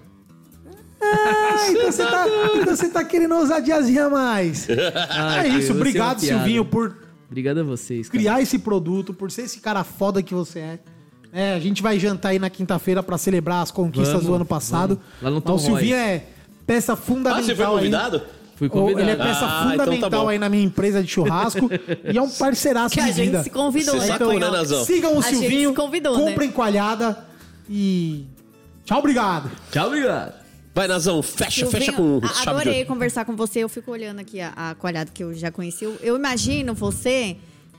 Ah, 1.01 1.69
então 1.71 1.91
você 1.91 2.05
tá, 2.05 2.25
então 2.55 2.75
você 2.75 2.89
tá 2.89 3.03
querendo 3.03 3.35
ousadiazinha 3.35 4.05
a 4.05 4.09
mais. 4.09 4.67
Ai, 5.09 5.49
é 5.49 5.57
isso, 5.59 5.71
obrigado, 5.73 6.17
é 6.17 6.27
piada. 6.27 6.39
Silvinho, 6.39 6.65
por 6.65 6.95
Obrigado 7.27 7.59
a 7.59 7.63
vocês, 7.63 8.07
cara. 8.09 8.17
criar 8.19 8.41
esse 8.41 8.57
produto, 8.59 9.13
por 9.13 9.29
ser 9.31 9.43
esse 9.43 9.59
cara 9.59 9.83
foda 9.83 10.21
que 10.23 10.33
você 10.33 10.59
é. 10.59 10.79
É, 11.31 11.53
a 11.53 11.59
gente 11.59 11.81
vai 11.83 11.99
jantar 11.99 12.29
aí 12.29 12.39
na 12.39 12.49
quinta-feira 12.49 13.03
pra 13.03 13.17
celebrar 13.17 13.61
as 13.61 13.69
conquistas 13.69 14.13
Vamos, 14.13 14.25
do 14.27 14.33
ano 14.33 14.45
passado. 14.45 14.95
vamos. 14.95 15.21
Lá 15.21 15.29
no 15.29 15.39
Tom 15.41 15.53
Mas 15.53 15.61
o 15.61 15.65
Silvinho 15.65 15.95
Roy. 15.95 16.05
é 16.05 16.25
peça 16.65 16.93
Ah, 16.93 16.95
fundamental. 16.95 17.43
você 17.43 17.55
foi 17.55 17.65
aí. 17.65 17.91
Fui 18.59 18.69
convidado. 18.69 19.01
Ele 19.03 19.11
é 19.11 19.15
peça 19.15 19.39
Ah, 19.45 19.61
então 19.73 19.77
tá 19.77 19.83
fundamental 19.85 20.21
bom. 20.23 20.29
aí 20.29 20.37
na 20.37 20.49
minha 20.49 20.63
empresa 20.63 21.01
de 21.01 21.07
churrasco 21.09 21.69
e 22.13 22.17
é 22.17 22.21
um 22.21 22.29
parceiraço 22.29 22.93
Que 22.93 22.99
a 23.01 23.05
de 23.05 23.13
vida. 23.13 23.37
gente 23.37 23.43
se 23.45 23.49
convidou, 23.49 23.95
Você 23.95 23.99
né, 24.01 24.07
sacou, 24.07 24.27
né, 24.27 24.33
Cunhão? 24.35 24.51
Nazão? 24.51 24.83
Sigam 24.85 25.15
o 25.15 25.19
A 25.19 25.21
gente 25.21 25.37
Silvinho, 25.39 25.69
se 25.69 25.75
convidou, 25.75 26.17
né? 26.17 26.23
comprem 26.25 26.51
coalhada 26.51 27.17
e 27.69 28.25
tchau, 28.85 28.99
obrigado. 28.99 29.49
Tchau, 29.71 29.87
obrigado. 29.87 30.33
Vai, 30.75 30.87
Nazão, 30.87 31.21
fecha, 31.23 31.65
fecha 31.67 31.91
Silvinho, 31.91 32.19
com 32.21 32.25
a- 32.25 32.29
chave 32.29 32.41
de 32.43 32.49
Adorei 32.49 32.75
ouro. 32.79 32.87
conversar 32.87 33.25
com 33.25 33.35
você. 33.35 33.59
Eu 33.59 33.69
fico 33.69 33.91
olhando 33.91 34.19
aqui 34.19 34.39
a, 34.41 34.53
a 34.55 34.75
coalhada 34.75 35.09
que 35.13 35.23
eu 35.23 35.33
já 35.33 35.49
conheci. 35.51 35.83
Eu, 35.85 35.97
eu 36.01 36.15
imagino 36.15 36.73
você, 36.73 37.37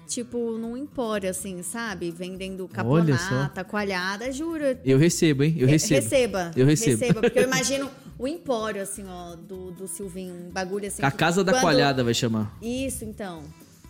tipo, 0.08 0.58
num 0.58 0.76
empório, 0.76 1.30
assim, 1.30 1.62
sabe? 1.62 2.10
Vendendo 2.10 2.68
Olha 2.84 3.14
caponata, 3.14 3.64
coalhada. 3.64 4.32
Juro. 4.32 4.64
Eu 4.84 4.98
recebo, 4.98 5.44
hein? 5.44 5.54
Eu 5.58 5.68
É, 5.68 5.72
recebo. 5.72 6.00
Receba. 6.00 6.50
Eu 6.56 6.66
recebo. 6.66 6.98
Receba, 6.98 7.20
porque 7.20 7.38
eu 7.38 7.44
imagino 7.44 7.88
o 8.22 8.28
empório, 8.28 8.82
assim, 8.82 9.04
ó, 9.08 9.34
do, 9.34 9.70
do 9.70 9.88
Silvinho. 9.88 10.34
Um 10.34 10.50
bagulho 10.50 10.86
assim. 10.86 11.02
A 11.02 11.10
que 11.10 11.16
casa 11.16 11.42
da 11.42 11.52
quando- 11.52 11.62
coalhada 11.62 12.04
vai 12.04 12.12
chamar. 12.14 12.54
Isso, 12.60 13.04
então. 13.04 13.42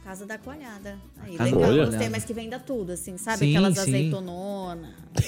Casa 0.04 0.24
da 0.24 0.38
coalhada. 0.38 0.98
Aí, 1.22 1.36
Casa 1.36 1.54
legal, 1.54 1.86
gostei, 1.86 2.08
mas 2.08 2.24
que 2.24 2.32
venda 2.32 2.58
tudo, 2.58 2.92
assim, 2.92 3.18
sabe? 3.18 3.38
Sim, 3.40 3.50
Aquelas 3.56 3.74
sim. 3.74 3.80
azeitononas. 3.82 4.90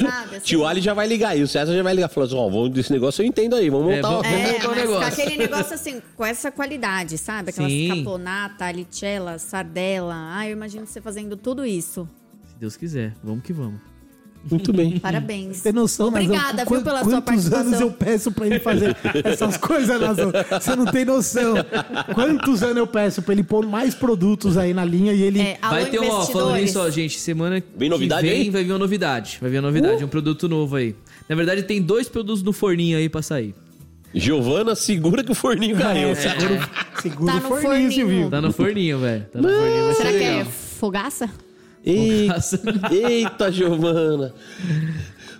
sabe? 0.00 0.36
Assim, 0.36 0.44
Tio 0.44 0.64
Ali 0.66 0.80
já 0.80 0.94
vai 0.94 1.06
ligar 1.06 1.30
aí, 1.30 1.42
o 1.42 1.48
César 1.48 1.74
já 1.74 1.82
vai 1.82 1.92
ligar. 1.94 2.08
Falou 2.08 2.26
assim: 2.26 2.36
ó, 2.36 2.48
vamos 2.48 2.70
desse 2.70 2.90
negócio 2.92 3.22
eu 3.22 3.26
entendo 3.26 3.54
aí, 3.56 3.68
vamos 3.68 3.92
É, 3.92 3.96
montar 3.96 4.08
vamos-. 4.08 4.26
É, 4.26 4.52
montar 4.52 4.66
um 4.66 4.70
mas 4.70 4.78
negócio. 4.78 5.22
aquele 5.22 5.36
negócio 5.36 5.74
assim, 5.74 6.02
com 6.16 6.24
essa 6.24 6.50
qualidade, 6.50 7.18
sabe? 7.18 7.50
Aquelas 7.50 7.70
Sim. 7.70 7.88
caponata, 7.98 8.70
lichella, 8.72 9.38
sardela. 9.38 10.14
Ah, 10.38 10.48
eu 10.48 10.52
imagino 10.52 10.86
você 10.86 11.00
fazendo 11.02 11.36
tudo 11.36 11.66
isso. 11.66 12.08
Se 12.48 12.56
Deus 12.58 12.76
quiser, 12.76 13.14
vamos 13.22 13.44
que 13.44 13.52
vamos. 13.52 13.80
Muito 14.48 14.72
bem. 14.72 14.98
Parabéns. 14.98 15.60
Tem 15.60 15.72
noção, 15.72 16.10
Nazão, 16.10 16.24
Obrigada, 16.26 16.64
com 16.64 16.74
viu, 16.76 16.82
pela 16.84 16.98
quantos 17.00 17.12
sua 17.12 17.22
participação. 17.22 17.66
anos 17.66 17.80
eu 17.80 17.90
peço 17.90 18.32
pra 18.32 18.46
ele 18.46 18.58
fazer 18.60 18.96
essas 19.24 19.56
coisas, 19.56 20.00
Nazão? 20.00 20.32
Você 20.60 20.76
não 20.76 20.86
tem 20.86 21.04
noção. 21.04 21.54
Quantos 22.14 22.62
anos 22.62 22.76
eu 22.78 22.86
peço 22.86 23.20
pra 23.22 23.34
ele 23.34 23.42
pôr 23.42 23.66
mais 23.66 23.94
produtos 23.94 24.56
aí 24.56 24.72
na 24.72 24.84
linha 24.84 25.12
e 25.12 25.22
ele... 25.22 25.40
É, 25.40 25.58
Vai 25.60 25.84
ter 25.86 26.00
um, 26.00 26.08
ó, 26.10 26.22
falando 26.24 26.58
isso, 26.58 26.78
ó, 26.80 26.88
gente, 26.88 27.18
semana 27.20 27.62
Vem 27.76 27.88
novidade 27.90 28.22
que 28.26 28.32
vem 28.32 28.42
aí? 28.44 28.50
vai 28.50 28.64
vir 28.64 28.72
uma 28.72 28.78
novidade. 28.78 29.38
Vai 29.40 29.50
vir 29.50 29.58
uma 29.58 29.68
novidade, 29.68 30.04
um 30.04 30.08
produto 30.08 30.48
novo 30.48 30.76
aí. 30.76 30.94
Na 31.28 31.36
verdade, 31.36 31.62
tem 31.64 31.82
dois 31.82 32.08
produtos 32.08 32.42
no 32.42 32.52
forninho 32.52 32.96
aí 32.96 33.08
pra 33.08 33.20
sair. 33.22 33.54
Giovana, 34.12 34.74
segura 34.74 35.22
que 35.22 35.30
o 35.30 35.34
forninho 35.34 35.76
caiu. 35.76 36.08
É, 36.08 36.14
segura, 36.16 36.70
segura 37.00 37.32
Tá 37.32 37.38
o 37.38 37.42
no 37.42 37.48
forninho, 37.48 37.62
forninho. 37.62 37.92
Silvio. 37.92 38.30
Tá 38.30 38.40
no 38.40 38.52
forninho, 38.52 38.98
velho. 38.98 39.26
Tá 39.32 39.40
no 39.40 39.48
forninho, 39.48 39.84
vai 39.84 39.94
Será 39.94 40.10
ser 40.10 40.18
que 40.18 40.24
é 40.24 40.44
fogaça? 40.44 41.30
Eita, 41.84 42.38
eita, 42.92 43.50
Giovana. 43.52 44.34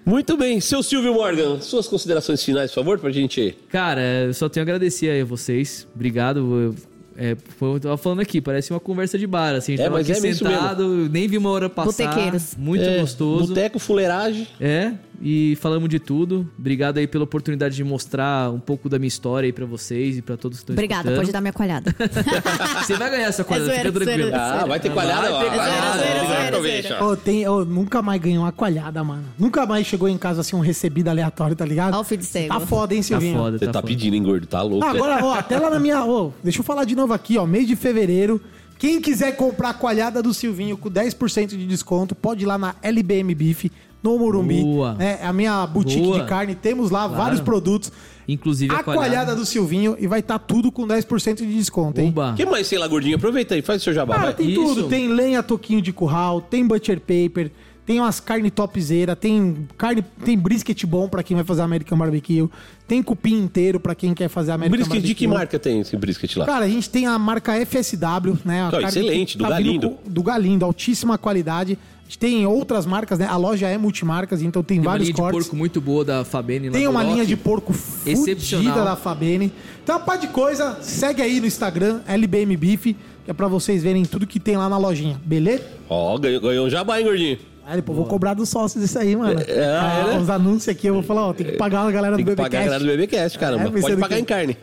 Muito 0.05 0.37
bem. 0.37 0.61
Seu 0.61 0.83
Silvio 0.83 1.13
Morgan, 1.15 1.61
suas 1.61 1.87
considerações 1.87 2.43
finais, 2.43 2.71
por 2.71 2.77
favor, 2.77 2.99
pra 2.99 3.11
gente... 3.11 3.55
Cara, 3.69 4.01
eu 4.27 4.35
só 4.35 4.49
tenho 4.49 4.63
a 4.63 4.65
agradecer 4.65 5.11
aí 5.11 5.21
a 5.21 5.25
vocês. 5.25 5.87
Obrigado. 5.95 6.39
Eu, 6.39 6.75
é, 7.17 7.37
foi- 7.59 7.75
eu 7.77 7.81
tava 7.81 7.97
falando 7.99 8.21
aqui, 8.21 8.41
parece 8.41 8.71
uma 8.73 8.81
conversa 8.81 9.19
de 9.19 9.27
bar, 9.27 9.55
assim. 9.55 9.75
A 9.75 9.77
gente 9.77 9.81
É, 9.83 9.85
tava 9.85 9.99
mas 9.99 10.11
aqui 10.11 10.27
é 10.27 10.31
isso 10.31 10.39
sentado, 10.45 11.09
nem 11.11 11.29
vi 11.29 11.37
uma 11.37 11.51
hora 11.51 11.69
passar. 11.69 12.07
Botequeiros. 12.09 12.55
Muito 12.57 12.83
É, 12.85 12.99
gostoso. 13.01 13.49
Boteco, 13.49 13.79
fuleiragem. 13.79 14.47
É, 14.59 14.93
e 15.21 15.57
falamos 15.61 15.89
de 15.89 15.99
tudo. 15.99 16.49
Obrigado 16.59 16.99
aí 16.99 17.07
pela 17.07 17.25
oportunidade 17.25 17.77
de 17.77 17.85
mostrar 17.85 18.51
um 18.51 18.59
pouco 18.59 18.89
da 18.89 18.99
minha 18.99 19.09
história 19.09 19.47
aí 19.47 19.53
pra 19.53 19.67
vocês 19.67 20.17
e 20.19 20.23
pra 20.23 20.37
todos 20.37 20.59
que 20.59 20.63
estão 20.63 20.75
Obrigada, 20.75 21.01
escutando. 21.03 21.17
pode 21.21 21.33
dar 21.33 21.41
minha 21.41 21.53
coalhada. 21.53 21.95
Você 22.83 22.95
vai 22.97 23.11
ganhar 23.11 23.27
essa 23.29 23.45
coisa, 23.45 23.65
zoeira, 23.67 23.83
fica 23.93 23.93
tranquilo. 24.05 24.29
zoeira. 24.31 24.43
Ah, 24.63 24.67
vai 24.67 24.81
ter 24.81 24.91
coalhada. 24.91 25.31
Vai 25.31 25.45
ter 25.51 25.57
coalhada, 25.57 25.87
Ah, 25.87 25.97
zoeira, 25.99 26.15
vai, 26.19 26.27
zoeira, 26.27 26.49
aproveita. 26.49 26.89
zoeira. 26.89 27.05
Ô, 27.05 27.17
tem, 27.17 27.49
ô, 27.49 27.65
nunca 27.65 28.01
mais 28.03 28.21
ganhou 28.21 28.45
uma 28.45 28.53
coalhada, 28.53 29.05
mano. 29.05 29.25
Nunca 29.39 29.67
mais 29.67 29.87
chegou 29.87 30.09
em 30.09 30.17
casa 30.19 30.41
assim 30.41 30.57
um 30.57 30.61
recebido 30.61 31.09
aleatório, 31.09 31.55
tá 31.55 31.65
ligado? 31.65 31.95
Ó 31.95 32.01
o 32.01 32.05
filho 32.05 32.21
de 32.21 32.27
cego. 32.27 32.49
Tá 32.49 32.61
foda, 32.61 32.95
hein, 32.95 33.01
Tá 33.01 33.07
Silvinho? 33.07 33.37
foda, 33.39 33.59
Você 33.59 33.67
tá, 33.67 33.73
tá 33.73 33.79
foda. 33.81 33.89
pedindo, 33.89 34.15
hein, 34.15 34.23
gordo? 34.23 34.47
Tá 34.47 34.63
louco. 34.63 34.85
Ah, 34.87 34.91
agora, 34.91 35.25
ó, 35.25 35.35
até 35.35 35.59
lá 35.59 35.71
na 35.71 35.79
minha. 35.79 36.05
Ó, 36.05 36.31
deixa 36.43 36.61
eu 36.61 36.65
falar 36.65 36.85
de 36.85 36.97
novo 36.97 37.13
aqui, 37.13 37.37
ó. 37.37 37.47
Mês 37.47 37.67
de 37.67 37.77
fevereiro. 37.77 38.41
Quem 38.79 38.99
quiser 38.99 39.37
comprar 39.37 39.71
a 39.71 39.75
coalhada 39.75 40.23
do 40.23 40.33
Silvinho 40.33 40.75
com 40.79 40.89
10% 40.91 41.49
de 41.49 41.67
desconto, 41.67 42.15
pode 42.15 42.45
ir 42.45 42.47
lá 42.47 42.57
na 42.57 42.75
LBM 42.83 43.35
Beef, 43.35 43.67
no 44.03 44.19
Morumbi. 44.19 44.63
Boa. 44.63 44.97
É 44.99 45.25
a 45.27 45.33
minha 45.33 45.67
boutique 45.67 46.03
Boa. 46.03 46.21
de 46.21 46.27
carne. 46.27 46.55
Temos 46.55 46.91
lá 46.91 47.07
vários 47.07 47.41
produtos. 47.41 47.93
Inclusive 48.29 48.73
A 48.73 48.85
coalhada 48.85 49.35
do 49.35 49.45
Silvinho 49.45 49.97
e 49.99 50.07
vai 50.07 50.21
estar 50.21 50.39
tudo 50.39 50.71
com 50.71 50.87
10% 50.87 51.39
de 51.39 51.47
desconto, 51.53 52.01
hein? 52.01 52.15
O 52.17 52.35
que 52.35 52.47
mais, 52.47 52.67
sei 52.69 52.79
lá, 52.79 52.87
gordinho? 52.87 53.17
Aproveita 53.17 53.57
aí, 53.57 53.63
faz 53.63 53.81
o 53.81 53.85
seu 53.85 53.93
jabá, 53.93 54.15
Cara, 54.15 54.27
vai. 54.27 54.35
tem 54.35 54.51
Isso. 54.51 54.63
tudo. 54.63 54.89
Tem 54.89 55.09
lenha, 55.09 55.43
toquinho 55.43 55.83
de 55.83 55.93
curral, 55.93 56.41
tem 56.41 56.65
butcher 56.65 57.01
paper, 57.01 57.51
tem 57.87 57.99
umas 58.01 58.21
carne 58.21 58.51
topzera, 58.51 59.17
tem 59.17 59.67
carne, 59.77 60.03
tem 60.25 60.39
brisket 60.39 60.85
bom 60.87 61.09
pra 61.09 61.23
quem 61.23 61.35
vai 61.37 61.45
fazer 61.45 61.63
American 61.63 61.99
Barbecue, 61.99 62.49
tem 62.87 63.03
cupim 63.03 63.35
inteiro 63.35 63.81
pra 63.81 63.95
quem 63.95 64.15
quer 64.15 64.29
fazer 64.29 64.53
American 64.53 64.71
Brisket 64.79 64.89
Barbecue. 64.95 65.09
de 65.09 65.15
que 65.15 65.27
marca 65.27 65.59
tem 65.59 65.81
esse 65.81 65.97
brisket 65.97 66.37
lá? 66.37 66.47
Cara, 66.47 66.65
a 66.65 66.69
gente 66.69 66.89
tem 66.89 67.07
a 67.07 67.19
marca 67.19 67.53
FSW, 67.67 68.39
né? 68.45 68.69
Carne 68.71 68.87
excelente, 68.87 69.37
do 69.37 69.45
vindo 69.45 69.51
Galindo. 69.51 69.91
com- 69.91 70.11
Do 70.11 70.23
Galindo, 70.23 70.65
altíssima 70.65 71.19
qualidade. 71.19 71.77
A 72.01 72.05
gente 72.11 72.19
tem 72.19 72.45
outras 72.45 72.87
marcas, 72.87 73.21
né? 73.21 73.27
A 73.27 73.37
loja 73.37 73.69
é 73.69 73.79
multimarcas, 73.79 74.43
então 74.43 74.63
tem, 74.65 74.79
Tem 74.79 74.85
uma 74.85 74.91
vários 74.91 75.07
linha 75.09 75.15
de 75.15 75.21
cortes. 75.21 75.43
porco 75.45 75.57
muito 75.57 75.81
boa 75.81 76.05
da 76.05 76.25
Fabene 76.25 76.67
lá 76.69 76.73
Tem 76.73 76.89
uma 76.89 77.05
linha 77.05 77.25
de 77.25 77.37
porco 77.37 77.73
Excepcional. 78.05 78.85
da 78.85 78.97
Fabene. 78.97 79.53
Então, 79.83 79.97
uma 79.97 80.05
pá 80.05 80.17
de 80.17 80.27
coisa, 80.29 80.79
segue 80.83 81.23
aí 81.23 81.41
no 81.41 81.47
Instagram, 81.47 82.01
LBM 82.09 82.57
Beef, 82.57 82.83
que 82.85 82.97
é 83.29 83.33
pra 83.33 83.47
vocês 83.47 83.85
verem 83.85 84.05
tudo 84.05 84.27
que 84.27 84.41
tem 84.41 84.57
lá 84.57 84.69
na 84.69 84.77
lojinha, 84.77 85.21
beleza? 85.25 85.63
Ó, 85.89 86.19
ganhou, 86.19 86.41
ganhou 86.41 86.67
um 86.67 86.71
jabá, 86.71 86.99
hein, 86.99 87.05
gordinho? 87.07 87.39
Eu 87.77 87.95
vou 87.95 88.05
cobrar 88.07 88.35
dos 88.35 88.49
sócios 88.49 88.83
isso 88.83 88.99
aí, 88.99 89.15
mano. 89.15 89.41
É, 89.47 89.65
Ah, 89.77 90.05
né? 90.09 90.19
Os 90.19 90.29
anúncios 90.31 90.69
aqui, 90.69 90.87
eu 90.89 90.95
vou 90.95 91.03
falar, 91.03 91.29
ó, 91.29 91.33
tem 91.33 91.47
que 91.47 91.53
pagar 91.53 91.83
a 91.87 91.91
galera 91.91 92.17
Tem 92.17 92.25
do 92.25 92.31
que 92.33 92.37
pagar 92.37 92.61
a 92.61 92.65
galera 92.65 92.79
do 92.81 92.87
BBcast. 92.87 93.07
BBcast, 93.17 93.39
caramba. 93.39 93.79
É, 93.79 93.81
Pode 93.83 93.97
pagar 93.97 94.17
que- 94.17 94.23
em 94.23 94.25
carne. 94.25 94.57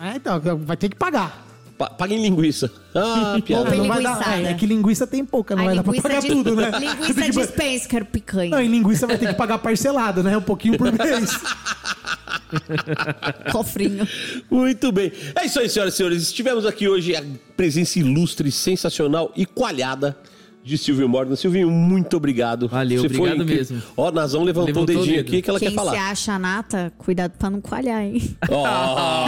É, 0.00 0.16
então, 0.16 0.40
vai 0.58 0.76
ter 0.76 0.88
que 0.88 0.96
pagar. 0.96 1.42
Pa- 1.76 1.90
paga 1.90 2.14
em 2.14 2.22
linguiça. 2.22 2.70
Ah, 2.94 3.36
piada. 3.44 3.68
Tem 3.70 3.78
não 3.80 3.88
vai 3.88 4.02
dar, 4.02 4.38
é, 4.38 4.44
é 4.50 4.54
que 4.54 4.64
linguiça 4.64 5.06
tem 5.06 5.24
pouca, 5.24 5.54
não 5.56 5.62
Ai, 5.62 5.66
vai 5.74 5.76
dar 5.76 5.82
pra 5.82 6.00
pagar 6.02 6.20
de- 6.20 6.28
tudo, 6.28 6.54
né? 6.56 6.70
Linguiça 6.78 7.14
Tem 7.14 7.30
que- 7.32 7.38
dispensa, 7.40 7.88
quero 7.88 8.04
picanha. 8.06 8.50
Não, 8.50 8.60
em 8.60 8.68
linguiça 8.68 9.06
vai 9.06 9.18
ter 9.18 9.26
que 9.28 9.34
pagar 9.34 9.58
parcelado, 9.58 10.22
né? 10.22 10.36
Um 10.36 10.42
pouquinho 10.42 10.78
por 10.78 10.90
mês. 10.92 11.30
Cofrinho. 13.52 14.06
Muito 14.50 14.92
bem. 14.92 15.12
É 15.34 15.44
isso 15.46 15.58
aí, 15.58 15.68
senhoras 15.68 15.94
e 15.94 15.96
senhores. 15.96 16.22
Estivemos 16.22 16.64
aqui 16.66 16.88
hoje 16.88 17.14
a 17.16 17.22
presença 17.56 17.98
ilustre, 17.98 18.50
sensacional 18.52 19.32
e 19.36 19.44
coalhada 19.46 20.16
de 20.64 20.78
Silvio 20.78 21.06
Morgan. 21.08 21.36
Silvinho, 21.36 21.70
muito 21.70 22.16
obrigado. 22.16 22.66
Valeu, 22.68 23.04
obrigado 23.04 23.42
incrível. 23.42 23.56
mesmo. 23.56 23.82
Ó, 23.96 24.10
Nazão 24.10 24.42
levantou, 24.42 24.66
Levantou 24.82 24.94
o 24.96 24.98
dedinho 25.00 25.18
o 25.18 25.20
aqui 25.20 25.42
que 25.42 25.50
ela 25.50 25.58
Quem 25.58 25.68
quer 25.68 25.70
se 25.70 25.76
falar. 25.76 26.10
acha 26.10 26.38
nata, 26.38 26.92
cuidado 26.96 27.32
pra 27.38 27.50
não 27.50 27.60
coalhar, 27.60 28.02
hein? 28.02 28.34
Ó. 28.50 29.26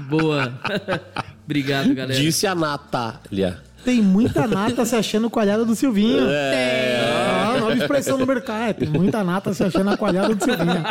Boa. 0.08 0.52
Obrigado, 1.44 1.94
galera. 1.94 2.18
Disse 2.20 2.46
a 2.46 2.54
Natália. 2.54 3.62
Tem 3.84 4.02
muita 4.02 4.46
nata 4.46 4.84
se 4.84 4.94
achando 4.94 5.30
coalhada 5.30 5.64
do 5.64 5.74
Silvinho. 5.74 6.26
É. 6.28 7.00
Ah, 7.00 7.56
nova 7.60 7.74
expressão 7.74 8.18
no 8.18 8.26
mercado. 8.26 8.62
É, 8.62 8.72
Tem 8.72 8.88
muita 8.88 9.24
nata 9.24 9.54
se 9.54 9.64
achando 9.64 9.90
a 9.90 9.96
coalhada 9.96 10.34
do 10.34 10.44
Silvinho. 10.44 10.84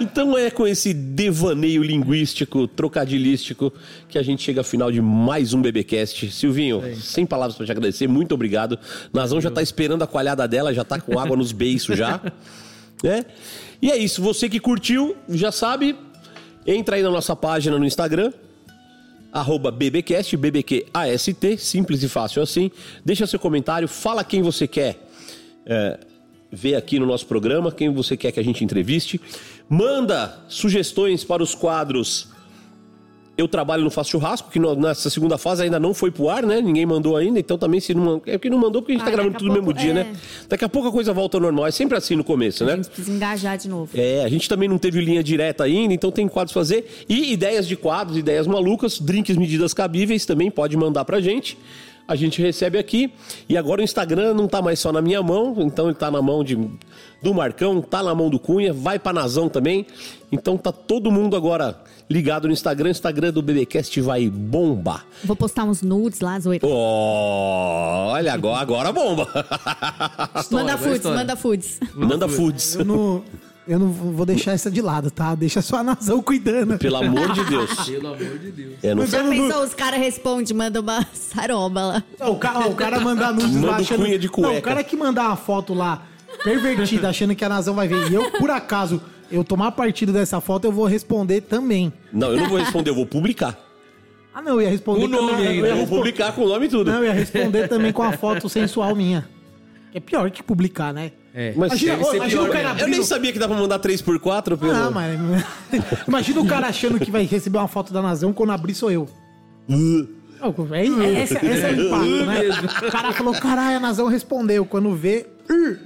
Então 0.00 0.36
é 0.36 0.50
com 0.50 0.66
esse 0.66 0.92
devaneio 0.92 1.82
linguístico, 1.82 2.66
trocadilístico, 2.66 3.72
que 4.08 4.18
a 4.18 4.22
gente 4.22 4.42
chega 4.42 4.60
ao 4.60 4.64
final 4.64 4.92
de 4.92 5.00
mais 5.00 5.54
um 5.54 5.62
BBcast. 5.62 6.30
Silvinho, 6.30 6.82
sem 7.00 7.24
palavras 7.24 7.56
pra 7.56 7.64
te 7.64 7.72
agradecer, 7.72 8.06
muito 8.06 8.34
obrigado. 8.34 8.78
Nazão 9.12 9.40
já 9.40 9.50
tá 9.50 9.62
esperando 9.62 10.02
a 10.02 10.06
coalhada 10.06 10.46
dela, 10.46 10.74
já 10.74 10.84
tá 10.84 11.00
com 11.00 11.18
água 11.18 11.36
nos 11.36 11.52
beiços 11.52 11.96
já. 11.96 12.20
né? 13.02 13.24
E 13.80 13.90
é 13.90 13.96
isso, 13.96 14.20
você 14.20 14.48
que 14.48 14.60
curtiu, 14.60 15.16
já 15.28 15.50
sabe, 15.50 15.96
entra 16.66 16.96
aí 16.96 17.02
na 17.02 17.10
nossa 17.10 17.34
página 17.34 17.78
no 17.78 17.84
Instagram, 17.84 18.30
arroba 19.32 19.70
bbcast, 19.70 20.36
bbqast, 20.36 21.58
simples 21.58 22.02
e 22.02 22.08
fácil 22.08 22.42
assim. 22.42 22.70
Deixa 23.04 23.26
seu 23.26 23.38
comentário, 23.38 23.86
fala 23.86 24.24
quem 24.24 24.42
você 24.42 24.66
quer 24.66 24.98
é, 25.66 25.98
ver 26.50 26.74
aqui 26.74 26.98
no 26.98 27.06
nosso 27.06 27.26
programa, 27.26 27.70
quem 27.70 27.92
você 27.92 28.16
quer 28.16 28.32
que 28.32 28.40
a 28.40 28.44
gente 28.44 28.64
entreviste. 28.64 29.20
Manda 29.68 30.38
sugestões 30.48 31.22
para 31.22 31.42
os 31.42 31.54
quadros 31.54 32.29
Eu 33.40 33.48
Trabalho 33.48 33.82
no 33.82 33.90
Faço 33.90 34.10
Churrasco, 34.10 34.50
que 34.50 34.58
no- 34.58 34.74
nessa 34.74 35.08
segunda 35.10 35.36
fase 35.38 35.62
ainda 35.62 35.80
não 35.80 35.92
foi 35.94 36.10
pro 36.10 36.28
ar, 36.28 36.42
né? 36.44 36.60
Ninguém 36.60 36.84
mandou 36.86 37.16
ainda, 37.16 37.38
então 37.40 37.56
também 37.58 37.80
se 37.80 37.94
não... 37.94 38.20
É 38.26 38.32
porque 38.38 38.50
não 38.50 38.58
mandou 38.58 38.82
porque 38.82 38.92
a 38.92 38.94
gente 38.96 39.04
tá 39.04 39.10
Ah, 39.10 39.12
gravando 39.12 39.32
daqui 39.32 39.44
tudo 39.44 39.52
a 39.52 39.56
no 39.56 39.62
mesmo 39.62 39.74
dia, 39.78 39.90
é. 39.90 39.94
né? 39.94 40.12
Daqui 40.48 40.64
a 40.64 40.68
pouco 40.68 40.88
a 40.88 40.92
coisa 40.92 41.12
volta 41.12 41.36
ao 41.36 41.40
normal, 41.40 41.66
é 41.66 41.70
sempre 41.70 41.96
assim 41.96 42.14
no 42.16 42.22
começo, 42.24 42.62
A 42.64 42.66
né? 42.68 42.76
gente 42.76 42.86
precisa 42.90 43.10
engajar 43.10 43.56
de 43.58 43.68
novo. 43.68 43.90
É, 43.94 44.22
a 44.24 44.28
gente 44.28 44.48
também 44.48 44.68
não 44.68 44.78
teve 44.78 45.00
linha 45.00 45.22
direta 45.22 45.64
ainda, 45.64 45.92
então 45.94 46.10
tem 46.10 46.28
quadros 46.28 46.52
fazer. 46.52 47.04
E 47.08 47.32
ideias 47.32 47.66
de 47.66 47.76
quadros, 47.76 48.16
ideias 48.16 48.46
malucas, 48.46 49.00
drinks, 49.00 49.36
medidas 49.36 49.72
cabíveis, 49.74 50.24
também 50.26 50.50
pode 50.50 50.76
mandar 50.76 51.04
pra 51.04 51.20
gente. 51.20 51.56
A 52.08 52.16
gente 52.16 52.42
recebe 52.42 52.76
aqui. 52.76 53.12
E 53.48 53.56
agora 53.56 53.80
o 53.80 53.84
Instagram 53.84 54.34
não 54.34 54.48
tá 54.48 54.60
mais 54.60 54.80
só 54.80 54.90
na 54.92 55.00
minha 55.00 55.22
mão, 55.22 55.54
então 55.60 55.86
ele 55.86 55.94
tá 55.94 56.10
na 56.10 56.20
mão 56.20 56.42
de, 56.42 56.58
do 57.22 57.34
Marcão, 57.34 57.80
tá 57.82 58.02
na 58.02 58.14
mão 58.14 58.30
do 58.30 58.38
Cunha, 58.38 58.72
vai 58.72 58.98
pra 58.98 59.12
Nazão 59.12 59.48
também. 59.48 59.86
Então 60.32 60.56
tá 60.56 60.72
todo 60.72 61.10
mundo 61.10 61.36
agora 61.36 61.76
ligado 62.08 62.46
no 62.46 62.52
Instagram. 62.52 62.88
O 62.88 62.90
Instagram 62.92 63.32
do 63.32 63.42
BBcast 63.42 64.00
vai 64.00 64.28
bombar. 64.28 65.04
Vou 65.24 65.36
postar 65.36 65.64
uns 65.64 65.82
nudes 65.82 66.20
lá, 66.20 66.38
zoeira. 66.38 66.66
Olha, 66.66 68.32
agora, 68.32 68.60
agora 68.60 68.92
bomba. 68.92 69.26
manda 70.50 70.72
agora 70.72 70.78
foods, 70.78 70.96
história. 70.96 71.18
manda 71.18 71.36
foods. 71.36 71.80
Manda 71.94 72.28
foods. 72.28 72.74
Eu 72.76 72.84
não, 72.84 73.24
eu 73.66 73.78
não 73.78 73.88
vou 73.90 74.24
deixar 74.24 74.52
essa 74.52 74.70
de 74.70 74.80
lado, 74.80 75.10
tá? 75.10 75.34
Deixa 75.34 75.60
só 75.60 75.76
a 75.78 75.82
nação 75.82 76.22
cuidando. 76.22 76.78
Pelo 76.78 76.96
amor 76.96 77.32
de 77.32 77.44
Deus. 77.44 77.86
Pelo 77.86 78.06
amor 78.08 78.38
de 78.38 78.50
Deus. 78.52 78.74
É, 78.82 78.94
não 78.94 79.06
Já 79.06 79.22
pensou, 79.22 79.64
os 79.64 79.74
caras 79.74 80.00
respondem, 80.00 80.56
mandam 80.56 80.82
uma 80.82 81.06
saroba 81.12 81.82
lá. 81.86 82.04
Não, 82.18 82.32
O 82.32 82.36
cara, 82.38 82.68
o 82.68 82.74
cara 82.74 83.00
mandar 83.00 83.32
nudes 83.32 83.52
Manda 83.56 83.66
lá 83.66 83.78
o 83.78 83.80
achando... 83.80 84.02
cunha 84.04 84.18
de 84.18 84.28
cueca. 84.28 84.52
Não, 84.52 84.58
o 84.58 84.62
cara 84.62 84.82
que 84.84 84.96
mandar 84.96 85.26
uma 85.26 85.36
foto 85.36 85.74
lá 85.74 86.02
pervertida, 86.42 87.08
achando 87.08 87.34
que 87.34 87.44
a 87.44 87.48
nação 87.48 87.74
vai 87.74 87.88
ver, 87.88 88.10
e 88.10 88.14
eu, 88.14 88.30
por 88.32 88.50
acaso, 88.50 89.00
eu 89.30 89.44
tomar 89.44 89.72
partido 89.72 90.12
dessa 90.12 90.40
foto, 90.40 90.64
eu 90.66 90.72
vou 90.72 90.86
responder 90.86 91.42
também. 91.42 91.92
Não, 92.12 92.30
eu 92.32 92.36
não 92.38 92.48
vou 92.48 92.58
responder, 92.58 92.90
eu 92.90 92.94
vou 92.94 93.06
publicar. 93.06 93.58
Ah, 94.34 94.40
não, 94.40 94.52
eu 94.52 94.62
ia 94.62 94.70
responder... 94.70 95.04
O 95.04 95.08
nome 95.08 95.32
também- 95.32 95.48
ainda. 95.48 95.68
eu 95.68 95.76
vou 95.78 95.86
publicar 95.98 96.32
com 96.32 96.42
o 96.42 96.48
nome 96.48 96.66
e 96.66 96.68
tudo. 96.68 96.90
Não, 96.90 96.98
eu 96.98 97.06
ia 97.06 97.12
responder 97.12 97.68
também 97.68 97.92
com 97.92 98.02
a 98.02 98.12
foto 98.12 98.48
sensual 98.48 98.94
minha. 98.94 99.28
Que 99.90 99.98
é 99.98 100.00
pior 100.00 100.30
que 100.30 100.40
publicar, 100.42 100.94
né? 100.94 101.10
É. 101.34 101.52
Mas 101.56 101.72
Imagina, 101.72 102.04
ser 102.04 102.16
imagina 102.16 102.42
pior 102.42 102.48
o 102.48 102.52
cara 102.52 102.68
mesmo. 102.68 102.80
Eu 102.80 102.86
nem 102.86 102.94
abrindo... 102.94 103.04
sabia 103.04 103.32
que 103.32 103.38
dá 103.38 103.48
pra 103.48 103.56
mandar 103.56 103.80
3x4 103.80 104.56
pelo. 104.56 104.72
Ah, 104.72 104.90
mas... 104.90 105.18
Imagina 106.06 106.40
o 106.40 106.46
cara 106.46 106.68
achando 106.68 106.98
que 107.00 107.10
vai 107.10 107.24
receber 107.24 107.58
uma 107.58 107.68
foto 107.68 107.92
da 107.92 108.00
Nazão 108.00 108.32
quando 108.32 108.50
abrir 108.50 108.74
sou 108.74 108.90
eu. 108.90 109.08
Uh. 109.68 110.20
É, 110.72 110.86
é, 110.86 111.22
esse, 111.22 111.34
esse 111.34 111.64
é 111.66 111.70
o 111.70 111.74
impacto, 111.86 112.24
né? 112.24 112.88
O 112.88 112.90
cara 112.90 113.12
falou, 113.12 113.34
caralho, 113.34 113.76
a 113.76 113.80
Nazão 113.80 114.08
respondeu. 114.08 114.64
Quando 114.64 114.94
vê... 114.94 115.26
"Ur". 115.50 115.78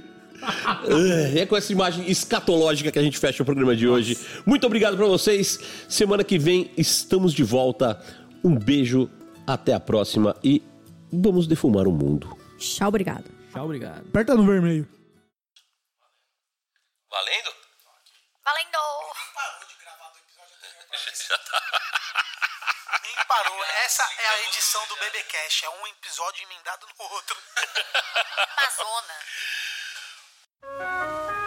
É, 1.35 1.39
é 1.39 1.45
com 1.45 1.55
essa 1.55 1.71
imagem 1.71 2.09
escatológica 2.09 2.91
que 2.91 2.99
a 2.99 3.01
gente 3.01 3.17
fecha 3.17 3.41
o 3.41 3.45
programa 3.45 3.75
de 3.75 3.87
hoje. 3.87 4.15
Nossa. 4.15 4.43
Muito 4.45 4.65
obrigado 4.65 4.95
para 4.97 5.05
vocês. 5.05 5.59
Semana 5.89 6.23
que 6.23 6.37
vem 6.37 6.71
estamos 6.77 7.33
de 7.33 7.43
volta. 7.43 8.03
Um 8.43 8.55
beijo, 8.55 9.09
até 9.45 9.73
a 9.73 9.79
próxima 9.79 10.35
e 10.43 10.63
vamos 11.11 11.47
defumar 11.47 11.87
o 11.87 11.91
mundo. 11.91 12.35
Tchau, 12.57 12.87
obrigado. 12.87 13.29
Tchau, 13.51 13.65
obrigado. 13.65 14.07
Aperta 14.07 14.35
no 14.35 14.45
vermelho. 14.45 14.87
Valendo? 17.09 17.53
Valendo! 18.43 18.77
Parou 19.33 19.67
de 19.67 19.75
gravar 19.79 20.11
o 20.11 20.17
episódio 20.17 20.55
anterior. 20.55 20.85
Nem 23.03 23.15
parou. 23.27 23.63
Essa 23.85 24.03
é 24.03 24.27
a 24.27 24.49
edição 24.49 24.81
do 24.87 24.95
BBcast. 24.97 25.65
É 25.65 25.69
um 25.69 25.87
episódio 25.87 26.43
emendado 26.43 26.87
no 26.87 27.05
outro. 27.05 27.37
Amazona. 28.57 29.13
Música 30.67 31.44